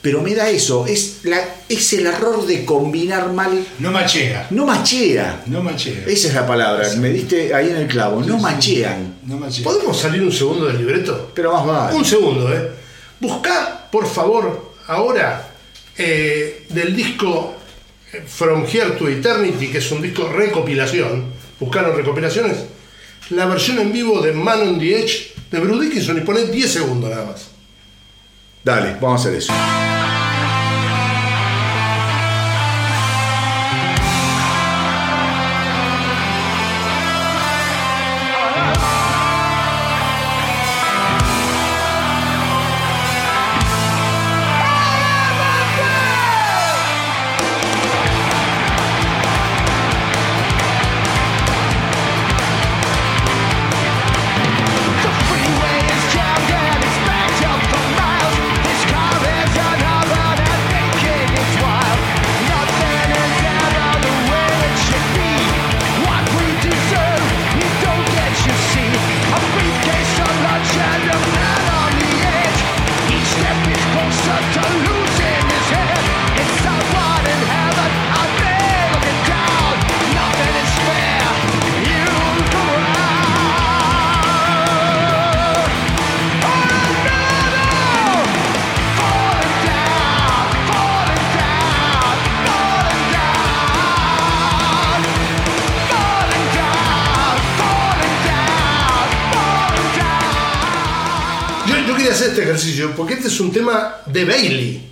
Pero 0.00 0.22
me 0.22 0.36
da 0.36 0.48
eso. 0.48 0.86
Es, 0.86 1.24
la, 1.24 1.40
es 1.68 1.92
el 1.94 2.06
error 2.06 2.46
de 2.46 2.64
combinar 2.64 3.32
mal. 3.32 3.66
No 3.80 3.90
machea. 3.90 4.46
No 4.50 4.64
machea. 4.64 5.42
No 5.46 5.62
machea. 5.62 6.04
Esa 6.06 6.28
es 6.28 6.34
la 6.34 6.46
palabra. 6.46 6.88
Me 6.98 7.08
diste 7.10 7.52
ahí 7.52 7.70
en 7.70 7.76
el 7.76 7.88
clavo. 7.88 8.22
No 8.22 8.38
machean. 8.38 9.16
No 9.24 9.38
machea. 9.38 9.64
¿Podemos 9.64 9.98
salir 9.98 10.22
un 10.22 10.30
segundo 10.30 10.66
del 10.66 10.78
libreto? 10.78 11.32
Pero 11.34 11.52
más 11.52 11.66
vale. 11.66 11.96
Un 11.96 12.04
segundo, 12.04 12.54
¿eh? 12.54 12.70
Buscá, 13.18 13.88
por 13.90 14.06
favor, 14.06 14.74
ahora 14.86 15.48
eh, 15.96 16.66
del 16.68 16.94
disco 16.94 17.55
From 18.26 18.64
Here 18.66 18.90
to 18.90 19.08
Eternity, 19.08 19.68
que 19.68 19.78
es 19.78 19.90
un 19.90 20.02
disco 20.02 20.28
recopilación. 20.28 21.24
Buscaron 21.58 21.96
recopilaciones. 21.96 22.58
La 23.30 23.46
versión 23.46 23.78
en 23.78 23.92
vivo 23.92 24.20
de 24.20 24.32
Man 24.32 24.62
on 24.62 24.78
the 24.78 24.98
Edge 24.98 25.32
de 25.50 25.60
Bruce 25.60 25.84
Dickinson 25.84 26.18
y 26.18 26.20
poné 26.20 26.44
10 26.44 26.72
segundos 26.72 27.10
nada 27.10 27.26
más. 27.26 27.48
Dale, 28.62 28.96
vamos 29.00 29.24
a 29.24 29.28
hacer 29.28 29.38
eso. 29.38 29.52
Este 103.26 103.34
es 103.34 103.40
un 103.40 103.52
tema 103.52 104.02
de 104.06 104.24
Bailey. 104.24 104.88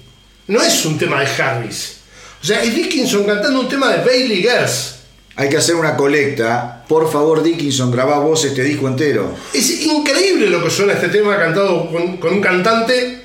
No 0.48 0.60
es 0.60 0.84
un 0.84 0.98
tema 0.98 1.20
de 1.20 1.26
Harris. 1.26 1.98
O 2.42 2.44
sea, 2.44 2.64
es 2.64 2.74
Dickinson 2.74 3.22
cantando 3.22 3.60
un 3.60 3.68
tema 3.68 3.92
de 3.92 4.04
Bailey 4.04 4.42
Girls. 4.42 4.96
Hay 5.36 5.48
que 5.48 5.56
hacer 5.56 5.76
una 5.76 5.96
colecta. 5.96 6.84
Por 6.88 7.10
favor, 7.10 7.44
Dickinson, 7.44 7.92
grabá 7.92 8.18
vos 8.18 8.44
este 8.44 8.64
disco 8.64 8.88
entero. 8.88 9.36
Es 9.52 9.70
increíble 9.82 10.50
lo 10.50 10.64
que 10.64 10.68
suena 10.68 10.94
este 10.94 11.10
tema 11.10 11.38
cantado 11.38 11.88
con, 11.92 12.16
con 12.16 12.34
un 12.34 12.40
cantante, 12.40 13.24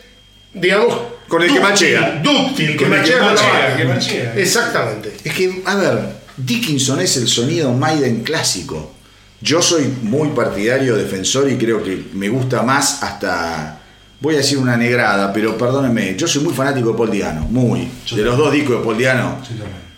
digamos. 0.54 0.96
Con 1.28 1.42
el 1.42 1.52
que 1.54 1.60
machea. 1.60 2.22
Dúctil, 2.24 2.80
machea 2.88 3.76
que 3.78 3.86
machea. 3.86 4.36
Exactamente. 4.36 5.12
Es 5.24 5.34
que, 5.34 5.64
a 5.66 5.76
ver, 5.76 6.00
Dickinson 6.38 7.00
es 7.00 7.18
el 7.18 7.28
sonido 7.28 7.74
Maiden 7.74 8.22
clásico. 8.22 8.94
Yo 9.42 9.60
soy 9.64 9.92
muy 10.04 10.30
partidario, 10.30 10.96
defensor 10.96 11.50
y 11.50 11.58
creo 11.58 11.84
que 11.84 12.04
me 12.14 12.30
gusta 12.30 12.62
más 12.62 13.02
hasta, 13.02 13.80
voy 14.22 14.36
a 14.36 14.38
decir 14.40 14.58
una 14.58 14.76
negrada, 14.78 15.32
pero 15.34 15.58
perdónenme, 15.58 16.16
yo 16.18 16.28
soy 16.28 16.44
muy 16.44 16.54
fanático 16.54 16.92
de 16.92 16.98
Paul 16.98 17.12
Diano, 17.12 17.42
muy. 17.50 17.88
Yo 18.06 18.16
de 18.18 18.24
los 18.24 18.38
dos 18.38 18.52
discos 18.52 18.80
de 18.80 18.84
Paul 18.86 18.98
Diano. 18.98 19.38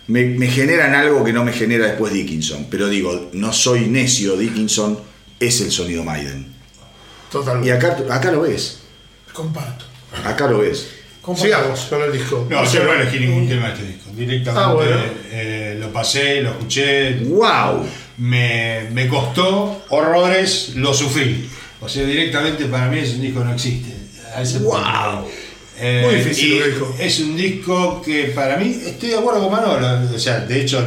Me, 0.08 0.24
me 0.24 0.48
generan 0.48 0.94
algo 0.94 1.24
que 1.24 1.32
no 1.32 1.44
me 1.44 1.52
genera 1.52 1.86
después 1.86 2.12
Dickinson. 2.12 2.66
Pero 2.70 2.88
digo, 2.88 3.30
no 3.32 3.52
soy 3.52 3.86
necio, 3.86 4.36
Dickinson 4.36 4.98
es 5.40 5.60
el 5.60 5.70
sonido 5.70 6.02
Maiden. 6.04 6.46
Y 7.28 7.32
Totalmente. 7.32 7.72
acá, 7.72 7.96
acá 8.10 8.30
lo 8.32 8.42
ves, 8.42 8.80
Comparto. 9.32 9.84
acá 10.24 10.46
lo 10.48 10.58
ves. 10.58 10.88
Comparto. 11.22 11.46
Sigamos 11.46 11.80
con 11.82 12.02
el 12.02 12.12
disco. 12.12 12.46
No, 12.50 12.64
yo 12.64 12.84
no 12.84 12.92
elegí 12.94 13.20
ningún 13.20 13.48
tema 13.48 13.68
de 13.68 13.72
este 13.74 13.86
disco. 13.86 14.10
Directamente 14.14 14.60
Ah, 14.64 14.72
bueno. 14.74 14.96
eh, 15.30 15.76
lo 15.80 15.92
pasé, 15.92 16.42
lo 16.42 16.50
escuché, 16.50 17.20
¡Wow! 17.24 17.86
me, 18.18 18.88
me 18.92 19.08
costó 19.08 19.84
horrores, 19.88 20.72
lo 20.74 20.92
sufrí. 20.92 21.48
O 21.80 21.88
sea, 21.88 22.04
directamente 22.04 22.64
para 22.66 22.88
mí 22.88 22.98
es 22.98 23.14
un 23.14 23.22
disco 23.22 23.38
que 23.38 23.44
no 23.46 23.54
existe. 23.54 23.92
A 24.34 24.42
ese 24.42 24.60
punto. 24.60 24.78
Wow. 24.78 25.28
Eh, 25.80 26.02
Muy 26.04 26.14
difícil 26.16 26.52
y 26.52 26.58
lo 26.60 26.66
dijo. 26.66 26.96
Es 26.98 27.18
un 27.20 27.36
disco 27.36 28.02
que 28.02 28.24
para 28.26 28.56
mí, 28.56 28.78
estoy 28.86 29.10
de 29.10 29.16
acuerdo 29.18 29.42
con 29.42 29.52
Manolo. 29.52 30.14
O 30.14 30.18
sea, 30.18 30.40
de 30.40 30.60
hecho, 30.60 30.84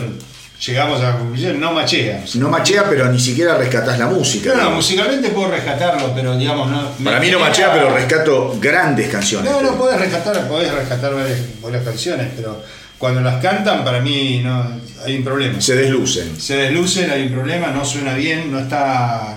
llegamos 0.65 1.01
a 1.01 1.09
la 1.09 1.17
conclusión, 1.17 1.59
no 1.59 1.73
machea. 1.73 2.21
O 2.23 2.27
sea, 2.27 2.41
No 2.41 2.49
machea, 2.49 2.85
pero 2.89 3.11
ni 3.11 3.19
siquiera 3.19 3.57
rescatás 3.57 3.99
la 3.99 4.07
música. 4.07 4.53
no, 4.55 4.63
no, 4.63 4.71
musicalmente 4.77 5.29
puedo 5.29 5.51
rescatarlo, 5.51 6.13
pero 6.15 6.37
digamos, 6.37 6.69
no. 6.69 6.91
Para 7.03 7.19
mí 7.19 7.29
no 7.29 7.39
machea, 7.39 7.73
pero 7.73 7.93
rescato 7.93 8.57
grandes 8.61 9.09
canciones. 9.09 9.51
No, 9.51 9.61
no, 9.61 9.75
podés 9.75 9.99
rescatar, 9.99 10.47
podés 10.47 10.71
rescatar 10.73 11.13
varias, 11.13 11.39
varias 11.61 11.83
canciones, 11.83 12.27
pero 12.35 12.63
cuando 12.97 13.21
las 13.21 13.41
cantan, 13.41 13.83
para 13.83 13.99
mí 13.99 14.41
no 14.43 14.79
hay 15.03 15.17
un 15.17 15.23
problema. 15.23 15.59
Se 15.59 15.75
deslucen. 15.75 16.39
Se 16.39 16.55
deslucen, 16.55 17.09
hay 17.11 17.23
un 17.23 17.33
problema, 17.33 17.67
no 17.67 17.83
suena 17.83 18.13
bien, 18.13 18.51
no 18.51 18.59
está. 18.59 19.35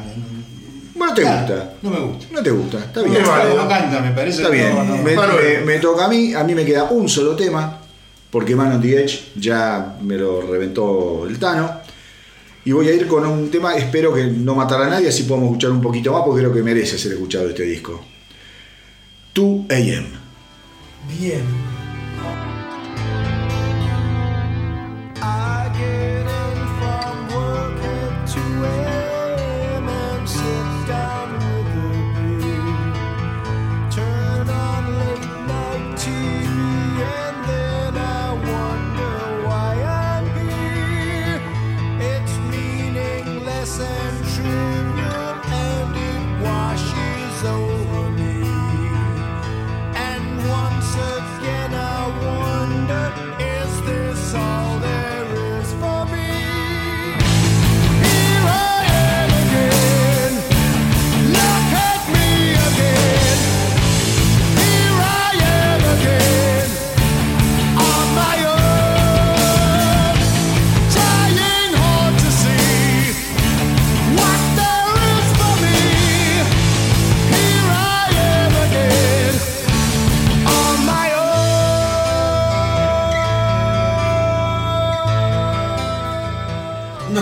Bueno, 0.98 1.14
te 1.14 1.22
gusta. 1.22 1.72
No 1.82 1.90
me 1.90 2.00
gusta. 2.00 2.26
No 2.32 2.42
te 2.42 2.50
gusta, 2.50 2.78
está 2.78 3.02
bien. 3.02 3.22
no, 3.22 3.68
canta, 3.68 4.00
me 4.00 4.10
parece. 4.10 4.38
Está 4.42 4.50
bien. 4.50 4.74
no, 4.74 4.84
no. 4.84 4.96
Me, 5.02 5.14
Manuel. 5.14 5.58
me- 5.60 5.64
me 5.74 5.78
toca 5.78 6.04
a 6.06 6.08
mí, 6.08 6.34
a 6.34 6.42
mí 6.44 6.54
me 6.54 6.64
queda 6.64 6.84
un 6.84 7.08
solo 7.08 7.36
tema, 7.36 7.78
porque 8.30 8.54
Man 8.56 8.72
on 8.72 8.82
the 8.82 9.02
Edge 9.04 9.30
ya 9.36 9.96
me 10.02 10.16
lo 10.16 10.42
reventó 10.42 11.26
el 11.28 11.38
Tano. 11.38 11.80
Y 12.64 12.72
voy 12.72 12.88
a 12.88 12.92
ir 12.92 13.06
con 13.06 13.24
un 13.24 13.50
tema, 13.50 13.74
espero 13.76 14.12
que 14.12 14.24
no 14.26 14.54
matara 14.54 14.86
a 14.86 14.90
nadie, 14.90 15.08
así 15.08 15.22
podemos 15.22 15.48
escuchar 15.50 15.70
un 15.70 15.80
poquito 15.80 16.12
más, 16.12 16.22
porque 16.26 16.40
creo 16.42 16.52
que 16.52 16.62
merece 16.62 16.98
ser 16.98 17.12
escuchado 17.12 17.48
este 17.48 17.62
disco. 17.62 18.04
2 19.34 19.60
AM. 19.70 20.06
Bien. 21.18 21.42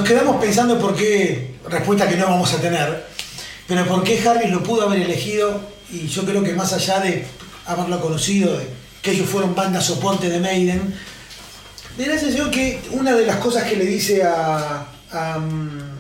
Quedamos 0.07 0.37
pensando 0.37 0.79
por 0.79 0.95
qué, 0.95 1.57
respuesta 1.69 2.09
que 2.09 2.17
no 2.17 2.27
vamos 2.27 2.53
a 2.55 2.61
tener, 2.61 3.07
pero 3.67 3.87
por 3.87 4.05
qué 4.05 4.27
Harris 4.27 4.51
lo 4.51 4.63
pudo 4.63 4.83
haber 4.83 5.03
elegido 5.03 5.61
y 5.91 6.07
yo 6.07 6.25
creo 6.25 6.43
que 6.43 6.55
más 6.55 6.73
allá 6.73 7.01
de 7.01 7.27
haberlo 7.67 8.01
conocido, 8.01 8.57
de 8.57 8.67
que 9.03 9.13
ellos 9.13 9.29
fueron 9.29 9.55
banda 9.55 9.81
soporte 9.81 10.29
de 10.29 10.41
Maiden, 10.41 10.95
me 11.99 12.07
da 12.07 12.15
la 12.15 12.21
sensación 12.21 12.51
que 12.51 12.81
una 12.93 13.15
de 13.15 13.27
las 13.27 13.37
cosas 13.37 13.65
que 13.65 13.77
le 13.77 13.85
dice 13.85 14.23
a, 14.23 14.87
a, 15.11 15.39
mm, 15.39 15.97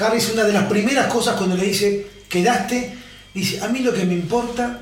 Harris, 0.00 0.30
una 0.32 0.44
de 0.44 0.52
las 0.52 0.64
primeras 0.64 1.06
cosas 1.06 1.36
cuando 1.36 1.56
le 1.56 1.66
dice, 1.66 2.06
quedaste, 2.28 2.94
dice, 3.32 3.60
a 3.60 3.68
mí 3.68 3.80
lo 3.80 3.92
que 3.92 4.04
me 4.04 4.14
importa 4.14 4.80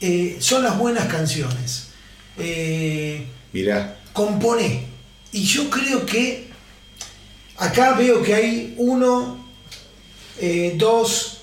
eh, 0.00 0.36
son 0.38 0.62
las 0.62 0.78
buenas 0.78 1.06
canciones. 1.06 1.88
Eh, 2.38 3.26
Mirá, 3.52 3.98
componé. 4.12 4.86
Y 5.32 5.44
yo 5.44 5.68
creo 5.68 6.06
que 6.06 6.53
acá 7.56 7.94
veo 7.94 8.22
que 8.22 8.34
hay 8.34 8.74
uno, 8.78 9.44
eh, 10.40 10.74
dos, 10.76 11.38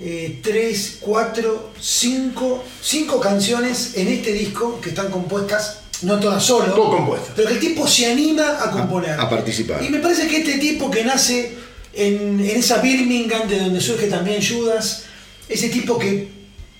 eh, 0.00 0.40
tres, 0.42 0.98
cuatro, 1.00 1.70
cinco, 1.80 2.64
cinco 2.82 3.20
canciones 3.20 3.92
en 3.96 4.08
este 4.08 4.32
disco 4.32 4.80
que 4.80 4.88
están 4.90 5.10
compuestas, 5.10 5.78
no 6.02 6.18
todas 6.18 6.42
solo, 6.44 6.72
Todo 6.74 7.18
pero 7.36 7.48
que 7.48 7.54
el 7.54 7.60
tipo 7.60 7.86
se 7.86 8.10
anima 8.10 8.58
a 8.62 8.70
componer. 8.70 9.18
a 9.18 9.28
participar. 9.30 9.82
Y 9.82 9.88
me 9.90 9.98
parece 10.00 10.26
que 10.26 10.38
este 10.38 10.58
tipo 10.58 10.90
que 10.90 11.04
nace 11.04 11.54
en, 11.92 12.40
en 12.40 12.56
esa 12.56 12.78
Birmingham 12.78 13.48
de 13.48 13.60
donde 13.60 13.80
surge 13.80 14.08
también 14.08 14.42
Judas, 14.44 15.04
ese 15.48 15.68
tipo 15.68 15.96
que, 15.98 16.28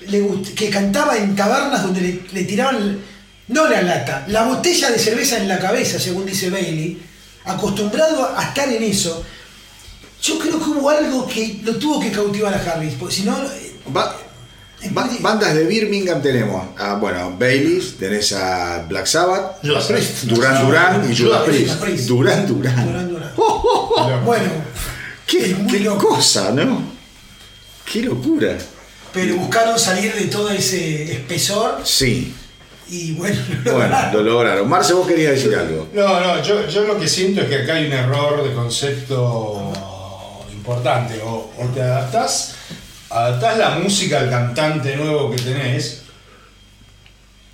le 0.09 0.21
gust- 0.23 0.55
que 0.55 0.69
cantaba 0.69 1.17
en 1.17 1.37
tabernas 1.37 1.83
donde 1.85 2.01
le, 2.01 2.21
le 2.33 2.45
tiraban, 2.45 2.99
no 3.49 3.69
la 3.69 3.83
lata, 3.83 4.25
la 4.29 4.45
botella 4.45 4.91
de 4.91 4.99
cerveza 4.99 5.37
en 5.39 5.47
la 5.49 5.59
cabeza, 5.61 6.01
según 6.01 6.27
dice 6.27 6.51
Bailey, 6.51 6.99
acostumbrado 7.45 8.37
a 8.37 8.43
estar 8.45 8.69
en 8.73 8.83
eso, 8.83 9.23
yo 10.23 10.39
creo 10.39 10.59
que 10.59 10.71
hubo 10.71 10.89
algo 10.91 11.27
que 11.27 11.61
lo 11.63 11.77
tuvo 11.77 12.01
que 12.01 12.11
cautivar 12.11 12.55
a 12.55 12.59
Harris, 12.73 12.95
porque 12.99 13.15
si 13.15 13.23
no... 13.23 13.37
Ba- 13.89 14.17
ba- 14.91 15.11
bandas 15.21 15.55
de 15.55 15.65
Birmingham 15.65 16.21
tenemos 16.23 16.67
a, 16.79 16.95
bueno, 16.95 17.35
Baileys, 17.39 17.97
tenés 17.99 18.33
a 18.33 18.85
Black 18.89 19.07
Sabbath, 19.07 19.59
Judas 19.63 19.85
Priest. 19.87 20.25
Duran 20.25 20.67
Duran 20.67 21.11
y 21.13 21.17
Judas 21.17 21.43
Priest. 21.45 22.07
Duran 22.07 22.47
Duran. 22.47 22.87
Duran 22.87 23.09
Duran. 23.09 23.31
Bueno, 24.25 24.51
Qué, 25.27 25.57
qué 25.71 25.87
cosa, 25.87 26.51
¿no? 26.53 26.83
Qué 27.91 28.03
locura. 28.03 28.57
pero 29.13 29.37
buscaron 29.37 29.79
salir 29.79 30.13
de 30.15 30.27
todo 30.27 30.51
ese 30.51 31.13
espesor 31.13 31.81
Sí. 31.85 32.35
Y 32.95 33.13
bueno, 33.13 33.37
lo 33.65 33.73
Bueno, 33.75 33.89
lograron. 33.91 34.13
lo 34.13 34.23
lograron. 34.23 34.69
Marce, 34.69 34.93
vos 34.95 35.07
querías 35.07 35.33
decir 35.33 35.55
algo. 35.55 35.89
No, 35.93 36.21
no, 36.21 36.43
yo, 36.43 36.67
yo 36.69 36.85
lo 36.85 36.99
que 36.99 37.09
siento 37.09 37.41
es 37.43 37.49
que 37.49 37.57
acá 37.63 37.75
hay 37.75 37.87
un 37.87 37.93
error 37.93 38.43
de 38.47 38.55
concepto 38.55 39.73
importante. 40.53 41.21
O, 41.23 41.51
o 41.59 41.67
te 41.75 41.83
adaptás, 41.83 42.55
adaptás 43.11 43.59
la 43.59 43.71
música 43.79 44.21
al 44.21 44.31
cantante 44.31 44.97
nuevo 44.97 45.31
que 45.31 45.39
tenés. 45.43 46.04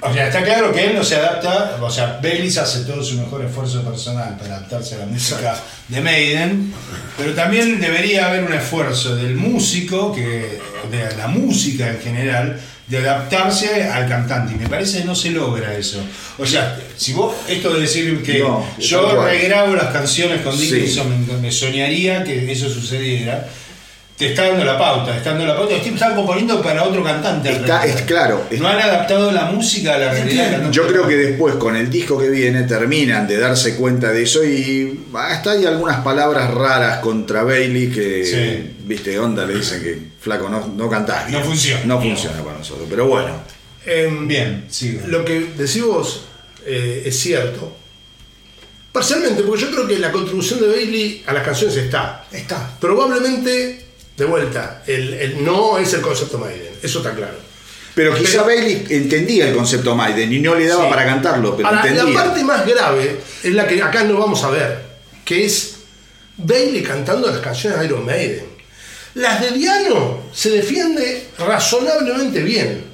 O 0.03 0.13
sea, 0.13 0.29
está 0.29 0.43
claro 0.43 0.73
que 0.73 0.87
él 0.87 0.95
no 0.95 1.05
se 1.05 1.17
adapta, 1.17 1.77
o 1.81 1.91
sea, 1.91 2.19
Bellis 2.23 2.57
hace 2.57 2.85
todo 2.85 3.03
su 3.03 3.17
mejor 3.17 3.45
esfuerzo 3.45 3.83
personal 3.83 4.37
para 4.39 4.57
adaptarse 4.57 4.95
a 4.95 4.99
la 4.99 5.07
música 5.07 5.55
de 5.89 6.01
Maiden, 6.01 6.73
pero 7.19 7.35
también 7.35 7.81
debería 7.81 8.29
haber 8.29 8.45
un 8.45 8.53
esfuerzo 8.55 9.15
del 9.17 9.35
músico, 9.35 10.15
que, 10.15 10.61
de 10.91 11.17
la 11.17 11.29
música 11.29 11.89
en 11.89 12.01
general, 12.01 12.59
de 12.87 12.99
adaptarse 12.99 13.85
al 13.85 14.09
cantante. 14.09 14.55
Y 14.55 14.59
me 14.59 14.69
parece 14.69 15.01
que 15.01 15.05
no 15.05 15.15
se 15.15 15.31
logra 15.31 15.77
eso. 15.77 16.03
O 16.39 16.47
sea, 16.47 16.79
si 16.97 17.13
vos, 17.13 17.35
esto 17.47 17.73
de 17.75 17.83
decir 17.83 18.23
que 18.23 18.41
No, 18.41 18.67
yo 18.79 19.25
regrabo 19.25 19.77
las 19.77 19.93
canciones 19.93 20.41
con 20.41 20.57
Sí. 20.57 20.73
Dickinson, 20.73 21.27
me, 21.27 21.35
me 21.35 21.53
soñaría 21.53 22.25
que 22.25 22.51
eso 22.51 22.69
sucediera. 22.69 23.49
Te 24.21 24.27
está 24.29 24.49
dando 24.49 24.65
la 24.67 24.77
pauta, 24.79 25.17
está 25.17 25.31
dando 25.31 25.47
la 25.47 25.57
pauta. 25.57 25.75
Están 25.75 26.15
componiendo 26.15 26.61
para 26.63 26.85
otro 26.85 27.03
cantante. 27.03 27.51
Está, 27.53 27.85
es 27.87 28.03
claro. 28.03 28.45
es- 28.51 28.61
No 28.61 28.69
han 28.69 28.79
adaptado 28.79 29.33
la 29.33 29.47
música 29.47 29.95
a 29.95 29.99
la 29.99 30.13
realidad. 30.13 30.71
yo 30.71 30.87
creo 30.87 31.07
que 31.09 31.17
después, 31.17 31.55
con 31.55 31.75
el 31.75 31.89
disco 31.91 32.19
que 32.19 32.29
viene, 32.29 32.65
terminan 32.65 33.27
de 33.27 33.39
darse 33.39 33.77
cuenta 33.77 34.13
de 34.13 34.23
eso 34.23 34.45
y 34.45 35.07
hasta 35.15 35.53
hay 35.53 35.65
algunas 35.65 36.01
palabras 36.05 36.53
raras 36.53 36.99
contra 36.99 37.43
Bailey 37.45 37.91
que, 37.91 38.25
Sí. 38.27 38.75
viste, 38.85 39.19
onda, 39.19 39.47
le 39.47 39.55
dicen 39.55 39.83
que, 39.83 39.99
flaco, 40.21 40.49
no, 40.51 40.67
no 40.77 40.91
cantás. 40.91 41.31
No 41.31 41.41
funciona. 41.41 41.81
No 41.87 42.01
funciona 42.01 42.43
para 42.45 42.59
nosotros. 42.59 42.87
Pero 42.91 43.09
bueno, 43.09 43.29
Em, 43.87 44.29
Bien, 44.29 44.67
sigo. 44.69 45.01
Lo 45.07 45.25
que 45.25 45.41
decís 45.57 45.83
vos 45.83 46.27
eh, 46.67 47.05
es 47.07 47.19
cierto, 47.19 47.75
Parcialmente, 48.93 49.43
porque 49.45 49.63
yo 49.63 49.71
creo 49.71 49.87
que 49.87 49.99
la 49.99 50.11
contribución 50.11 50.61
de 50.61 50.67
Bailey 50.67 51.23
a 51.27 51.33
las 51.33 51.45
canciones 51.45 51.77
está. 51.77 52.25
Está. 52.33 52.77
Probablemente, 52.81 53.87
de 54.21 54.27
vuelta, 54.27 54.83
el, 54.87 55.15
el 55.15 55.45
no 55.45 55.79
es 55.79 55.93
el 55.95 56.01
concepto 56.01 56.39
Maiden, 56.39 56.75
eso 56.83 56.99
está 56.99 57.13
claro. 57.15 57.35
Pero 57.95 58.15
quizá 58.15 58.45
Pero- 58.45 58.47
Bailey 58.47 58.87
entendía 58.91 59.49
el 59.49 59.55
concepto 59.57 59.97
Maiden 59.97 60.33
y 60.33 60.39
no 60.39 60.55
le 60.55 60.67
daba 60.69 60.85
Sí. 60.85 60.91
para 60.91 61.05
cantarlo, 61.05 61.57
pero 61.57 61.69
Ahora, 61.69 61.81
entendía. 61.81 62.05
la 62.05 62.23
parte 62.25 62.45
más 62.45 62.65
grave 62.67 63.17
es 63.43 63.53
la 63.53 63.67
que 63.67 63.83
acá 63.83 64.05
no 64.05 64.17
vamos 64.19 64.45
a 64.45 64.51
ver, 64.51 64.79
que 65.25 65.45
es 65.45 65.75
Bailey 66.37 66.83
cantando 66.85 67.27
las 67.29 67.41
canciones 67.41 67.81
de 67.81 67.87
Iron 67.87 68.07
Maiden. 68.07 68.45
Las 69.15 69.41
de 69.41 69.51
Diano 69.51 70.21
se 70.33 70.51
defiende 70.51 71.29
razonablemente 71.39 72.43
bien. 72.43 72.85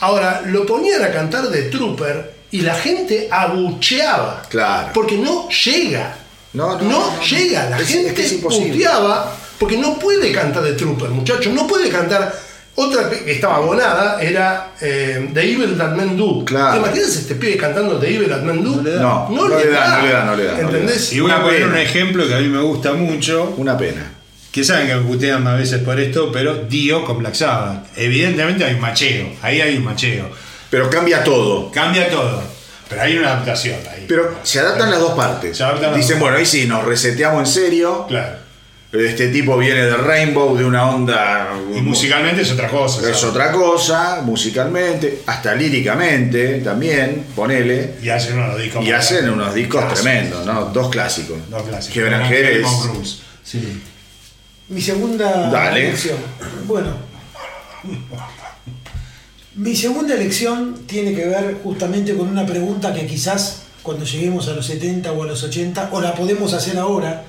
Ahora, 0.00 0.42
lo 0.46 0.64
ponían 0.64 1.02
a 1.02 1.10
cantar 1.10 1.48
de 1.48 1.62
Trooper 1.62 2.34
y 2.52 2.60
la 2.60 2.74
gente 2.76 3.28
abucheaba. 3.30 4.42
Claro. 4.48 4.90
Porque 4.94 5.16
no 5.18 5.48
llega. 5.48 6.16
No, 6.52 6.76
no, 6.78 6.82
no, 6.82 7.16
no. 7.16 7.22
llega. 7.22 7.68
La 7.70 7.76
Es- 7.76 7.82
es 7.82 7.88
gente 7.88 8.14
que 8.14 8.24
es 8.24 8.32
imposible. 8.32 8.70
puteaba 8.74 9.36
porque 9.58 9.76
no 9.76 9.98
puede 9.98 10.32
cantar 10.32 10.62
de 10.62 10.72
Trooper, 10.74 11.10
muchachos. 11.10 11.52
No 11.52 11.66
puede 11.66 11.88
cantar. 11.90 12.34
Otra 12.80 13.10
que 13.10 13.32
estaba 13.32 13.56
abonada 13.56 14.22
era 14.22 14.70
eh, 14.80 15.30
The 15.34 15.42
Evil 15.52 15.76
That 15.76 15.96
Men 15.96 16.16
Do. 16.16 16.44
Claro. 16.44 16.74
¿Te 16.74 16.78
imaginas 16.78 17.16
este 17.16 17.34
pibe 17.34 17.56
cantando 17.56 17.98
The 17.98 18.14
Evil 18.14 18.28
That 18.28 18.42
Men 18.42 18.62
Do? 18.62 18.70
No, 19.00 19.28
no 19.30 19.48
le 19.48 19.66
da, 19.68 19.98
no 19.98 20.06
le 20.06 20.12
da, 20.12 20.24
no 20.24 20.36
le 20.36 20.44
da, 20.44 20.52
no 20.52 20.60
le 20.60 20.60
da. 20.60 20.60
¿Entendés? 20.60 21.12
Y 21.12 21.18
voy 21.18 21.32
a 21.32 21.42
poner 21.42 21.58
pena. 21.62 21.72
un 21.72 21.76
ejemplo 21.78 22.28
que 22.28 22.34
a 22.34 22.38
mí 22.38 22.46
me 22.46 22.60
gusta 22.60 22.92
mucho, 22.92 23.52
Una 23.56 23.76
pena. 23.76 24.12
que 24.52 24.62
saben 24.62 24.86
que 24.86 24.94
me 24.94 25.00
putean 25.02 25.44
a 25.48 25.54
veces 25.56 25.82
por 25.82 25.98
esto, 25.98 26.30
pero 26.30 26.54
Dio 26.68 27.04
con 27.04 27.18
Black 27.18 27.34
Sabbath. 27.34 27.84
Evidentemente 27.96 28.64
hay 28.64 28.74
un 28.74 28.80
macheo, 28.80 29.26
ahí 29.42 29.60
hay 29.60 29.76
un 29.76 29.84
macheo. 29.84 30.30
Pero 30.70 30.88
cambia 30.88 31.24
todo. 31.24 31.72
Cambia 31.72 32.08
todo, 32.08 32.40
pero 32.88 33.02
hay 33.02 33.16
una 33.18 33.32
adaptación 33.32 33.78
ahí. 33.92 34.04
Pero 34.06 34.36
se 34.44 34.60
adaptan 34.60 34.88
las 34.92 35.00
dos 35.00 35.14
partes. 35.14 35.56
Se 35.56 35.64
adaptan 35.64 35.90
las 35.90 35.96
Dicen, 35.96 36.12
dos 36.12 36.20
bueno, 36.20 36.36
ahí 36.36 36.46
sí, 36.46 36.66
nos 36.68 36.84
reseteamos 36.84 37.40
en 37.40 37.46
serio. 37.64 38.04
Claro. 38.06 38.46
Este 38.90 39.28
tipo 39.28 39.58
viene 39.58 39.82
de 39.82 39.96
Rainbow, 39.98 40.56
de 40.56 40.64
una 40.64 40.88
onda. 40.90 41.50
Y 41.76 41.80
musicalmente 41.82 42.40
es 42.42 42.50
otra 42.52 42.68
cosa. 42.68 43.10
Es 43.10 43.22
otra 43.22 43.52
cosa, 43.52 44.22
musicalmente, 44.24 45.22
hasta 45.26 45.54
líricamente 45.54 46.60
también, 46.60 47.26
ponele. 47.36 47.96
Y 48.02 48.08
hacen 48.08 48.38
unos 48.38 48.58
discos. 48.58 48.82
Y 48.84 48.92
hacen 48.92 49.28
unos 49.28 49.54
discos 49.54 49.82
Clásicos. 49.84 50.02
tremendos, 50.02 50.46
¿no? 50.46 50.64
Dos 50.66 50.88
clásicos. 50.88 51.36
Dos 51.50 51.62
clásicos. 51.64 51.92
Que 51.94 52.02
Van 52.02 52.12
Como 52.14 52.24
Halen 52.24 52.42
Game 52.44 52.60
es- 52.60 52.64
of 52.66 52.86
Rules. 52.86 53.18
Sí. 53.44 53.82
Mi 54.70 54.80
segunda 54.80 55.50
Dale. 55.50 55.88
elección. 55.88 56.16
Bueno. 56.66 56.92
Mi 59.54 59.74
segunda 59.74 60.14
elección 60.14 60.86
tiene 60.86 61.14
que 61.14 61.26
ver 61.26 61.58
justamente 61.62 62.14
con 62.16 62.28
una 62.28 62.46
pregunta 62.46 62.94
que 62.94 63.06
quizás 63.06 63.62
cuando 63.82 64.04
lleguemos 64.04 64.48
a 64.48 64.52
los 64.52 64.66
70 64.66 65.12
o 65.12 65.22
a 65.22 65.26
los 65.26 65.42
80, 65.42 65.88
o 65.92 66.00
la 66.00 66.14
podemos 66.14 66.52
hacer 66.52 66.78
ahora. 66.78 67.24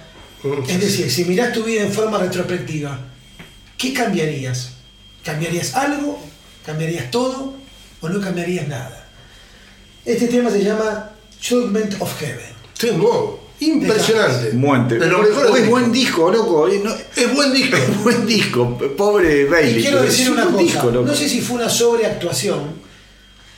Es 0.68 0.80
decir, 0.80 1.12
si 1.12 1.26
mirás 1.26 1.52
tu 1.54 1.64
vida 1.64 1.82
en 1.82 1.92
forma 1.92 2.18
retrospectiva, 2.18 2.98
¿qué 3.78 3.94
cambiarías? 3.94 4.72
¿Cambiarías 5.24 5.76
algo? 5.76 6.20
¿Cambiarías 6.66 7.12
todo? 7.12 7.54
¿O 8.02 8.10
no 8.10 8.22
cambiarías 8.22 8.68
nada? 8.68 9.06
Este 10.06 10.28
tema 10.28 10.50
se 10.50 10.64
llama 10.64 11.12
Judgment 11.48 11.96
of 12.02 12.20
Heaven. 12.20 12.54
Temo. 12.78 13.40
Impresionante. 13.62 14.52
Muente. 14.54 14.98
De 14.98 15.08
lo 15.08 15.22
Es 15.58 15.68
buen 15.68 15.92
disco. 15.92 16.32
loco. 16.32 16.70
no- 16.82 16.96
Es 17.16 17.34
buen 17.36 17.52
disco. 17.52 17.76
Es 17.78 18.04
buen 18.04 18.26
disco. 18.26 18.78
Pobre 18.96 19.44
Bailey. 19.46 19.80
Y 19.80 19.82
quiero 19.82 19.98
pero 20.00 20.10
decir 20.10 20.26
es 20.28 20.32
una 20.32 20.46
un 20.46 20.52
cosa, 20.54 20.64
disco, 20.64 20.92
no 20.92 21.14
sé 21.14 21.28
si 21.28 21.42
fue 21.42 21.58
una 21.58 21.70
sobreactuación, 21.70 22.62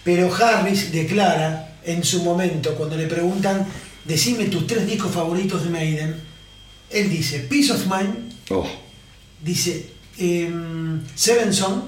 pero 0.03 0.33
Harris 0.33 0.91
declara 0.91 1.75
en 1.83 2.03
su 2.03 2.23
momento, 2.23 2.73
cuando 2.73 2.97
le 2.97 3.05
preguntan, 3.05 3.67
decime 4.05 4.45
tus 4.45 4.65
tres 4.65 4.87
discos 4.87 5.11
favoritos 5.11 5.63
de 5.63 5.69
Maiden, 5.69 6.15
él 6.93 7.09
dice 7.09 7.39
Peace 7.49 7.71
of 7.71 7.85
Mind, 7.87 8.31
Oh, 8.49 8.67
dice 9.43 9.87
em, 10.17 11.01
Seven 11.15 11.53
Son 11.53 11.85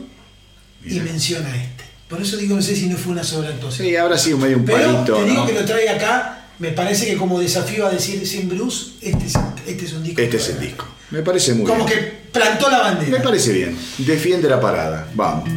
y 0.86 1.00
menciona 1.00 1.50
este. 1.56 1.84
Por 2.08 2.22
eso 2.22 2.38
digo, 2.38 2.56
no 2.56 2.62
sé 2.62 2.76
si 2.76 2.88
no 2.88 2.96
fue 2.98 3.12
una 3.12 3.24
sobreactuación. 3.24 3.88
sí, 3.88 3.96
habrá 3.96 4.18
sido 4.18 4.38
medio 4.38 4.58
un 4.58 4.66
pero 4.66 4.94
palito. 4.94 5.16
te 5.18 5.26
digo 5.26 5.42
¿no? 5.42 5.48
que 5.48 5.54
lo 5.54 5.66
trae 5.66 5.90
acá, 5.90 6.48
me 6.60 6.70
parece 6.72 7.06
que 7.08 7.18
como 7.18 7.40
desafío 7.40 7.88
a 7.88 7.90
decir 7.92 8.26
sin 8.28 8.48
Bruce, 8.50 8.92
este 9.02 9.26
es, 9.26 9.34
este 9.68 9.86
es 9.86 9.94
un 9.94 10.04
disco. 10.04 10.22
Este 10.22 10.38
es 10.38 10.50
el 10.50 10.60
disco. 10.60 10.88
Me 11.12 11.22
parece 11.22 11.54
muy 11.54 11.66
Como 11.66 11.86
bien. 11.86 12.00
que 12.00 12.06
plantó 12.32 12.70
la 12.70 12.80
bandera. 12.80 13.18
Me 13.18 13.24
parece 13.24 13.52
bien. 13.54 13.78
Defiende 14.00 14.50
la 14.50 14.60
parada. 14.60 15.08
Vamos. 15.16 15.50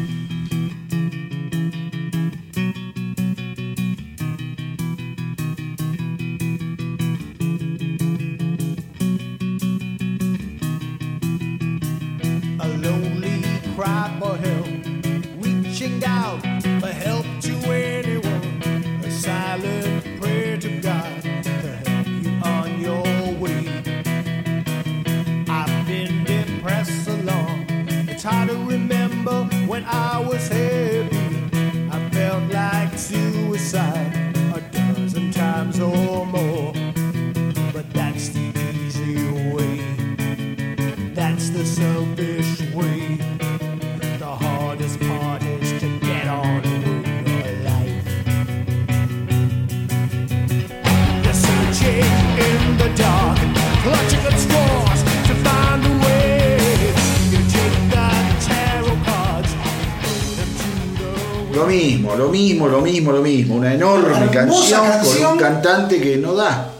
Lo 63.13 63.23
mismo. 63.23 63.57
Una 63.57 63.75
enorme 63.75 64.31
canción, 64.31 64.83
con 65.03 65.33
un 65.33 65.39
cantante 65.39 66.01
que 66.01 66.17
no 66.17 66.35
da. 66.35 66.73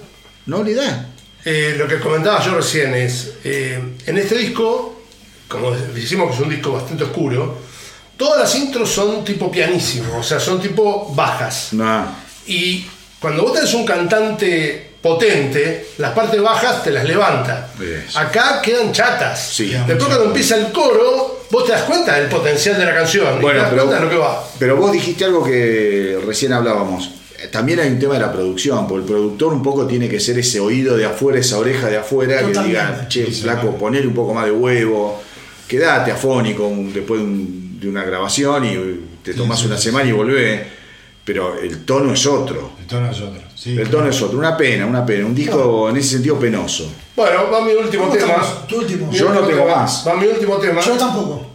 No 0.47 0.63
le 0.63 0.75
da. 0.75 1.09
Eh, 1.45 1.75
lo 1.79 1.87
que 1.87 2.01
comentaba 2.01 2.45
yo 2.45 2.57
recién 2.57 2.95
es, 2.95 3.35
eh, 3.45 3.81
en 4.05 4.19
este 4.19 4.37
disco, 4.37 5.03
como 5.47 5.71
decimos 5.71 6.29
que 6.29 6.35
es 6.35 6.41
un 6.41 6.51
disco 6.51 6.73
bastante 6.73 7.05
oscuro, 7.05 7.59
todas 8.17 8.41
las 8.41 8.55
intros 8.57 8.91
son 8.91 9.25
tipo 9.25 9.51
pianísimo, 9.51 10.19
o 10.19 10.23
sea, 10.23 10.41
son 10.41 10.61
tipo 10.61 11.13
bajas. 11.15 11.71
Y 12.47 12.87
cuando 13.21 13.43
vos 13.43 13.53
tenés 13.53 13.73
un 13.75 13.85
cantante 13.85 14.95
potente, 15.01 15.91
las 15.99 16.13
partes 16.13 16.41
bajas 16.43 16.83
te 16.83 16.91
las 16.91 17.05
levanta. 17.05 17.71
Acá 18.17 18.61
quedan 18.61 18.93
chatas. 18.93 19.51
Sí. 19.53 19.73
Después 19.87 20.07
cuando 20.07 20.25
empieza 20.25 20.57
el 20.57 20.73
coro, 20.73 21.36
vos 21.51 21.65
te 21.65 21.73
das 21.73 21.83
cuenta 21.83 22.17
del 22.19 22.29
potencial 22.29 22.79
de 22.79 22.85
la 22.85 22.95
canción. 22.95 23.41
Bueno, 23.41 23.59
te 23.61 23.63
das 23.65 23.71
pero, 23.71 23.83
cuenta 23.85 23.99
de 24.01 24.05
lo 24.07 24.11
que 24.11 24.17
va. 24.19 24.49
pero 24.59 24.77
vos 24.77 24.93
dijiste 24.93 25.25
algo 25.25 25.45
que 25.45 26.19
recién 26.27 26.53
hablábamos. 26.53 27.11
Eh, 27.39 27.49
También 27.49 27.81
hay 27.81 27.91
un 27.91 27.99
tema 27.99 28.15
de 28.15 28.21
la 28.21 28.33
producción, 28.33 28.87
porque 28.87 29.03
el 29.05 29.11
productor 29.11 29.53
un 29.53 29.63
poco 29.63 29.87
tiene 29.87 30.09
que 30.09 30.19
ser 30.21 30.39
ese 30.39 30.59
oído 30.61 30.97
de 30.97 31.05
afuera, 31.05 31.39
esa 31.39 31.59
oreja 31.59 31.89
de 31.89 31.99
afuera, 31.99 32.41
que 32.41 32.59
diga, 32.63 33.07
che, 33.09 33.27
flaco, 33.27 33.77
ponele 33.77 34.07
un 34.07 34.15
poco 34.15 34.33
más 34.35 34.47
de 34.47 34.53
huevo, 34.53 35.23
quedate 35.69 36.11
afónico 36.13 36.71
después 36.95 37.21
de, 37.21 37.27
un- 37.27 37.79
de 37.81 37.89
una 37.89 38.05
grabación 38.05 38.65
y 38.65 39.01
te 39.23 39.35
tomás 39.35 39.65
una 39.65 39.77
semana 39.77 40.09
y 40.09 40.13
volvés. 40.13 40.63
Pero 41.25 41.59
el 41.61 41.85
tono 41.85 42.13
es 42.15 42.25
otro. 42.25 42.71
El 42.81 42.87
tono 42.87 43.11
es 43.11 43.21
otro. 43.21 43.43
Sí. 43.55 43.77
El 43.77 43.91
tono 43.91 44.09
es 44.09 44.23
otro. 44.23 44.39
Una 44.39 44.57
pena, 44.57 44.87
una 44.87 45.05
pena. 45.05 45.27
Un 45.27 45.35
disco 45.35 45.91
en 45.91 45.97
ese 45.97 46.11
sentido 46.11 46.39
penoso. 46.39 46.89
Bueno, 47.17 47.51
va 47.51 47.63
mi 47.65 47.73
último 47.73 48.05
¿Cómo 48.05 48.15
tema. 48.17 48.33
estamos? 48.35 48.67
Tu 48.69 48.79
último. 48.79 49.11
Yo 49.11 49.31
no 49.33 49.41
tengo 49.41 49.67
más. 49.67 50.05
Va 50.07 50.15
mi 50.15 50.27
último 50.27 50.57
tema. 50.59 50.81
Yo 50.83 50.93
tampoco. 50.97 51.47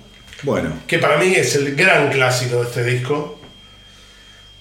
Bueno, 0.43 0.71
que 0.87 0.97
para 0.97 1.17
mí 1.17 1.33
es 1.35 1.55
el 1.55 1.75
gran 1.75 2.09
clásico 2.09 2.57
de 2.57 2.63
este 2.63 2.83
disco. 2.83 3.37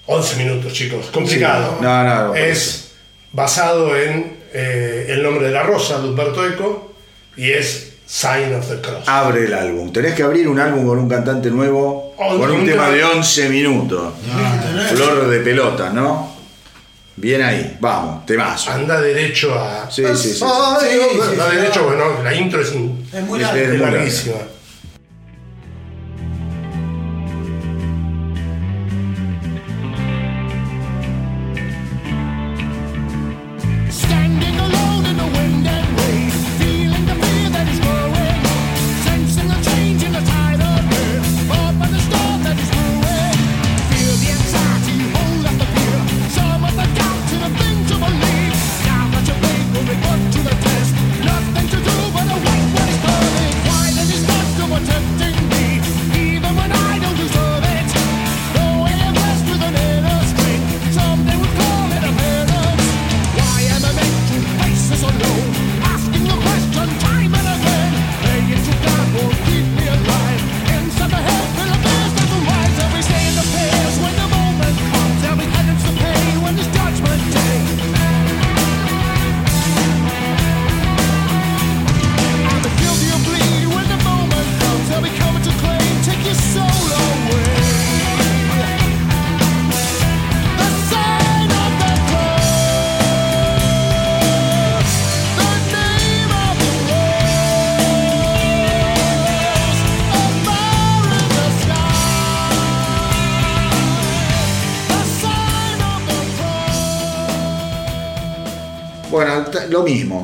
11 0.05 0.35
minutos, 0.35 0.73
chicos, 0.73 1.07
complicado. 1.11 1.75
Sí. 1.79 1.83
No, 1.83 2.03
no, 2.03 2.27
no, 2.27 2.35
es 2.35 2.91
basado 3.31 3.95
en 3.95 4.37
eh, 4.53 5.05
El 5.09 5.23
nombre 5.23 5.47
de 5.47 5.53
la 5.53 5.63
rosa 5.63 5.99
de 5.99 6.09
Humberto 6.09 6.45
Eco 6.45 6.93
y 7.37 7.51
es 7.51 7.93
Sign 8.05 8.53
of 8.55 8.67
the 8.67 8.81
Cross. 8.81 9.07
abre 9.07 9.45
el 9.45 9.53
álbum. 9.53 9.91
Tenés 9.93 10.13
que 10.15 10.23
abrir 10.23 10.47
un 10.49 10.59
álbum 10.59 10.85
con 10.85 10.99
un 10.99 11.07
cantante 11.07 11.49
nuevo, 11.49 12.13
con 12.17 12.51
un 12.51 12.65
tema- 12.65 12.89
de 12.89 13.03
11 13.05 13.47
minutos. 13.49 14.13
Flor 14.89 15.27
de 15.29 15.39
pelota, 15.39 15.89
¿no? 15.91 16.30
Bien 17.15 17.41
ahí, 17.43 17.77
vamos, 17.79 18.25
temazo. 18.25 18.71
Anda 18.71 18.99
derecho 19.01 19.53
a. 19.53 19.89
Sí, 19.91 20.03
sí, 20.07 20.15
sí, 20.15 20.29
sí. 20.29 20.33
Sí, 20.33 20.39
sí, 20.39 20.43
anda 20.45 21.49
sí, 21.49 21.55
derecho, 21.57 21.81
no. 21.81 21.85
bueno, 21.87 22.23
la 22.23 22.33
intro 22.33 22.61
es, 22.61 22.69
Es 22.69 22.73
muy 22.73 22.89
de- 23.03 23.13
es 23.13 23.23
muy 23.23 23.39
larga. 23.77 23.91
larguísima. 23.97 24.35
Stay 24.35 24.47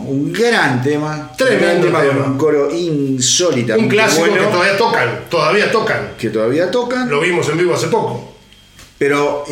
un 0.08 0.32
gran 0.34 0.82
tema. 0.82 1.32
Tremendo 1.38 1.88
un 1.88 1.94
gran 1.94 2.08
tema, 2.10 2.26
un 2.26 2.38
coro 2.38 2.70
insólitamente 2.74 3.84
Un 3.84 3.90
clásico 3.90 4.28
bueno, 4.28 4.36
que 4.46 4.52
todavía 4.52 4.78
tocan, 4.78 5.20
todavía 5.30 5.72
tocan. 5.72 6.10
que 6.18 6.30
todavía 6.30 6.72
tocan. 6.72 7.10
Lo 7.10 7.20
vimos 7.22 7.48
en 7.50 7.58
vivo 7.58 7.74
hace 7.74 7.88
poco. 7.88 8.34
Pero 9.00 9.44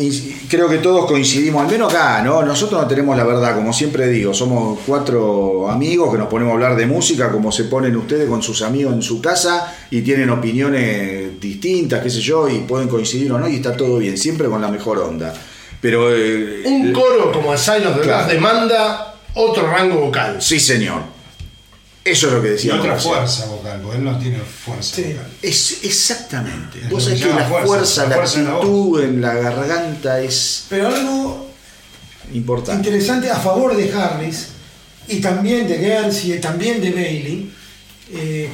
creo 0.50 0.68
que 0.68 0.78
todos 0.78 1.06
coincidimos, 1.06 1.62
al 1.64 1.70
menos 1.70 1.94
acá, 1.94 2.20
¿no? 2.22 2.42
Nosotros 2.42 2.82
no 2.82 2.88
tenemos 2.88 3.16
la 3.16 3.22
verdad, 3.22 3.54
como 3.54 3.72
siempre 3.72 4.08
digo, 4.08 4.34
somos 4.34 4.80
cuatro 4.84 5.70
amigos 5.70 6.10
que 6.10 6.18
nos 6.18 6.26
ponemos 6.26 6.50
a 6.50 6.54
hablar 6.54 6.74
de 6.74 6.86
música, 6.86 7.30
como 7.30 7.52
se 7.52 7.64
ponen 7.64 7.94
ustedes 7.96 8.28
con 8.28 8.42
sus 8.42 8.62
amigos 8.62 8.92
en 8.94 9.02
su 9.02 9.22
casa 9.22 9.72
y 9.88 10.02
tienen 10.02 10.30
opiniones 10.30 11.40
distintas, 11.40 12.02
qué 12.02 12.10
sé 12.10 12.20
yo, 12.20 12.48
y 12.48 12.60
pueden 12.60 12.88
coincidir 12.88 13.30
o 13.30 13.38
no, 13.38 13.48
y 13.48 13.56
está 13.56 13.76
todo 13.76 13.98
bien, 13.98 14.18
siempre 14.18 14.48
con 14.48 14.60
la 14.60 14.66
mejor 14.68 14.98
onda. 14.98 15.32
Pero... 15.80 16.12
eh, 16.12 16.62
Un 16.64 16.92
coro 16.92 17.30
como 17.30 17.50
of 17.52 17.64
the 17.64 18.00
Claro. 18.02 18.26
Demanda 18.26 19.15
otro 19.36 19.70
rango 19.70 19.96
vocal. 20.00 20.40
Sí, 20.42 20.58
señor. 20.60 21.02
Eso 22.04 22.28
es 22.28 22.32
lo 22.34 22.42
que 22.42 22.48
Y 22.48 22.50
decía. 22.52 22.74
otra 22.76 22.96
fuerza 22.96 23.46
vocal, 23.46 23.80
porque 23.82 23.98
él 23.98 24.04
no 24.04 24.16
tiene 24.18 24.38
fuerza 24.38 24.96
Sí. 24.96 25.02
vocal. 25.04 25.26
Es 25.42 25.78
exactamente. 25.84 26.80
Es 26.80 26.88
Vos 26.88 27.04
sabés 27.04 27.20
que 27.22 27.28
la 27.28 27.44
fuerza, 27.48 27.66
fuerza, 27.66 28.02
la 28.04 28.08
la, 28.10 28.14
fuerza 28.16 28.38
en 28.38 28.44
la 28.44 28.52
actitud 28.54 29.02
en 29.02 29.20
la 29.20 29.34
garganta 29.34 30.20
es 30.20 30.66
Pero 30.68 30.88
algo 30.88 31.50
importante. 32.32 32.88
interesante 32.88 33.28
a 33.30 33.36
favor 33.38 33.76
de 33.76 33.92
Harris 33.92 34.48
y 35.08 35.20
también 35.20 35.66
de 35.68 35.78
Girls 35.78 36.24
y 36.24 36.38
también 36.38 36.80
de 36.80 36.90
Bailey 36.92 37.52
eh, 38.12 38.48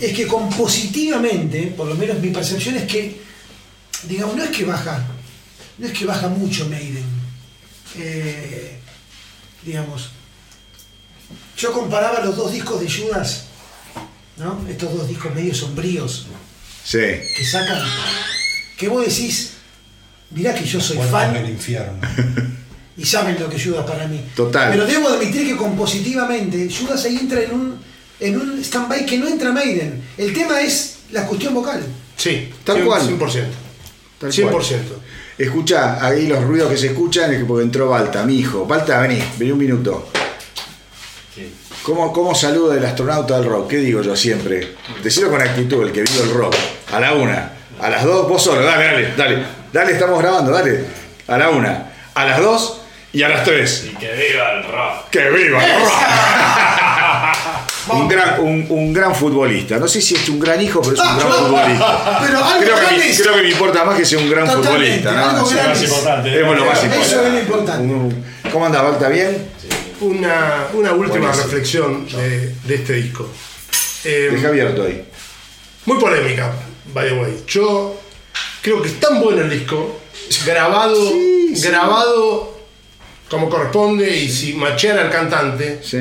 es 0.00 0.12
que 0.12 0.26
compositivamente, 0.28 1.74
por 1.76 1.86
lo 1.88 1.94
menos 1.96 2.18
mi 2.20 2.30
percepción 2.30 2.76
es 2.76 2.84
que, 2.84 3.20
digamos, 4.04 4.36
no 4.36 4.44
es 4.44 4.50
que 4.50 4.64
baja, 4.64 5.04
no 5.78 5.86
es 5.86 5.92
que 5.92 6.04
baja 6.04 6.28
mucho 6.28 6.68
Maiden. 6.68 7.04
Eh, 7.98 8.78
digamos, 9.64 10.10
yo 11.56 11.72
comparaba 11.72 12.20
los 12.24 12.36
dos 12.36 12.52
discos 12.52 12.80
de 12.80 12.90
Judas, 12.90 13.44
¿no? 14.36 14.60
Estos 14.68 14.92
dos 14.96 15.08
discos 15.08 15.34
medio 15.34 15.54
sombríos 15.54 16.26
Sí. 16.84 16.98
que 16.98 17.44
sacan, 17.50 17.82
que 18.76 18.88
vos 18.88 19.04
decís, 19.06 19.52
mirá 20.30 20.54
que 20.54 20.64
yo 20.64 20.80
soy 20.80 20.98
fan 21.10 21.32
del 21.32 21.48
infierno. 21.48 21.98
y 22.96 23.04
saben 23.04 23.36
lo 23.40 23.48
que 23.48 23.58
Judas 23.62 23.86
para 23.86 24.06
mí. 24.06 24.20
Total. 24.36 24.70
Pero 24.72 24.86
debo 24.86 25.08
admitir 25.08 25.46
que 25.46 25.56
compositivamente 25.56 26.68
Judas 26.70 27.04
ahí 27.04 27.16
entra 27.16 27.40
en 27.42 27.52
un, 27.52 27.78
en 28.20 28.40
un 28.40 28.58
stand-by 28.62 29.06
que 29.06 29.18
no 29.18 29.28
entra 29.28 29.50
Maiden. 29.52 30.02
El 30.18 30.32
tema 30.32 30.60
es 30.60 30.98
la 31.10 31.26
cuestión 31.26 31.54
vocal. 31.54 31.82
Sí, 32.16 32.50
Tal 32.64 32.78
100%. 32.82 32.84
cual. 32.86 33.02
100%. 33.18 33.44
Tal 34.20 34.32
100%. 34.32 34.78
Escucha, 35.38 36.04
ahí 36.04 36.26
los 36.28 36.44
ruidos 36.44 36.70
que 36.70 36.76
se 36.76 36.86
escuchan 36.88 37.32
es 37.32 37.38
que 37.40 37.44
porque 37.44 37.64
entró 37.64 37.88
Balta, 37.88 38.24
mi 38.24 38.38
hijo. 38.38 38.66
Balta, 38.66 39.00
vení, 39.00 39.20
vení 39.38 39.50
un 39.50 39.58
minuto. 39.58 40.08
¿Cómo, 41.84 42.12
¿Cómo 42.12 42.34
saluda 42.34 42.76
el 42.76 42.84
astronauta 42.84 43.36
del 43.38 43.44
rock? 43.48 43.68
¿Qué 43.70 43.76
digo 43.76 44.00
yo 44.02 44.16
siempre? 44.16 44.74
Decirlo 45.02 45.30
con 45.30 45.40
actitud, 45.42 45.82
el 45.84 45.92
que 45.92 46.02
vive 46.02 46.20
el 46.22 46.30
rock. 46.32 46.54
A 46.92 46.98
la 46.98 47.12
una, 47.12 47.50
a 47.80 47.90
las 47.90 48.04
dos, 48.04 48.26
vos 48.26 48.42
solo, 48.42 48.62
dale, 48.64 48.84
dale, 48.86 49.12
dale. 49.16 49.44
Dale, 49.72 49.92
estamos 49.92 50.18
grabando, 50.22 50.50
dale. 50.52 50.84
A 51.28 51.36
la 51.36 51.50
una, 51.50 51.92
a 52.14 52.24
las 52.24 52.40
dos 52.40 52.80
y 53.12 53.22
a 53.22 53.28
las 53.28 53.44
tres. 53.44 53.84
Y 53.92 53.94
que 53.96 54.06
viva 54.12 54.52
el 54.52 54.62
rock. 54.64 55.10
¡Que 55.10 55.30
viva 55.30 55.62
el 55.64 55.80
rock! 55.80 55.92
un, 57.92 58.08
gran, 58.08 58.40
un, 58.40 58.66
un 58.70 58.92
gran 58.94 59.14
futbolista. 59.14 59.76
No 59.78 59.86
sé 59.86 60.00
si 60.00 60.14
es 60.14 60.26
un 60.30 60.40
gran 60.40 60.60
hijo, 60.62 60.80
pero 60.80 60.94
es 60.94 61.00
un 61.00 61.18
gran 61.18 61.32
futbolista. 61.32 62.20
Pero 62.24 62.44
algo 62.44 62.60
Creo 62.64 62.76
que, 62.88 62.96
me, 62.96 63.10
es- 63.10 63.20
creo 63.20 63.34
que 63.34 63.42
me 63.42 63.50
importa 63.50 63.84
más 63.84 63.96
que 63.98 64.06
sea 64.06 64.18
un 64.18 64.30
gran 64.30 64.46
Totalmente, 64.46 65.02
futbolista. 65.02 65.12
¿no? 65.12 65.30
algo 65.30 65.46
Sí, 65.46 65.54
grande 65.54 65.70
más 65.74 65.82
es- 65.82 65.88
importante. 65.90 66.34
Es 66.34 66.40
lo 66.40 66.46
más 66.46 66.56
Eso 66.78 66.86
importante. 66.86 67.26
es 67.26 67.32
lo 67.34 67.38
importante. 67.40 67.82
Un- 67.92 68.24
¿Cómo 68.52 68.66
anda, 68.66 68.80
Balta? 68.82 69.08
¿Bien? 69.08 69.53
Una, 70.04 70.66
una 70.74 70.92
última 70.92 71.18
Buenísimo. 71.18 71.44
reflexión 71.44 72.06
de, 72.06 72.54
de 72.64 72.74
este 72.74 72.92
disco. 72.94 73.28
Eh, 74.04 74.28
Deja 74.32 74.48
abierto 74.48 74.82
ahí. 74.84 75.02
muy 75.86 75.98
polémica, 75.98 76.52
by 76.92 77.08
the 77.08 77.14
way. 77.14 77.32
Yo 77.46 77.98
creo 78.60 78.82
que 78.82 78.88
es 78.88 79.00
tan 79.00 79.20
bueno 79.20 79.40
el 79.42 79.50
disco, 79.50 79.98
grabado, 80.44 80.94
Sí, 81.10 81.56
sí. 81.56 81.68
grabado 81.68 82.54
como 83.30 83.48
corresponde 83.48 84.14
y 84.16 84.28
si 84.28 84.52
macheara 84.52 85.02
al 85.02 85.10
cantante, 85.10 85.80
Sí. 85.82 85.98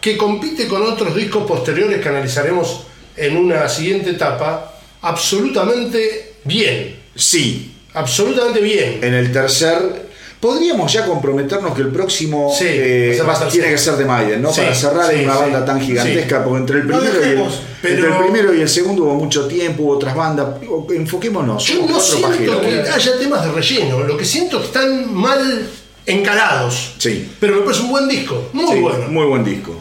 que 0.00 0.16
compite 0.16 0.68
con 0.68 0.82
otros 0.82 1.14
discos 1.16 1.44
posteriores 1.46 2.00
que 2.00 2.08
analizaremos 2.08 2.84
en 3.16 3.36
una 3.36 3.68
siguiente 3.68 4.10
etapa, 4.10 4.78
absolutamente 5.02 6.34
bien. 6.44 6.96
Sí. 7.16 7.72
Absolutamente 7.94 8.60
bien. 8.60 8.98
En 9.02 9.14
el 9.14 9.32
tercer. 9.32 10.03
Podríamos 10.44 10.92
ya 10.92 11.06
comprometernos 11.06 11.74
que 11.74 11.80
el 11.80 11.88
próximo 11.88 12.54
Sí, 12.54 12.66
eh, 12.68 13.18
tiene 13.50 13.68
que 13.70 13.78
ser 13.78 13.94
de 13.96 14.04
Maiden, 14.04 14.42
¿no? 14.42 14.52
Sí, 14.52 14.60
Para 14.60 14.74
cerrar 14.74 15.14
en 15.14 15.24
una 15.24 15.36
banda 15.36 15.64
tan 15.64 15.80
gigantesca, 15.80 16.44
porque 16.44 16.58
entre 16.58 16.80
el, 16.80 16.86
No 16.86 16.98
primero 16.98 17.14
y 17.14 17.16
el, 17.16 17.22
dejemos, 17.30 17.60
entre 17.82 17.92
el 17.94 18.00
pero- 18.02 18.18
primero 18.24 18.54
y 18.54 18.60
el 18.60 18.68
segundo 18.68 19.04
hubo 19.04 19.14
mucho 19.14 19.46
tiempo, 19.46 19.84
hubo 19.84 19.92
otras 19.92 20.14
bandas. 20.14 20.48
Enfoquémonos. 20.94 21.64
Yo 21.64 21.86
no 21.86 21.98
siento 21.98 22.28
pajeros. 22.28 22.60
que 22.60 22.90
haya 22.90 23.18
temas 23.18 23.42
de 23.42 23.52
relleno, 23.52 24.00
lo 24.00 24.18
que 24.18 24.24
siento 24.26 24.56
es 24.58 24.62
que 24.64 24.78
están 24.78 25.14
mal 25.14 25.66
encarados. 26.04 26.92
Sí. 26.98 27.26
Pero 27.40 27.56
me 27.56 27.62
parece 27.62 27.82
un 27.84 27.88
buen 27.88 28.06
disco, 28.06 28.50
muy 28.52 28.80
bueno. 28.80 29.08
Muy 29.08 29.24
buen 29.26 29.44
disco. 29.44 29.80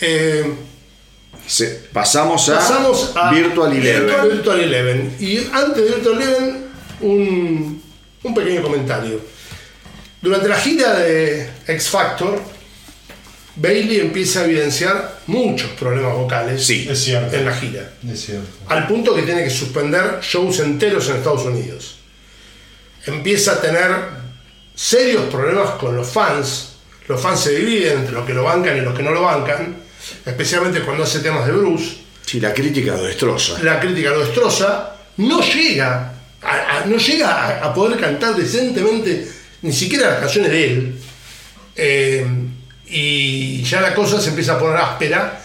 Eh, 0.00 0.54
Se- 1.46 1.82
pasamos 1.92 2.48
a, 2.48 2.56
pasamos 2.58 3.12
a 3.14 3.30
Virtual 3.30 3.72
Eleven. 3.72 4.28
Virtual 4.28 4.60
Eleven. 4.60 5.16
Y 5.20 5.38
antes 5.52 5.84
de 5.84 5.90
Virtual 5.92 6.20
Eleven, 6.20 6.64
un, 7.00 7.80
un 8.24 8.34
pequeño 8.34 8.60
comentario. 8.62 9.35
Durante 10.22 10.48
la 10.48 10.56
gira 10.56 10.94
de 10.94 11.48
X 11.68 11.88
Factor, 11.88 12.40
Bailey 13.56 14.00
empieza 14.00 14.40
a 14.40 14.44
evidenciar 14.44 15.20
muchos 15.28 15.70
problemas 15.72 16.14
vocales 16.14 16.64
Sí, 16.66 16.86
es 16.90 16.98
cierto. 17.04 17.34
en 17.36 17.44
la 17.44 17.54
gira. 17.54 17.90
Es 18.10 18.20
cierto. 18.26 18.46
al 18.68 18.86
punto 18.86 19.14
que 19.14 19.22
tiene 19.22 19.44
que 19.44 19.50
suspender 19.50 20.18
shows 20.22 20.60
enteros 20.60 21.08
en 21.08 21.16
Estados 21.16 21.44
Unidos. 21.44 21.96
Empieza 23.06 23.52
a 23.52 23.60
tener 23.60 23.90
serios 24.74 25.24
problemas 25.30 25.70
con 25.72 25.96
los 25.96 26.08
fans. 26.08 26.72
Los 27.08 27.20
fans 27.20 27.40
se 27.40 27.54
dividen 27.56 27.98
entre 27.98 28.12
los 28.12 28.26
que 28.26 28.34
lo 28.34 28.42
bancan 28.44 28.76
y 28.76 28.80
los 28.80 28.94
que 28.96 29.02
no 29.02 29.12
lo 29.12 29.22
bancan, 29.22 29.76
especialmente 30.24 30.80
cuando 30.80 31.04
hace 31.04 31.20
temas 31.20 31.46
de 31.46 31.52
Bruce. 31.52 31.98
Sí, 32.26 32.40
la 32.40 32.52
crítica 32.52 32.96
lo 32.96 33.04
destroza. 33.04 33.62
La 33.62 33.78
crítica 33.78 34.10
lo 34.10 34.20
destroza, 34.20 34.96
no 35.18 35.40
llega, 35.40 36.12
a, 36.42 36.78
a- 36.78 36.84
no 36.86 36.96
llega 36.96 37.30
a, 37.60 37.64
a 37.66 37.72
poder 37.74 37.98
cantar 38.00 38.34
decentemente 38.34 39.30
ni 39.66 39.72
siquiera 39.72 40.10
las 40.10 40.20
canciones 40.20 40.50
de 40.50 40.64
él. 40.64 40.98
Eh, 41.74 42.26
y 42.88 43.62
ya 43.62 43.80
la 43.80 43.94
cosa 43.94 44.20
se 44.20 44.30
empieza 44.30 44.54
a 44.54 44.58
poner 44.58 44.76
áspera. 44.76 45.42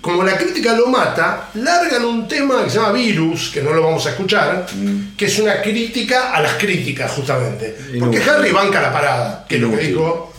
Como 0.00 0.24
la 0.24 0.36
crítica 0.36 0.72
lo 0.72 0.88
mata, 0.88 1.50
largan 1.54 2.04
un 2.04 2.26
tema 2.26 2.64
que 2.64 2.70
se 2.70 2.78
llama 2.78 2.92
Virus, 2.92 3.50
que 3.50 3.62
no 3.62 3.72
lo 3.72 3.82
vamos 3.82 4.04
a 4.06 4.10
escuchar, 4.10 4.66
que 5.16 5.26
es 5.26 5.38
una 5.38 5.62
crítica 5.62 6.32
a 6.32 6.40
las 6.40 6.54
críticas, 6.54 7.12
justamente. 7.12 7.76
Porque. 8.00 8.20
Harry 8.20 8.50
banca 8.50 8.80
la 8.80 8.92
parada, 8.92 9.46
que 9.48 9.54
es 9.54 9.60
lo 9.60 9.70
que 9.70 9.76
dijo, 9.76 10.32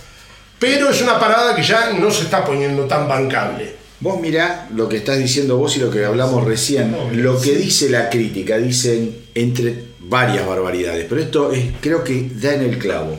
pero 0.57 0.89
es 0.89 1.01
una 1.01 1.17
parada 1.17 1.55
que 1.55 1.63
ya 1.63 1.93
no 1.93 2.11
se 2.11 2.23
está 2.23 2.43
poniendo 2.43 2.83
tan 2.83 3.07
bancable. 3.07 3.78
Vos 4.01 4.21
mirá 4.21 4.69
lo 4.73 4.87
que 4.87 4.97
estás 4.97 5.17
diciendo 5.17 5.57
vos 5.57 5.75
y 5.75 5.79
lo 5.79 5.91
que 5.91 6.05
hablamos 6.05 6.45
recién. 6.45 6.95
Lo 7.13 7.39
que 7.39 7.55
dice 7.55 7.89
la 7.89 8.09
crítica, 8.09 8.57
dicen 8.57 9.15
entre 9.35 9.89
varias 9.99 10.47
barbaridades, 10.47 11.05
pero 11.07 11.21
esto 11.21 11.51
es, 11.51 11.65
creo 11.81 12.03
que 12.03 12.29
da 12.33 12.53
en 12.53 12.61
el 12.61 12.77
clavo. 12.77 13.17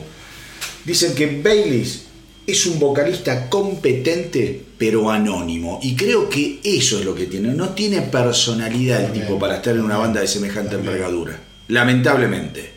Dicen 0.83 1.13
que 1.13 1.41
Baylis 1.41 2.05
es 2.47 2.65
un 2.65 2.79
vocalista 2.79 3.49
competente 3.49 4.63
pero 4.77 5.11
anónimo 5.11 5.79
y 5.83 5.95
creo 5.95 6.27
que 6.27 6.59
eso 6.63 6.97
es 6.97 7.05
lo 7.05 7.13
que 7.13 7.27
tiene. 7.27 7.49
No 7.49 7.69
tiene 7.69 8.01
personalidad 8.01 9.03
el 9.03 9.11
tipo 9.13 9.37
para 9.37 9.57
estar 9.57 9.75
en 9.75 9.81
una 9.81 9.97
banda 9.97 10.21
de 10.21 10.27
semejante 10.27 10.75
envergadura. 10.75 11.39
Lamentablemente. 11.67 12.71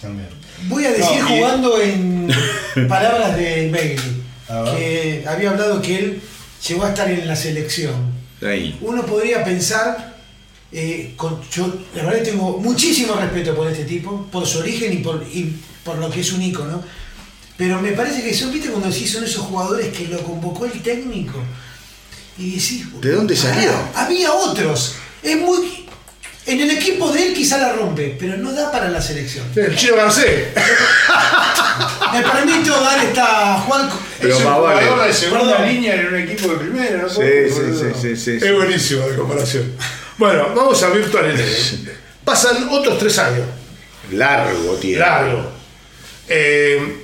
También. 0.00 0.28
Voy 0.68 0.84
a 0.84 0.90
decir 0.90 1.18
No, 1.20 1.28
jugando 1.28 1.80
en 1.80 2.28
palabras 2.88 3.36
de 3.36 3.70
Bailey, 3.70 3.96
que 4.76 5.24
había 5.26 5.50
hablado 5.50 5.82
que 5.82 5.98
él 5.98 6.20
llegó 6.68 6.84
a 6.84 6.88
estar 6.90 7.10
en 7.10 7.26
la 7.26 7.36
selección. 7.36 7.94
Ahí. 8.42 8.76
Uno 8.82 9.04
podría 9.06 9.44
pensar, 9.44 10.16
eh, 10.72 11.14
con- 11.16 11.40
yo 11.50 11.72
la 11.94 12.04
verdad 12.04 12.22
tengo 12.22 12.58
muchísimo 12.58 13.14
respeto 13.14 13.54
por 13.54 13.66
este 13.70 13.84
tipo, 13.84 14.26
por 14.30 14.46
su 14.46 14.58
origen 14.58 14.92
y 14.92 14.96
por, 14.98 15.22
y 15.32 15.56
por 15.84 15.98
lo 15.98 16.10
que 16.10 16.20
es 16.20 16.32
un 16.32 16.42
ícono, 16.42 16.82
pero 17.56 17.80
me 17.80 17.92
parece 17.92 18.22
que 18.22 18.34
son, 18.34 18.52
viste, 18.52 18.68
cuando 18.68 18.88
decís 18.90 19.10
son 19.12 19.24
esos 19.24 19.42
jugadores 19.46 19.88
que 19.96 20.08
lo 20.08 20.18
convocó 20.22 20.66
el 20.66 20.82
técnico 20.82 21.38
y 22.38 22.50
decís, 22.56 22.84
¿De 23.00 23.12
dónde 23.12 23.34
salió? 23.34 23.70
"Pará, 23.72 24.04
había 24.04 24.32
otros, 24.34 24.94
es 25.22 25.36
muy... 25.40 25.85
En 26.46 26.60
el 26.60 26.70
equipo 26.70 27.10
de 27.12 27.26
él 27.28 27.34
quizá 27.34 27.58
la 27.58 27.72
rompe, 27.72 28.16
pero 28.18 28.36
no 28.36 28.52
da 28.52 28.70
para 28.70 28.88
la 28.88 29.02
selección. 29.02 29.44
El 29.56 29.74
Chino 29.74 29.96
Garcés. 29.96 30.46
Me 32.12 32.22
permito 32.22 32.80
dar 32.80 33.04
esta 33.04 33.54
Juan. 33.60 33.90
Pero 34.20 34.32
es 34.34 34.40
un 34.40 34.44
más 34.50 34.60
vale. 34.60 34.86
jugador 34.86 35.06
de 35.08 35.12
segunda 35.12 35.56
Perdón. 35.56 35.68
línea 35.74 35.94
en 35.96 36.06
un 36.06 36.14
equipo 36.16 36.48
de 36.52 36.56
primera, 36.58 37.02
¿no? 37.02 37.08
Sí, 37.08 37.16
sí, 37.48 37.54
sí, 37.54 37.78
sí, 38.00 38.16
sí, 38.16 38.38
sí. 38.40 38.46
Es 38.46 38.54
buenísimo 38.54 39.08
de 39.08 39.16
comparación. 39.16 39.72
Bueno, 40.18 40.52
vamos 40.54 40.80
a 40.82 40.90
Virtual 40.90 41.24
Eleven. 41.26 41.92
Pasan 42.24 42.68
otros 42.70 42.98
tres 42.98 43.18
años. 43.18 43.44
Largo 44.12 44.74
tiempo. 44.76 45.00
Largo. 45.04 45.52
Eh, 46.28 46.96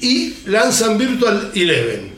y 0.00 0.36
lanzan 0.46 0.98
Virtual 0.98 1.50
Eleven. 1.54 2.12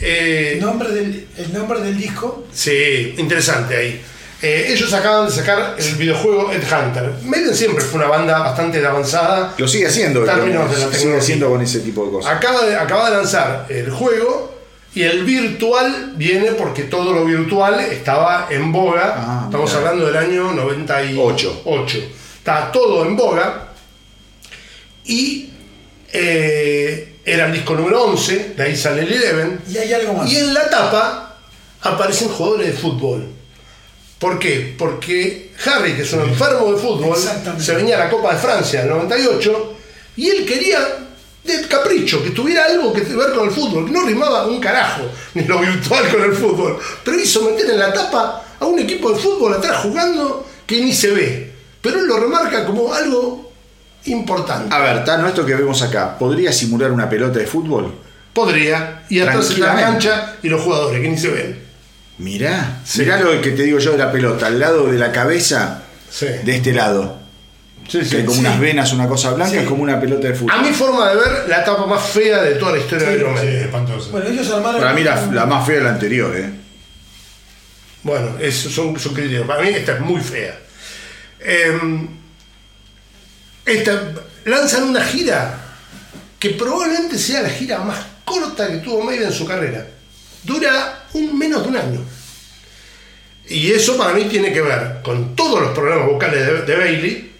Eh, 0.00 0.52
El 0.54 0.60
nombre 0.60 0.88
del, 0.90 1.28
el 1.36 1.52
nombre 1.52 1.80
del 1.80 1.96
disco. 1.98 2.46
Sí, 2.52 3.14
interesante 3.18 3.76
ahí. 3.76 4.02
Eh, 4.46 4.74
ellos 4.74 4.92
acaban 4.92 5.24
de 5.24 5.32
sacar 5.32 5.74
el 5.78 5.94
videojuego 5.94 6.52
Ed 6.52 6.62
Hunter. 6.64 7.14
Maiden 7.22 7.54
siempre 7.54 7.82
fue 7.82 7.98
una 7.98 8.08
banda 8.08 8.40
bastante 8.40 8.84
avanzada. 8.86 9.54
Lo 9.56 9.66
sigue 9.66 9.86
haciendo, 9.86 10.20
en 10.20 10.26
términos 10.26 10.70
de 10.70 10.84
la 10.84 10.92
sigue 10.92 11.16
haciendo 11.16 11.48
con 11.48 11.62
ese 11.62 11.80
tipo 11.80 12.04
de 12.04 12.10
cosas. 12.10 12.30
Acaba 12.30 12.66
de, 12.66 12.76
acaba 12.76 13.08
de 13.08 13.16
lanzar 13.16 13.64
el 13.70 13.90
juego 13.90 14.54
y 14.94 15.02
el 15.02 15.24
virtual 15.24 16.12
viene 16.16 16.52
porque 16.52 16.82
todo 16.82 17.14
lo 17.14 17.24
virtual 17.24 17.80
estaba 17.80 18.48
en 18.50 18.70
boga. 18.70 19.14
Ah, 19.16 19.42
Estamos 19.46 19.72
hablando 19.76 20.04
del 20.04 20.16
año 20.18 20.52
98. 20.52 21.62
Ocho. 21.64 21.98
Está 22.36 22.70
todo 22.70 23.06
en 23.06 23.16
boga. 23.16 23.68
Y 25.06 25.48
eh, 26.12 27.14
era 27.24 27.46
el 27.46 27.52
disco 27.54 27.74
número 27.76 28.04
11, 28.04 28.52
de 28.58 28.62
ahí 28.62 28.76
sale 28.76 29.04
el 29.04 29.12
Eleven. 29.14 29.60
Y 29.70 29.78
hay 29.78 29.94
algo 29.94 30.12
más. 30.12 30.30
Y 30.30 30.36
en 30.36 30.52
la 30.52 30.68
tapa 30.68 31.38
aparecen 31.80 32.28
jugadores 32.28 32.66
de 32.66 32.72
fútbol. 32.74 33.33
¿Por 34.24 34.38
qué? 34.38 34.74
Porque 34.78 35.50
Harry, 35.66 35.92
que 35.92 36.00
es 36.00 36.12
un 36.14 36.22
enfermo 36.22 36.72
de 36.72 36.78
fútbol, 36.78 37.14
se 37.58 37.74
venía 37.74 37.96
a 37.96 38.04
la 38.06 38.10
Copa 38.10 38.32
de 38.32 38.38
Francia 38.40 38.80
del 38.80 38.88
98 38.88 39.74
y 40.16 40.28
él 40.30 40.46
quería 40.46 40.78
de 41.44 41.68
capricho, 41.68 42.22
que 42.24 42.30
tuviera 42.30 42.64
algo 42.64 42.90
que 42.90 43.02
ver 43.02 43.34
con 43.34 43.48
el 43.48 43.54
fútbol. 43.54 43.92
No 43.92 44.06
rimaba 44.06 44.46
un 44.46 44.58
carajo, 44.60 45.02
ni 45.34 45.44
lo 45.44 45.58
virtual 45.58 46.10
con 46.10 46.22
el 46.22 46.32
fútbol. 46.32 46.78
Pero 47.04 47.20
hizo 47.20 47.42
meter 47.42 47.68
en 47.68 47.78
la 47.78 47.92
tapa 47.92 48.42
a 48.58 48.64
un 48.64 48.78
equipo 48.78 49.12
de 49.12 49.20
fútbol 49.20 49.52
atrás 49.52 49.82
jugando 49.82 50.46
que 50.66 50.80
ni 50.80 50.94
se 50.94 51.10
ve. 51.10 51.52
Pero 51.82 52.00
él 52.00 52.06
lo 52.06 52.16
remarca 52.16 52.64
como 52.64 52.94
algo 52.94 53.52
importante. 54.06 54.74
A 54.74 54.78
ver, 54.78 55.04
Tano, 55.04 55.28
esto 55.28 55.44
que 55.44 55.54
vemos 55.54 55.82
acá, 55.82 56.16
¿podría 56.18 56.50
simular 56.50 56.90
una 56.92 57.10
pelota 57.10 57.40
de 57.40 57.46
fútbol? 57.46 57.94
Podría. 58.32 59.04
Y 59.10 59.20
atrás 59.20 59.50
en 59.50 59.60
la 59.60 59.74
cancha 59.74 60.36
y 60.42 60.48
los 60.48 60.62
jugadores 60.62 61.02
que 61.02 61.08
ni 61.10 61.18
se 61.18 61.28
ven. 61.28 61.63
Mirá, 62.18 62.80
Sí. 62.84 63.00
mirá 63.00 63.18
lo 63.18 63.40
que 63.40 63.50
te 63.50 63.62
digo 63.64 63.78
yo 63.78 63.92
de 63.92 63.98
la 63.98 64.12
pelota, 64.12 64.46
al 64.46 64.58
lado 64.60 64.86
de 64.90 64.98
la 64.98 65.10
cabeza, 65.10 65.82
Sí. 66.10 66.26
de 66.44 66.56
este 66.56 66.72
lado. 66.72 67.18
Sí, 67.88 68.00
que 68.08 68.16
hay 68.18 68.22
como 68.24 68.34
sí. 68.36 68.40
unas 68.40 68.60
venas, 68.60 68.92
una 68.92 69.06
cosa 69.08 69.32
blanca, 69.32 69.50
Sí. 69.52 69.58
es 69.58 69.66
como 69.68 69.82
una 69.82 70.00
pelota 70.00 70.28
de 70.28 70.34
fútbol. 70.34 70.52
A 70.56 70.62
mi 70.62 70.70
forma 70.72 71.10
de 71.10 71.16
ver, 71.16 71.48
la 71.48 71.60
etapa 71.62 71.84
más 71.86 72.02
fea 72.02 72.40
de 72.42 72.54
toda 72.54 72.72
la 72.72 72.78
historia 72.78 73.08
de 73.10 73.16
Iron 73.16 73.36
Sí, 73.38 73.46
espantoso. 73.46 74.10
Bueno, 74.10 74.28
ellos 74.30 74.48
armaron. 74.50 74.80
Para 74.80 74.94
mí 74.94 75.02
la, 75.02 75.26
la 75.32 75.44
más 75.46 75.66
fea 75.66 75.78
es 75.78 75.82
la 75.82 75.90
anterior, 75.90 76.34
¿eh? 76.36 76.50
Bueno, 78.04 78.38
eso 78.38 78.70
son, 78.70 78.98
son 78.98 79.12
criterios. 79.14 79.46
Para 79.46 79.62
mí 79.62 79.68
esta 79.68 79.92
es 79.94 80.00
muy 80.00 80.20
fea. 80.20 80.58
Em, 81.40 82.08
esta, 83.66 84.12
lanzan 84.44 84.84
una 84.84 85.02
gira 85.02 85.58
que 86.38 86.50
probablemente 86.50 87.18
sea 87.18 87.42
la 87.42 87.48
gira 87.50 87.78
más 87.80 87.98
corta 88.24 88.68
que 88.68 88.76
tuvo 88.78 89.02
Maiden 89.02 89.28
en 89.28 89.32
su 89.32 89.46
carrera. 89.46 89.86
Dura 90.44 91.06
un, 91.14 91.38
menos 91.38 91.62
de 91.62 91.68
un 91.68 91.76
año. 91.76 92.00
Y 93.48 93.72
eso 93.72 93.96
para 93.98 94.14
mí 94.14 94.24
tiene 94.24 94.52
que 94.52 94.60
ver 94.62 95.00
con 95.02 95.34
todos 95.36 95.60
los 95.60 95.72
problemas 95.72 96.06
vocales 96.06 96.46
de, 96.46 96.62
de 96.62 96.76
Bailey, 96.76 97.32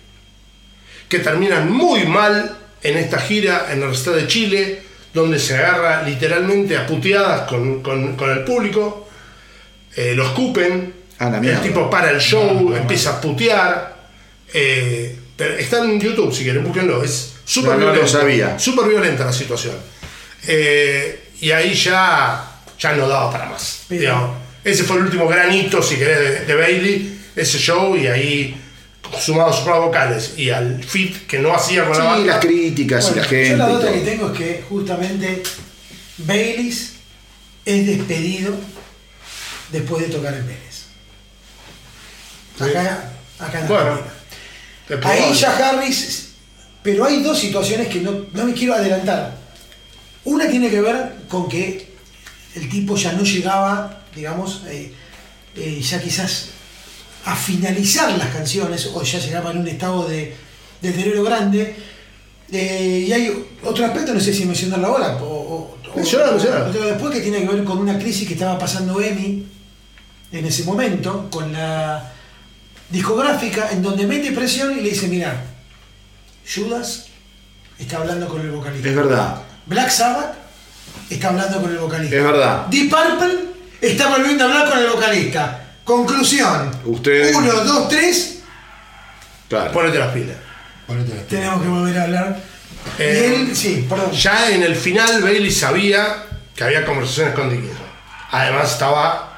que 1.09 1.19
terminan 1.21 1.71
muy 1.71 2.05
mal 2.07 2.57
en 2.83 2.97
esta 2.99 3.19
gira 3.19 3.69
en 3.71 3.83
el 3.83 3.89
recital 3.91 4.17
de 4.17 4.27
Chile, 4.27 4.83
donde 5.15 5.39
se 5.39 5.57
agarra 5.57 6.03
literalmente 6.03 6.77
a 6.77 6.87
puteadas 6.87 7.49
con, 7.49 7.83
con- 7.83 8.17
con 8.17 8.31
el 8.31 8.45
público, 8.45 9.09
eh, 9.97 10.13
lo 10.15 10.25
escupen, 10.27 10.93
Ah, 11.19 11.31
el 11.33 11.41
mierda. 11.41 11.63
tipo 11.63 11.89
para 11.89 12.11
el 12.11 12.21
show, 12.21 12.75
empieza 12.75 13.11
a 13.11 13.21
putear. 13.21 13.95
eh, 14.53 15.17
está 15.59 15.79
en 15.85 16.01
YouTube 16.01 16.35
si 16.35 16.43
quieren, 16.43 16.65
búsquenlo, 16.65 17.03
es 17.03 17.35
súper 17.45 18.09
sabía. 18.09 18.59
Súper 18.59 18.89
violenta 18.89 19.25
la 19.25 19.33
situación. 19.33 19.75
Eh, 20.47 21.29
y 21.41 21.51
ahí 21.53 21.73
ya, 21.75 22.54
ya 22.85 22.93
no 22.97 23.09
daba 23.09 23.31
para 23.31 23.47
más. 23.47 23.81
Pero- 23.89 24.01
digamos. 24.01 24.31
Ese 24.63 24.85
fue 24.85 24.97
el 24.97 25.03
último 25.05 25.29
granito, 25.29 25.83
si 25.83 25.97
querés, 25.97 26.19
de, 26.19 26.45
de 26.47 26.55
Bailey, 26.55 27.19
ese 27.37 27.59
show, 27.59 27.95
y 27.97 28.07
ahí, 28.07 28.57
sumado 29.21 29.51
a 29.51 29.53
sus 29.53 29.63
pruebas 29.63 29.85
vocales 29.87 30.33
y 30.39 30.49
al 30.51 30.83
fit 30.83 31.27
que 31.27 31.39
no 31.39 31.55
hacía 31.55 31.85
con 31.85 31.95
Sí, 31.95 32.01
la 32.01 32.09
banda. 32.09 32.27
las 32.35 32.45
críticas 32.45 33.11
y 33.13 33.19
la 33.19 33.25
gente. 33.25 33.51
Yo 33.51 33.57
la 33.59 33.71
y 33.71 33.75
otra 33.75 33.93
que 33.93 34.01
tengo 34.01 34.33
es 34.33 34.39
que 34.39 34.65
justamente 34.67 35.43
Baileys 36.19 36.95
es 37.67 37.87
despedido 37.87 38.55
después 39.71 40.07
de 40.09 40.15
tocar 40.15 40.33
en 40.35 40.47
Vélez. 40.47 40.85
Acá, 42.61 43.13
acá 43.39 43.61
en 43.61 43.69
Bueno, 43.69 43.99
Ahí 45.05 45.33
ya 45.35 45.57
Harris, 45.57 46.29
pero 46.83 47.05
hay 47.05 47.23
dos 47.23 47.39
situaciones 47.39 47.89
que 47.89 48.01
no, 48.01 48.27
no 48.33 48.45
me 48.47 48.53
quiero 48.55 48.75
adelantar. 48.75 49.37
Una 50.25 50.49
tiene 50.49 50.71
que 50.71 50.81
ver 50.81 51.15
con 51.29 51.49
que 51.49 51.94
el 52.55 52.69
tipo 52.69 52.97
ya 52.97 53.13
no 53.13 53.23
llegaba, 53.23 54.03
digamos, 54.15 54.63
eh, 54.67 54.93
eh, 55.57 55.81
ya 55.81 56.01
quizás 56.01 56.49
a 57.25 57.35
finalizar 57.35 58.17
las 58.19 58.29
canciones, 58.29 58.91
o 58.95 59.03
ya 59.03 59.19
llegaba 59.19 59.51
en 59.51 59.59
un 59.59 59.69
estado 59.69 60.07
de, 60.09 60.37
de 60.81 60.93
deterioro 60.93 61.23
grande. 61.25 61.75
Eh, 62.53 63.07
y 63.09 63.13
hay 63.13 63.33
otro 63.65 63.85
aspecto, 63.87 64.13
no 64.13 64.21
sé 64.21 64.33
si 64.35 64.45
mencionarlo 64.45 64.89
ahora, 64.89 65.17
o, 65.17 65.25
o- 65.25 65.79
después, 66.89 67.15
que 67.15 67.21
tiene 67.21 67.41
que 67.41 67.47
ver 67.55 67.65
con 67.65 67.79
una 67.79 67.99
crisis 67.99 68.27
que 68.29 68.35
estaba 68.35 68.59
pasando 68.59 69.01
Emi 69.01 69.47
en 70.33 70.45
ese 70.45 70.65
momento, 70.65 71.29
con 71.31 71.53
la 71.53 72.13
discográfica, 72.91 73.71
en 73.73 73.83
donde 73.83 74.07
mete 74.07 74.33
presión 74.33 74.77
y 74.77 74.83
le 74.83 74.91
dice, 74.91 75.09
mira, 75.09 75.43
Judas 76.53 77.07
está 77.79 77.97
hablando 77.99 78.29
con 78.29 78.41
el 78.43 78.51
vocalista. 78.51 78.89
Es 78.89 78.95
verdad, 78.97 79.43
Black 79.67 79.91
Sabbath 79.91 80.35
está 81.11 81.29
hablando 81.29 81.61
con 81.61 81.71
el 81.71 81.79
vocalista. 81.79 82.17
es 82.17 82.23
verdad. 82.25 82.67
Deep 82.69 82.91
Purple 82.91 83.35
está 83.81 84.09
volviendo 84.09 84.45
a 84.45 84.47
hablar 84.49 84.71
con 84.71 84.79
el 84.79 84.89
vocalista. 84.89 85.61
Conclusión. 85.85 86.71
Ustedes- 86.85 87.35
Uno, 87.37 87.53
dos, 87.53 87.89
tres. 87.89 88.39
Claro. 89.49 89.73
Ponete 89.73 89.99
las 89.99 90.13
pilas. 90.13 90.37
Ponete 90.87 91.11
las 91.15 91.25
pilas. 91.25 91.29
Tenemos 91.29 91.63
que 91.63 91.69
volver 91.69 91.99
a 91.99 92.03
hablar. 92.05 92.41
Eh, 92.99 93.29
y 93.31 93.35
él, 93.51 93.57
sí, 93.57 93.87
perdón. 93.89 94.11
Ya 94.13 94.51
en 94.51 94.63
el 94.63 94.75
final 94.77 95.23
Bailey 95.23 95.51
sabía 95.51 96.25
que 96.55 96.65
había 96.65 96.85
conversaciones 96.85 97.35
con 97.35 97.51
Dickinson. 97.51 97.85
Además 98.31 98.73
estaba 98.73 99.31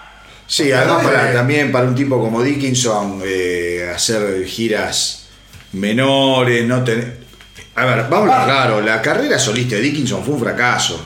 Sí, 0.49 0.71
además 0.71 1.03
Eh, 1.03 1.07
para, 1.09 1.33
también 1.33 1.73
para 1.73 1.87
un 1.87 1.95
tipo 1.97 2.21
como 2.21 2.41
Dickinson, 2.41 3.21
eh, 3.25 3.91
hacer 3.93 4.45
giras 4.47 5.25
menores, 5.73 6.65
no 6.67 6.85
tener... 6.85 7.19
A 7.75 7.85
ver, 7.85 8.07
vamos 8.09 8.31
a 8.31 8.43
hablar 8.43 8.45
claro, 8.69 8.81
la 8.81 9.03
carrera 9.03 9.39
solista 9.41 9.75
de 9.75 9.81
Dickinson 9.83 10.25
fue 10.25 10.35
un 10.35 10.41
fracaso. 10.41 11.05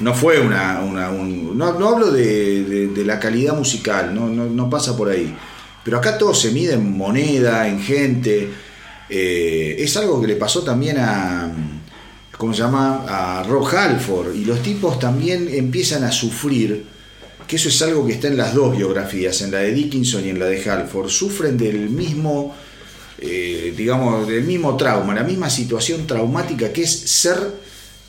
No 0.00 0.14
fue 0.14 0.40
una... 0.40 0.80
una- 0.80 1.10
un- 1.10 1.56
no, 1.56 1.78
no 1.78 1.88
hablo 1.88 2.10
de, 2.10 2.64
de- 2.64 2.86
de 2.88 3.04
la 3.04 3.18
calidad 3.18 3.54
musical, 3.56 4.14
no, 4.14 4.28
no, 4.28 4.44
no 4.46 4.68
pasa 4.68 4.96
por 4.96 5.08
ahí. 5.08 5.34
Pero 5.82 5.98
acá 5.98 6.18
todo 6.18 6.34
se 6.34 6.50
mide 6.50 6.74
en 6.74 6.96
moneda, 6.96 7.66
en 7.68 7.80
gente. 7.80 8.48
Eh, 9.08 9.76
es 9.78 9.96
algo 9.96 10.20
que 10.20 10.26
le 10.26 10.36
pasó 10.36 10.62
también 10.62 10.98
a... 10.98 11.50
¿Cómo 12.36 12.52
se 12.52 12.62
llama? 12.62 13.04
A 13.08 13.42
Rob 13.44 13.66
Halford. 13.66 14.34
Y 14.34 14.44
los 14.44 14.60
tipos 14.62 14.98
también 14.98 15.48
empiezan 15.52 16.02
a 16.04 16.10
sufrir 16.12 16.84
que 17.46 17.56
eso 17.56 17.68
es 17.68 17.80
algo 17.82 18.06
que 18.06 18.14
está 18.14 18.28
en 18.28 18.36
las 18.36 18.54
dos 18.54 18.76
biografías, 18.76 19.40
en 19.42 19.50
la 19.52 19.58
de 19.58 19.72
Dickinson 19.72 20.24
y 20.26 20.30
en 20.30 20.38
la 20.38 20.46
de 20.46 20.68
Halford, 20.68 21.08
sufren 21.10 21.56
del 21.58 21.90
mismo, 21.90 22.54
eh, 23.18 23.72
digamos, 23.76 24.26
del 24.26 24.44
mismo 24.44 24.76
trauma, 24.76 25.14
la 25.14 25.22
misma 25.22 25.48
situación 25.50 26.06
traumática 26.06 26.72
que 26.72 26.82
es 26.82 26.90
ser 26.90 27.38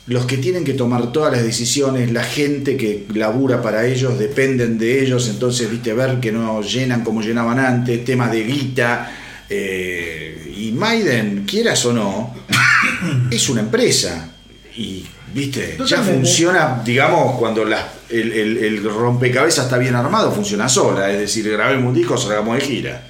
los 0.08 0.24
que 0.26 0.36
tienen 0.38 0.62
que 0.64 0.74
tomar 0.74 1.10
todas 1.12 1.32
las 1.32 1.42
decisiones, 1.42 2.12
la 2.12 2.22
gente 2.22 2.76
que 2.76 3.06
labura 3.14 3.60
para 3.60 3.86
ellos, 3.86 4.18
dependen 4.18 4.78
de 4.78 5.02
ellos, 5.02 5.28
entonces, 5.28 5.68
viste, 5.70 5.92
ver 5.94 6.20
que 6.20 6.30
no 6.30 6.62
llenan 6.62 7.02
como 7.02 7.22
llenaban 7.22 7.58
antes, 7.58 8.04
temas 8.04 8.30
de 8.30 8.44
guita, 8.44 9.12
eh, 9.48 10.52
y 10.56 10.70
Maiden, 10.72 11.44
quieras 11.46 11.84
o 11.86 11.92
no, 11.92 12.34
es 13.30 13.48
una 13.48 13.62
empresa, 13.62 14.30
y, 14.76 15.04
viste, 15.34 15.76
ya 15.86 15.96
funciona, 16.14 16.82
digamos, 16.84 17.36
cuando 17.38 17.64
la- 17.64 17.88
el, 18.08 18.30
el- 18.32 18.58
el 18.58 18.84
rompecabezas 18.84 19.64
está 19.64 19.76
bien 19.78 19.96
armado, 19.96 20.30
funciona 20.30 20.68
sola, 20.68 21.10
es 21.10 21.18
decir, 21.18 21.50
grabemos 21.50 21.88
un 21.88 21.94
disco, 21.94 22.16
salgamos 22.16 22.54
de 22.56 22.60
gira, 22.60 23.02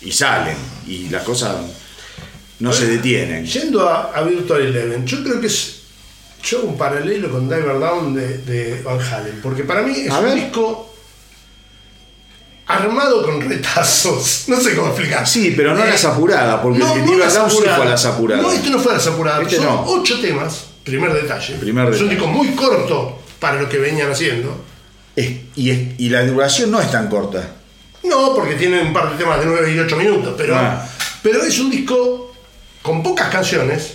y 0.00 0.10
salen, 0.12 0.56
y 0.88 1.08
las 1.10 1.22
cosas 1.24 1.56
no 2.60 2.72
se 2.72 2.86
detienen. 2.86 3.44
Yendo 3.44 3.86
a, 3.88 4.12
a 4.14 4.22
Virtual 4.22 4.62
Eleven, 4.62 5.04
yo 5.06 5.22
creo 5.22 5.38
que 5.40 5.46
es. 5.48 5.81
Yo 6.42 6.58
hago 6.58 6.68
un 6.68 6.76
paralelo 6.78 7.30
con 7.30 7.48
Diver 7.48 7.78
Down 7.78 8.14
de, 8.14 8.38
de 8.38 8.82
Van 8.82 9.00
Halen, 9.00 9.40
porque 9.42 9.62
para 9.64 9.82
mí 9.82 9.94
es 9.96 10.10
A 10.10 10.18
un 10.18 10.24
ver. 10.24 10.34
disco 10.34 10.92
armado 12.66 13.22
con 13.24 13.40
retazos. 13.48 14.44
No 14.48 14.56
sé 14.60 14.74
cómo 14.74 14.88
explicar. 14.88 15.26
Sí, 15.26 15.54
pero 15.56 15.74
no 15.74 15.84
Eh, 15.84 15.90
las 15.90 16.04
apuradas, 16.04 16.60
porque 16.60 16.78
no, 16.80 16.92
el 16.94 17.00
no 17.00 17.06
Diver 17.06 17.18
las 17.20 17.34
Down 17.34 17.50
sí 17.50 17.56
apuradas. 17.58 17.76
fue 17.78 17.86
a 17.86 17.90
las 17.90 18.04
apuradas. 18.06 18.42
No, 18.42 18.52
este 18.52 18.70
no 18.70 18.78
fue 18.78 18.92
a 18.92 18.94
las 18.96 19.06
apuradas. 19.06 19.42
Este 19.42 19.56
Son 19.56 19.64
no. 19.66 19.84
ocho 19.86 20.20
temas, 20.20 20.64
primer 20.84 21.12
detalle. 21.12 21.54
Primer 21.56 21.84
Es 21.92 22.00
un 22.00 22.08
detalle. 22.08 22.10
disco 22.20 22.26
muy 22.26 22.48
corto 22.54 23.18
para 23.38 23.60
lo 23.60 23.68
que 23.68 23.78
venían 23.78 24.10
haciendo. 24.10 24.56
Es- 25.14 25.32
y, 25.56 25.70
es- 25.70 25.88
y 25.98 26.08
la 26.08 26.24
duración 26.24 26.70
no 26.70 26.80
es 26.80 26.90
tan 26.90 27.08
corta. 27.08 27.46
No, 28.04 28.34
porque 28.34 28.54
tiene 28.56 28.80
un 28.82 28.92
par 28.92 29.12
de 29.12 29.16
temas 29.16 29.38
de 29.38 29.46
9 29.46 29.72
y 29.74 29.78
8 29.78 29.96
minutos, 29.96 30.34
pero, 30.36 30.56
Ah. 30.56 30.84
pero 31.22 31.42
es 31.42 31.56
un 31.60 31.70
disco 31.70 32.32
con 32.82 33.00
pocas 33.02 33.28
canciones 33.28 33.94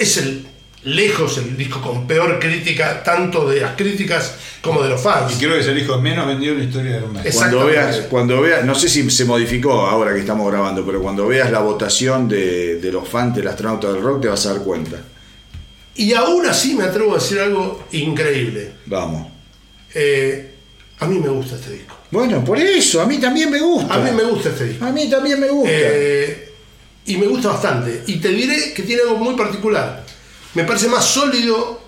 es 0.00 0.16
el 0.16 0.46
lejos 0.82 1.36
el 1.36 1.56
disco 1.56 1.80
con 1.80 2.06
peor 2.06 2.38
crítica, 2.38 3.02
tanto 3.02 3.48
de 3.48 3.60
las 3.60 3.76
críticas 3.76 4.34
como 4.62 4.82
de 4.82 4.88
los 4.88 5.00
fans. 5.00 5.34
Y 5.34 5.38
creo 5.38 5.54
que 5.54 5.60
es 5.60 5.66
el 5.66 5.74
disco 5.74 5.98
menos 6.00 6.26
vendido 6.26 6.54
en 6.54 6.60
la 6.60 6.64
historia 6.64 7.00
de 7.00 7.06
Maiden. 7.06 7.32
Cuando 7.34 7.66
veas, 7.66 7.96
cuando 8.08 8.40
veas, 8.40 8.64
no 8.64 8.74
sé 8.74 8.88
si 8.88 9.08
se 9.10 9.24
modificó 9.24 9.72
ahora 9.86 10.14
que 10.14 10.20
estamos 10.20 10.50
grabando, 10.50 10.84
pero 10.84 11.02
cuando 11.02 11.26
veas 11.26 11.50
la 11.50 11.60
votación 11.60 12.28
de, 12.28 12.76
de 12.76 12.92
los 12.92 13.06
fans 13.06 13.36
del 13.36 13.48
astronauta 13.48 13.92
del 13.92 14.00
rock 14.00 14.22
te 14.22 14.28
vas 14.28 14.46
a 14.46 14.54
dar 14.54 14.62
cuenta. 14.62 14.96
Y 15.96 16.14
aún 16.14 16.46
así 16.46 16.74
me 16.74 16.84
atrevo 16.84 17.12
a 17.12 17.18
decir 17.18 17.40
algo 17.40 17.84
increíble. 17.92 18.72
Vamos. 18.86 19.28
Eh, 19.94 20.54
a 20.98 21.06
mí 21.06 21.18
me 21.18 21.28
gusta 21.28 21.56
este 21.56 21.72
disco. 21.72 21.96
Bueno, 22.10 22.42
por 22.44 22.58
eso, 22.58 23.02
a 23.02 23.06
mí 23.06 23.18
también 23.18 23.50
me 23.50 23.60
gusta. 23.60 23.94
A 23.94 23.98
mí 23.98 24.10
me 24.12 24.22
gusta 24.24 24.48
este 24.48 24.64
disco. 24.64 24.84
A 24.84 24.92
mí 24.92 25.10
también 25.10 25.38
me 25.38 25.48
gusta. 25.48 25.70
Eh, 25.72 26.49
y 27.10 27.16
me 27.18 27.26
gusta 27.26 27.48
bastante. 27.48 28.04
Y 28.06 28.16
te 28.16 28.28
diré 28.28 28.72
que 28.74 28.82
tiene 28.82 29.02
algo 29.02 29.16
muy 29.16 29.34
particular. 29.34 30.04
Me 30.54 30.64
parece 30.64 30.88
más 30.88 31.04
sólido, 31.04 31.80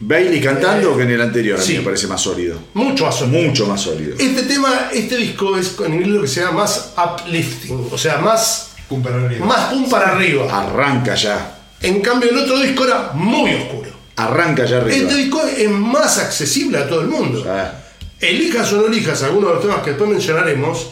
Bailey 0.00 0.40
cantando 0.40 0.96
que 0.96 1.04
en 1.04 1.10
el 1.12 1.20
anterior, 1.22 1.56
a 1.58 1.60
mí 1.62 1.66
sí. 1.66 1.78
me 1.78 1.84
parece 1.84 2.06
más 2.06 2.20
sólido. 2.20 2.58
mucho 2.74 3.06
más 3.06 3.16
sólido. 3.16 3.42
Mucho 3.42 3.66
más 3.66 3.80
sólido. 3.80 4.16
Este 4.18 4.42
tema, 4.42 4.90
este 4.92 5.16
disco 5.16 5.56
es 5.56 5.76
en 5.84 5.94
inglés 5.94 6.08
lo 6.08 6.22
que 6.22 6.28
se 6.28 6.40
llama 6.40 6.60
más 6.62 6.92
uplifting, 6.96 7.88
o 7.90 7.96
sea, 7.96 8.18
más, 8.18 8.70
Pum 8.88 9.02
para 9.02 9.16
arriba. 9.24 9.46
más 9.46 9.72
pum 9.72 9.88
para 9.88 10.10
arriba. 10.10 10.46
Arranca 10.50 11.14
ya. 11.14 11.58
En 11.80 12.00
cambio, 12.00 12.30
el 12.30 12.38
otro 12.38 12.58
disco 12.60 12.84
era 12.84 13.12
muy 13.14 13.54
oscuro. 13.54 13.90
Arranca 14.16 14.64
ya 14.66 14.78
arriba. 14.78 14.96
Este 14.96 15.14
disco 15.16 15.42
es 15.42 15.70
más 15.70 16.18
accesible 16.18 16.78
a 16.78 16.88
todo 16.88 17.00
el 17.00 17.08
mundo. 17.08 17.44
Ah, 17.48 17.72
Elijas 18.20 18.72
o 18.72 18.76
no 18.76 18.86
elijas 18.86 19.22
algunos 19.22 19.50
de 19.50 19.54
los 19.54 19.62
temas 19.64 19.82
que 19.82 19.90
después 19.90 20.10
mencionaremos, 20.10 20.90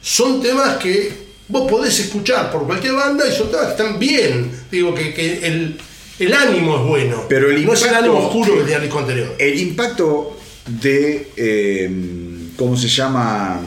son 0.00 0.42
temas 0.42 0.76
que 0.76 1.23
vos 1.48 1.70
podés 1.70 1.98
escuchar 2.00 2.50
por 2.50 2.66
cualquier 2.66 2.94
banda 2.94 3.24
y 3.28 3.32
son 3.32 3.48
que 3.50 3.56
están 3.56 3.98
bien. 3.98 4.50
Digo, 4.70 4.94
que, 4.94 5.12
que 5.14 5.46
el, 5.46 5.78
el 6.18 6.32
ánimo 6.34 6.76
es 6.76 6.82
bueno. 6.86 7.24
Pero 7.28 7.50
el 7.50 7.64
no 7.64 7.72
es 7.72 7.82
el 7.82 7.88
impacto- 7.88 7.98
ánimo 7.98 8.18
oscuro 8.26 8.54
que 8.54 8.60
tenía 8.60 8.76
el 8.76 8.82
disco 8.82 8.98
anterior. 8.98 9.34
el 9.38 9.60
impacto 9.60 10.36
de. 10.66 11.30
eh, 11.36 11.90
¿Cómo 12.56 12.76
se 12.76 12.86
llama? 12.88 13.60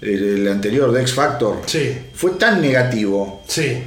El, 0.00 0.40
el 0.40 0.48
anterior, 0.48 0.92
de 0.92 1.00
X 1.00 1.14
Factor. 1.14 1.62
Sí, 1.66 1.92
Fue 2.14 2.32
tan 2.32 2.60
negativo 2.60 3.42
sí, 3.48 3.78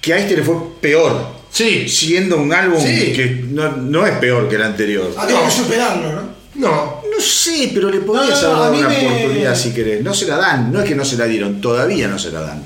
que 0.00 0.12
a 0.14 0.18
este 0.18 0.36
le 0.36 0.44
fue 0.44 0.54
peor. 0.80 1.20
sí. 1.50 1.88
Siendo 1.88 2.36
un 2.36 2.52
álbum 2.52 2.80
Sí. 2.80 3.12
que 3.12 3.26
no, 3.50 3.76
no 3.76 4.06
es 4.06 4.16
peor 4.18 4.48
que 4.48 4.54
el 4.54 4.62
anterior. 4.62 5.12
Había 5.16 5.34
No. 5.40 5.44
que 5.46 5.50
superarlo, 5.50 6.12
¿no? 6.12 6.38
No, 6.54 7.02
No 7.18 7.24
sé, 7.24 7.70
pero 7.74 7.90
le 7.90 7.98
podrías 8.00 8.40
No, 8.44 8.48
no, 8.52 8.62
haber 8.62 8.62
a 8.62 8.62
dado 8.62 8.72
mí 8.72 8.78
una 8.78 8.88
me- 9.10 9.16
oportunidad 9.18 9.54
si 9.56 9.74
querés. 9.74 10.02
No 10.04 10.14
se 10.14 10.26
la 10.26 10.36
dan, 10.36 10.72
no 10.72 10.80
es 10.80 10.88
que 10.88 10.94
no 10.94 11.04
se 11.04 11.16
la 11.16 11.24
dieron, 11.24 11.60
todavía 11.60 12.06
no 12.06 12.16
se 12.18 12.30
la 12.30 12.40
dan. 12.42 12.62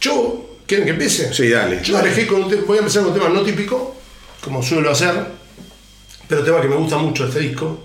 yo, 0.00 0.58
¿quieren 0.66 0.84
que 0.84 0.90
empiece? 0.92 1.32
Sí, 1.32 1.48
dale. 1.48 1.80
Yo 1.82 1.98
elegí 1.98 2.26
con 2.26 2.42
un 2.44 2.64
voy 2.66 2.76
a 2.76 2.80
empezar 2.80 3.02
con 3.04 3.12
un 3.12 3.18
tema 3.18 3.30
no 3.32 3.42
típico, 3.42 3.94
como 4.42 4.62
suelo 4.62 4.90
hacer, 4.90 5.14
pero 6.28 6.42
tema 6.42 6.60
que 6.60 6.68
me 6.68 6.76
gusta 6.76 6.96
mucho 6.98 7.26
este 7.26 7.38
disco, 7.40 7.84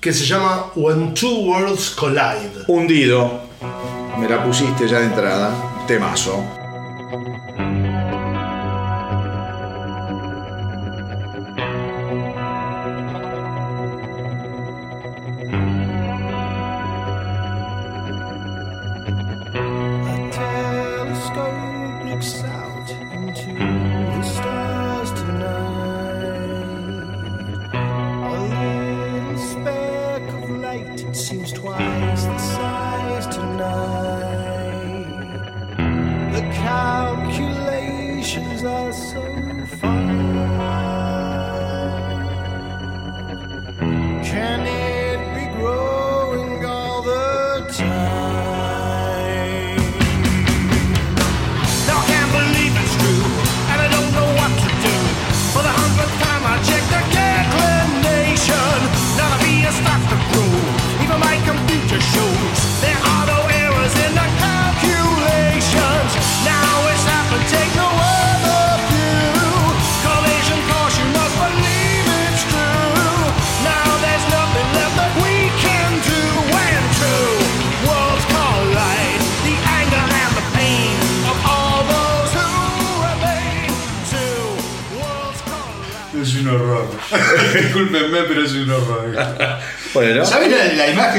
que 0.00 0.12
se 0.12 0.24
llama 0.24 0.66
When 0.76 1.14
Two 1.14 1.40
Worlds 1.40 1.90
Collide. 1.90 2.64
Hundido, 2.68 3.42
me 4.18 4.28
la 4.28 4.44
pusiste 4.44 4.86
ya 4.88 5.00
de 5.00 5.06
entrada, 5.06 5.84
temazo. 5.86 6.61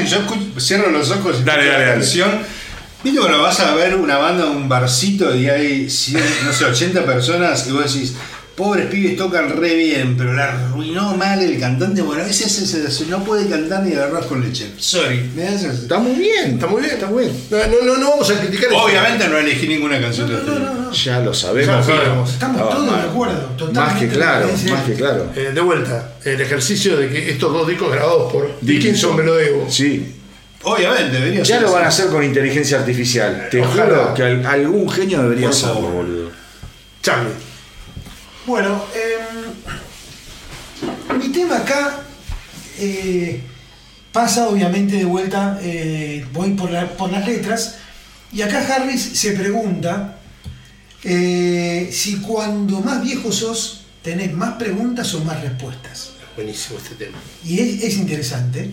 Yo 0.05 0.17
escu- 0.19 0.59
cierro 0.59 0.89
los 0.91 1.09
ojos 1.11 1.37
y 1.39 1.43
Dale, 1.43 1.61
escucho 1.63 1.73
dale, 1.73 1.85
la 1.85 1.93
canción. 1.93 2.31
¿Viste 3.03 3.19
cuando 3.19 3.41
vas 3.41 3.59
a 3.59 3.75
ver 3.75 3.95
una 3.95 4.17
banda, 4.17 4.45
un 4.45 4.69
barcito 4.69 5.35
y 5.35 5.49
hay, 5.49 5.89
100, 5.89 6.23
no 6.45 6.53
sé, 6.53 6.65
80 6.65 7.03
personas 7.05 7.67
y 7.67 7.71
vos 7.71 7.93
decís, 7.93 8.13
pobres 8.55 8.85
pibes 8.87 9.17
tocan 9.17 9.49
re 9.57 9.73
bien, 9.75 10.15
pero 10.17 10.33
la 10.33 10.51
arruinó 10.67 11.15
mal 11.17 11.41
el 11.41 11.59
cantante? 11.59 12.01
Bueno, 12.01 12.23
ese 12.23 12.45
es 12.45 12.59
ese, 12.61 12.85
ese, 12.87 13.05
no 13.07 13.23
puede 13.23 13.49
cantar 13.49 13.83
ni 13.83 13.93
arroz 13.95 14.25
con 14.27 14.41
leche. 14.41 14.71
Sorry. 14.77 15.29
¿me 15.35 15.43
das 15.43 15.63
está 15.63 15.97
muy 15.99 16.13
bien. 16.13 16.53
Está 16.53 16.67
muy 16.67 16.81
bien. 16.81 16.93
Está 16.93 17.07
muy 17.07 17.23
bien. 17.25 17.35
No, 17.49 17.57
no, 17.57 17.85
no, 17.85 17.97
no 17.97 18.09
vamos 18.11 18.29
a 18.29 18.39
criticar 18.39 18.65
eso. 18.71 18.77
Obviamente 18.83 19.27
no 19.27 19.37
elegí 19.37 19.67
ninguna 19.67 19.99
canción 19.99 20.29
de 20.29 20.35
este 20.35 20.51
disco. 20.51 20.91
Ya 20.91 21.19
lo 21.21 21.31
Ya 21.31 21.39
sabemos. 21.39 21.87
lo 21.87 21.95
sabemos. 21.95 22.29
Estamos 22.33 22.69
todos 22.69 22.91
mal. 22.91 23.01
de 23.01 23.09
acuerdo. 23.09 23.47
Más 23.47 23.57
Totalmente 23.57 24.07
que 24.07 24.13
claro, 24.15 24.41
lo 24.41 24.47
que 24.47 24.53
dice 24.61 24.71
más 24.71 24.83
que 24.83 24.93
claro. 24.93 25.31
Eh, 25.35 25.51
de 25.53 25.61
vuelta, 25.61 26.13
el 26.23 26.41
ejercicio 26.41 26.97
de 26.97 27.09
que 27.09 27.31
estos 27.31 27.51
dos 27.51 27.67
discos 27.67 27.91
grabados 27.91 28.31
por 28.31 28.51
Dickinson 28.61 29.15
me 29.17 29.23
lo 29.23 29.35
debo. 29.35 29.69
Sí. 29.69 30.15
Obviamente, 30.65 31.11
debería 31.17 31.39
Ya 31.39 31.45
ser 31.55 31.61
lo 31.61 31.67
así. 31.69 31.75
van 31.75 31.83
a 31.85 31.87
hacer 31.87 32.07
con 32.07 32.23
inteligencia 32.23 32.77
artificial. 32.79 33.47
Te 33.51 33.59
Ojalá. 33.61 33.83
juro 33.83 34.13
que 34.13 34.23
al- 34.23 34.45
algún 34.45 34.89
genio 34.89 35.21
debería 35.23 35.49
hacerlo, 35.49 35.81
boludo. 35.81 36.31
Charlie. 37.01 37.31
Bueno, 38.45 38.83
em, 38.93 39.53
mi 41.17 41.29
tema 41.29 41.57
acá 41.57 42.01
eh, 42.79 43.41
pasa 44.11 44.47
obviamente 44.49 44.97
de 44.97 45.05
vuelta, 45.05 45.57
eh, 45.61 46.25
voy 46.33 46.51
por, 46.51 46.69
la- 46.71 46.89
por 46.97 47.11
las 47.11 47.25
letras, 47.25 47.75
y 48.31 48.41
acá 48.41 48.59
Harris 48.75 49.01
se 49.01 49.31
pregunta 49.31 50.17
eh, 51.03 51.89
si 51.91 52.17
cuando 52.17 52.79
más 52.81 53.01
viejo 53.03 53.31
sos 53.31 53.81
tenés 54.01 54.33
más 54.33 54.55
preguntas 54.55 55.13
o 55.13 55.23
más 55.23 55.41
respuestas. 55.41 56.11
Buenísimo 56.35 56.79
este 56.79 56.95
tema. 56.95 57.17
Y 57.45 57.59
es, 57.59 57.83
es 57.83 57.97
interesante. 57.97 58.71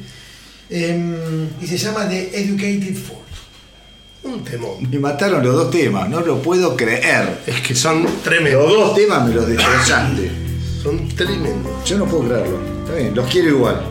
Em, 0.71 1.49
y 1.61 1.67
se 1.67 1.77
llama 1.77 2.09
The 2.09 2.41
Educated 2.41 2.97
Fool. 2.97 3.19
Un 4.23 4.45
temón. 4.45 4.89
Me 4.91 4.99
mataron 4.99 5.43
los 5.43 5.55
dos 5.55 5.71
temas, 5.71 6.09
no 6.09 6.21
lo 6.21 6.43
puedo 6.43 6.77
creer. 6.77 7.41
Es 7.47 7.61
que 7.63 7.75
son 7.75 8.03
Los 8.05 8.23
tremendos. 8.23 8.71
dos 8.71 8.95
temas 8.95 9.27
me 9.27 9.35
los 9.35 9.47
destrozaste. 9.47 10.31
Son 10.83 11.09
tremendos. 11.09 11.85
Yo 11.85 11.99
no 11.99 12.05
puedo 12.07 12.25
creerlo. 12.29 12.59
Está 12.85 12.95
bien, 12.97 13.15
los 13.15 13.27
quiero 13.31 13.49
igual. 13.49 13.83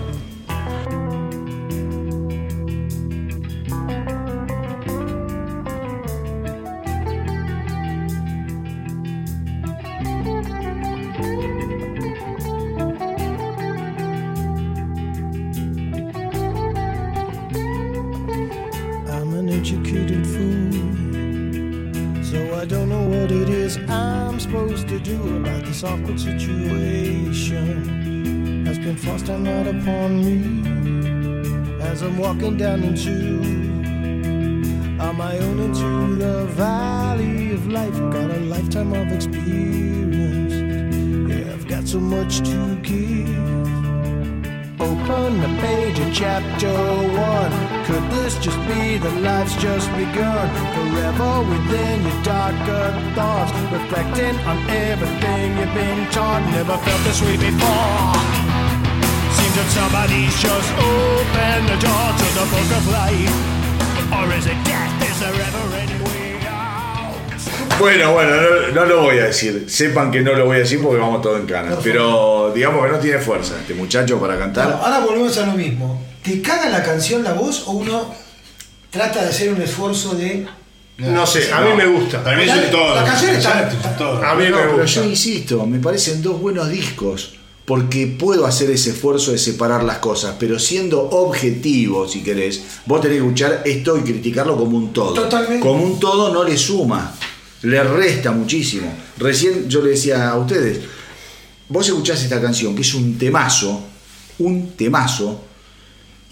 Down 32.40 32.84
into 32.84 33.42
On 35.02 35.16
my 35.18 35.38
own 35.38 35.60
into 35.60 36.16
the 36.16 36.46
valley 36.56 37.54
of 37.54 37.68
life. 37.68 37.94
Got 38.12 38.32
a 38.32 38.40
lifetime 38.40 38.94
of 38.94 39.12
experience. 39.12 40.54
Yeah, 41.32 41.54
I've 41.54 41.68
got 41.68 41.86
so 41.88 42.00
much 42.00 42.40
to 42.40 42.76
give. 42.78 43.30
Open 44.80 45.42
the 45.42 45.52
page 45.62 46.00
of 46.00 46.14
chapter 46.14 46.74
one. 46.74 47.52
Could 47.86 48.10
this 48.12 48.38
just 48.40 48.60
be 48.68 48.98
that 48.98 49.16
life's 49.22 49.56
just 49.56 49.90
begun? 49.92 50.48
Forever 50.76 51.44
within 51.50 52.04
your 52.08 52.24
darker 52.24 52.86
thoughts, 53.16 53.52
reflecting 53.72 54.36
on 54.48 54.58
everything 54.70 55.58
you've 55.58 55.74
been 55.74 56.10
taught. 56.12 56.42
Never 56.52 56.78
felt 56.78 57.04
this 57.04 57.22
way 57.22 57.36
before. 57.36 58.49
That 59.56 59.68
somebody's 59.72 60.36
just 60.40 60.72
opened 60.78 61.68
the 61.68 61.78
door 61.82 62.08
to 62.16 62.28
the 62.38 62.46
book 62.54 62.70
of 62.78 62.84
life. 62.88 63.34
Or 64.14 64.32
is 64.38 64.46
it 64.46 64.56
death? 64.64 64.94
Is 65.04 65.20
there 65.20 65.34
ever 65.34 65.76
any 65.76 65.98
way 66.04 66.40
out? 66.48 67.80
Bueno, 67.80 68.14
bueno, 68.14 68.36
no, 68.36 68.68
no 68.74 68.86
lo 68.86 69.02
voy 69.04 69.18
a 69.20 69.26
decir. 69.26 69.66
Sepan 69.70 70.12
que 70.12 70.22
no 70.22 70.34
lo 70.34 70.46
voy 70.46 70.58
a 70.58 70.60
decir 70.60 70.80
porque 70.82 71.00
vamos 71.00 71.22
todo 71.22 71.38
en 71.38 71.46
canas. 71.46 71.80
Pero 71.84 72.52
digamos 72.54 72.86
que 72.86 72.92
no 72.92 73.00
tiene 73.00 73.20
fuerza 73.20 73.56
este 73.60 73.74
muchacho 73.74 74.20
para 74.20 74.36
No, 74.36 74.40
cantar. 74.40 74.72
ahora 74.82 75.00
volvemos 75.00 75.38
a 75.38 75.46
lo 75.48 75.54
mismo. 75.54 76.02
¿Te 76.24 76.42
caga 76.42 76.70
la 76.70 76.84
canción 76.84 77.24
la 77.24 77.34
voz 77.34 77.64
o 77.68 77.72
uno 77.72 78.14
trata 78.92 79.24
de 79.24 79.30
hacer 79.30 79.52
un 79.52 79.62
esfuerzo 79.62 80.14
de. 80.16 80.48
No 81.00 81.26
sé, 81.26 81.52
a 81.52 81.62
mí 81.62 81.70
me 81.76 81.86
gusta. 81.88 82.24
Para 82.24 82.38
mí 82.38 82.46
son 82.46 82.70
todos. 82.72 82.96
la 82.96 83.04
canción 83.04 83.36
está-. 83.36 83.70
A 84.32 84.36
mí 84.36 84.46
No, 84.46 84.56
me 84.56 84.62
pero 84.64 84.72
gusta. 84.74 84.86
yo 84.86 85.04
insisto, 85.06 85.66
me 85.66 85.80
parecen 85.80 86.22
dos 86.22 86.40
buenos 86.40 86.70
discos. 86.70 87.36
Porque 87.70 88.08
puedo 88.08 88.48
hacer 88.48 88.72
ese 88.72 88.90
esfuerzo 88.90 89.32
de 89.32 89.38
separar 89.38 89.84
las 89.84 90.00
cosas, 90.00 90.38
pero 90.40 90.58
siendo 90.58 91.04
objetivo, 91.04 92.08
si 92.08 92.24
querés, 92.24 92.64
vos 92.88 93.00
tenés 93.00 93.18
que 93.20 93.24
escuchar 93.24 93.62
esto 93.64 93.96
y 93.96 94.02
criticarlo 94.02 94.58
como 94.58 94.76
un 94.76 94.92
todo. 94.92 95.14
Totalmente. 95.14 95.60
Como 95.60 95.84
un 95.84 96.00
todo 96.00 96.34
no 96.34 96.44
le 96.44 96.58
suma, 96.58 97.14
le 97.62 97.84
resta 97.84 98.32
muchísimo. 98.32 98.92
Recién 99.20 99.70
yo 99.70 99.84
le 99.84 99.92
decía 99.92 100.30
a 100.32 100.40
ustedes, 100.40 100.80
vos 101.68 101.88
escuchás 101.88 102.24
esta 102.24 102.42
canción, 102.42 102.74
que 102.74 102.82
es 102.82 102.92
un 102.96 103.20
temazo, 103.20 103.84
un 104.40 104.72
temazo, 104.72 105.40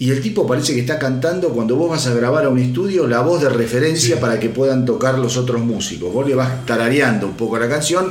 y 0.00 0.10
el 0.10 0.20
tipo 0.20 0.44
parece 0.44 0.74
que 0.74 0.80
está 0.80 0.98
cantando 0.98 1.50
cuando 1.50 1.76
vos 1.76 1.88
vas 1.88 2.08
a 2.08 2.14
grabar 2.14 2.46
a 2.46 2.48
un 2.48 2.58
estudio 2.58 3.06
la 3.06 3.20
voz 3.20 3.42
de 3.42 3.48
referencia 3.48 4.18
para 4.18 4.40
que 4.40 4.48
puedan 4.48 4.84
tocar 4.84 5.20
los 5.20 5.36
otros 5.36 5.60
músicos. 5.60 6.12
Vos 6.12 6.26
le 6.26 6.34
vas 6.34 6.66
tarareando 6.66 7.28
un 7.28 7.34
poco 7.34 7.60
la 7.60 7.68
canción 7.68 8.10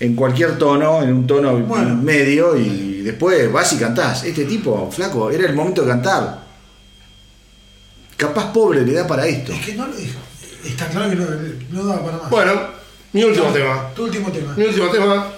en 0.00 0.16
cualquier 0.16 0.56
tono, 0.58 1.02
en 1.02 1.12
un 1.12 1.26
tono 1.26 1.58
Bueno. 1.58 1.94
medio, 1.96 2.56
y 2.56 3.02
después 3.02 3.52
vas 3.52 3.72
y 3.74 3.76
cantás. 3.76 4.24
Este 4.24 4.46
tipo, 4.46 4.90
flaco, 4.90 5.30
era 5.30 5.46
el 5.46 5.54
momento 5.54 5.82
de 5.82 5.88
cantar. 5.88 6.40
Capaz 8.16 8.52
pobre 8.52 8.84
le 8.84 8.92
da 8.94 9.06
para 9.06 9.26
esto. 9.26 9.52
Es 9.52 9.60
que 9.64 9.74
no. 9.74 9.86
Está 10.64 10.88
claro 10.88 11.10
que 11.10 11.16
no, 11.16 11.26
no 11.70 11.84
da 11.84 12.02
para 12.04 12.16
más. 12.18 12.30
Bueno, 12.30 12.52
mi 13.12 13.24
último 13.24 13.46
tema. 13.50 13.90
Tu 13.94 14.04
último 14.04 14.30
tema. 14.30 14.54
Mi 14.56 14.64
último 14.64 14.88
tema. 14.88 15.32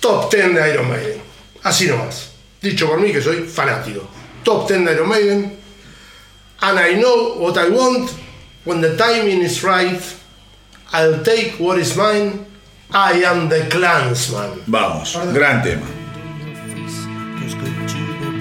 Top 0.00 0.30
10 0.30 0.54
de 0.54 0.72
Iron 0.72 0.88
Maiden. 0.88 1.20
Así 1.62 1.86
nomás. 1.86 2.30
Dicho 2.60 2.86
por 2.88 3.00
mí 3.00 3.12
que 3.12 3.20
soy 3.20 3.42
fanático. 3.44 4.08
Top 4.42 4.68
10 4.68 4.84
de 4.84 4.92
Iron 4.92 5.08
Maiden. 5.08 5.56
And 6.60 6.78
I 6.78 6.94
know 7.00 7.38
what 7.38 7.56
I 7.56 7.70
want. 7.70 8.10
When 8.64 8.80
the 8.80 8.96
timing 8.96 9.42
is 9.42 9.62
right. 9.62 10.00
I'll 10.92 11.22
take 11.22 11.56
what 11.58 11.78
is 11.78 11.96
mine. 11.96 12.45
I 12.92 13.22
am 13.24 13.48
the 13.48 13.66
clansman. 13.68 14.62
Vamos, 14.66 15.14
Perdón. 15.14 15.34
gran 15.34 15.62
tema. 15.62 15.86
Feels 17.38 17.54
good 17.54 17.88
to 17.88 17.94
be 17.94 18.36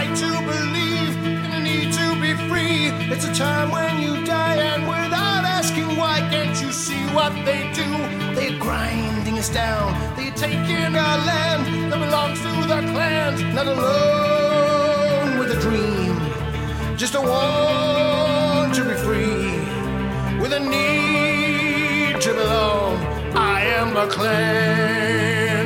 right 0.00 0.16
to 0.16 0.30
believe 0.52 1.14
in 1.26 1.50
the 1.50 1.60
need 1.60 1.92
to 1.92 2.06
be 2.24 2.32
free? 2.48 2.82
It's 3.12 3.26
a 3.26 3.34
time 3.34 3.70
when 3.70 4.00
you 4.04 4.24
die, 4.24 4.56
and 4.56 4.82
without 4.88 5.44
asking 5.58 5.88
why, 6.00 6.16
can't 6.32 6.56
you 6.62 6.70
see 6.72 7.02
what 7.16 7.32
they 7.44 7.62
do? 7.80 7.88
They're 8.34 8.58
grinding 8.58 9.36
us 9.38 9.50
down, 9.50 9.86
they're 10.16 10.38
taking 10.46 10.96
our 11.06 11.18
land 11.30 11.62
that 11.90 11.98
belongs 12.06 12.38
to 12.46 12.52
the 12.72 12.80
clans, 12.92 13.40
not 13.56 13.66
alone 13.66 15.38
with 15.38 15.50
a 15.56 15.58
dream, 15.66 16.14
just 16.96 17.14
a 17.14 17.20
want 17.20 18.74
to 18.78 18.82
be 18.90 18.96
free, 19.06 19.50
with 20.40 20.52
a 20.60 20.62
need 20.74 22.20
to 22.26 22.30
belong. 22.40 22.96
I 23.54 23.56
am 23.80 23.96
a 23.96 24.06
clansman. 24.16 25.60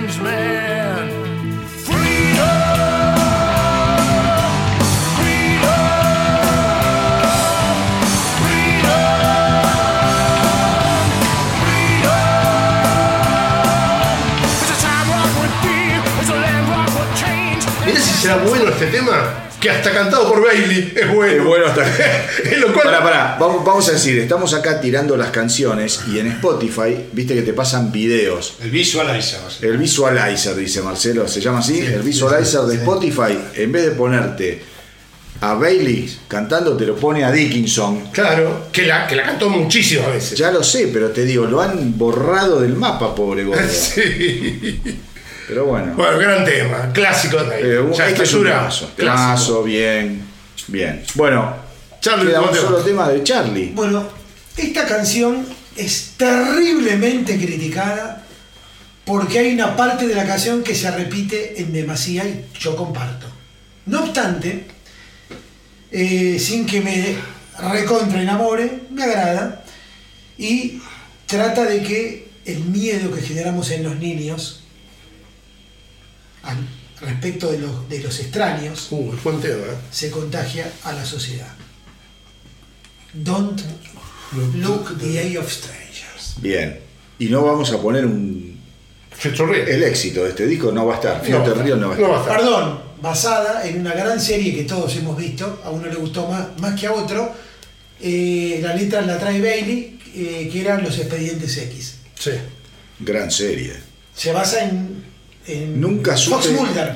Será 18.25 18.37
bueno 18.39 18.69
este 18.71 18.87
tema. 18.87 19.41
Que 19.61 19.71
hasta 19.71 19.93
cantado 19.93 20.29
por 20.31 20.45
Bailey 20.45 20.93
es 20.95 21.15
bueno. 21.15 21.33
Es 21.33 21.45
bueno 21.45 21.67
hasta 21.67 21.87
En 22.51 22.61
lo 22.61 22.73
cual- 22.75 22.85
Pará, 22.87 23.03
pará, 23.03 23.37
vamos, 23.41 23.65
vamos 23.65 23.89
a 23.89 23.93
decir, 23.93 24.19
estamos 24.19 24.53
acá 24.53 24.79
tirando 24.81 25.17
las 25.17 25.31
canciones 25.31 26.01
y 26.13 26.19
en 26.19 26.27
Spotify, 26.33 27.07
viste 27.13 27.35
que 27.35 27.43
te 27.43 27.55
pasan 27.55 27.91
videos. 27.91 28.57
El 28.63 28.71
visualizer. 28.71 29.41
El 29.63 29.79
visualizer, 29.79 30.55
dice 30.57 30.83
Marcelo, 30.83 31.27
¿se 31.29 31.41
llama 31.41 31.61
así? 31.61 31.79
el 31.81 32.03
visualizer 32.03 32.61
de 32.63 32.75
Spotify, 32.77 33.39
en 33.55 33.73
vez 33.73 33.85
de 33.85 33.91
ponerte 33.93 34.63
a 35.41 35.55
Bailey 35.55 36.15
cantando, 36.29 36.77
te 36.77 36.85
lo 36.85 36.97
pone 36.97 37.25
a 37.25 37.31
Dickinson. 37.33 38.11
Claro, 38.13 38.67
que 38.71 38.83
la, 38.83 39.07
que 39.07 39.17
la 39.17 39.23
cantó 39.25 39.49
muchísimas 39.49 40.13
veces. 40.13 40.39
Ya 40.39 40.51
lo 40.51 40.63
sé, 40.63 40.91
pero 40.93 41.11
te 41.11 41.25
digo, 41.25 41.47
lo 41.47 41.63
han 41.63 41.97
borrado 41.97 42.61
del 42.61 42.75
mapa, 42.77 43.15
pobre 43.15 43.45
gordo. 43.45 43.63
Sí. 43.71 44.81
Pero 45.47 45.66
bueno, 45.66 45.95
Bueno, 45.95 46.19
gran 46.19 46.45
tema, 46.45 46.91
clásico 46.93 47.43
de 47.45 47.79
eh. 47.79 47.85
Ya 47.93 48.09
este 48.09 48.23
está 48.23 48.23
es 48.23 48.35
un 48.35 48.45
clásico. 48.45 48.91
Temazo, 48.97 49.62
bien, 49.62 50.23
bien. 50.69 51.05
Bueno, 51.15 51.55
Charlie, 52.01 52.29
queda 52.29 52.41
un 52.43 52.55
solo 52.55 52.79
tema 52.79 53.09
de 53.09 53.23
Charlie. 53.23 53.73
Bueno, 53.75 54.09
esta 54.57 54.87
canción 54.87 55.47
es 55.77 56.12
terriblemente 56.16 57.37
criticada 57.37 58.25
porque 59.05 59.39
hay 59.39 59.53
una 59.53 59.77
parte 59.77 60.07
de 60.07 60.15
la 60.15 60.27
canción 60.27 60.62
que 60.62 60.75
se 60.75 60.91
repite 60.91 61.61
en 61.61 61.73
demasía 61.73 62.25
y 62.25 62.47
yo 62.59 62.75
comparto. 62.75 63.27
No 63.87 64.05
obstante, 64.05 64.65
eh, 65.91 66.39
sin 66.41 66.65
que 66.65 66.81
me 66.81 67.16
recontra 67.71 68.23
enamore, 68.23 68.81
me 68.91 69.05
agrada 69.05 69.62
y 70.39 70.81
trata 71.27 71.65
de 71.65 71.83
que 71.83 72.29
el 72.47 72.61
miedo 72.65 73.11
que 73.15 73.21
generamos 73.21 73.71
en 73.71 73.85
los 73.85 73.97
niños 73.97 74.64
al 76.45 76.57
respecto 77.01 77.51
de 77.53 77.59
los, 77.59 77.89
de 77.89 77.99
los 78.01 78.19
extraños 78.21 78.89
Uh, 78.91 79.12
¿eh? 79.12 79.75
se 79.91 80.11
contagia 80.11 80.71
a 80.85 80.93
la 80.93 81.05
sociedad. 81.05 81.53
Don't 83.12 83.61
look 84.57 84.99
the 84.99 85.21
eye 85.21 85.37
of 85.39 85.51
strangers. 85.51 86.35
Bien. 86.39 86.79
Y 87.19 87.27
no 87.27 87.43
vamos 87.43 87.71
a 87.73 87.81
poner 87.81 88.05
un. 88.05 88.55
El 89.25 89.83
éxito 89.85 90.25
de 90.25 90.31
este 90.31 90.47
disco 90.47 90.73
no 90.73 90.87
va 90.87 90.95
a 90.95 90.97
estar. 90.97 91.23
Fíjate, 91.25 91.51
No, 91.51 91.62
Río 91.62 91.77
no 91.77 91.89
va 91.91 91.95
a 91.95 91.97
estar. 91.97 92.09
no 92.09 92.12
va 92.12 92.19
a 92.19 92.23
estar. 92.23 92.37
Perdón, 92.39 92.81
basada 93.01 93.66
en 93.66 93.81
una 93.81 93.93
gran 93.93 94.21
serie 94.21 94.55
que 94.55 94.65
todos 94.65 94.95
hemos 94.97 95.16
visto, 95.16 95.62
a 95.65 95.71
uno 95.71 95.87
le 95.87 95.95
gustó 95.95 96.27
más, 96.29 96.49
más 96.61 96.79
que 96.79 96.87
a 96.89 96.93
otro. 96.93 97.33
eh, 98.01 98.59
la 98.61 98.75
letra 98.75 99.01
la 99.03 99.19
trae 99.19 99.41
Bailey, 99.41 99.99
eh, 100.16 100.49
que 100.53 100.61
eran 100.61 100.83
los 100.83 100.99
expedientes 100.99 101.57
X. 101.57 101.95
Sí. 102.19 102.33
Gran 102.99 103.31
serie. 103.31 103.75
Se 104.15 104.33
basa 104.33 104.65
en. 104.65 105.03
En 105.47 105.81
Nunca 105.81 106.12
Fox 106.16 106.47
supe- 106.47 106.51
Mulder. 106.53 106.95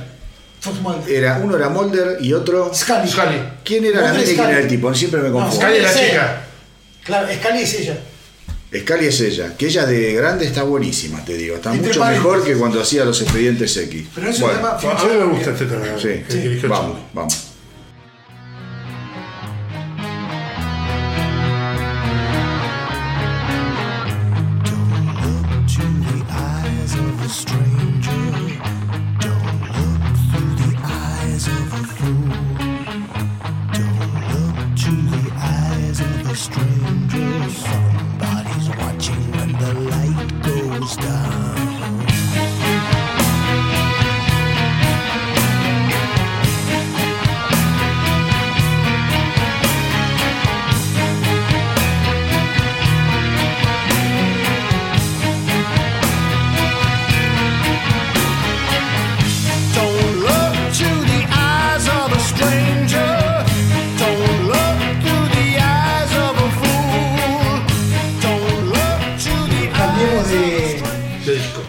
Fox 0.60 0.80
Mulder. 0.80 1.10
Era, 1.14 1.38
uno 1.42 1.56
era 1.56 1.68
Mulder 1.68 2.18
y 2.20 2.32
otro. 2.32 2.72
Scully. 2.74 3.08
Scully. 3.08 3.38
¿Quién 3.64 3.84
era 3.84 4.00
la 4.00 4.08
Mulder 4.08 4.20
nena 4.26 4.32
y 4.32 4.34
quién 4.36 4.50
era 4.50 4.60
el 4.60 4.68
tipo? 4.68 4.94
Siempre 4.94 5.20
me 5.20 5.28
No, 5.28 5.34
confundo. 5.34 5.60
Scully 5.66 5.76
es 5.78 5.82
la 5.82 5.94
chica. 5.94 6.42
Claro, 7.04 7.28
Scully 7.32 7.62
es 7.62 7.74
ella. 7.74 7.98
Scully 8.80 9.06
es 9.06 9.20
ella, 9.22 9.56
que 9.56 9.66
ella 9.66 9.86
de 9.86 10.12
grande 10.12 10.44
está 10.46 10.62
buenísima, 10.62 11.24
te 11.24 11.34
digo. 11.34 11.56
Está 11.56 11.72
Entre 11.72 11.88
mucho 11.88 12.04
mejor 12.04 12.44
que 12.44 12.54
cuando 12.54 12.82
hacía 12.82 13.04
los 13.04 13.20
expedientes 13.22 13.74
X. 13.76 14.06
Pero 14.14 14.28
es 14.28 14.36
un 14.36 14.42
Bueno, 14.42 14.58
tema 14.78 14.98
A 14.98 15.04
mí 15.04 15.16
me 15.18 15.24
gusta 15.24 15.50
este 15.52 15.64
tema. 15.66 15.84
Sí, 15.96 16.22
que 16.28 16.42
eligió 16.44 16.68
vamos, 16.68 16.98
vamos. 17.14 17.34
down. 40.96 41.47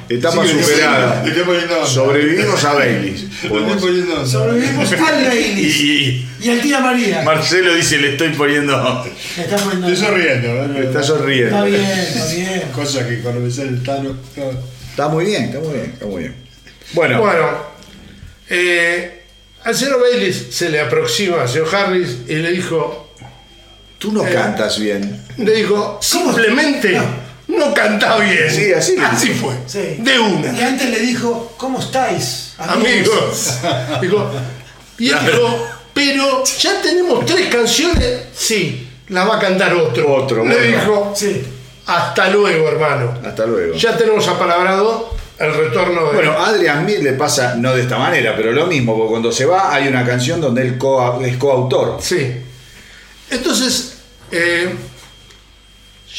Etapa 0.10 0.44
Sí, 0.46 0.54
le 0.54 0.60
estoy 0.60 0.76
superada. 0.76 1.86
Sobrevivimos 1.86 2.64
a 2.66 2.74
Baileys. 2.74 3.26
Sobrevivimos 4.32 4.92
al 4.94 5.26
Baileys 5.26 5.76
y- 5.82 6.28
y 6.42 6.50
al 6.50 6.62
tía 6.62 6.80
María. 6.80 7.22
Marcelo 7.22 7.74
dice, 7.76 7.98
le 8.00 8.12
estoy 8.14 8.30
poniendo... 8.30 9.06
Está 9.38 9.58
poniendo- 9.58 9.88
Estoy 9.88 10.08
sonriendo. 10.08 10.48
¿eh? 10.48 10.84
Está 10.86 11.04
sonriendo. 11.04 11.48
Está 11.56 11.64
bien, 11.66 11.82
está 11.82 12.26
bien. 12.34 12.62
Cosa 12.74 13.08
que 13.08 13.20
cuando 13.20 13.42
me 13.42 13.52
sale 13.52 13.70
el 13.70 13.84
tano. 13.84 14.18
no. 14.36 14.80
Está 14.90 15.08
muy 15.08 15.26
bien, 15.26 15.44
está 15.44 15.60
muy 15.60 15.74
bien, 15.74 15.86
está 15.94 16.06
muy 16.08 16.20
bien. 16.24 16.36
Bueno, 16.94 17.22
Bueno, 17.22 17.48
eh, 18.50 19.22
al 19.64 19.76
señor 19.76 20.02
Baylis 20.02 20.48
se 20.52 20.70
le 20.70 20.80
aproxima 20.82 21.42
al 21.42 21.48
señor 21.50 21.74
Harris 21.74 22.18
y 22.28 22.34
le 22.36 22.52
dijo, 22.52 23.14
tú 23.98 24.12
no 24.12 24.26
eh, 24.28 24.34
cantas 24.34 24.80
bien. 24.80 25.22
le 25.38 25.54
dijo, 25.54 26.00
simplemente 26.02 26.92
no, 26.94 27.04
canta 27.74 28.18
bien. 28.18 28.50
Sí, 28.50 28.72
así 28.74 28.96
Así 28.98 29.30
fue. 29.34 29.54
Sí. 29.66 29.96
De 30.00 30.16
Y 30.16 30.18
una. 30.18 30.68
antes 30.68 30.90
le 30.90 31.00
dijo, 31.00 31.54
¿cómo 31.58 31.80
estáis? 31.80 32.54
Amigos. 32.58 33.58
Dijo, 34.02 34.32
y 34.98 35.10
él 35.10 35.18
dijo, 35.26 35.68
pero 35.94 36.44
ya 36.44 36.82
tenemos 36.82 37.26
tres 37.26 37.48
canciones. 37.48 38.24
Sí, 38.36 38.88
las 39.08 39.28
va 39.30 39.38
a 39.38 39.40
cantar 39.40 39.74
otro. 39.74 40.14
Otro, 40.14 40.44
Le 40.46 40.56
bueno. 40.56 40.78
dijo, 40.78 41.14
Sí. 41.16 41.42
hasta 41.86 42.30
luego, 42.30 42.68
hermano. 42.68 43.18
Hasta 43.26 43.46
luego. 43.46 43.74
Ya 43.76 43.96
tenemos 43.98 44.28
apalabrado 44.28 45.16
el 45.40 45.54
retorno 45.54 46.08
de. 46.08 46.14
Bueno, 46.16 46.32
a 46.34 46.48
Adrian 46.50 46.84
Smith 46.84 47.00
le 47.02 47.14
pasa, 47.14 47.56
no 47.56 47.74
de 47.74 47.84
esta 47.84 47.98
manera, 47.98 48.36
pero 48.36 48.52
lo 48.52 48.68
mismo, 48.68 48.94
porque 48.96 49.10
cuando 49.10 49.32
se 49.32 49.46
va 49.46 49.74
hay 49.74 49.88
una 49.88 50.06
canción 50.06 50.42
donde 50.42 50.62
él 50.64 50.78
co- 50.78 51.22
es 51.24 51.38
coautor. 51.38 51.98
Sí. 52.02 52.30
Entonces, 53.32 53.94
eh, 54.32 54.70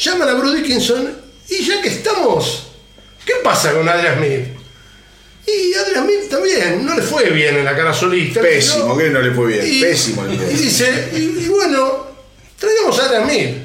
llaman 0.01 0.29
a 0.29 0.33
Bruce 0.33 0.57
Dickinson 0.57 1.20
y 1.51 1.63
ya 1.65 1.81
que 1.81 1.89
estamos, 1.89 2.67
¿qué 3.25 3.33
pasa 3.43 3.73
con 3.73 3.87
Adrian 3.87 4.17
Smith? 4.17 4.45
Y 5.47 5.73
Adrian 5.73 6.05
Smith 6.05 6.29
también, 6.29 6.85
no 6.85 6.95
le 6.95 7.01
fue 7.01 7.29
bien 7.31 7.57
en 7.57 7.65
la 7.65 7.75
cara 7.75 7.93
solista. 7.93 8.41
Pésimo, 8.41 8.95
que 8.97 9.09
no 9.09 9.21
le 9.21 9.31
fue 9.31 9.47
bien. 9.53 9.65
Y- 9.65 9.81
Pésimo 9.81 10.25
Y 10.27 10.37
dice, 10.55 11.09
y, 11.13 11.17
y 11.45 11.47
bueno, 11.49 12.07
traigamos 12.57 12.99
a 12.99 13.05
Adrian 13.05 13.29
Smith. 13.29 13.57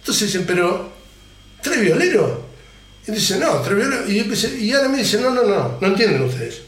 Entonces 0.00 0.28
dicen, 0.28 0.44
pero, 0.46 0.90
¿tres 1.62 1.80
violeros? 1.80 2.30
Y 3.06 3.12
dice, 3.12 3.36
no, 3.38 3.60
tres 3.60 3.76
violeros. 3.76 4.08
Y, 4.08 4.20
dice- 4.22 4.56
y 4.58 4.72
Adrian 4.72 4.92
Smith 4.94 5.04
dice, 5.04 5.20
no, 5.20 5.30
no, 5.30 5.42
no, 5.44 5.78
no 5.80 5.86
entienden 5.86 6.22
ustedes. 6.22 6.62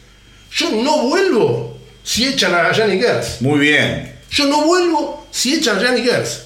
Yo 0.52 0.70
no 0.70 1.02
vuelvo 1.08 1.78
si 2.04 2.26
echan 2.28 2.54
a 2.54 2.72
Johnny 2.74 2.98
Gers. 3.00 3.40
Muy 3.40 3.60
bien. 3.60 4.14
Yo 4.30 4.46
no 4.46 4.62
vuelvo 4.66 5.26
si 5.30 5.54
echan 5.54 5.78
a 5.78 5.80
Johnny 5.88 6.02
Gers. 6.02 6.42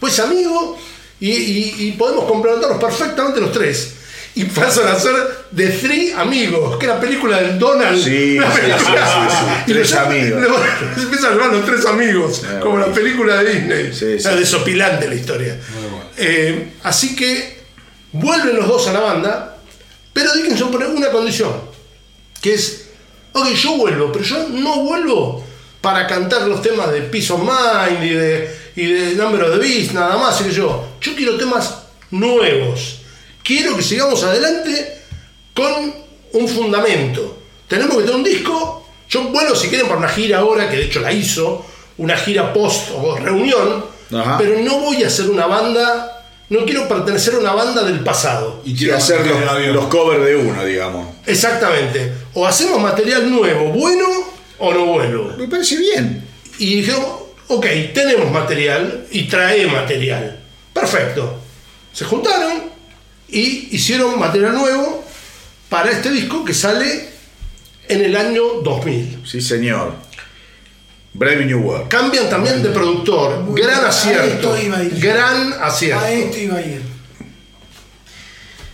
Pues 0.00 0.18
amigo, 0.18 0.78
y, 1.26 1.30
y- 1.30 1.74
y 1.88 1.92
podemos 1.92 2.24
complementarnos 2.24 2.78
perfectamente 2.78 3.40
los 3.40 3.52
tres. 3.52 3.94
Y 4.34 4.44
pasan 4.44 4.86
a 4.88 4.98
ser 4.98 5.12
The 5.54 5.68
Three 5.68 6.12
Amigos, 6.16 6.78
que 6.78 6.86
es 6.86 6.92
la 6.92 6.98
película 6.98 7.36
del 7.40 7.58
Donald. 7.58 8.02
Sí, 8.02 8.38
sí, 8.38 8.40
sí, 8.40 8.62
sí, 8.76 9.28
sí. 9.28 9.62
y 9.66 9.72
Tres 9.74 9.92
amigos. 9.92 10.42
Se 10.96 11.02
empiezan 11.02 11.32
a 11.32 11.34
llamar 11.36 11.52
los 11.52 11.66
tres 11.66 11.84
amigos, 11.84 12.42
como 12.62 12.78
la 12.78 12.86
bueno. 12.86 12.94
película 12.94 13.42
de 13.42 13.52
Disney. 13.52 13.92
Sí, 13.92 14.18
sí. 14.18 14.24
La 14.24 14.34
desopilante 14.36 15.06
la 15.06 15.14
historia. 15.14 15.58
Eh, 16.16 16.72
así 16.82 17.14
que 17.14 17.60
vuelven 18.12 18.56
los 18.56 18.66
dos 18.68 18.88
a 18.88 18.94
la 18.94 19.00
banda, 19.00 19.58
pero 20.14 20.32
Dickinson 20.34 20.70
pone 20.70 20.86
una 20.86 21.10
condición, 21.10 21.52
que 22.40 22.54
es, 22.54 22.86
ok, 23.32 23.48
yo 23.50 23.76
vuelvo, 23.76 24.10
pero 24.12 24.24
yo 24.24 24.48
no 24.48 24.80
vuelvo 24.82 25.44
para 25.82 26.06
cantar 26.06 26.42
los 26.48 26.62
temas 26.62 26.90
de 26.90 27.02
Peace 27.02 27.32
of 27.32 27.40
Mind 27.40 28.02
y 28.04 28.14
de, 28.14 28.61
y 28.76 28.86
de 28.86 29.14
Number 29.14 29.42
of 29.44 29.52
the 29.52 29.58
Beast, 29.58 29.92
nada 29.92 30.16
más, 30.16 30.40
y 30.40 30.44
que 30.44 30.52
yo, 30.52 30.86
yo 31.00 31.14
quiero 31.14 31.36
temas 31.36 31.74
nuevos, 32.10 33.00
quiero 33.42 33.76
que 33.76 33.82
sigamos 33.82 34.22
adelante 34.24 34.98
con 35.54 35.94
un 36.32 36.48
fundamento. 36.48 37.38
Tenemos 37.68 37.96
que 37.96 38.02
tener 38.02 38.16
un 38.16 38.24
disco, 38.24 38.86
yo 39.08 39.24
vuelvo 39.24 39.54
si 39.54 39.68
quieren 39.68 39.86
para 39.86 39.98
una 39.98 40.08
gira 40.08 40.38
ahora, 40.38 40.70
que 40.70 40.76
de 40.76 40.84
hecho 40.84 41.00
la 41.00 41.12
hizo, 41.12 41.64
una 41.98 42.16
gira 42.16 42.52
post 42.52 42.90
o 42.96 43.16
reunión, 43.16 43.84
Ajá. 44.14 44.38
pero 44.38 44.58
no 44.60 44.80
voy 44.80 45.02
a 45.04 45.06
hacer 45.06 45.28
una 45.30 45.46
banda, 45.46 46.24
no 46.48 46.64
quiero 46.64 46.86
pertenecer 46.88 47.34
a 47.34 47.38
una 47.38 47.52
banda 47.52 47.82
del 47.82 48.00
pasado. 48.00 48.60
Y 48.64 48.74
quiero 48.74 48.96
hacer 48.96 49.26
los, 49.26 49.66
los 49.74 49.86
covers 49.86 50.24
de 50.24 50.36
uno, 50.36 50.64
digamos. 50.64 51.08
Exactamente. 51.26 52.12
O 52.34 52.46
hacemos 52.46 52.80
material 52.80 53.30
nuevo, 53.30 53.68
bueno 53.70 54.04
o 54.58 54.72
no 54.72 54.86
bueno. 54.86 55.34
Me 55.38 55.48
parece 55.48 55.76
bien. 55.76 56.24
Y 56.58 56.76
dijimos, 56.76 57.21
ok, 57.56 57.66
tenemos 57.94 58.30
material 58.30 59.06
y 59.10 59.24
trae 59.24 59.66
material. 59.66 60.38
Perfecto. 60.72 61.38
Se 61.92 62.04
juntaron 62.04 62.62
y 63.28 63.68
hicieron 63.72 64.18
material 64.18 64.54
nuevo 64.54 65.04
para 65.68 65.90
este 65.90 66.10
disco 66.10 66.44
que 66.44 66.54
sale 66.54 67.08
en 67.88 68.04
el 68.04 68.16
año 68.16 68.42
2000. 68.62 69.22
Sí, 69.26 69.40
señor. 69.40 69.94
Brave 71.14 71.44
New 71.44 71.60
World. 71.60 71.88
Cambian 71.88 72.30
también 72.30 72.62
de 72.62 72.70
productor. 72.70 73.40
Muy 73.40 73.60
gran 73.60 73.74
bien. 73.74 73.84
A 73.84 73.88
acierto. 73.88 74.54
esto 74.56 74.62
iba 74.66 74.78
a 74.78 74.82
ir. 74.84 74.98
Gran 74.98 75.52
acierto. 75.60 76.04
A 76.04 76.10
esto 76.10 76.38
iba 76.38 76.56
a 76.56 76.62
ir. 76.62 76.82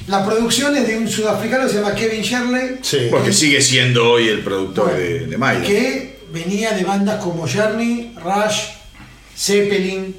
La 0.06 0.24
producción 0.24 0.74
es 0.76 0.86
de 0.86 0.96
un 0.96 1.08
sudafricano 1.08 1.64
que 1.64 1.70
se 1.70 1.80
llama 1.80 1.94
Kevin 1.94 2.22
Shirley, 2.22 2.78
Sí. 2.80 3.08
Porque 3.10 3.32
sigue 3.32 3.60
siendo 3.60 4.10
hoy 4.10 4.28
el 4.28 4.40
productor 4.42 4.86
Bueno, 4.86 4.98
de, 5.00 5.26
de 5.26 5.36
Maiden. 5.36 5.64
que 5.64 6.17
venía 6.32 6.72
de 6.72 6.84
bandas 6.84 7.22
como 7.22 7.46
Journey, 7.46 8.14
Rush, 8.22 8.60
Zeppelin, 9.36 10.14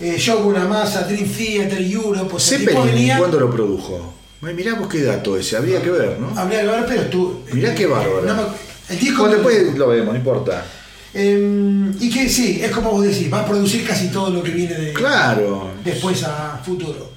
eh, 0.00 0.16
Shogun 0.18 0.56
Amasa, 0.56 1.02
Dream 1.02 1.28
Theater, 1.28 1.80
Europe. 1.80 2.34
O 2.34 2.38
sea, 2.38 2.58
Zeppelin, 2.58 2.84
venía, 2.84 3.18
¿cuándo 3.18 3.40
lo 3.40 3.50
produjo? 3.50 4.14
Ay, 4.42 4.54
mirá 4.54 4.74
vos 4.74 4.88
qué 4.88 5.02
dato 5.02 5.36
ese, 5.36 5.56
habría 5.56 5.82
que 5.82 5.90
ver, 5.90 6.18
¿no? 6.20 6.38
Habría 6.38 6.60
que 6.60 6.66
ver, 6.66 6.84
pero 6.86 7.02
tú. 7.06 7.40
Mirá 7.52 7.74
qué 7.74 7.86
bárbaro. 7.86 8.22
no 8.22 8.48
el 8.88 8.98
disco. 9.00 9.22
Bueno, 9.22 9.34
después 9.36 9.76
lo 9.76 9.88
vemos, 9.88 10.12
no 10.12 10.16
importa. 10.18 10.64
Eh, 11.12 11.90
y 11.98 12.10
que 12.10 12.28
sí, 12.28 12.60
es 12.62 12.70
como 12.70 12.90
vos 12.92 13.04
decís, 13.04 13.32
va 13.32 13.40
a 13.40 13.46
producir 13.46 13.84
casi 13.86 14.08
todo 14.08 14.30
lo 14.30 14.42
que 14.42 14.50
viene 14.50 14.74
de 14.74 14.92
Claro. 14.92 15.70
después 15.82 16.22
a 16.24 16.60
futuro. 16.64 17.12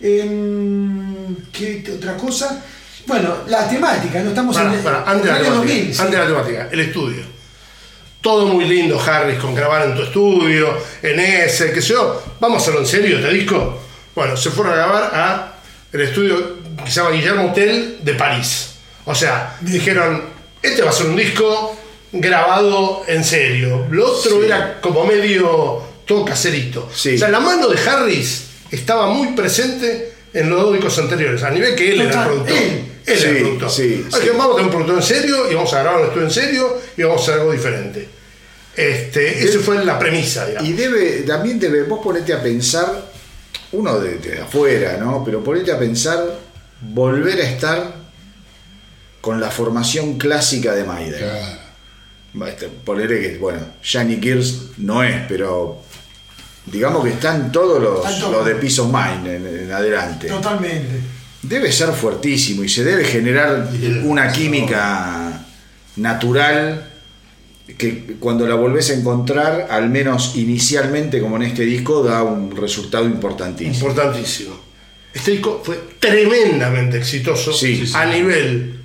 Eh, 0.00 1.34
¿Qué 1.52 1.84
otra 1.96 2.16
cosa? 2.16 2.64
Bueno, 3.08 3.38
la 3.48 3.66
temática, 3.68 4.20
no 4.22 4.28
estamos 4.28 4.54
Para, 4.56 4.72
en 4.74 4.80
para, 4.82 4.98
en 5.02 5.08
antes 5.08 5.22
el 5.22 5.28
la 5.28 5.34
año 5.34 5.44
temática, 5.44 5.74
2000, 5.74 5.94
sí. 5.94 6.00
antes 6.02 6.10
de 6.12 6.18
la 6.18 6.26
temática, 6.26 6.68
el 6.70 6.80
estudio. 6.80 7.22
Todo 8.20 8.46
muy 8.46 8.64
lindo, 8.66 9.00
Harris, 9.00 9.38
con 9.38 9.54
grabar 9.54 9.86
en 9.86 9.96
tu 9.96 10.02
estudio, 10.02 10.76
en 11.02 11.18
ese, 11.20 11.72
qué 11.72 11.80
sé 11.80 11.94
yo. 11.94 12.22
Vamos 12.38 12.58
a 12.58 12.62
hacerlo 12.62 12.80
en 12.80 12.86
serio, 12.86 13.18
este 13.18 13.32
disco. 13.32 13.80
Bueno, 14.14 14.36
se 14.36 14.50
fueron 14.50 14.74
a 14.74 14.76
grabar 14.76 15.10
a 15.14 15.52
el 15.92 16.00
estudio 16.02 16.58
que 16.84 16.90
se 16.90 17.00
llama 17.00 17.10
Guillermo 17.10 17.50
Hotel 17.50 17.98
de 18.02 18.14
París. 18.14 18.70
O 19.06 19.14
sea, 19.14 19.56
dijeron, 19.62 20.22
este 20.60 20.82
va 20.82 20.90
a 20.90 20.92
ser 20.92 21.06
un 21.06 21.16
disco 21.16 21.76
grabado 22.12 23.04
en 23.06 23.24
serio. 23.24 23.86
Lo 23.90 24.12
otro 24.12 24.38
Sí. 24.40 24.46
era 24.46 24.80
como 24.80 25.04
medio 25.04 25.82
todo 26.04 26.24
caserito. 26.24 26.90
Sí. 26.94 27.14
O 27.14 27.18
sea, 27.18 27.28
la 27.28 27.40
mano 27.40 27.68
de 27.68 27.78
Harris 27.88 28.46
estaba 28.70 29.06
muy 29.08 29.28
presente 29.28 30.12
en 30.34 30.50
los 30.50 30.60
dos 30.60 30.72
discos 30.74 30.98
anteriores, 30.98 31.42
a 31.42 31.50
nivel 31.50 31.74
que 31.74 31.92
él 31.92 32.00
era 32.02 32.22
el 32.22 32.26
productor. 32.28 32.56
él. 32.56 32.92
Él 33.12 33.18
era 33.18 33.30
el 33.30 33.36
Sí, 33.36 33.42
productor. 33.42 33.70
sí, 33.70 34.04
Así 34.08 34.18
sí. 34.20 34.24
que 34.24 34.30
vamos 34.36 34.46
a 34.46 34.56
tener 34.56 34.64
un 34.64 34.70
productor 34.70 34.96
en 34.96 35.02
serio 35.02 35.50
y 35.50 35.54
vamos 35.54 35.72
a 35.74 35.80
grabar 35.82 36.00
un 36.00 36.06
estudio 36.06 36.26
en 36.26 36.32
serio 36.32 36.78
y 36.96 37.02
vamos 37.02 37.20
a 37.20 37.22
hacer 37.22 37.34
algo 37.40 37.52
diferente. 37.52 38.08
Este, 38.76 39.44
esa 39.44 39.58
fue 39.58 39.84
la 39.84 39.98
premisa, 39.98 40.46
digamos. 40.46 40.68
Y 40.68 40.72
debe, 40.72 41.22
también 41.22 41.58
debe, 41.58 41.82
vos 41.82 42.00
ponete 42.02 42.32
a 42.32 42.40
pensar, 42.42 43.10
uno 43.72 43.98
de, 43.98 44.18
de 44.18 44.40
afuera, 44.40 44.96
¿no? 44.98 45.24
Pero 45.24 45.42
ponete 45.42 45.72
a 45.72 45.78
pensar 45.78 46.38
volver 46.80 47.40
a 47.40 47.50
estar 47.50 47.94
con 49.20 49.40
la 49.40 49.50
formación 49.50 50.16
clásica 50.16 50.74
de 50.74 50.84
Maiden. 50.84 51.18
Claro. 51.18 52.48
Este, 52.48 52.68
Ponerle 52.68 53.20
que, 53.20 53.38
bueno, 53.38 53.58
Johnny 53.82 54.18
Gears 54.22 54.78
no 54.78 55.02
es, 55.02 55.22
pero 55.28 55.82
digamos 56.66 57.02
que 57.04 57.10
están 57.10 57.50
todos 57.50 57.82
los, 57.82 58.20
los 58.30 58.46
de 58.46 58.54
Mind 58.54 59.26
en, 59.26 59.46
en 59.64 59.72
adelante. 59.72 60.28
Totalmente. 60.28 61.17
Debe 61.42 61.70
ser 61.72 61.90
fuertísimo 61.92 62.64
y 62.64 62.68
se 62.68 62.84
debe 62.84 63.04
generar 63.04 63.70
una 64.04 64.32
química 64.32 65.46
natural 65.96 66.88
que 67.76 68.16
cuando 68.18 68.46
la 68.46 68.54
volvés 68.54 68.90
a 68.90 68.94
encontrar, 68.94 69.68
al 69.70 69.90
menos 69.90 70.32
inicialmente 70.36 71.20
como 71.20 71.36
en 71.36 71.42
este 71.42 71.64
disco, 71.64 72.02
da 72.02 72.22
un 72.22 72.56
resultado 72.56 73.04
importantísimo. 73.04 73.74
Importantísimo. 73.88 74.60
Este 75.12 75.32
disco 75.32 75.62
fue 75.64 75.78
tremendamente 75.98 76.98
exitoso 76.98 77.52
Sí, 77.52 77.86
sí. 77.86 77.92
a 77.94 78.06
nivel 78.06 78.78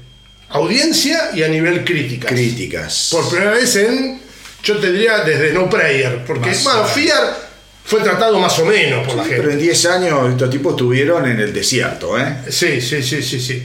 audiencia 0.49 1.31
y 1.33 1.43
a 1.43 1.47
nivel 1.47 1.83
crítica. 1.83 2.27
Críticas. 2.27 3.09
Por 3.11 3.27
primera 3.29 3.51
vez 3.51 3.75
en, 3.75 4.19
yo 4.63 4.77
te 4.77 4.91
diría, 4.91 5.23
desde 5.23 5.53
No 5.53 5.69
Prayer. 5.69 6.23
Porque, 6.25 6.49
Más, 6.49 6.63
bueno, 6.63 6.83
ah. 6.83 7.37
Fue 7.85 7.99
tratado 8.01 8.39
más 8.39 8.57
o 8.59 8.65
menos 8.65 9.05
por 9.05 9.15
la 9.17 9.23
Pero 9.23 9.43
en 9.43 9.49
gente. 9.51 9.63
10 9.63 9.85
años 9.87 10.29
estos 10.31 10.49
tipos 10.49 10.73
estuvieron 10.73 11.29
en 11.29 11.39
el 11.39 11.53
desierto, 11.53 12.17
¿eh? 12.19 12.37
Sí, 12.49 12.79
sí, 12.81 13.03
sí, 13.03 13.21
sí, 13.21 13.39
sí. 13.39 13.63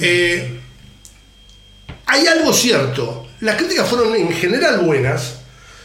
Eh, 0.00 0.58
hay 2.06 2.26
algo 2.26 2.52
cierto. 2.52 3.28
Las 3.40 3.56
críticas 3.56 3.88
fueron 3.88 4.14
en 4.14 4.32
general 4.32 4.78
buenas, 4.80 5.34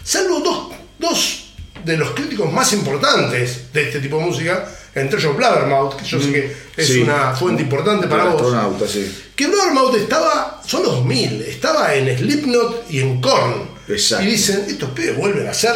salvo 0.04 0.40
dos, 0.40 0.72
dos 1.00 1.44
de 1.84 1.98
los 1.98 2.12
críticos 2.12 2.52
más 2.52 2.72
importantes 2.74 3.72
de 3.74 3.84
este 3.84 4.00
tipo 4.00 4.18
de 4.18 4.26
música, 4.26 4.68
entre 4.96 5.20
ellos 5.20 5.36
Blabbermouth, 5.38 5.96
que 5.96 6.06
yo 6.06 6.20
sé 6.22 6.32
que 6.32 6.56
es 6.76 6.88
Sí. 6.88 7.02
una 7.02 7.36
fuente 7.36 7.64
importante 7.64 8.08
para 8.08 8.26
vos. 8.26 8.42
astronauta, 8.42 8.88
sí. 8.88 9.12
Que 9.36 9.48
Blabbermouth 9.48 9.96
estaba, 9.96 10.62
son 10.66 10.84
los 10.84 10.92
2000, 10.98 11.42
estaba 11.44 11.94
en 11.96 12.18
Slipknot 12.18 12.86
y 12.90 13.00
en 13.02 13.22
Korn. 13.22 13.70
Exacto. 13.88 14.26
Y 14.26 14.32
dicen, 14.32 14.66
estos 14.68 14.90
pibes 14.92 15.16
vuelven 15.16 15.48
a 15.48 15.52
hacer 15.52 15.76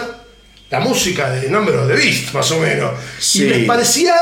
la 0.72 0.80
música 0.80 1.30
de 1.32 1.50
Number 1.50 1.76
of 1.76 1.88
the 1.88 1.96
Beast, 1.96 2.34
más 2.34 2.50
o 2.52 2.60
menos. 2.60 2.92
Sí. 3.20 3.44
Y 3.44 3.50
les 3.50 3.66
parecía 3.66 4.16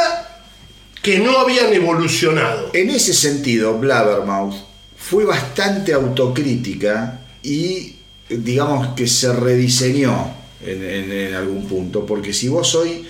que 1.01 1.19
no 1.19 1.37
habían 1.39 1.71
evolucionado. 1.73 2.71
En 2.73 2.89
ese 2.89 3.13
sentido, 3.13 3.77
Blabbermouth 3.77 4.55
fue 4.97 5.23
bastante 5.25 5.93
autocrítica 5.93 7.21
y 7.43 7.95
digamos 8.27 8.95
que 8.95 9.07
se 9.07 9.31
rediseñó 9.31 10.33
en, 10.65 10.83
en- 10.83 11.11
en 11.11 11.33
algún 11.35 11.67
punto, 11.67 12.05
porque 12.05 12.33
si 12.33 12.47
vos 12.49 12.75
hoy 12.75 13.07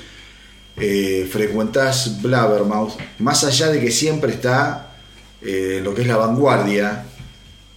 eh, 0.78 1.28
frecuentás 1.32 2.22
Blabbermouth, 2.22 2.94
más 3.20 3.44
allá 3.44 3.68
de 3.68 3.80
que 3.82 3.92
siempre 3.92 4.34
está 4.34 4.94
eh, 5.42 5.82
lo 5.84 5.96
que 5.96 6.02
es 6.04 6.08
la 6.08 6.18
vanguardia, 6.18 7.06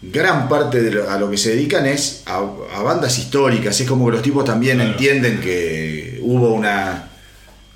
gran 0.03 0.49
parte 0.49 0.83
de 0.83 0.91
lo- 0.91 1.09
a 1.11 1.19
lo 1.19 1.31
que 1.31 1.37
se 1.39 1.51
dedican 1.51 1.87
es 1.87 2.23
a, 2.27 2.39
a 2.75 2.83
bandas 2.83 3.19
históricas, 3.19 3.81
es 3.81 3.87
como 3.89 4.07
que 4.07 4.13
los 4.13 4.23
tipos 4.23 4.45
también 4.45 4.81
entienden 4.81 5.41
que 5.41 6.19
hubo 6.23 6.53
una 6.55 7.09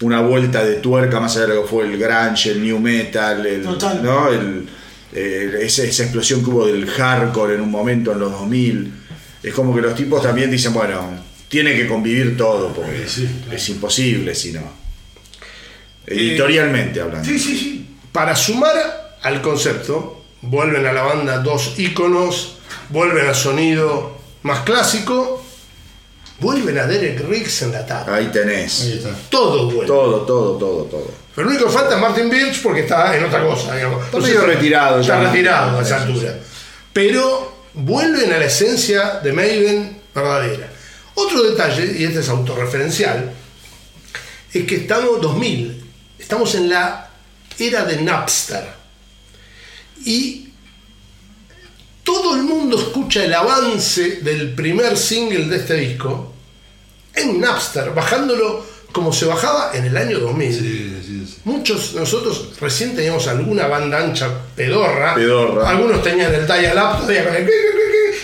una 0.02 0.20
vuelta 0.20 0.62
de 0.62 0.74
tuerca 0.74 1.20
más 1.20 1.36
allá 1.36 1.46
de 1.46 1.54
lo 1.54 1.62
que 1.62 1.68
fue 1.68 1.84
el 1.86 1.96
grunge, 1.96 2.50
el 2.50 2.62
new 2.62 2.78
metal, 2.78 3.46
el, 3.46 3.62
Total. 3.62 4.02
¿no? 4.02 4.28
El- 4.28 4.68
eh, 5.14 5.60
esa, 5.62 5.84
esa 5.84 6.02
explosión 6.02 6.44
que 6.44 6.50
hubo 6.50 6.66
del 6.66 6.86
hardcore 6.86 7.54
en 7.54 7.62
un 7.62 7.70
momento 7.70 8.12
en 8.12 8.18
los 8.18 8.30
2000. 8.32 8.92
Es 9.42 9.54
como 9.54 9.74
que 9.74 9.80
los 9.80 9.94
tipos 9.94 10.22
también 10.22 10.50
dicen, 10.50 10.74
bueno, 10.74 11.08
tiene 11.48 11.74
que 11.74 11.86
convivir 11.86 12.36
todo, 12.36 12.74
porque 12.74 13.04
es 13.52 13.68
imposible 13.70 14.34
si 14.34 14.52
no. 14.52 14.60
Editorialmente 16.06 17.00
hablando. 17.00 17.26
Sí, 17.28 17.38
sí, 17.38 17.56
sí. 17.58 17.86
Para 18.12 18.36
sumar 18.36 19.16
al 19.22 19.40
concepto, 19.42 20.15
vuelven 20.42 20.86
a 20.86 20.92
la 20.92 21.02
banda 21.02 21.38
dos 21.38 21.78
íconos, 21.78 22.56
vuelven 22.88 23.26
al 23.26 23.34
sonido 23.34 24.16
más 24.42 24.60
clásico, 24.60 25.42
vuelven 26.40 26.78
a 26.78 26.86
Derek 26.86 27.20
Riggs 27.28 27.62
en 27.62 27.72
la 27.72 27.84
tapa. 27.86 28.14
Ahí 28.14 28.26
tenés. 28.26 28.82
Ahí 28.82 28.92
está. 28.94 29.10
Todo 29.28 29.66
vuelve. 29.66 29.86
Todo, 29.86 30.20
todo, 30.22 30.56
todo, 30.58 30.84
todo. 30.84 31.10
Pero 31.34 31.48
lo 31.48 31.54
único 31.54 31.66
que 31.66 31.72
falta 31.72 31.94
es 31.96 32.00
Martin 32.00 32.30
Birch 32.30 32.62
porque 32.62 32.80
está 32.80 33.16
en 33.16 33.24
otra 33.24 33.42
cosa, 33.44 33.74
digamos. 33.74 34.04
Está 34.04 34.18
medio 34.18 34.40
retirado 34.46 35.00
Está 35.00 35.22
ya. 35.22 35.30
retirado 35.30 35.78
a 35.78 35.82
esa 35.82 36.02
altura. 36.02 36.34
Pero 36.92 37.56
vuelven 37.74 38.32
a 38.32 38.38
la 38.38 38.46
esencia 38.46 39.20
de 39.22 39.32
Maiden 39.32 40.00
verdadera. 40.14 40.68
Otro 41.14 41.42
detalle, 41.42 41.94
y 41.98 42.04
este 42.04 42.20
es 42.20 42.28
autorreferencial, 42.28 43.32
es 44.52 44.64
que 44.66 44.76
estamos 44.76 45.20
2000, 45.20 45.84
estamos 46.18 46.54
en 46.54 46.68
la 46.70 47.10
era 47.58 47.84
de 47.84 48.00
Napster. 48.02 48.64
Y 50.04 50.48
todo 52.02 52.36
el 52.36 52.42
mundo 52.42 52.78
escucha 52.78 53.24
el 53.24 53.34
avance 53.34 54.20
del 54.22 54.54
primer 54.54 54.96
single 54.96 55.46
de 55.46 55.56
este 55.56 55.74
disco 55.74 56.32
en 57.14 57.40
Napster, 57.40 57.92
bajándolo 57.92 58.64
como 58.92 59.12
se 59.12 59.26
bajaba 59.26 59.72
en 59.74 59.84
el 59.84 59.96
año 59.96 60.20
2000. 60.20 60.52
Sí, 60.54 60.60
sí, 61.04 61.26
sí. 61.26 61.40
Muchos 61.44 61.94
de 61.94 62.00
nosotros 62.00 62.52
recién 62.60 62.94
teníamos 62.94 63.26
alguna 63.26 63.66
banda 63.66 63.98
ancha 63.98 64.30
pedorra. 64.54 65.14
Pedorra. 65.14 65.68
Algunos 65.68 66.02
tenían 66.02 66.32
el 66.34 66.46
dial-up 66.46 67.00
todavía 67.00 67.24
con 67.26 67.36
el... 67.36 67.50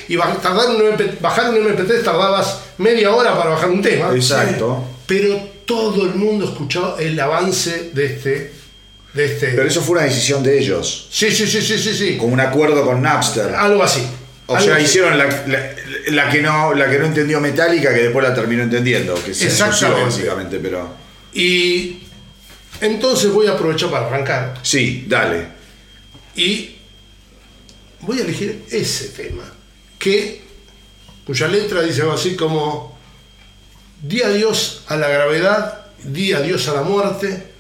Y 0.09 0.17
tardar 0.17 0.71
un 0.71 0.81
MP 0.81 1.19
bajar 1.21 1.51
un 1.51 1.57
MP3 1.57 2.03
tardabas 2.03 2.59
media 2.79 3.15
hora 3.15 3.37
para 3.37 3.51
bajar 3.51 3.71
un 3.71 3.83
tema. 3.83 4.15
Exacto. 4.15 4.85
Pero 5.07 5.37
todo 5.67 6.05
el 6.05 6.15
mundo 6.15 6.47
escuchó 6.47 6.97
el 6.99 7.19
avance 7.21 7.91
de 7.93 8.07
este... 8.07 8.62
De 9.15 9.27
este 9.27 9.49
Pero 9.49 9.69
eso 9.69 9.83
fue 9.83 9.97
una 9.99 10.05
decisión 10.07 10.43
de 10.43 10.59
ellos, 10.59 11.09
sí, 11.11 11.31
sí, 11.31 11.47
sí, 11.47 11.61
sí, 11.61 11.79
sí, 11.79 11.95
sí. 11.95 12.17
con 12.17 12.33
un 12.33 12.41
acuerdo 12.41 12.85
con 12.85 13.03
Napster. 13.03 13.55
Algo 13.55 13.83
así. 13.83 14.03
O 14.47 14.55
Algo 14.57 14.67
sea, 14.67 14.77
así. 14.77 14.85
hicieron 14.85 15.19
la, 15.19 15.27
la- 15.27 15.71
la 16.09 16.31
que 16.31 16.41
no, 16.43 16.75
la 16.75 16.91
que 16.91 16.99
no 16.99 17.07
entendió 17.07 17.39
Metallica, 17.41 17.93
que 17.95 18.05
después 18.05 18.27
la 18.27 18.35
terminó 18.35 18.63
entendiendo, 18.63 19.15
que 19.23 19.35
se 19.35 19.47
Exactamente. 19.47 20.05
básicamente, 20.05 20.59
pero. 20.59 20.95
Y 21.35 21.99
entonces 22.81 23.31
voy 23.31 23.47
a 23.47 23.53
aprovechar 23.53 23.91
para 23.91 24.07
arrancar. 24.07 24.55
Sí, 24.63 25.05
dale. 25.09 25.47
Y 26.35 26.77
voy 28.01 28.19
a 28.19 28.23
elegir 28.23 28.65
ese 28.71 29.09
tema, 29.09 29.45
que 29.99 30.41
cuya 31.27 31.47
letra 31.49 31.83
dice 31.83 32.01
algo 32.01 32.15
así 32.15 32.35
como, 32.35 32.99
di 34.03 34.23
adiós 34.23 34.83
a 34.89 34.97
la 34.97 35.09
gravedad, 35.09 35.87
di 36.03 36.33
adiós 36.33 36.67
a 36.69 36.75
la 36.75 36.83
muerte, 36.83 37.52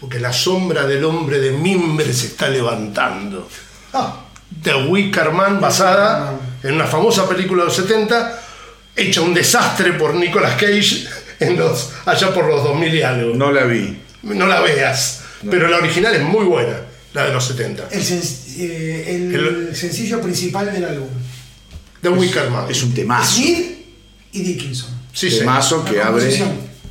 porque 0.00 0.18
la 0.20 0.32
sombra 0.32 0.86
del 0.86 1.04
hombre 1.04 1.38
de 1.40 1.50
mimbre 1.52 2.12
se 2.12 2.26
está 2.28 2.48
levantando. 2.48 3.48
Ah, 3.92 4.24
The 4.62 4.74
Wicker 4.86 5.30
Man, 5.32 5.60
basada 5.60 6.38
en 6.62 6.74
una 6.74 6.86
famosa 6.86 7.28
película 7.28 7.62
de 7.62 7.66
los 7.68 7.76
70, 7.76 8.40
hecha 8.96 9.20
un 9.20 9.34
desastre 9.34 9.92
por 9.94 10.14
Nicolas 10.14 10.54
Cage 10.54 11.06
en 11.40 11.56
los, 11.56 11.90
allá 12.06 12.32
por 12.32 12.46
los 12.46 12.64
2000 12.64 12.94
y 12.94 13.02
algo. 13.02 13.34
No 13.34 13.50
la 13.52 13.64
vi. 13.64 13.98
No 14.22 14.46
la 14.46 14.60
veas, 14.60 15.22
pero 15.50 15.68
la 15.68 15.76
original 15.78 16.14
es 16.14 16.22
muy 16.22 16.44
buena, 16.44 16.80
la 17.14 17.26
de 17.26 17.32
los 17.32 17.44
70. 17.46 17.88
el, 17.90 18.02
sen- 18.02 18.44
eh, 18.58 19.04
el 19.14 19.34
El- 19.34 19.76
sencillo 19.76 20.20
principal 20.20 20.72
del 20.72 20.84
álbum. 20.84 21.08
The 22.02 22.08
Wicker 22.08 22.50
Man. 22.50 22.66
Es 22.70 22.82
un 22.82 22.94
temazo. 22.94 23.36
Smith 23.36 23.78
y 24.32 24.42
Dickinson. 24.42 24.90
Sí, 25.12 25.30
sí. 25.30 25.38
temazo 25.40 25.84
abre, 26.02 26.42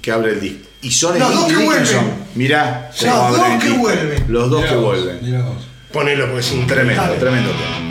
que 0.02 0.12
abre 0.12 0.32
el 0.34 0.40
disco. 0.42 0.67
Y 0.82 0.92
son 0.92 1.18
Los 1.18 1.30
el 1.30 1.36
dos 1.36 1.46
que 1.48 1.56
vuelven. 1.66 2.14
Mirá, 2.36 2.92
Los 3.02 3.38
dos 3.38 3.64
que 3.64 3.70
vuelven. 3.72 4.26
Los 4.28 4.50
dos 4.50 4.60
Mirá 4.62 4.70
que 4.70 4.76
vos, 4.78 4.86
vuelven. 5.04 5.20
Ponelo 5.92 6.26
porque 6.26 6.40
es 6.42 6.52
increíble. 6.52 6.94
Tremendo, 6.96 7.14
tremendo 7.20 7.50
tema. 7.52 7.87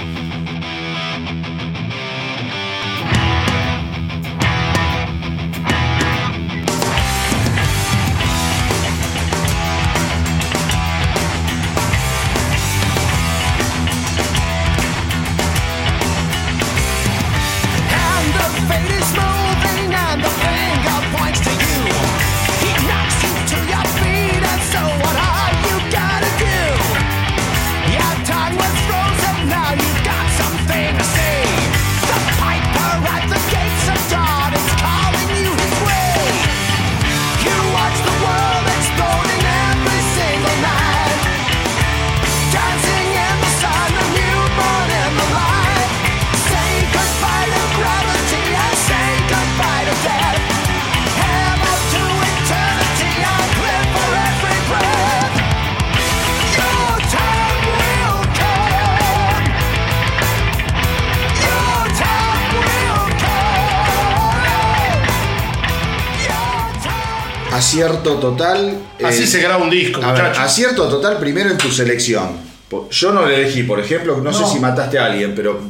Acierto 67.77 68.15
total. 68.15 68.79
Así 69.05 69.25
eh, 69.25 69.27
se 69.27 69.41
graba 69.41 69.63
un 69.63 69.71
disco, 69.71 70.03
A 70.03 70.13
ver, 70.13 70.25
acierto 70.25 70.89
total 70.89 71.19
primero 71.19 71.51
en 71.51 71.59
tu 71.59 71.71
selección. 71.71 72.47
Yo 72.91 73.13
no 73.13 73.23
lo 73.23 73.29
elegí, 73.29 73.63
por 73.65 73.79
ejemplo, 73.79 74.19
no, 74.21 74.33
sé 74.33 74.45
si 74.53 74.59
mataste 74.59 74.99
a 74.99 75.07
alguien, 75.07 75.35
pero 75.35 75.61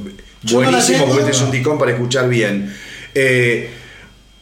Yo 0.42 0.58
buenísimo 0.58 1.06
porque 1.06 1.20
este 1.20 1.32
es 1.32 1.40
un 1.40 1.50
ticón 1.50 1.78
para 1.78 1.90
escuchar 1.90 2.28
bien. 2.28 2.74
Eh, 3.12 3.70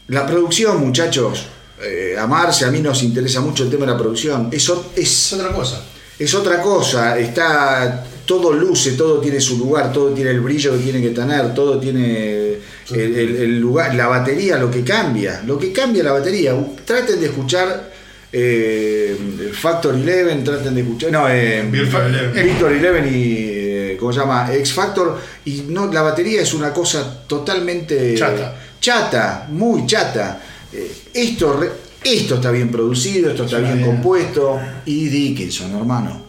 la 0.08 0.26
producción, 0.26 0.78
muchachos, 0.78 1.46
eh, 1.82 2.16
a 2.18 2.26
Marce, 2.26 2.66
a 2.66 2.70
mí 2.70 2.80
nos 2.80 3.02
interesa 3.02 3.40
mucho 3.40 3.64
el 3.64 3.70
tema 3.70 3.86
de 3.86 3.92
la 3.92 3.98
producción. 3.98 4.50
Eso 4.52 4.92
Es 4.94 5.32
es, 5.32 5.32
otra 5.32 5.52
cosa. 5.52 5.82
es 6.18 6.34
otra 6.34 6.60
cosa. 6.60 7.18
Está 7.18 8.04
todo 8.26 8.52
luce, 8.52 8.92
todo 8.92 9.20
tiene 9.20 9.40
su 9.40 9.58
lugar, 9.58 9.92
todo 9.92 10.10
tiene 10.10 10.30
el 10.30 10.40
brillo 10.40 10.72
que 10.72 10.78
tiene 10.82 11.00
que 11.02 11.10
tener, 11.10 11.54
todo 11.54 11.78
tiene 11.78 12.54
el, 12.90 13.00
el- 13.16 13.36
el 13.36 13.60
lugar, 13.60 13.94
la 13.94 14.06
batería, 14.06 14.56
lo 14.58 14.70
que 14.70 14.82
cambia, 14.82 15.42
lo 15.46 15.58
que 15.58 15.72
cambia 15.72 16.02
la 16.04 16.12
batería. 16.12 16.54
Traten 16.84 17.20
de 17.20 17.26
escuchar 17.26 17.92
eh, 18.32 19.16
Factor 19.52 19.94
Eleven, 19.94 20.42
traten 20.44 20.74
de 20.74 20.80
escuchar, 20.80 21.12
no, 21.12 21.28
eh, 21.28 21.64
Victor 21.70 22.02
Eleven. 22.04 22.44
Victor 22.46 22.72
Eleven 22.72 23.06
y 23.06 23.34
eh, 23.38 23.96
¿cómo 23.98 24.12
se 24.12 24.20
llama? 24.20 24.48
X 24.54 24.72
Factor 24.72 25.18
y 25.44 25.64
no, 25.68 25.92
la 25.92 26.02
batería 26.02 26.40
es 26.42 26.52
una 26.54 26.72
cosa 26.72 27.24
totalmente 27.26 28.14
Chata. 28.16 28.56
chata, 28.80 29.46
muy 29.50 29.86
chata. 29.86 30.40
Eh, 30.72 30.90
esto 31.14 31.60
esto 32.02 32.34
está 32.34 32.50
bien 32.50 32.70
producido, 32.70 33.30
esto 33.30 33.44
está 33.44 33.58
bien 33.58 33.82
compuesto. 33.82 34.60
Y 34.84 35.08
Dickinson, 35.08 35.74
hermano. 35.76 36.23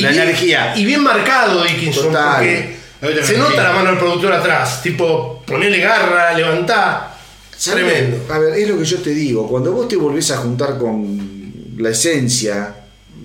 Y 0.00 0.02
La 0.02 0.10
bien- 0.10 0.22
energía. 0.22 0.72
Y 0.76 0.84
bien 0.84 1.02
marcado 1.02 1.62
Dickinson, 1.64 2.06
Total. 2.06 2.66
porque 3.00 3.22
se 3.22 3.36
nota 3.38 3.62
la 3.62 3.72
mano 3.72 3.90
del 3.90 3.98
productor 3.98 4.32
atrás. 4.32 4.82
Tipo, 4.82 5.42
ponele 5.46 5.78
garra, 5.78 6.32
levantá. 6.34 7.16
Tremendo. 7.62 8.24
A 8.32 8.38
ver, 8.38 8.54
es 8.58 8.68
lo 8.68 8.78
que 8.78 8.84
yo 8.84 8.98
te 8.98 9.10
digo, 9.10 9.46
cuando 9.48 9.72
vos 9.72 9.86
te 9.88 9.96
volvés 9.96 10.30
a 10.30 10.38
juntar 10.38 10.78
con 10.78 11.52
la 11.76 11.90
esencia 11.90 12.74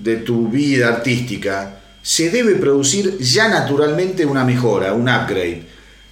de 0.02 0.18
tu 0.18 0.50
vida 0.50 0.90
artística, 0.90 1.80
se 2.02 2.30
debe 2.30 2.56
producir 2.56 3.18
ya 3.20 3.48
naturalmente 3.48 4.26
una 4.26 4.44
mejora, 4.44 4.94
un 4.94 5.04
upgrade. 5.10 5.64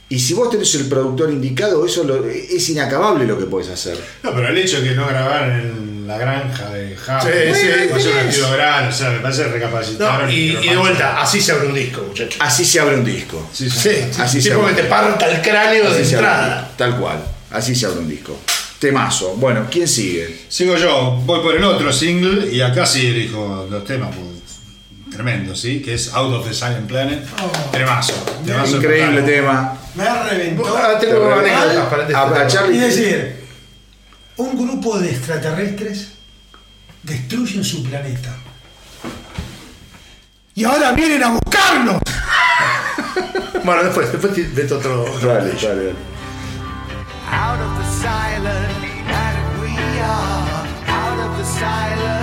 Y 0.10 0.20
si 0.20 0.34
vos 0.34 0.50
tenés 0.50 0.74
el 0.76 0.86
productor 0.88 1.32
indicado, 1.32 1.86
eso 1.86 2.04
lo- 2.04 2.26
es 2.26 2.70
inacabable 2.70 3.26
lo 3.26 3.38
que 3.38 3.46
podés 3.46 3.70
hacer. 3.70 3.98
No, 4.24 4.34
pero 4.34 4.48
el 4.48 4.58
hecho 4.58 4.80
de 4.82 4.90
que 4.90 4.96
no 4.96 5.08
grabaran 5.08 5.93
en 6.04 6.08
la 6.10 6.18
granja 6.18 6.70
de 6.72 6.96
Japón, 6.98 7.32
Sí, 7.54 7.62
sí. 8.02 8.08
un 8.10 8.18
activo 8.18 8.52
grande, 8.52 8.90
o 8.90 8.92
sea, 8.92 9.10
me 9.12 9.20
parece 9.20 9.46
recapacitaron. 9.46 10.26
No, 10.28 10.32
y, 10.32 10.58
y 10.62 10.70
de 10.70 10.76
vuelta, 10.76 11.22
así 11.22 11.42
se 11.42 11.54
abre 11.54 11.68
un 11.68 11.74
disco, 11.74 12.04
muchachos. 12.06 12.36
Así 12.40 12.66
se 12.66 12.80
abre 12.82 12.98
un 12.98 13.06
disco. 13.06 13.50
Sí, 13.54 13.70
sí. 13.70 13.80
Sí, 13.90 14.22
Así 14.22 14.42
se 14.42 14.52
abre. 14.54 14.76
que 14.76 14.82
te 14.82 14.88
parta 14.90 15.30
el 15.32 15.42
cráneo 15.42 15.90
de 15.92 16.02
Así 16.02 16.06
se 16.10 16.16
abre 16.18 16.28
un 16.28 16.34
entrada. 16.34 16.72
Tal 16.76 16.98
cual. 16.98 17.24
Así 17.52 17.74
se 17.74 17.86
abre 17.86 18.00
un 18.00 18.10
disco. 18.10 18.38
Temazo. 18.80 19.36
Bueno, 19.38 19.66
¿quién 19.72 19.88
sigue? 19.88 20.42
Sigo 20.50 20.76
yo, 20.76 21.22
voy 21.24 21.40
por 21.42 21.56
el 21.56 21.64
otro 21.64 21.94
single 21.94 22.52
y 22.54 22.60
acá 22.60 22.86
sí 22.86 23.08
elijo 23.08 23.66
los 23.72 23.86
temas 23.86 24.10
pues, 24.14 25.14
tremendos, 25.14 25.62
¿sí? 25.62 25.82
Que 25.82 25.94
es 25.94 26.14
Out 26.14 26.34
of 26.34 26.48
the 26.48 26.54
Silent 26.54 26.88
Planet. 26.88 27.24
Oh. 27.42 27.72
Temazo. 27.72 28.14
temazo 28.46 28.76
Increíble 28.76 29.22
tema. 29.22 29.78
Me 29.96 30.04
reventó. 30.30 30.76
Ah, 30.78 30.98
tengo 31.00 31.30
Te 31.30 31.50
anécdotas 31.50 31.86
para 31.86 32.48
este 32.48 32.74
Y 32.74 32.78
decir, 32.78 33.43
un 34.38 34.58
grupo 34.58 35.00
de 35.00 35.12
extraterrestres 35.12 36.10
destruyen 37.04 37.64
su 37.64 37.84
planeta. 37.84 38.36
Y 40.56 40.64
ahora 40.66 40.92
vienen 40.94 41.24
a 41.24 41.30
buscarnos. 41.32 42.02
Bueno, 43.64 43.82
después, 43.84 44.12
después 44.12 44.34
te- 44.34 44.44
vete 44.44 44.74
otro. 44.74 45.04
otro 45.04 45.30
Dale, 45.30 45.40
playlist. 45.52 45.64
dale, 45.64 45.84
dale. 45.86 45.96
Out 47.32 47.62
of 47.62 47.78
the 47.78 47.86
silent 48.02 48.74
planet 49.08 49.62
we 49.62 49.72
are. 50.02 50.68
Out 50.90 51.20
of 51.20 51.38
the 51.38 51.46
silent 51.46 52.23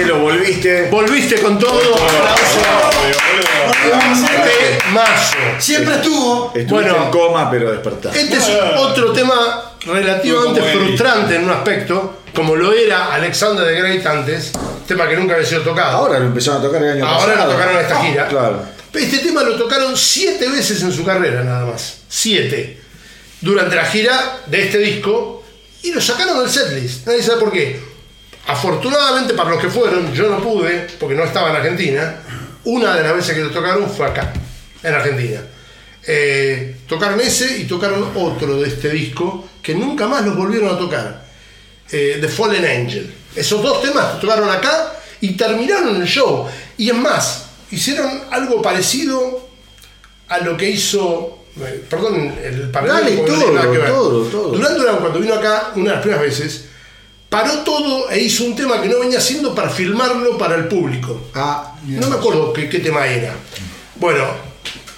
Marcelo, 0.00 0.18
volviste. 0.20 0.88
Volviste 0.90 1.40
con 1.42 1.58
todo. 1.58 1.94
Aplauso. 1.94 2.60
De 4.44 4.78
mayo. 4.92 5.60
Siempre 5.60 5.94
estuvo. 5.96 6.46
Estuviste 6.54 6.72
Bueno. 6.72 7.04
en 7.04 7.10
coma, 7.10 7.50
pero 7.50 7.70
despertaste. 7.72 8.20
Este 8.20 8.36
es 8.36 8.48
otro 8.78 9.12
tema 9.12 9.72
relativamente 9.84 10.62
frustrante 10.62 11.36
en 11.36 11.44
un 11.44 11.50
aspecto, 11.50 12.20
como 12.34 12.56
lo 12.56 12.72
era 12.72 13.12
Alexander 13.14 13.66
the 13.66 13.74
Great 13.74 14.06
antes, 14.06 14.52
tema 14.86 15.08
que 15.08 15.16
nunca 15.16 15.34
había 15.34 15.46
sido 15.46 15.62
tocado. 15.62 15.98
Ahora 15.98 16.18
lo 16.18 16.26
empezaron 16.26 16.60
a 16.60 16.64
tocar 16.64 16.82
el 16.82 16.92
año 16.92 17.06
Ahora 17.06 17.32
pasado. 17.34 17.46
lo 17.46 17.52
tocaron 17.54 17.74
en 17.76 17.80
esta 17.82 18.00
gira. 18.02 18.28
Claro. 18.28 18.62
Este 18.92 19.18
tema 19.18 19.42
lo 19.42 19.56
tocaron 19.56 19.96
siete 19.96 20.48
veces 20.48 20.82
en 20.82 20.92
su 20.92 21.04
carrera, 21.04 21.42
nada 21.44 21.66
más. 21.66 21.98
Siete. 22.08 22.80
Durante 23.40 23.76
la 23.76 23.84
gira 23.84 24.38
de 24.46 24.62
este 24.62 24.78
disco. 24.78 25.36
Y 25.82 25.92
lo 25.92 26.00
sacaron 26.00 26.40
del 26.40 26.50
setlist. 26.50 27.06
Nadie 27.06 27.22
sabe 27.22 27.40
por 27.40 27.50
qué. 27.52 27.80
Afortunadamente 28.46 29.34
para 29.34 29.50
los 29.50 29.60
que 29.60 29.68
fueron, 29.68 30.12
yo 30.12 30.28
no 30.28 30.40
pude, 30.40 30.88
porque 30.98 31.14
no 31.14 31.24
estaba 31.24 31.50
en 31.50 31.56
Argentina. 31.56 32.16
Una 32.64 32.96
de 32.96 33.02
las 33.02 33.14
veces 33.14 33.34
que 33.34 33.42
lo 33.42 33.50
tocaron 33.50 33.88
fue 33.88 34.06
acá, 34.06 34.32
en 34.82 34.94
Argentina. 34.94 35.40
Eh, 36.06 36.76
tocaron 36.88 37.20
ese 37.20 37.58
y 37.58 37.64
tocaron 37.64 38.10
otro 38.14 38.60
de 38.60 38.68
este 38.68 38.88
disco 38.90 39.46
que 39.62 39.74
nunca 39.74 40.06
más 40.06 40.24
los 40.24 40.36
volvieron 40.36 40.74
a 40.74 40.78
tocar. 40.78 41.24
eh, 41.92 42.18
The 42.20 42.28
Fallen 42.28 42.64
Angel. 42.64 43.12
Esos 43.34 43.62
dos 43.62 43.82
temas 43.82 44.18
tocaron 44.20 44.48
acá 44.50 44.92
y 45.20 45.32
terminaron 45.36 45.96
el 46.00 46.06
show. 46.06 46.48
Y 46.76 46.88
es 46.90 46.96
más, 46.96 47.46
hicieron 47.70 48.22
algo 48.30 48.60
parecido 48.62 49.48
a 50.28 50.38
lo 50.38 50.56
que 50.56 50.70
hizo. 50.70 51.44
eh, 51.60 51.84
Perdón, 51.88 52.34
el 52.42 52.70
paralelo 52.70 53.00
Dale, 53.00 53.16
todo, 53.18 53.52
todo, 53.86 54.24
todo. 54.24 54.48
Durán 54.52 54.76
Durán, 54.76 54.96
cuando 54.96 55.18
vino 55.20 55.34
acá, 55.34 55.72
una 55.76 55.90
de 55.90 55.94
las 55.96 56.02
primeras 56.02 56.22
veces, 56.24 56.64
paró 57.30 57.60
todo 57.60 58.10
e 58.10 58.20
hizo 58.20 58.44
un 58.44 58.54
tema 58.54 58.82
que 58.82 58.88
no 58.88 59.00
venía 59.00 59.18
haciendo 59.18 59.54
para 59.54 59.70
filmarlo 59.70 60.36
para 60.36 60.56
el 60.56 60.66
público. 60.66 61.28
Ah, 61.34 61.74
No 61.86 62.08
me 62.08 62.16
acuerdo 62.16 62.52
qué, 62.52 62.68
qué 62.68 62.80
tema 62.80 63.06
era. 63.06 63.32
Bueno, 63.94 64.24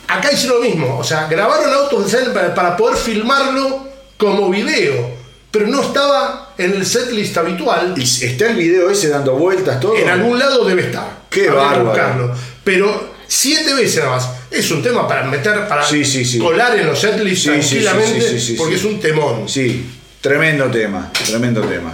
acá 0.08 0.32
hicieron 0.32 0.58
lo 0.60 0.64
mismo. 0.64 0.98
O 0.98 1.04
sea, 1.04 1.28
grabaron 1.28 1.72
autos 1.72 2.10
de 2.10 2.18
para, 2.30 2.54
para 2.54 2.76
poder 2.76 2.96
filmarlo 2.96 3.86
como 4.16 4.50
video. 4.50 5.22
Pero 5.50 5.66
no 5.66 5.82
estaba 5.82 6.54
en 6.56 6.72
el 6.72 6.86
setlist 6.86 7.36
habitual. 7.36 7.94
¿y 7.96 8.02
está 8.02 8.50
el 8.50 8.56
video 8.56 8.88
ese 8.88 9.10
dando 9.10 9.34
vueltas 9.34 9.78
todo? 9.78 9.94
En 9.94 10.08
algún 10.08 10.38
lado 10.38 10.64
debe 10.64 10.82
estar. 10.86 11.24
Qué 11.28 11.50
bárbaro. 11.50 12.34
Pero 12.64 13.12
siete 13.26 13.74
veces 13.74 14.02
nada 14.02 14.16
más. 14.16 14.28
Es 14.50 14.70
un 14.70 14.82
tema 14.82 15.06
para 15.06 15.24
meter, 15.24 15.68
para 15.68 15.84
Sí, 15.84 16.04
sí, 16.04 16.24
sí. 16.24 16.38
colar 16.38 16.78
en 16.78 16.86
los 16.86 16.98
setlists 16.98 17.44
Sí, 17.44 17.62
sí, 17.62 17.78
sí, 17.78 17.84
tranquilamente, 17.84 18.54
porque 18.56 18.74
es 18.76 18.84
un 18.84 19.00
temón. 19.00 19.48
Sí, 19.48 19.86
tremendo 20.20 20.70
tema, 20.70 21.10
tremendo 21.26 21.62
tema. 21.62 21.92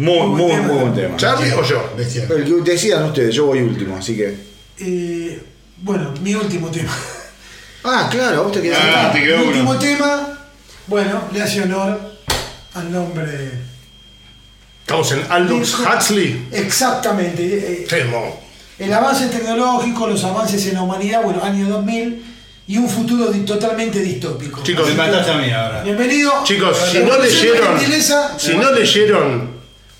Muy, 0.00 0.18
Muy 0.18 0.26
muy, 0.28 0.36
buen 0.50 0.60
muy 0.66 0.68
tema. 0.68 0.80
buen 0.82 0.94
tema. 0.94 1.16
¿Charlie 1.16 1.52
o 1.52 1.62
yo? 1.62 1.92
Bestia. 1.96 2.24
El 2.30 2.44
que 2.64 2.70
decidan 2.70 3.04
ustedes, 3.04 3.34
yo 3.34 3.46
voy 3.46 3.60
último, 3.60 3.96
así 3.96 4.16
que. 4.16 4.34
Eh, 4.78 5.42
bueno, 5.78 6.12
mi 6.22 6.34
último 6.34 6.68
tema. 6.70 6.90
Ah, 7.82 8.08
claro, 8.10 8.42
vos 8.44 8.52
te 8.52 8.60
quedás 8.60 8.78
Ah, 8.78 9.00
acá. 9.04 9.12
te 9.14 9.22
quedó 9.22 9.38
mi 9.38 9.42
uno. 9.44 9.50
último 9.52 9.78
tema, 9.78 10.38
bueno, 10.86 11.22
le 11.32 11.40
hace 11.42 11.62
honor 11.62 11.98
al 12.74 12.92
nombre. 12.92 13.52
Estamos 14.82 15.12
en 15.12 15.22
Aldous. 15.30 15.76
Huxley. 15.80 16.46
Exactamente. 16.52 17.42
eh, 17.42 17.86
Temón. 17.88 18.30
El 18.78 18.92
avance 18.92 19.28
tecnológico, 19.28 20.06
los 20.08 20.22
avances 20.24 20.66
en 20.66 20.74
la 20.74 20.82
humanidad, 20.82 21.22
bueno, 21.22 21.42
año 21.42 21.66
2000 21.70 22.22
y 22.66 22.76
un 22.76 22.86
futuro 22.86 23.30
di- 23.32 23.46
totalmente 23.46 24.00
distópico. 24.00 24.62
Chicos, 24.62 24.86
Me 24.88 24.94
mataste 24.94 25.30
a 25.32 25.36
mí 25.38 25.50
ahora. 25.50 25.82
Bienvenido. 25.82 26.32
Chicos, 26.44 26.76
si 26.92 26.98
no 26.98 27.16
leyeron, 27.18 27.78
si 28.36 28.56
no 28.58 28.72
leyeron 28.72 29.49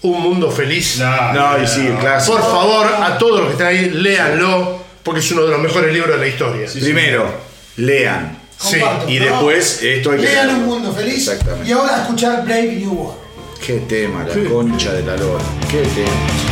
Un 0.03 0.21
Mundo 0.21 0.51
Feliz, 0.51 0.99
No, 0.99 1.33
No, 1.33 1.63
y 1.63 1.67
sí, 1.67 1.89
clásico. 2.01 2.37
por 2.39 2.51
favor, 2.51 2.87
a 2.87 3.19
todos 3.19 3.41
los 3.41 3.47
que 3.49 3.53
están 3.53 3.67
ahí, 3.69 3.91
léanlo, 3.91 4.79
porque 5.03 5.21
es 5.21 5.31
uno 5.33 5.43
de 5.43 5.51
los 5.51 5.61
mejores 5.61 5.93
libros 5.93 6.13
de 6.15 6.19
la 6.19 6.27
historia. 6.27 6.67
Primero, 6.73 7.31
lean. 7.77 8.39
Sí, 8.59 8.77
y 9.09 9.19
¿no? 9.19 9.25
después 9.25 9.83
esto 9.83 10.11
hay 10.13 10.19
que 10.19 10.23
Lean 10.25 10.51
un 10.51 10.67
mundo 10.67 10.93
feliz. 10.93 11.27
Exactamente. 11.29 11.69
Y 11.69 11.73
ahora 11.73 11.97
a 11.97 12.01
escuchar 12.03 12.45
Brave 12.45 12.73
New 12.77 12.93
World. 12.93 13.19
Qué 13.67 13.79
tema, 13.81 14.25
la 14.25 14.49
concha 14.51 14.93
de 14.93 15.03
la 15.03 15.17
lora. 15.17 15.45
Qué 15.71 15.79
tema. 15.83 16.50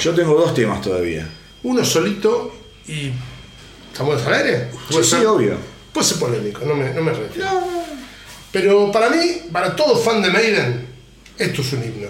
Yo 0.00 0.14
tengo 0.14 0.34
dos 0.34 0.54
temas 0.54 0.80
todavía. 0.80 1.28
Uno 1.62 1.84
solito 1.84 2.54
y. 2.88 3.10
¿Estamos 3.92 4.24
al 4.26 4.34
aire? 4.34 4.68
Sí, 4.70 4.78
¿Puede 4.92 5.04
sí, 5.04 5.10
ser? 5.10 5.26
obvio. 5.26 5.56
Puede 5.92 6.06
ser 6.06 6.18
polémico, 6.18 6.64
no 6.64 6.74
me, 6.74 6.92
no 6.92 7.02
me 7.02 7.12
retiro. 7.12 7.46
Pero 8.52 8.90
para 8.90 9.10
mí, 9.10 9.42
para 9.52 9.76
todo 9.76 9.96
fan 9.96 10.22
de 10.22 10.30
Maiden, 10.30 10.86
esto 11.36 11.62
es 11.62 11.72
un 11.72 11.84
himno. 11.84 12.08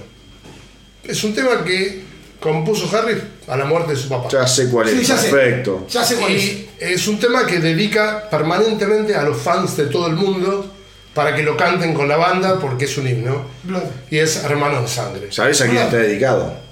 Es 1.02 1.24
un 1.24 1.34
tema 1.34 1.64
que 1.64 2.02
compuso 2.38 2.94
Harry 2.96 3.20
a 3.46 3.56
la 3.56 3.64
muerte 3.64 3.92
de 3.92 3.98
su 3.98 4.08
papá. 4.08 4.28
Ya 4.30 4.46
sé 4.46 4.68
cuál 4.70 4.88
es. 4.88 4.98
Sí, 4.98 5.04
ya 5.04 5.16
sé. 5.16 5.30
Perfecto. 5.30 5.86
Ya 5.88 6.04
sé 6.04 6.16
cuál 6.16 6.32
es. 6.32 6.44
Y 6.44 6.68
es 6.78 7.08
un 7.08 7.18
tema 7.18 7.46
que 7.46 7.58
dedica 7.58 8.28
permanentemente 8.30 9.14
a 9.14 9.22
los 9.22 9.38
fans 9.38 9.76
de 9.76 9.86
todo 9.86 10.06
el 10.06 10.14
mundo 10.14 10.70
para 11.14 11.34
que 11.34 11.42
lo 11.42 11.56
canten 11.56 11.92
con 11.92 12.08
la 12.08 12.16
banda 12.16 12.58
porque 12.60 12.84
es 12.84 12.96
un 12.98 13.08
himno. 13.08 13.44
Blood. 13.64 13.82
Y 14.10 14.18
es 14.18 14.44
Hermano 14.44 14.82
de 14.82 14.88
Sangre. 14.88 15.32
¿Sabes 15.32 15.60
a 15.60 15.66
quién 15.66 15.82
está 15.82 15.96
dedicado? 15.96 16.69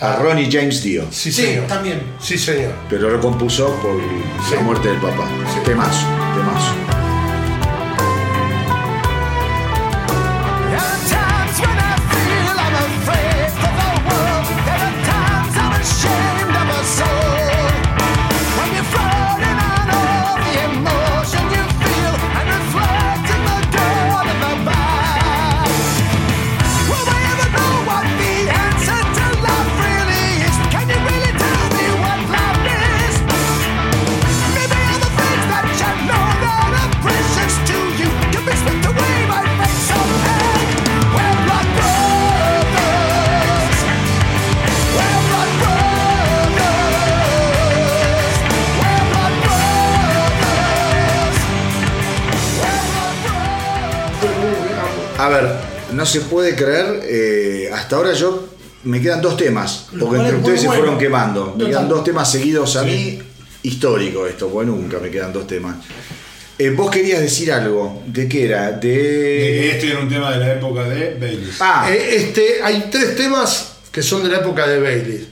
A 0.00 0.16
Ronnie 0.16 0.48
James 0.50 0.82
Dio. 0.82 1.04
Sí, 1.10 1.30
Sí, 1.30 1.42
señor. 1.46 1.66
también. 1.66 2.00
Sí, 2.20 2.38
señor. 2.38 2.72
Pero 2.88 3.10
lo 3.10 3.20
compuso 3.20 3.68
por 3.82 4.00
Sí. 4.48 4.54
la 4.54 4.62
muerte 4.62 4.88
del 4.88 4.98
papá. 4.98 5.28
Sí. 5.52 5.60
Temazo, 5.64 6.06
temazo. 6.34 6.74
Ver, 55.30 55.50
no 55.92 56.04
se 56.06 56.20
puede 56.22 56.54
creer. 56.54 57.00
eh, 57.04 57.70
hasta 57.72 57.96
ahora 57.96 58.12
yo 58.12 58.48
me 58.84 59.00
quedan 59.00 59.20
dos 59.20 59.36
temas. 59.36 59.86
Porque 59.98 60.16
entre 60.18 60.36
ustedes 60.36 60.60
se 60.62 60.66
fueron 60.68 60.98
quemando. 60.98 61.46
Me 61.46 61.52
Total. 61.64 61.68
quedan 61.68 61.88
dos 61.88 62.04
temas 62.04 62.30
seguidos 62.30 62.76
a 62.76 62.82
mí. 62.84 63.20
Histórico 63.62 64.26
esto, 64.26 64.48
porque 64.48 64.70
nunca 64.70 64.98
me 64.98 65.10
quedan 65.10 65.32
dos 65.32 65.46
temas. 65.46 65.76
Eh, 66.58 66.70
vos 66.70 66.90
querías 66.90 67.20
decir 67.20 67.52
algo. 67.52 68.02
¿De 68.06 68.28
qué 68.28 68.44
era? 68.46 68.72
De 68.72 68.88
De. 68.88 69.70
este 69.72 69.90
era 69.90 70.00
un 70.00 70.08
tema 70.08 70.30
de 70.32 70.38
la 70.38 70.52
época 70.54 70.84
de 70.84 71.14
Bailey. 71.20 71.50
Ah, 71.60 71.88
Eh, 71.90 72.16
este, 72.16 72.62
hay 72.62 72.88
tres 72.90 73.16
temas 73.16 73.72
que 73.92 74.02
son 74.02 74.22
de 74.22 74.30
la 74.30 74.38
época 74.38 74.66
de 74.66 74.78
Bailey. 74.80 75.28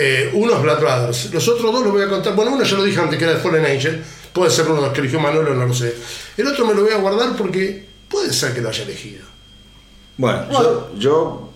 Eh, 0.00 0.30
uno 0.34 0.54
es 0.56 0.62
Blood 0.62 0.80
Brothers. 0.80 1.32
Los 1.32 1.48
otros 1.48 1.72
dos 1.72 1.82
los 1.82 1.92
voy 1.92 2.02
a 2.02 2.08
contar. 2.08 2.34
Bueno, 2.36 2.52
uno 2.52 2.62
ya 2.64 2.76
lo 2.76 2.84
dije 2.84 3.00
antes 3.00 3.18
que 3.18 3.24
era 3.24 3.34
de 3.34 3.40
Fallen 3.40 3.64
Angel. 3.66 4.02
Puede 4.32 4.50
ser 4.52 4.66
uno 4.66 4.76
de 4.76 4.82
los 4.82 4.92
que 4.92 5.00
eligió 5.00 5.18
Manolo, 5.18 5.54
no 5.54 5.66
lo 5.66 5.74
sé. 5.74 5.92
El 6.36 6.46
otro 6.46 6.64
me 6.66 6.74
lo 6.74 6.82
voy 6.82 6.92
a 6.92 6.98
guardar 6.98 7.34
porque 7.36 7.87
puede 8.08 8.32
ser 8.32 8.54
que 8.54 8.60
lo 8.60 8.68
haya 8.68 8.82
elegido. 8.84 9.24
bueno, 10.16 10.46
yo, 10.50 10.90
yo 10.98 11.52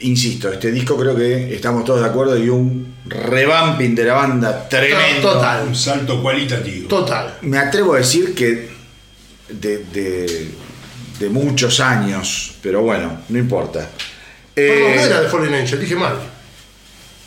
insisto, 0.00 0.50
este 0.52 0.70
disco 0.72 0.96
creo 0.96 1.14
que 1.16 1.54
estamos 1.54 1.84
todos 1.84 2.00
de 2.00 2.06
acuerdo 2.06 2.36
y 2.36 2.48
un 2.48 2.94
revamping 3.06 3.94
de 3.94 4.04
la 4.04 4.14
banda 4.14 4.68
tremendo. 4.68 5.32
Total. 5.34 5.66
Un 5.68 5.74
salto 5.76 6.20
cualitativo. 6.22 6.88
Total. 6.88 7.38
Me 7.42 7.58
atrevo 7.58 7.94
a 7.94 7.98
decir 7.98 8.34
que 8.34 8.68
de, 9.48 9.78
de- 9.92 10.50
de 11.18 11.28
muchos 11.28 11.78
años, 11.78 12.56
pero 12.60 12.82
bueno, 12.82 13.20
no 13.28 13.38
importa. 13.38 13.88
Eh, 14.56 14.94
no 14.96 15.02
era 15.04 15.20
de 15.20 15.28
Fallen 15.28 15.54
Angel, 15.54 15.78
dije 15.80 15.94
mal. 15.94 16.16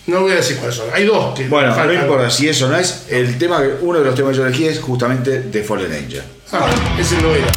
No 0.07 0.21
voy 0.21 0.33
a 0.33 0.35
decir 0.35 0.57
cuáles 0.57 0.75
son. 0.75 0.87
Hay 0.93 1.05
dos 1.05 1.33
que 1.35 1.47
bueno, 1.47 1.73
no 1.75 1.93
importa 1.93 2.29
si 2.29 2.47
eso 2.49 2.67
no 2.67 2.75
es. 2.77 3.05
El 3.09 3.37
tema, 3.37 3.61
que- 3.61 3.75
uno 3.81 3.99
de 3.99 4.05
los 4.05 4.13
temas 4.15 4.31
que 4.31 4.37
yo 4.37 4.45
elegí 4.45 4.65
es 4.67 4.79
justamente 4.79 5.41
de 5.43 5.63
Fallen 5.63 5.91
Angel. 5.93 6.23
Ah, 6.51 6.67
ese 6.99 7.21
no 7.21 7.33
era. 7.33 7.47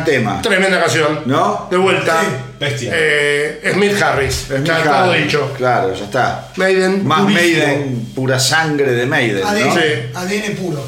Gran 0.00 0.04
tema. 0.04 0.42
Tremenda 0.42 0.80
canción. 0.80 1.20
¿No? 1.26 1.66
De 1.70 1.76
vuelta. 1.76 2.22
Bestia. 2.58 2.90
Eh, 2.94 3.70
Smith 3.72 4.00
Harris. 4.02 4.50
Es 4.50 4.64
ya 4.64 4.74
muy 4.74 4.82
todo 4.84 5.12
dicho. 5.12 5.52
Claro, 5.56 5.94
ya 5.94 6.04
está. 6.04 6.48
Maiden. 6.56 7.06
Más 7.06 7.22
durísimo. 7.22 7.40
Maiden, 7.66 8.06
pura 8.14 8.38
sangre 8.38 8.92
de 8.92 9.06
Maiden, 9.06 9.44
ADN, 9.44 9.66
¿no? 9.66 9.74
Sí. 9.74 9.80
ADN 10.14 10.56
puro. 10.56 10.84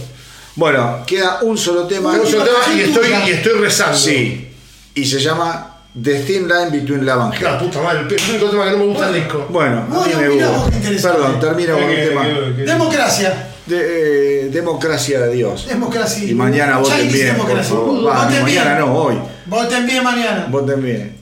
Bueno, 0.55 1.03
queda 1.07 1.39
un 1.43 1.57
solo 1.57 1.87
tema. 1.87 2.13
Un 2.13 2.27
solo 2.27 2.45
tema 2.45 2.59
y 2.75 2.81
estoy, 2.83 3.09
y 3.27 3.31
estoy 3.31 3.53
rezando. 3.61 3.97
Sí. 3.97 4.49
Y 4.95 5.05
se 5.07 5.19
llama 5.19 5.69
The 6.03 6.21
Thin 6.21 6.47
Line 6.49 6.71
Between 6.71 7.05
Love 7.07 7.21
and 7.23 7.41
La 7.43 7.55
Hate. 7.55 7.65
puta 7.65 7.81
madre, 7.83 8.01
el 8.01 8.31
único 8.31 8.51
tema 8.51 8.65
que 8.67 8.71
no 8.73 8.79
me 8.79 8.85
gusta 8.87 9.07
del 9.11 9.15
disco. 9.25 9.47
Bueno, 9.49 9.79
a 9.79 9.85
mí 9.85 10.13
Bueno, 10.15 10.19
me 10.21 10.29
gusta. 10.29 11.11
Perdón, 11.13 11.41
termino 11.41 11.75
con 11.75 11.85
un 11.85 11.91
Que- 11.91 12.07
tema. 12.07 12.23
que- 12.25 12.55
que- 12.57 12.63
Democracia. 12.63 13.49
De, 13.67 14.47
eh, 14.47 14.49
democracia 14.51 15.21
de 15.21 15.33
Dios. 15.35 15.67
Democracia. 15.69 16.25
Y 16.29 16.35
mañana 16.35 16.79
voten 16.79 17.13
bien, 17.13 17.37
por 17.37 17.63
favor. 17.63 18.07
Va, 18.07 18.25
Voten 18.25 18.45
bien. 18.45 18.59
mañana 18.65 18.79
no, 18.81 18.93
hoy. 18.95 19.19
Voten 19.47 19.87
bien 19.87 20.03
mañana. 20.03 20.47
Voten 20.51 20.83
bien. 20.83 21.22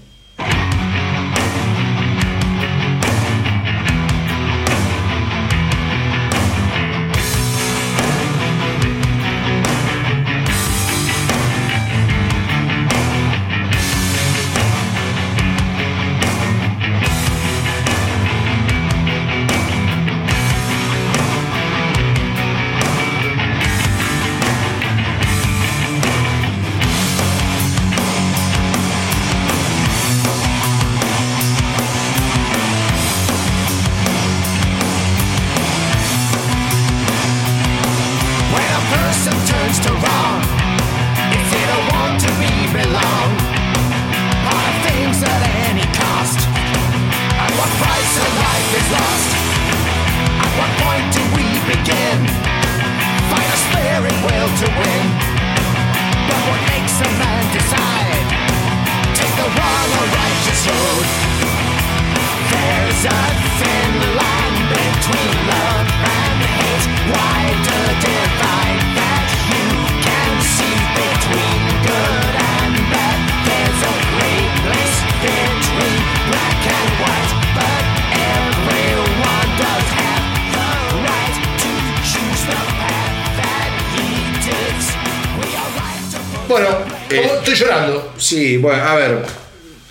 Sí, 88.30 88.56
bueno, 88.58 88.82
a 88.84 88.94
ver. 88.94 89.18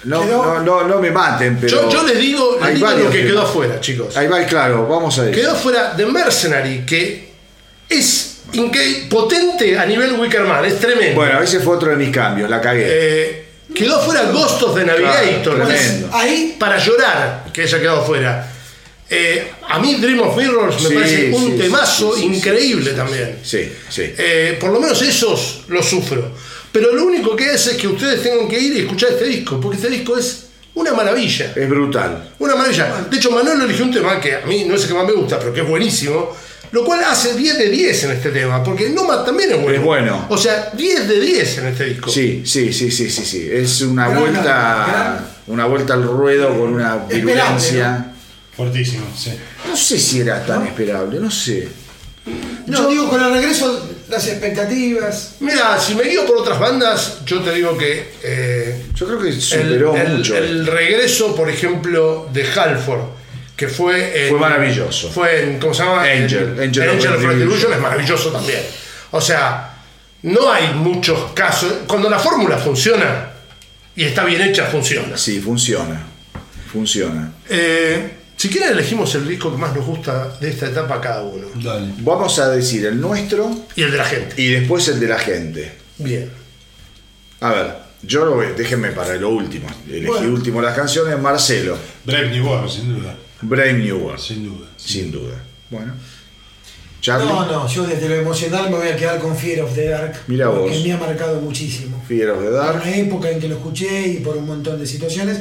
No, 0.06 0.22
Quedó- 0.22 0.44
no, 0.46 0.60
no, 0.62 0.88
no 0.88 1.00
me 1.02 1.12
maten, 1.12 1.58
pero. 1.60 1.82
Yo, 1.84 1.90
yo 1.92 2.04
les 2.08 2.18
digo, 2.18 2.56
les 2.58 2.64
hay 2.70 2.76
digo 2.76 2.88
lo 2.88 2.94
varios 2.94 3.12
que 3.12 3.26
quedó 3.28 3.42
afuera, 3.42 3.82
chicos. 3.82 4.16
Ahí 4.16 4.28
va, 4.28 4.42
claro, 4.46 4.88
vamos 4.88 5.20
a 5.20 5.24
ver. 5.24 5.36
Quedó 5.36 5.54
fuera 5.56 5.94
The 5.98 6.06
Mercenary, 6.06 6.86
que 6.86 7.30
es 7.90 8.38
potente 9.10 9.78
a 9.78 9.86
nivel 9.86 10.14
Wickerman, 10.14 10.64
es 10.64 10.80
tremendo. 10.80 11.16
Bueno, 11.16 11.36
a 11.38 11.40
veces 11.42 11.62
fue 11.62 11.76
otro 11.76 11.90
de 11.90 11.98
mis 11.98 12.12
cambios, 12.16 12.50
la 12.50 12.62
cagué. 12.62 12.86
Eh, 12.88 13.46
quedó 13.76 14.00
fuera 14.00 14.24
Ghost 14.32 14.64
of 14.64 14.76
the 14.78 14.86
Navigator, 14.86 15.56
Claro, 15.58 15.70
es. 15.72 16.04
Ahí 16.14 16.56
para 16.58 16.78
llorar 16.78 17.48
que 17.52 17.64
haya 17.64 17.80
quedado 17.82 18.06
fuera. 18.06 18.54
Eh, 19.10 19.52
a 19.68 19.80
mí 19.80 19.96
Dream 19.96 20.22
of 20.22 20.38
Mirrors 20.38 20.82
me 20.84 20.90
Sí, 20.90 20.96
parece 20.96 21.32
un 21.34 21.52
sí, 21.52 21.58
temazo 21.58 22.14
sí, 22.16 22.22
sí, 22.22 22.26
increíble 22.28 22.92
también. 22.92 23.40
Sí, 23.44 23.70
sí. 23.90 24.14
Eh, 24.18 24.56
por 24.62 24.70
lo 24.72 24.80
menos 24.80 25.02
esos 25.02 25.64
los 25.68 25.86
sufro. 25.90 26.32
Pero 26.72 26.94
lo 26.94 27.06
único 27.06 27.36
que 27.36 27.50
hace 27.50 27.72
es 27.72 27.78
que 27.78 27.88
ustedes 27.88 28.22
tengan 28.22 28.48
que 28.48 28.60
ir 28.60 28.76
y 28.76 28.80
escuchar 28.82 29.10
este 29.12 29.26
disco, 29.26 29.60
porque 29.60 29.78
este 29.78 29.90
disco 29.90 30.18
es 30.18 30.46
una 30.76 30.94
maravilla. 30.94 31.52
Es 31.56 31.70
brutal. 31.70 32.30
Una 32.40 32.56
maravilla. 32.56 33.08
De 33.10 33.18
hecho, 33.18 33.32
Manuel 33.32 33.62
eligió 33.62 33.86
un 33.86 33.92
tema 33.92 34.20
que 34.22 34.36
a 34.36 34.46
mí 34.46 34.66
no 34.66 34.76
es 34.76 34.84
el 34.84 34.88
que 34.90 34.94
más 34.94 35.06
me 35.08 35.14
gusta, 35.14 35.40
pero 35.40 35.54
que 35.54 35.62
es 35.62 35.68
buenísimo. 35.68 36.36
Lo 36.72 36.86
cual 36.86 37.04
hace 37.04 37.34
10 37.34 37.58
de 37.58 37.70
10 37.72 38.04
en 38.04 38.12
este 38.12 38.30
tema, 38.30 38.64
porque 38.64 38.90
Noma 38.92 39.26
también 39.26 39.52
es 39.54 39.60
bueno. 39.60 39.76
Es 39.80 39.84
bueno. 39.84 40.26
O 40.30 40.38
sea, 40.38 40.70
10 40.76 41.08
de 41.08 41.20
10 41.20 41.58
en 41.58 41.66
este 41.66 41.86
disco. 41.86 42.12
Sí, 42.12 42.44
sí, 42.46 42.72
sí, 42.72 42.92
sí, 42.92 43.10
sí, 43.10 43.26
sí. 43.26 43.50
Es 43.52 43.82
una 43.82 44.08
Gran, 44.10 44.20
vuelta, 44.20 44.86
gran. 44.88 45.28
una 45.48 45.66
vuelta 45.66 45.96
al 45.96 46.04
ruedo 46.04 46.50
con 46.50 46.76
una 46.76 46.98
virulencia. 46.98 48.14
Fortísimo, 48.56 49.06
sí. 49.18 49.32
No 49.68 49.76
sé 49.76 49.98
si 49.98 50.20
era 50.20 50.46
tan 50.46 50.68
esperable, 50.68 51.20
no 51.20 51.32
sé. 51.32 51.68
Yo 52.68 52.88
digo, 52.88 53.10
con 53.10 53.24
el 53.24 53.32
regreso, 53.34 53.90
las 54.10 54.28
expectativas. 54.28 55.36
Mira, 55.40 55.80
si 55.80 55.96
me 55.96 56.04
guío 56.04 56.26
por 56.26 56.38
otras 56.38 56.60
bandas, 56.60 57.20
yo 57.26 57.42
te 57.42 57.54
digo 57.54 57.78
que 57.78 58.12
eh, 58.24 58.86
Yo 58.96 59.06
creo 59.08 59.20
que 59.20 59.32
superó 59.34 59.96
el- 59.96 60.18
mucho. 60.18 60.38
el 60.38 60.66
regreso, 60.68 61.36
por 61.36 61.50
ejemplo, 61.50 62.28
de 62.34 62.44
Halford, 62.52 63.02
que 63.56 63.68
fue 63.68 64.24
en, 64.26 64.30
Fue 64.30 64.40
maravilloso. 64.40 65.10
Fue 65.12 65.44
en, 65.44 65.60
¿cómo 65.60 65.74
se 65.74 65.84
llama? 65.84 66.04
Angel, 66.04 66.56
En- 66.58 66.70
Angel 66.70 66.90
of 66.90 66.96
of 66.96 67.04
Retribution. 67.06 67.30
Retribution 67.30 67.74
es 67.74 67.80
maravilloso 67.80 68.32
también. 68.32 68.60
O 69.12 69.22
sea, 69.22 69.74
no 70.24 70.52
hay 70.52 70.74
muchos 70.74 71.32
casos. 71.34 71.72
Cuando 71.88 72.10
la 72.10 72.20
fórmula 72.20 72.58
funciona 72.58 73.32
y 73.96 74.04
está 74.06 74.24
bien 74.26 74.42
hecha, 74.42 74.66
funciona. 74.66 75.18
Sí, 75.18 75.40
funciona. 75.42 76.02
Funciona. 76.72 77.32
Eh, 77.50 78.12
si 78.40 78.48
quieren, 78.48 78.72
elegimos 78.72 79.14
el 79.16 79.28
disco 79.28 79.52
que 79.52 79.58
más 79.58 79.76
nos 79.76 79.86
gusta 79.86 80.38
de 80.40 80.50
esta 80.50 80.68
etapa 80.68 81.02
cada 81.02 81.24
uno. 81.24 81.48
Dale. 81.62 81.92
Vamos 82.00 82.40
a 82.40 82.50
decir 82.50 82.86
el 82.86 83.00
nuestro 83.02 83.52
Y 83.76 83.82
el 83.84 83.92
de 83.92 83.98
la 83.98 84.06
gente. 84.06 84.42
y 84.42 84.48
después 84.52 84.88
el 84.88 84.98
de 85.00 85.08
la 85.10 85.20
gente. 85.20 85.74
Bien. 85.98 86.30
A 87.42 87.50
ver, 87.52 87.76
yo 88.02 88.24
lo 88.24 88.36
voy- 88.36 88.54
déjenme 88.58 88.92
para 88.92 89.16
lo 89.16 89.30
último. 89.30 89.68
Elegí 89.88 90.06
Bueno. 90.06 90.34
último 90.34 90.62
las 90.62 90.74
canciones, 90.74 91.20
Marcelo. 91.20 91.78
Brave 92.06 92.30
New 92.30 92.46
World, 92.48 92.70
sin 92.70 92.96
duda. 92.98 93.18
Brave 93.42 93.74
New 93.74 93.98
World. 94.06 94.20
Sin 94.22 94.46
duda. 94.46 94.68
Sin 94.78 95.12
duda. 95.12 95.36
Bueno. 95.70 95.94
Charlie. 97.02 97.28
No, 97.30 97.46
no, 97.46 97.68
yo 97.68 97.84
desde 97.88 98.08
lo 98.10 98.16
emocional 98.16 98.70
me 98.70 98.78
voy 98.78 98.88
a 98.90 98.96
quedar 98.96 99.20
con 99.20 99.36
Fear 99.36 99.62
of 99.64 99.74
the 99.76 99.88
Dark. 99.90 100.16
Mira 100.28 100.50
porque 100.52 100.76
vos. 100.76 100.84
me 100.86 100.92
ha 100.94 100.98
marcado 100.98 101.40
muchísimo. 101.42 102.02
Fear 102.08 102.32
of 102.32 102.40
the 102.40 102.46
Por 102.46 102.54
Dark. 102.54 102.82
una 102.84 102.96
época 102.96 103.30
en 103.32 103.40
que 103.40 103.48
lo 103.48 103.56
escuché 103.56 104.08
y 104.08 104.18
por 104.18 104.36
un 104.38 104.46
montón 104.46 104.80
de 104.80 104.86
situaciones. 104.88 105.40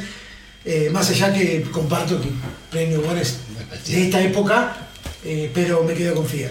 Eh, 0.70 0.90
más 0.92 1.08
allá 1.08 1.32
que 1.32 1.62
comparto 1.72 2.20
que 2.20 2.28
Premio 2.70 3.00
War 3.00 3.16
es 3.16 3.38
de 3.86 4.04
esta 4.04 4.20
época, 4.20 4.76
eh, 5.24 5.50
pero 5.54 5.82
me 5.82 5.94
quedo 5.94 6.14
con 6.14 6.26
Fear. 6.26 6.50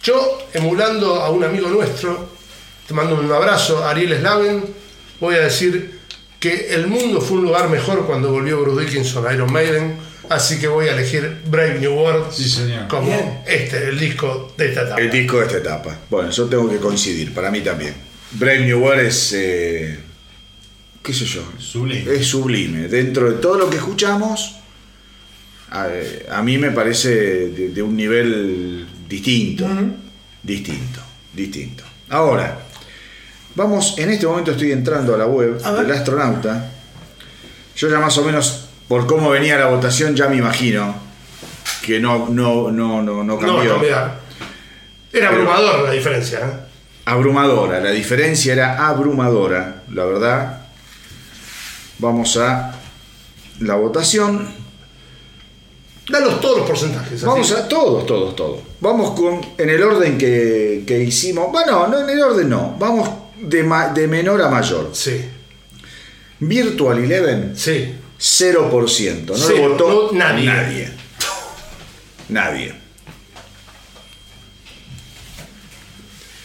Yo, 0.00 0.46
emulando 0.54 1.16
a 1.16 1.30
un 1.30 1.42
amigo 1.42 1.68
nuestro, 1.68 2.30
te 2.86 2.94
mando 2.94 3.16
un 3.18 3.30
abrazo, 3.32 3.84
Ariel 3.84 4.16
Slaven, 4.20 4.64
voy 5.18 5.34
a 5.34 5.40
decir 5.40 5.98
que 6.38 6.68
el 6.72 6.86
mundo 6.86 7.20
fue 7.20 7.38
un 7.38 7.44
lugar 7.46 7.68
mejor 7.68 8.06
cuando 8.06 8.30
volvió 8.30 8.60
Bruce 8.60 8.84
Dickinson 8.84 9.26
a 9.26 9.34
Iron 9.34 9.52
Maiden, 9.52 9.96
así 10.28 10.60
que 10.60 10.68
voy 10.68 10.86
a 10.88 10.92
elegir 10.92 11.38
Brave 11.46 11.80
New 11.80 11.94
World 11.94 12.30
Sí, 12.30 12.48
señor. 12.48 12.86
como 12.86 13.08
Bien. 13.08 13.40
este, 13.44 13.88
el 13.88 13.98
disco 13.98 14.52
de 14.56 14.68
esta 14.68 14.82
etapa. 14.82 15.00
El 15.00 15.10
disco 15.10 15.38
de 15.40 15.46
esta 15.46 15.58
etapa. 15.58 15.98
Bueno, 16.08 16.30
yo 16.30 16.44
tengo 16.46 16.70
que 16.70 16.76
coincidir, 16.76 17.34
para 17.34 17.50
mí 17.50 17.60
también. 17.62 17.92
Brave 18.30 18.60
New 18.66 18.78
World 18.84 19.00
es. 19.06 19.32
eh, 19.34 19.98
¿Qué 21.08 21.14
sé 21.14 21.24
yo? 21.24 21.40
Sublime. 21.56 22.12
Es 22.12 22.26
sublime. 22.26 22.86
Dentro 22.86 23.30
de 23.30 23.38
todo 23.38 23.56
lo 23.56 23.70
que 23.70 23.78
escuchamos, 23.78 24.56
a, 25.70 25.86
a 26.32 26.42
mí 26.42 26.58
me 26.58 26.70
parece 26.70 27.08
de, 27.48 27.70
de 27.70 27.82
un 27.82 27.96
nivel 27.96 28.86
distinto. 29.08 29.66
Distinto, 30.42 31.00
distinto. 31.32 31.82
Ahora, 32.10 32.58
vamos, 33.54 33.94
en 33.96 34.10
este 34.10 34.26
momento 34.26 34.50
estoy 34.50 34.70
entrando 34.72 35.14
a 35.14 35.16
la 35.16 35.26
web 35.26 35.58
A 35.64 35.72
del 35.72 35.90
astronauta. 35.92 36.72
Yo 37.74 37.88
ya 37.88 38.00
más 38.00 38.18
o 38.18 38.22
menos, 38.22 38.68
por 38.86 39.06
cómo 39.06 39.30
venía 39.30 39.56
la 39.56 39.68
votación, 39.68 40.14
ya 40.14 40.28
me 40.28 40.36
imagino 40.36 40.94
que 41.86 41.98
no, 42.00 42.28
no, 42.28 42.70
no, 42.70 43.00
no, 43.00 43.24
no 43.24 43.38
cambió. 43.38 43.78
no. 43.78 43.82
Era 45.10 45.30
abrumador 45.30 45.84
la 45.84 45.90
diferencia. 45.90 46.40
¿eh? 46.40 46.68
abrumadora. 47.06 47.80
La 47.80 47.92
diferencia 47.92 48.52
era 48.52 48.86
abrumadora, 48.86 49.84
la 49.90 50.04
verdad. 50.04 50.57
Vamos 51.98 52.36
a 52.36 52.74
la 53.60 53.74
votación. 53.76 54.48
Danos 56.10 56.40
todos 56.40 56.58
los 56.58 56.66
porcentajes. 56.68 57.14
así. 57.14 57.26
Vamos 57.26 57.50
a 57.52 57.68
todos, 57.68 58.06
todos, 58.06 58.34
todos. 58.36 58.60
Vamos 58.80 59.18
con 59.18 59.40
en 59.58 59.68
el 59.68 59.82
orden 59.82 60.16
que, 60.16 60.84
que 60.86 61.02
hicimos. 61.02 61.50
Bueno, 61.52 61.86
no 61.88 62.00
en 62.00 62.08
el 62.10 62.20
orden 62.22 62.48
no. 62.48 62.76
Vamos 62.78 63.08
de, 63.40 63.62
ma- 63.62 63.88
de 63.88 64.06
menor 64.08 64.40
a 64.42 64.48
mayor. 64.48 64.90
Sí, 64.92 65.22
Virtual 66.40 66.98
Eleven, 66.98 67.54
sí. 67.56 67.94
0%. 68.18 69.26
No 69.26 69.34
Cero, 69.36 69.58
lo 69.58 69.68
votó 69.70 70.10
no, 70.12 70.18
nadie. 70.18 70.46
Nadie. 70.46 70.90
Nadie. 72.30 72.74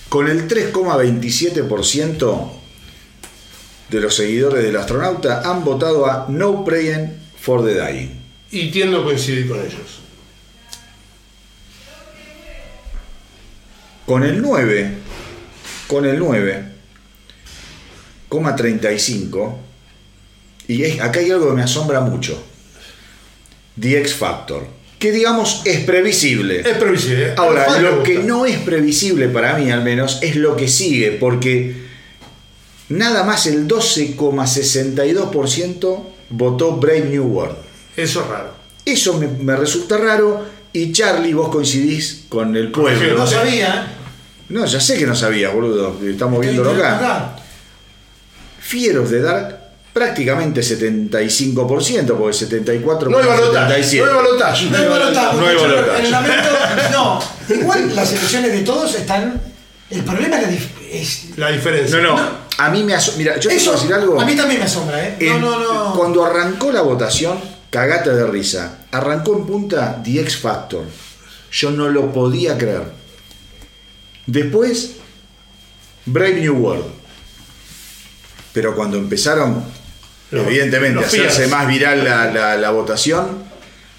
Con 0.09 0.27
el 0.27 0.47
3,27% 0.47 2.51
de 3.93 4.01
los 4.01 4.15
seguidores 4.15 4.63
del 4.63 4.75
astronauta 4.75 5.41
han 5.49 5.63
votado 5.63 6.05
a 6.07 6.25
No 6.29 6.65
Praying 6.65 7.11
for 7.39 7.63
the 7.63 7.73
Dying. 7.79 8.09
Y 8.51 8.71
tiendo 8.71 9.01
a 9.01 9.03
coincidir 9.03 9.47
con 9.47 9.59
ellos. 9.59 9.99
Con 14.05 14.23
el 14.23 14.41
9, 14.41 14.89
con 15.87 16.05
el 16.05 16.19
9,35, 18.29 19.57
y 20.67 20.83
es- 20.83 20.99
acá 21.01 21.19
hay 21.21 21.31
algo 21.31 21.49
que 21.49 21.53
me 21.55 21.61
asombra 21.63 22.01
mucho. 22.01 22.41
The 23.79 23.99
X 23.99 24.13
Factor, 24.15 24.67
que 24.99 25.11
digamos 25.11 25.61
es 25.65 25.79
previsible. 25.85 26.59
Es 26.61 26.77
previsible. 26.77 27.33
Ahora, 27.37 27.79
lo 27.79 28.03
que 28.03 28.19
no 28.19 28.45
es 28.45 28.57
previsible 28.59 29.29
para 29.29 29.57
mí 29.57 29.71
al 29.71 29.83
menos 29.83 30.19
es 30.21 30.35
lo 30.35 30.55
que 30.55 30.67
sigue, 30.67 31.11
porque 31.11 31.82
nada 32.97 33.23
más 33.23 33.45
el 33.47 33.67
12,62% 33.67 36.03
votó 36.29 36.77
Brave 36.77 37.05
New 37.09 37.23
World. 37.25 37.55
Eso 37.95 38.21
es 38.21 38.27
raro. 38.27 38.51
Eso 38.85 39.17
me, 39.17 39.27
me 39.27 39.55
resulta 39.55 39.97
raro 39.97 40.45
y 40.73 40.91
Charlie, 40.91 41.33
vos 41.33 41.49
coincidís 41.49 42.25
con 42.29 42.55
el 42.55 42.71
pueblo. 42.71 43.17
No 43.17 43.25
sabía. 43.27 43.87
No, 44.49 44.65
ya 44.65 44.79
sé 44.79 44.97
que 44.97 45.05
no 45.07 45.15
sabías, 45.15 45.53
boludo. 45.53 45.97
Estamos 46.03 46.39
viéndolo 46.41 46.71
acá. 46.71 47.35
Fear 48.59 48.97
of 48.99 49.09
the 49.09 49.19
Dark, 49.21 49.57
prácticamente 49.93 50.61
75%, 50.61 52.17
porque 52.17 52.33
74 52.33 53.09
No 53.09 53.17
hay 53.17 53.25
balotaje. 53.25 53.83
77. 53.83 54.05
No 54.05 54.09
hay 54.09 54.15
balotaje. 54.23 54.65
No 54.69 54.77
hay 54.77 54.85
balotaje, 55.55 56.11
no, 56.91 57.19
igual 57.49 57.95
las 57.95 58.11
elecciones 58.11 58.51
de 58.51 58.59
todos 58.61 58.93
están. 58.95 59.41
El 59.89 60.03
problema 60.03 60.39
es 60.39 60.43
la 60.47 60.53
dif- 60.53 60.69
es- 60.91 61.25
La 61.37 61.51
diferencia. 61.51 61.97
No, 61.99 62.15
no. 62.17 62.42
A 62.65 62.69
mí 62.69 62.83
me 62.83 62.93
asombra. 62.93 63.17
Mira, 63.17 63.39
yo 63.39 63.49
te 63.49 63.55
Eso 63.55 63.71
puedo 63.71 63.81
decir 63.81 63.93
algo. 63.95 64.19
a 64.21 64.25
mí 64.25 64.35
también 64.35 64.59
me 64.59 64.65
asombra, 64.65 65.03
¿eh? 65.03 65.15
En- 65.19 65.41
no, 65.41 65.59
no, 65.59 65.73
no. 65.89 65.95
Cuando 65.95 66.23
arrancó 66.25 66.71
la 66.71 66.81
votación, 66.81 67.39
cagate 67.69 68.11
de 68.11 68.25
risa. 68.27 68.79
Arrancó 68.91 69.35
en 69.37 69.45
punta 69.45 70.01
The 70.03 70.21
X 70.21 70.37
Factor. 70.37 70.83
Yo 71.51 71.71
no 71.71 71.89
lo 71.89 72.11
podía 72.11 72.57
creer. 72.57 72.83
Después, 74.25 74.91
Brave 76.05 76.35
New 76.41 76.55
World. 76.57 76.85
Pero 78.53 78.75
cuando 78.75 78.97
empezaron, 78.97 79.63
Los- 80.31 80.47
evidentemente, 80.47 80.95
los 80.95 81.05
a 81.05 81.07
hacerse 81.07 81.47
más 81.47 81.67
viral 81.67 82.03
la, 82.03 82.31
la- 82.31 82.55
la 82.57 82.69
votación, 82.71 83.43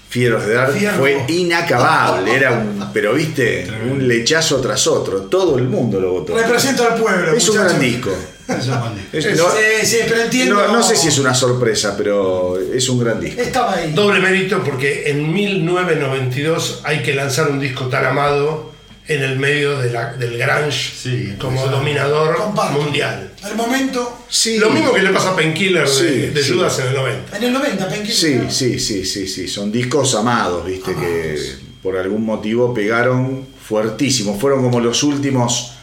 Fieros 0.09 0.45
de 0.45 0.53
Dar 0.53 0.71
Fierro. 0.71 0.97
fue 0.99 1.25
inacabable. 1.27 2.33
Era 2.35 2.51
un, 2.53 2.89
pero 2.93 3.13
viste, 3.13 3.67
un 3.91 4.07
lechazo 4.07 4.61
tras 4.61 4.87
otro. 4.87 5.21
Todo 5.23 5.57
el 5.57 5.65
mundo 5.65 5.99
lo 5.99 6.11
votó. 6.13 6.37
Represento 6.37 6.87
al 6.89 6.95
pueblo. 7.01 7.33
Es 7.33 7.49
un 7.49 7.55
muchachos. 7.57 7.77
gran 7.77 7.79
disco. 7.91 8.11
No, 8.47 8.93
Sí, 9.11 9.85
sí, 9.85 9.97
pero 10.07 10.21
entiendo. 10.21 10.55
no- 10.55 10.73
no 10.73 10.83
sé 10.83 10.95
si 10.95 11.07
es 11.07 11.17
una 11.17 11.33
sorpresa, 11.33 11.95
pero 11.97 12.57
es 12.59 12.87
un 12.89 12.99
gran 12.99 13.19
disco. 13.19 13.41
Estaba 13.41 13.73
ahí. 13.75 13.91
Doble 13.93 14.19
mérito 14.19 14.63
porque 14.63 15.09
en 15.09 15.33
1992 15.33 16.81
hay 16.83 17.01
que 17.01 17.13
lanzar 17.15 17.49
un 17.49 17.59
disco 17.59 17.85
tan 17.87 18.05
amado 18.05 18.73
en 19.07 19.21
el 19.23 19.37
medio 19.37 19.77
de 19.79 19.91
la- 19.91 20.13
del 20.13 20.37
grunge 20.37 20.91
Sí, 20.95 21.33
como 21.39 21.65
dominador 21.67 22.35
Comparto. 22.37 22.81
mundial. 22.81 23.31
Al 23.43 23.55
momento, 23.55 24.21
Sí. 24.27 24.57
Lo 24.57 24.69
mismo 24.71 24.91
que 24.93 25.01
le 25.03 25.11
pasa 25.11 25.29
a 25.31 25.35
Painkiller 25.35 25.87
de, 25.87 25.93
Sí, 25.93 26.27
de 26.33 26.43
sí. 26.43 26.53
Judas 26.53 26.79
en 26.79 26.87
el 26.87 26.93
90. 26.95 27.37
en 27.37 27.43
el 27.43 27.53
90, 27.53 27.87
Penky. 27.87 28.11
Sí, 28.11 28.39
sí, 28.49 28.79
sí, 28.79 29.05
sí, 29.05 29.27
sí. 29.27 29.47
Son 29.47 29.71
discos 29.71 30.15
amados, 30.15 30.65
viste, 30.65 30.93
que 30.95 31.39
por 31.83 31.95
algún 31.97 32.25
motivo 32.25 32.73
pegaron 32.73 33.45
fuertísimo. 33.63 34.37
Fueron 34.39 34.63
como 34.63 34.79
los 34.79 35.03
últimos 35.03 35.73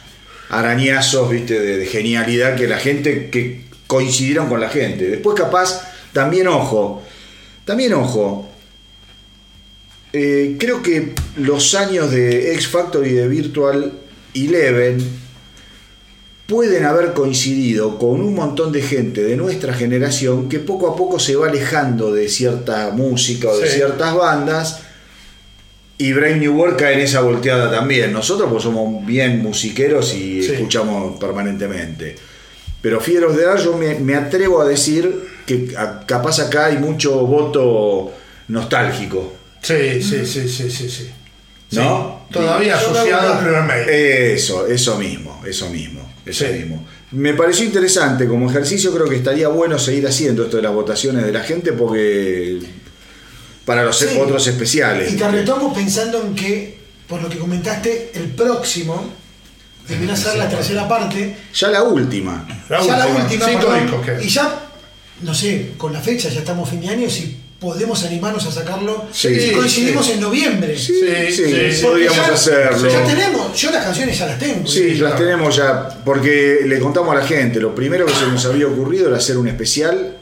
arañazos, 0.49 1.29
viste, 1.29 1.59
de, 1.59 1.77
de 1.77 1.85
genialidad 1.85 2.55
que 2.55 2.67
la 2.67 2.77
gente, 2.77 3.29
que 3.29 3.63
coincidieron 3.87 4.47
con 4.49 4.59
la 4.59 4.69
gente. 4.69 5.07
Después 5.09 5.35
capaz, 5.37 5.81
también 6.13 6.47
ojo, 6.47 7.01
también 7.65 7.93
ojo. 7.93 8.49
eh, 10.13 10.55
creo 10.59 10.83
que 10.83 11.13
los 11.37 11.73
años 11.75 12.11
de 12.11 12.53
X 12.53 12.67
Factor 12.67 13.05
y 13.07 13.13
de 13.13 13.27
Virtual 13.27 13.91
Eleven 14.35 14.97
pueden 16.47 16.85
haber 16.85 17.13
coincidido 17.13 17.97
con 17.97 18.21
un 18.21 18.35
montón 18.35 18.71
de 18.71 18.81
gente 18.81 19.23
de 19.23 19.35
nuestra 19.37 19.73
generación 19.73 20.49
que 20.49 20.59
poco 20.59 20.89
a 20.91 20.95
poco 20.95 21.17
se 21.19 21.35
va 21.35 21.47
alejando 21.47 22.13
de 22.13 22.27
cierta 22.29 22.91
música 22.91 23.47
o 23.49 23.57
de 23.57 23.67
Sí. 23.67 23.75
ciertas 23.77 24.13
bandas 24.13 24.79
y 26.07 26.13
Brave 26.13 26.37
New 26.37 26.53
World 26.55 26.77
cae 26.77 26.93
en 26.95 26.99
esa 27.01 27.21
volteada 27.21 27.69
también. 27.71 28.11
Nosotros 28.11 28.49
pues 28.51 28.63
somos 28.63 29.05
bien 29.05 29.41
musiqueros 29.41 30.13
y 30.13 30.43
Sí. 30.43 30.51
escuchamos 30.53 31.17
permanentemente. 31.19 32.15
Pero 32.81 32.99
Fieros 32.99 33.35
de 33.37 33.45
Dar 33.45 33.59
yo 33.59 33.77
me, 33.77 33.95
me 33.99 34.15
atrevo 34.15 34.61
a 34.61 34.65
decir 34.67 35.09
que 35.45 35.73
a- 35.77 36.05
capaz 36.05 36.39
acá 36.39 36.65
hay 36.65 36.77
mucho 36.77 37.25
voto 37.25 38.11
nostálgico. 38.49 39.33
Sí, 39.61 40.01
sí, 40.03 40.25
sí, 40.25 40.47
sí, 40.49 40.69
sí, 40.69 40.89
sí. 40.89 41.09
¿No? 41.71 42.19
Sí, 42.27 42.33
Todavía 42.33 42.75
asociado 42.75 43.33
al 43.33 43.39
primer 43.43 43.63
mail. 43.63 43.89
Eso, 43.89 44.67
eso 44.67 44.97
mismo, 44.97 45.41
eso 45.47 45.69
mismo, 45.69 46.01
eso 46.25 46.45
Sí. 46.45 46.53
mismo. 46.53 46.85
Me 47.11 47.33
pareció 47.33 47.63
interesante 47.65 48.27
como 48.27 48.49
ejercicio, 48.49 48.91
creo 48.93 49.07
que 49.07 49.15
estaría 49.15 49.47
bueno 49.47 49.77
seguir 49.79 50.05
haciendo 50.07 50.43
esto 50.43 50.57
de 50.57 50.63
las 50.63 50.73
votaciones 50.73 51.23
de 51.25 51.31
la 51.31 51.41
gente 51.41 51.71
porque 51.73 52.59
para 53.65 53.83
los 53.83 53.97
Sí. 53.97 54.05
otros 54.19 54.45
especiales. 54.47 55.11
Y 55.13 55.15
te 55.17 55.27
retomo 55.29 55.73
pensando 55.73 56.21
en 56.21 56.35
que, 56.35 56.77
por 57.07 57.21
lo 57.21 57.29
que 57.29 57.37
comentaste, 57.37 58.11
el 58.15 58.27
próximo 58.31 59.09
deberá 59.87 60.15
ser 60.15 60.37
la 60.37 60.49
tercera 60.49 60.87
parte. 60.87 61.35
Ya 61.53 61.67
la 61.69 61.83
última. 61.83 62.45
La 62.69 62.81
ya 62.81 62.97
la 62.97 63.07
última. 63.07 63.23
última, 63.25 63.45
Cinco 63.47 64.01
perdón. 64.01 64.21
Y 64.23 64.27
ya, 64.29 64.59
no 65.21 65.33
sé, 65.33 65.71
con 65.77 65.93
la 65.93 65.99
fecha 66.01 66.29
ya 66.29 66.39
estamos 66.39 66.69
fin 66.69 66.81
de 66.81 66.89
año, 66.89 67.09
si 67.09 67.37
podemos 67.59 68.03
animarnos 68.03 68.45
a 68.45 68.51
sacarlo. 68.51 69.05
Sí, 69.13 69.39
si 69.39 69.51
coincidimos 69.51 70.05
sí. 70.05 70.11
en 70.13 70.19
noviembre. 70.19 70.77
Sí, 70.77 70.93
Sí, 70.99 71.31
sí, 71.33 71.71
sí. 71.73 71.81
Podríamos 71.81 72.27
ya- 72.27 72.33
hacerlo. 72.33 72.89
Ya 72.89 73.03
tenemos, 73.05 73.57
yo 73.57 73.71
las 73.71 73.85
canciones 73.85 74.17
ya 74.19 74.25
las 74.25 74.37
tengo. 74.39 74.67
Sí, 74.67 74.95
las 74.95 75.15
tenemos 75.17 75.55
ya, 75.55 75.87
porque 76.03 76.59
le 76.65 76.79
contamos 76.79 77.15
a 77.15 77.19
la 77.19 77.25
gente, 77.25 77.61
lo 77.61 77.73
primero 77.73 78.05
que 78.05 78.13
se 78.13 78.25
nos 78.27 78.45
había 78.45 78.67
ocurrido 78.67 79.07
era 79.07 79.17
hacer 79.17 79.37
un 79.37 79.47
especial 79.47 80.17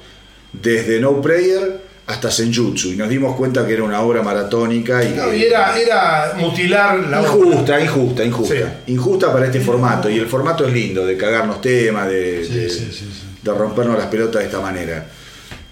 desde 0.53 0.99
No 0.99 1.19
Prayer 1.21 1.81
hasta 2.07 2.29
Senjutsu 2.31 2.89
y 2.89 2.97
nos 2.97 3.07
dimos 3.09 3.35
cuenta 3.37 3.65
que 3.65 3.73
era 3.73 3.83
una 3.83 4.01
obra 4.01 4.21
maratónica 4.21 5.03
y, 5.03 5.13
No, 5.15 5.33
y 5.33 5.43
era, 5.43 5.77
era 5.79 6.33
mutilar 6.37 6.99
la 6.99 7.21
obra. 7.21 7.31
Injusta, 7.47 7.79
injusta, 7.81 8.25
injusta. 8.25 8.55
Sí. 8.55 8.93
Injusta 8.93 9.31
para 9.31 9.45
este 9.45 9.61
formato. 9.61 10.09
Y 10.09 10.17
el 10.17 10.27
formato 10.27 10.67
es 10.67 10.73
lindo, 10.73 11.05
de 11.05 11.15
cagarnos 11.15 11.61
temas, 11.61 12.07
de, 12.09 12.45
Sí, 12.45 12.53
de- 12.53 12.69
sí, 12.69 13.09
rompernos 13.45 13.97
las 13.97 14.07
pelotas 14.07 14.41
de 14.41 14.45
esta 14.47 14.59
manera. 14.59 15.07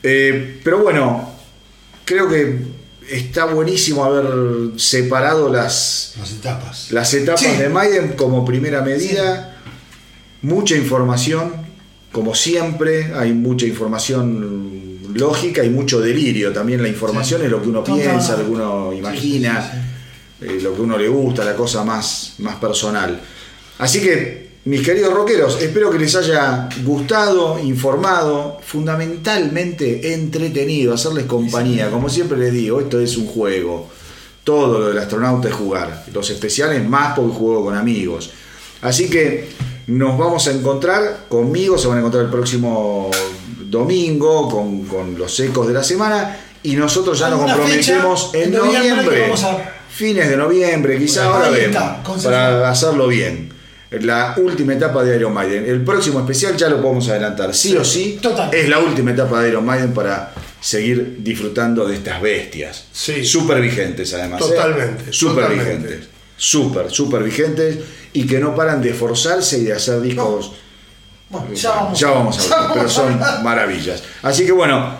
Eh, 0.01 0.59
pero 0.63 0.79
bueno, 0.79 1.33
creo 2.05 2.29
que 2.29 2.57
está 3.09 3.45
buenísimo 3.45 4.05
haber 4.05 4.79
separado 4.79 5.51
las, 5.51 6.13
Las 6.19 6.31
etapas. 6.31 6.91
las 6.91 7.13
etapas 7.13 7.57
de 7.59 7.69
Maiden 7.69 8.13
como 8.13 8.45
primera 8.45 8.81
medida. 8.81 9.57
Mucha 10.41 10.75
información, 10.75 11.51
como 12.13 12.33
siempre, 12.33 13.11
hay 13.13 13.33
mucha 13.33 13.65
información 13.65 14.88
lógica 15.13 15.63
y 15.63 15.69
mucho 15.69 15.99
delirio. 15.99 16.51
También 16.51 16.81
la 16.81 16.87
información 16.87 17.43
es 17.43 17.49
lo 17.49 17.61
que 17.61 17.69
uno 17.69 17.83
piensa, 17.83 18.37
lo 18.37 18.45
que 18.45 18.51
uno 18.51 18.93
imagina, 18.93 19.89
eh, 20.41 20.59
lo 20.61 20.75
que 20.75 20.81
uno 20.81 20.97
le 20.97 21.07
gusta, 21.07 21.43
la 21.43 21.55
cosa 21.55 21.83
más, 21.83 22.35
más 22.39 22.55
personal. 22.55 23.19
Así 23.79 24.01
que, 24.01 24.49
mis 24.65 24.81
queridos 24.81 25.13
rockeros, 25.13 25.61
espero 25.61 25.89
que 25.89 25.99
les 25.99 26.15
haya 26.15 26.69
gustado, 26.83 27.59
informado, 27.59 28.59
fundamentalmente 28.61 30.13
entretenido, 30.13 30.93
hacerles 30.93 31.25
compañía. 31.25 31.89
Como 31.89 32.09
siempre 32.09 32.37
les 32.37 32.53
digo, 32.53 32.79
esto 32.79 32.99
es 32.99 33.17
un 33.17 33.25
juego. 33.25 33.89
Todo 34.43 34.79
lo 34.79 34.87
del 34.89 34.97
astronauta 34.97 35.47
es 35.47 35.53
jugar. 35.53 36.05
Los 36.13 36.29
especiales 36.29 36.87
más 36.87 37.15
porque 37.15 37.33
juego 37.33 37.65
con 37.65 37.75
amigos. 37.75 38.31
Así 38.81 39.09
que 39.09 39.49
nos 39.87 40.17
vamos 40.17 40.47
a 40.47 40.51
encontrar 40.51 41.25
conmigo, 41.27 41.77
se 41.77 41.87
van 41.87 41.97
a 41.97 41.99
encontrar 41.99 42.25
el 42.25 42.29
próximo 42.29 43.09
domingo 43.69 44.49
con, 44.49 44.85
con 44.85 45.17
los 45.17 45.39
ecos 45.39 45.67
de 45.67 45.73
la 45.73 45.83
semana 45.83 46.37
y 46.63 46.75
nosotros 46.75 47.17
ya 47.19 47.29
nos 47.29 47.39
¿Alguna 47.41 47.55
comprometemos 47.57 48.31
en 48.33 48.51
noviembre 48.51 49.31
a- 49.33 49.73
fines 49.89 50.29
de 50.29 50.37
noviembre, 50.37 50.97
quizá 50.97 51.29
Bueno, 51.29 51.45
ahora 51.45 51.49
vemos, 51.57 52.23
para 52.23 52.69
hacerlo 52.69 53.07
bien. 53.07 53.49
La 53.91 54.35
última 54.37 54.73
etapa 54.73 55.03
de 55.03 55.15
Iron 55.17 55.33
Maiden. 55.33 55.65
El 55.65 55.83
próximo 55.83 56.19
especial 56.19 56.55
ya 56.55 56.69
lo 56.69 56.79
podemos 56.81 57.09
adelantar. 57.09 57.55
Sí, 57.55 57.75
o 57.75 57.83
sí, 57.83 58.19
total. 58.21 58.53
es 58.53 58.69
la 58.69 58.77
última 58.79 59.11
etapa 59.11 59.41
de 59.41 59.49
Iron 59.49 59.65
Maiden 59.65 59.93
para 59.95 60.31
seguir 60.61 61.17
disfrutando 61.19 61.87
de 61.87 61.95
estas 61.95 62.21
bestias. 62.21 62.85
Sí. 62.91 63.25
Súper 63.25 63.59
vigentes 63.61 64.13
además. 64.13 64.41
¿eh? 64.41 64.45
Totalmente, 64.49 65.11
Súper 65.11 65.49
vigentes. 65.49 66.07
Súper, 66.37 66.91
súper 66.91 67.23
vigentes 67.23 67.79
y 68.13 68.27
que 68.27 68.39
no 68.39 68.55
paran 68.55 68.79
de 68.81 68.91
esforzarse 68.91 69.57
y 69.57 69.63
de 69.63 69.73
hacer 69.73 69.99
discos. 70.01 70.51
Bueno, 71.29 71.53
ya 71.53 71.69
vamos, 71.71 71.99
Ya 71.99 72.09
vamos 72.09 72.37
a 72.37 72.41
ver, 72.41 72.49
ya 72.67 72.73
pero 72.73 72.89
son 72.89 73.19
maravillas. 73.43 74.03
Así 74.23 74.45
que 74.45 74.51
bueno, 74.51 74.95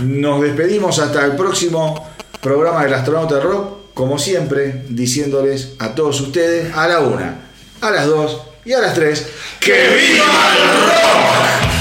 nos 0.00 0.40
despedimos 0.40 0.98
hasta 0.98 1.24
el 1.24 1.36
próximo 1.36 2.08
programa 2.40 2.84
del 2.84 2.94
Astronauta 2.94 3.36
de 3.36 3.40
Rock, 3.42 3.94
como 3.94 4.18
siempre, 4.18 4.84
diciéndoles 4.88 5.74
a 5.78 5.94
todos 5.94 6.20
ustedes 6.20 6.74
a 6.74 6.88
la 6.88 7.00
una, 7.00 7.40
a 7.80 7.90
las 7.90 8.06
dos 8.06 8.42
y 8.64 8.72
a 8.72 8.80
las 8.80 8.94
tres, 8.94 9.26
¡que 9.60 9.72
viva 9.72 10.24
el 10.56 10.86
rock! 10.86 11.77